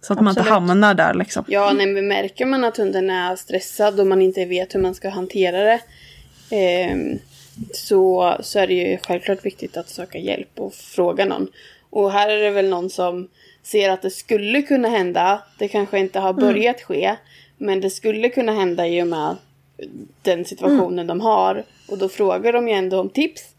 Så 0.00 0.12
att 0.12 0.20
man 0.20 0.28
inte 0.28 0.40
Absolut. 0.40 0.52
hamnar 0.54 0.94
där 0.94 1.14
liksom. 1.14 1.44
Ja, 1.48 1.72
nej, 1.76 1.86
men 1.86 2.08
märker 2.08 2.46
man 2.46 2.64
att 2.64 2.76
hunden 2.76 3.10
är 3.10 3.36
stressad 3.36 4.00
och 4.00 4.06
man 4.06 4.22
inte 4.22 4.44
vet 4.44 4.74
hur 4.74 4.80
man 4.80 4.94
ska 4.94 5.08
hantera 5.08 5.64
det. 5.64 5.80
ehm, 6.50 7.18
så, 7.74 8.36
så 8.40 8.58
är 8.58 8.66
det 8.66 8.74
ju 8.74 8.98
självklart 9.02 9.44
viktigt 9.44 9.76
att 9.76 9.88
söka 9.88 10.18
hjälp 10.18 10.50
och 10.58 10.74
fråga 10.74 11.24
någon. 11.24 11.48
Och 11.90 12.12
här 12.12 12.28
är 12.28 12.42
det 12.42 12.50
väl 12.50 12.68
någon 12.68 12.90
som 12.90 13.28
ser 13.62 13.90
att 13.90 14.02
det 14.02 14.10
skulle 14.10 14.62
kunna 14.62 14.88
hända. 14.88 15.42
Det 15.58 15.68
kanske 15.68 15.98
inte 15.98 16.18
har 16.18 16.32
börjat 16.32 16.80
ske. 16.80 17.16
Men 17.58 17.80
det 17.80 17.90
skulle 17.90 18.28
kunna 18.28 18.52
hända 18.52 18.88
i 18.88 19.02
och 19.02 19.06
med 19.06 19.36
den 20.22 20.44
situationen 20.44 21.06
de 21.06 21.20
har. 21.20 21.64
Och 21.88 21.98
då 21.98 22.08
frågar 22.08 22.52
de 22.52 22.68
ju 22.68 22.74
ändå 22.74 23.00
om 23.00 23.08
tips. 23.08 23.54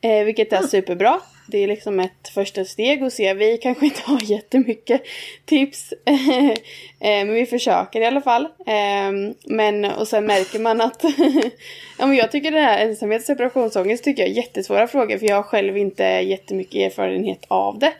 Eh, 0.00 0.24
vilket 0.24 0.52
är 0.52 0.62
superbra. 0.62 1.20
Det 1.50 1.58
är 1.58 1.68
liksom 1.68 2.00
ett 2.00 2.28
första 2.34 2.64
steg 2.64 3.02
att 3.02 3.12
se. 3.12 3.34
Vi 3.34 3.58
kanske 3.58 3.84
inte 3.84 4.02
har 4.04 4.22
jättemycket 4.30 5.02
tips. 5.44 5.92
eh, 6.04 6.54
men 7.00 7.34
vi 7.34 7.46
försöker 7.46 8.00
i 8.00 8.06
alla 8.06 8.20
fall. 8.20 8.44
Eh, 8.44 9.34
men 9.44 9.84
och 9.84 10.08
sen 10.08 10.26
märker 10.26 10.58
man 10.58 10.80
att 10.80 11.04
ja, 11.98 12.06
men 12.06 12.16
jag 12.16 12.32
tycker 12.32 12.50
det 12.50 12.60
här 12.60 12.86
ensamhet 12.86 13.20
och 13.20 13.26
separationsångest 13.26 14.04
tycker 14.04 14.22
jag 14.22 14.30
är 14.30 14.34
jättesvåra 14.34 14.86
frågor. 14.86 15.18
För 15.18 15.26
jag 15.26 15.36
har 15.36 15.42
själv 15.42 15.76
inte 15.78 16.04
jättemycket 16.04 16.92
erfarenhet 16.92 17.44
av 17.48 17.78
det. 17.78 17.92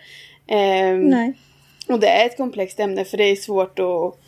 Eh, 0.54 0.96
Nej. 0.96 1.32
och 1.86 2.00
det 2.00 2.08
är 2.08 2.26
ett 2.26 2.36
komplext 2.36 2.80
ämne 2.80 3.04
för 3.04 3.16
det 3.16 3.24
är 3.24 3.36
svårt 3.36 3.78
att 3.78 4.18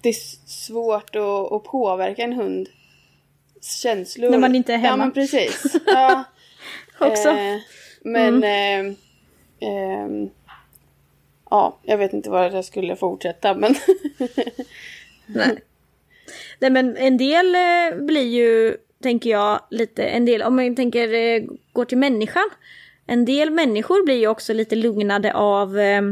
det 0.00 0.08
är 0.08 0.48
svårt 0.48 1.16
att, 1.16 1.52
att 1.52 1.64
påverka 1.64 2.22
en 2.22 2.32
hund 2.32 2.68
känslor. 3.62 4.30
När 4.30 4.38
man 4.38 4.54
inte 4.54 4.72
är 4.72 4.78
Ja 4.78 4.82
hemma. 4.82 4.96
men 5.04 5.12
precis. 5.12 5.76
Ja, 5.86 6.24
Också. 6.98 7.28
eh, 7.28 7.58
men 8.02 8.44
eh, 8.44 8.94
ehm, 9.60 10.30
ja, 11.50 11.78
jag 11.82 11.98
vet 11.98 12.12
inte 12.12 12.30
var 12.30 12.50
jag 12.50 12.64
skulle 12.64 12.96
fortsätta 12.96 13.54
men 13.54 13.74
Nej. 15.26 15.58
Nej 16.58 16.70
men 16.70 16.96
en 16.96 17.16
del 17.16 17.54
eh, 17.54 18.04
blir 18.06 18.26
ju, 18.28 18.76
tänker 19.02 19.30
jag, 19.30 19.60
lite, 19.70 20.04
en 20.04 20.24
del, 20.24 20.42
om 20.42 20.56
man 20.56 20.76
tänker, 20.76 21.14
eh, 21.14 21.42
går 21.72 21.84
till 21.84 21.98
människan. 21.98 22.50
En 23.06 23.24
del 23.24 23.50
människor 23.50 24.04
blir 24.04 24.16
ju 24.16 24.28
också 24.28 24.52
lite 24.52 24.76
lugnade 24.76 25.34
av, 25.34 25.78
eh, 25.78 26.02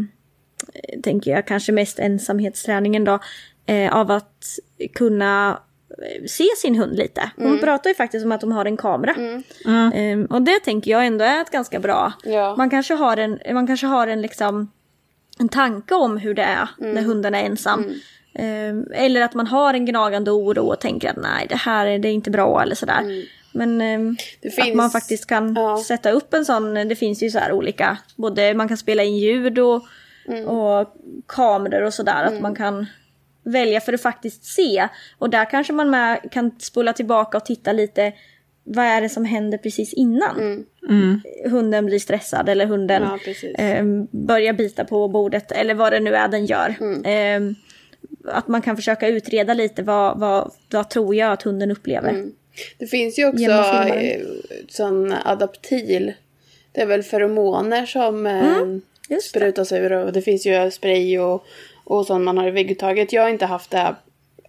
tänker 1.03 1.31
jag, 1.31 1.47
kanske 1.47 1.73
mest 1.73 1.99
ensamhetsträningen 1.99 3.05
då, 3.05 3.19
eh, 3.69 3.97
av 3.97 4.11
att 4.11 4.45
kunna 4.95 5.61
eh, 5.91 6.25
se 6.27 6.45
sin 6.57 6.75
hund 6.77 6.97
lite. 6.97 7.31
Hon 7.37 7.59
pratar 7.59 7.91
ju 7.91 7.95
faktiskt 7.95 8.25
om 8.25 8.33
att 8.33 8.41
de 8.41 8.53
har 8.53 8.65
en 8.65 8.77
kamera. 8.77 9.15
Eh, 9.95 10.21
och 10.31 10.43
det 10.43 10.61
tänker 10.61 10.91
jag 10.91 11.07
ändå 11.07 11.25
är 11.25 11.41
ett 11.43 11.51
ganska 11.51 11.81
bra. 11.81 12.13
Ja. 12.25 12.55
Man 12.57 12.71
kanske 12.71 12.95
har 12.95 13.17
en, 13.17 13.39
man 13.53 13.67
kanske 13.67 13.87
har 13.87 14.07
en 14.07 14.23
liksom 14.23 14.71
en 15.39 15.49
tanke 15.49 15.95
om 15.95 16.17
hur 16.17 16.35
det 16.35 16.43
är 16.43 16.69
när 16.79 17.03
hunden 17.03 17.35
är 17.35 17.45
ensam. 17.45 17.85
Eh, 18.35 19.03
eller 19.05 19.21
att 19.23 19.35
man 19.35 19.47
har 19.47 19.75
en 19.75 19.87
gnagande 19.87 20.31
oro 20.31 20.63
och 20.67 20.81
tänker 20.81 21.11
att 21.11 21.17
nej 21.17 21.47
det 21.49 21.57
här 21.57 21.87
är, 21.87 21.99
det 21.99 22.09
är 22.09 22.13
inte 22.13 22.31
bra 22.31 22.63
eller 22.63 22.75
sådär. 22.75 23.25
Men 23.53 23.81
eh, 23.81 24.01
Det 24.41 24.49
att 24.49 24.55
finns- 24.55 24.77
man 24.77 24.91
faktiskt 24.91 25.27
kan 25.27 25.55
ja. 25.55 25.83
sätta 25.87 26.11
upp 26.11 26.35
en 26.35 26.45
sån, 26.45 26.75
det 26.75 26.97
finns 26.97 27.23
ju 27.23 27.31
så 27.31 27.39
här 27.39 27.53
olika, 27.53 27.99
både 28.17 28.55
man 28.55 28.69
kan 28.69 28.77
spela 28.77 29.03
in 29.03 29.17
ljud 29.17 29.59
och, 29.59 29.83
och 30.47 30.95
kameror 31.27 31.83
och 31.83 31.95
sådär. 31.95 32.25
Att 32.25 32.41
man 32.41 32.55
kan 32.55 32.87
välja 33.49 33.81
för 33.81 33.93
att 33.93 34.03
faktiskt 34.03 34.45
se. 34.45 34.89
Och 35.19 35.31
där 35.31 35.51
kanske 35.51 35.73
man 35.73 35.91
med 35.91 36.29
kan 36.33 36.51
spola 36.59 36.93
tillbaka 36.93 37.37
och 37.37 37.45
titta 37.45 37.73
lite, 37.73 38.13
vad 38.65 38.85
är 38.85 39.01
det 39.01 39.09
som 39.09 39.25
händer 39.25 39.59
precis 39.59 39.93
innan? 39.93 40.65
Hunden 41.45 41.87
blir 41.87 41.99
stressad 41.99 42.49
eller 42.49 42.67
hunden 42.67 43.03
Ja, 43.03 43.33
eh, 43.65 43.85
börjar 44.11 44.53
bita 44.53 44.85
på 44.85 45.09
bordet 45.09 45.53
eller 45.53 45.75
vad 45.75 45.93
det 45.93 46.01
nu 46.01 46.15
är 46.15 46.29
den 46.29 46.47
gör. 46.47 46.75
Eh, 47.07 47.41
att 48.25 48.49
man 48.49 48.63
kan 48.63 48.77
försöka 48.77 49.09
utreda 49.09 49.55
lite 49.55 49.83
vad, 49.83 50.19
vad, 50.19 50.53
vad 50.71 50.91
tror 50.91 51.15
jag 51.15 51.33
att 51.33 51.43
hunden 51.43 51.71
upplever. 51.71 52.27
det 52.79 52.87
finns 52.87 53.19
ju 53.19 53.29
också 53.29 53.51
eh, 53.95 54.21
sån 54.69 55.13
adaptil. 55.25 56.13
Det 56.73 56.81
är 56.81 56.87
väl 56.87 57.03
feromoner 57.03 57.87
som 57.87 58.27
eh, 58.27 58.63
Mm, 59.11 59.21
sprutas 59.21 59.73
ur 59.73 59.93
och 59.93 60.13
det 60.13 60.23
finns 60.23 60.47
ju 60.47 60.71
spray 60.71 61.19
och, 61.19 61.47
och 61.89 62.07
sånt 62.07 62.25
man 62.25 62.39
har 62.39 62.49
i 62.49 62.51
vägguttaget. 62.51 63.13
Jag 63.13 63.23
har 63.23 63.29
inte 63.31 63.47
haft 63.47 63.71
det 63.71 63.95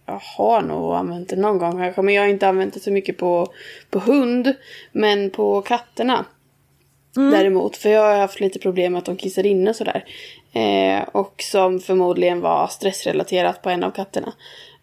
jag 0.06 0.20
har 0.36 0.62
nog 0.62 0.94
använt 0.94 1.28
det 1.28 1.36
någon 1.36 1.58
gång 1.58 1.78
kanske, 1.78 2.02
men 2.02 2.14
jag 2.14 2.22
har 2.22 2.28
inte 2.28 2.48
använt 2.48 2.74
det 2.74 2.80
så 2.80 2.90
mycket 2.90 3.16
på, 3.18 3.46
på 3.90 3.98
hund. 3.98 4.54
Men 4.92 5.30
på 5.30 5.62
katterna 5.62 6.24
Mm. 7.16 7.30
däremot, 7.32 7.76
för 7.76 7.88
jag 7.90 8.02
har 8.02 8.18
haft 8.18 8.40
lite 8.40 8.58
problem 8.58 8.92
med 8.92 8.98
att 8.98 9.04
de 9.04 9.16
kissar 9.16 9.46
inne 9.46 9.70
och 9.70 9.76
sådär. 9.76 10.04
Eh, 10.52 11.08
och 11.12 11.42
som 11.42 11.80
förmodligen 11.80 12.40
var 12.40 12.66
stressrelaterat 12.66 13.62
på 13.62 13.70
en 13.70 13.84
av 13.84 13.90
katterna. 13.90 14.32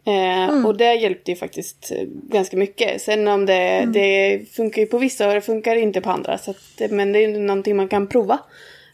Eh, 0.06 0.66
Och 0.66 0.78
det 0.78 0.94
hjälpte 0.94 1.32
ju 1.32 1.38
faktiskt 1.38 1.92
eh, 1.92 2.04
ganska 2.08 2.58
mycket. 2.58 3.02
Sen 3.02 3.28
om 3.28 3.46
det, 3.46 3.86
det 3.94 4.42
funkar 4.52 4.82
ju 4.82 4.86
på 4.88 4.98
vissa 4.98 5.28
och 5.28 5.34
det 5.34 5.42
funkar 5.42 5.76
inte 5.76 6.02
på 6.02 6.10
andra. 6.10 6.38
Så 6.38 6.52
att, 6.52 6.82
men 6.90 7.12
det 7.14 7.20
är 7.20 7.28
ju 7.28 7.40
någonting 7.40 7.76
man 7.76 7.88
kan 7.88 8.08
prova. 8.08 8.40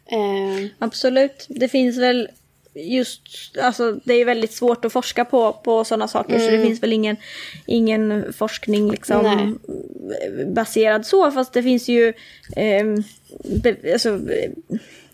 Eh, 0.06 0.66
Absolut. 0.80 1.46
Det 1.50 1.68
finns 1.68 1.98
väl 1.98 2.30
just, 2.76 3.22
alltså 3.62 4.00
det 4.04 4.14
är 4.14 4.26
väldigt 4.26 4.54
svårt 4.54 4.86
att 4.86 4.94
forska 4.94 5.26
på, 5.26 5.54
på 5.54 5.84
sådana 5.84 6.08
saker 6.08 6.40
så 6.40 6.52
det 6.52 6.62
finns 6.64 6.84
väl 6.84 6.94
ingen, 6.94 7.18
ingen 7.66 8.34
forskning 8.34 8.92
liksom 8.92 9.24
Nej. 9.24 10.46
baserad 10.46 11.06
så 11.06 11.32
fast 11.32 11.54
det 11.54 11.64
finns 11.64 11.88
ju, 11.88 12.14
eh, 12.56 12.86
be, 13.62 13.94
alltså, 13.94 14.10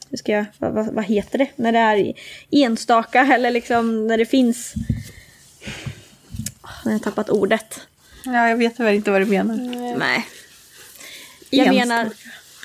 hur 0.09 0.17
ska 0.17 0.31
jag, 0.31 0.45
vad, 0.57 0.93
vad, 0.93 1.05
heter 1.05 1.37
det, 1.37 1.47
när 1.55 1.71
det 1.71 1.79
är 1.79 2.13
enstaka 2.51 3.21
eller 3.33 3.51
liksom 3.51 4.07
när 4.07 4.17
det 4.17 4.25
finns, 4.25 4.73
Ah, 6.61 6.81
nu 6.85 6.91
har 6.91 6.95
jag 6.95 7.03
tappat 7.03 7.29
ordet. 7.29 7.81
Ja, 8.25 8.49
jag 8.49 8.57
vet 8.57 8.79
väl 8.79 8.95
inte 8.95 9.11
vad 9.11 9.21
du 9.21 9.25
menar. 9.25 9.55
Nej. 9.97 10.25
Jag 11.49 11.67
Enstaka. 11.67 11.85
menar, 11.85 12.09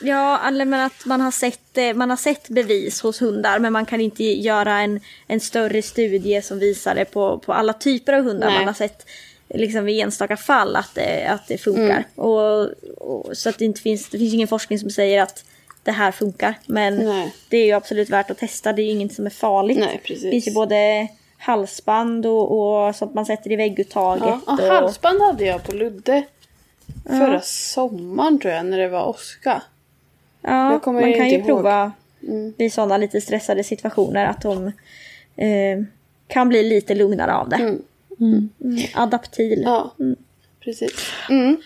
ja, 0.02 0.50
men 0.50 0.74
att 0.74 1.06
man 1.06 1.20
har, 1.20 1.30
sett, 1.30 1.78
eh, 1.78 1.94
man 1.94 2.10
har 2.10 2.16
sett 2.16 2.48
bevis 2.48 3.00
hos 3.00 3.22
hundar 3.22 3.58
men 3.58 3.72
man 3.72 3.86
kan 3.86 4.00
inte 4.00 4.24
göra 4.24 4.80
en, 4.80 5.00
en 5.26 5.40
större 5.40 5.82
studie 5.82 6.42
som 6.42 6.58
visar 6.58 6.94
det 6.94 7.04
på, 7.04 7.38
på 7.38 7.52
alla 7.52 7.72
typer 7.72 8.12
av 8.12 8.24
hundar. 8.24 8.46
Nej. 8.46 8.58
Man 8.58 8.66
har 8.66 8.74
sett 8.74 9.06
liksom 9.48 9.88
i 9.88 10.00
enstaka 10.00 10.36
fall 10.36 10.76
att 10.76 10.94
det, 10.94 11.26
att 11.26 11.48
det 11.48 11.58
funkar. 11.58 11.84
Mm. 11.84 12.04
Och, 12.14 12.68
och, 12.98 13.36
så 13.36 13.48
att 13.48 13.58
det 13.58 13.64
inte 13.64 13.80
finns, 13.80 14.08
det 14.08 14.18
finns 14.18 14.34
ingen 14.34 14.48
forskning 14.48 14.78
som 14.78 14.90
säger 14.90 15.22
att 15.22 15.44
det 15.82 15.92
här 15.92 16.12
funkar. 16.12 16.54
Men 16.66 16.96
Nej. 16.96 17.34
det 17.48 17.56
är 17.56 17.66
ju 17.66 17.72
absolut 17.72 18.10
värt 18.10 18.30
att 18.30 18.38
testa, 18.38 18.72
det 18.72 18.82
är 18.82 18.84
ju 18.84 18.90
inget 18.90 19.14
som 19.14 19.26
är 19.26 19.30
farligt. 19.30 19.78
Nej. 19.78 20.00
Det 20.08 20.30
finns 20.30 20.48
ju 20.48 20.52
både 20.52 21.08
halsband 21.38 22.26
och, 22.26 22.86
och 22.86 22.96
sånt 22.96 23.14
man 23.14 23.26
sätter 23.26 23.52
i 23.52 23.56
vägguttaget. 23.56 24.24
ja. 24.46 24.52
och, 24.52 24.60
Ja, 24.60 24.72
halsband 24.72 25.20
hade 25.20 25.44
jag 25.44 25.62
på 25.62 25.72
Ludde. 25.72 26.22
Förra 27.06 27.40
sommaren 27.40 28.38
tror 28.38 28.54
jag 28.54 28.66
när 28.66 28.78
det 28.78 28.88
var 28.88 29.08
åska. 29.08 29.62
Ja, 30.44 30.80
man 30.86 31.14
kan 31.14 31.28
ju 31.28 31.36
ihåg. 31.36 31.46
prova 31.46 31.92
vid 32.56 32.72
sådana 32.72 32.96
lite 32.96 33.20
stressade 33.20 33.64
situationer 33.64 34.26
att 34.26 34.42
de 34.42 34.66
eh, 35.36 35.84
kan 36.26 36.48
bli 36.48 36.62
lite 36.62 36.94
lugnare 36.94 37.34
av 37.34 37.48
det. 37.48 37.78
Mm. 38.20 38.48
Adaptil. 38.94 39.62
Ja, 39.64 39.94
precis. 40.64 40.92
Mm. 41.30 41.56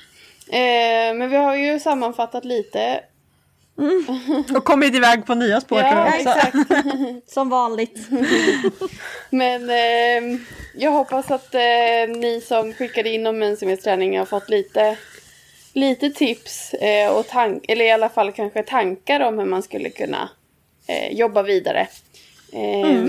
Eh, 0.48 1.18
men 1.18 1.30
vi 1.30 1.36
har 1.36 1.56
ju 1.56 1.80
sammanfattat 1.80 2.44
lite. 2.44 3.00
Och 4.56 4.64
kommit 4.64 4.94
iväg 4.94 5.26
på 5.26 5.34
nya 5.34 5.60
spår 5.60 5.78
Ja, 5.80 6.06
exakt. 6.06 6.56
Som 7.26 7.48
vanligt. 7.48 7.98
Men 9.30 9.70
eh, 9.70 10.40
jag 10.74 10.90
hoppas 10.90 11.30
att 11.30 11.55
eh, 11.55 11.60
ni 12.16 12.42
som 12.48 12.72
skickade 12.72 13.10
in 13.10 13.26
om 13.26 13.42
ensamhetsträning 13.42 14.18
har 14.18 14.26
fått 14.26 14.48
lite, 14.48 14.96
lite 15.73 16.11
tips 16.11 16.74
eh, 16.74 17.11
och 17.16 17.27
tank 17.28 17.65
eller 17.69 17.85
i 17.85 17.90
alla 17.90 18.09
fall 18.09 18.32
kanske 18.32 18.62
tankar 18.62 19.20
om 19.20 19.39
hur 19.39 19.45
man 19.47 19.62
skulle 19.62 19.90
kunna 19.90 20.28
eh, 20.86 21.12
jobba 21.12 21.43
vidare. 21.43 21.89
Eh, 22.53 23.05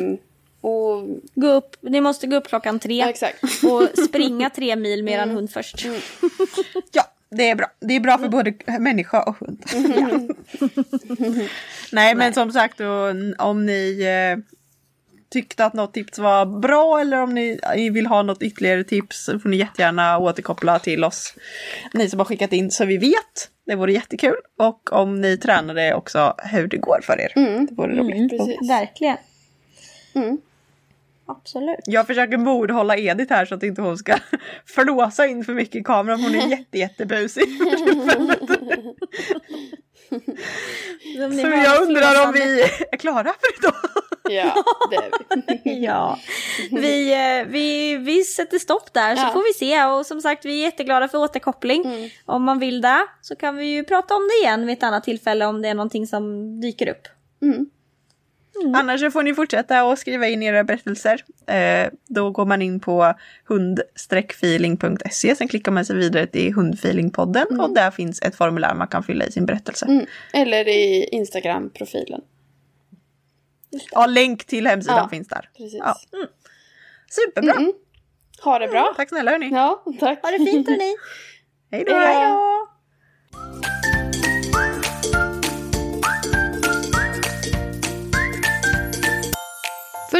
Och 0.61 1.07
Gå 1.35 1.47
upp, 1.47 1.75
ni 1.81 2.01
måste 2.01 2.27
gå 2.27 2.35
upp 2.35 2.47
klockan 2.47 2.79
tre. 2.79 2.97
ja, 2.97 3.09
exakt. 3.09 3.43
Och 3.63 4.05
springa 4.05 4.49
tre 4.49 4.75
mil 4.75 5.03
med 5.03 5.13
eran 5.13 5.29
hund 5.29 5.51
först. 5.51 5.85
Ja, 6.91 7.03
det 7.29 7.49
är 7.49 7.55
bra. 7.55 7.67
Det 7.79 7.93
är 7.95 7.99
bra 7.99 8.17
för 8.17 8.27
både 8.27 8.53
människa 8.79 9.23
och 9.23 9.35
hund. 9.39 9.63
Nej, 11.91 12.15
men 12.15 12.33
som 12.33 12.51
sagt, 12.51 12.79
om 13.37 13.65
ni 13.65 14.01
eh, 14.03 14.58
tyckte 15.29 15.65
att 15.65 15.73
något 15.73 15.93
tips 15.93 16.19
var 16.19 16.45
bra 16.45 16.99
eller 17.01 17.21
om 17.21 17.33
ni 17.33 17.89
vill 17.93 18.07
ha 18.07 18.23
något 18.23 18.43
ytterligare 18.43 18.83
tips 18.83 19.25
så 19.25 19.39
får 19.39 19.49
ni 19.49 19.57
jättegärna 19.57 20.17
återkoppla 20.17 20.79
till 20.79 21.03
oss. 21.03 21.33
Ni 21.93 22.09
som 22.09 22.19
har 22.19 22.25
skickat 22.25 22.53
in 22.53 22.71
så 22.71 22.85
vi 22.85 22.97
vet. 22.97 23.49
Det 23.65 23.75
vore 23.75 23.93
jättekul. 23.93 24.37
Och 24.57 24.93
om 24.93 25.21
ni 25.21 25.37
tränade 25.37 25.93
också 25.93 26.35
hur 26.37 26.67
det 26.67 26.77
går 26.77 26.99
för 27.03 27.19
er. 27.21 27.31
Det 27.67 27.75
vore 27.75 27.95
roligt. 27.95 28.29
Precis. 28.29 28.69
Verkligen. 28.69 29.17
Mm. 30.15 30.37
Absolut. 31.25 31.79
Jag 31.85 32.07
försöker 32.07 32.37
bordhålla 32.37 32.97
Edith 32.97 33.33
här 33.33 33.45
så 33.45 33.55
att 33.55 33.63
inte 33.63 33.81
hon 33.81 33.97
ska 33.97 34.15
flåsa 34.65 35.27
in 35.27 35.43
för 35.43 35.53
mycket 35.53 35.75
i 35.75 35.83
kameran. 35.83 36.21
Hon 36.21 36.35
är 36.35 36.47
jätte, 36.51 36.77
jättebusig. 36.77 37.43
Så 41.41 41.47
jag 41.47 41.81
undrar 41.81 42.27
om 42.27 42.33
vi 42.33 42.61
är 42.61 42.97
klara 42.97 43.33
för 43.39 43.59
idag. 43.59 43.73
Ja, 44.31 44.63
det 44.89 44.95
är 44.95 45.11
vi. 45.63 45.79
Ja, 45.85 46.19
vi, 46.71 47.13
eh, 47.13 47.47
vi, 47.51 47.97
vi 47.97 48.23
sätter 48.23 48.59
stopp 48.59 48.93
där 48.93 49.15
så 49.15 49.21
Ja. 49.21 49.29
får 49.33 49.43
vi 49.43 49.53
se. 49.53 49.83
Och 49.83 50.05
som 50.05 50.21
sagt, 50.21 50.45
vi 50.45 50.59
är 50.59 50.63
jätteglada 50.65 51.07
för 51.07 51.17
återkoppling. 51.17 52.11
Om 52.25 52.43
man 52.43 52.59
vill 52.59 52.81
det 52.81 53.07
så 53.21 53.35
kan 53.35 53.55
vi 53.55 53.65
ju 53.65 53.83
prata 53.83 54.15
om 54.15 54.27
det 54.27 54.45
igen 54.45 54.65
vid 54.67 54.77
ett 54.77 54.83
annat 54.83 55.03
tillfälle 55.03 55.45
om 55.45 55.61
det 55.61 55.67
är 55.69 55.73
någonting 55.73 56.07
som 56.07 56.61
dyker 56.61 56.89
upp. 56.89 57.07
Annars 58.75 59.01
så 59.01 59.11
får 59.11 59.23
ni 59.23 59.33
fortsätta 59.33 59.81
att 59.81 59.99
skriva 59.99 60.27
in 60.27 60.43
era 60.43 60.63
berättelser. 60.63 61.23
Eh, 61.47 61.87
då 62.07 62.31
går 62.31 62.45
man 62.45 62.61
in 62.61 62.79
på 62.79 63.13
hund-feeling.se. 63.47 65.35
Sen 65.35 65.47
klickar 65.47 65.71
man 65.71 65.85
sig 65.85 65.95
vidare 65.95 66.27
till 66.27 66.53
hundfeelingpodden 66.53 67.59
och 67.59 67.73
där 67.75 67.91
finns 67.91 68.21
ett 68.21 68.35
formulär 68.35 68.73
man 68.73 68.87
kan 68.87 69.03
fylla 69.03 69.25
i 69.25 69.31
sin 69.31 69.45
berättelse. 69.45 69.85
Mm. 69.85 70.05
Eller 70.33 70.67
i 70.67 71.09
Instagram-profilen. 71.11 72.21
Ja, 73.91 74.05
länk 74.05 74.45
till 74.45 74.67
hemsidan 74.67 74.97
Ja. 74.97 75.09
finns 75.09 75.27
där. 75.27 75.49
Precis. 75.57 75.79
Ja. 75.79 75.95
Superbra! 77.09 77.53
Mm. 77.53 77.73
Ha 78.43 78.59
det 78.59 78.67
bra. 78.67 78.93
Tack 78.95 79.09
snälla 79.09 79.31
hörni. 79.31 79.49
Ja, 79.51 79.83
tack. 79.99 80.21
Ha 80.23 80.31
det 80.31 80.37
fint 80.37 80.69
hörni! 80.69 80.95
Hej 81.71 81.83
då! 81.87 81.93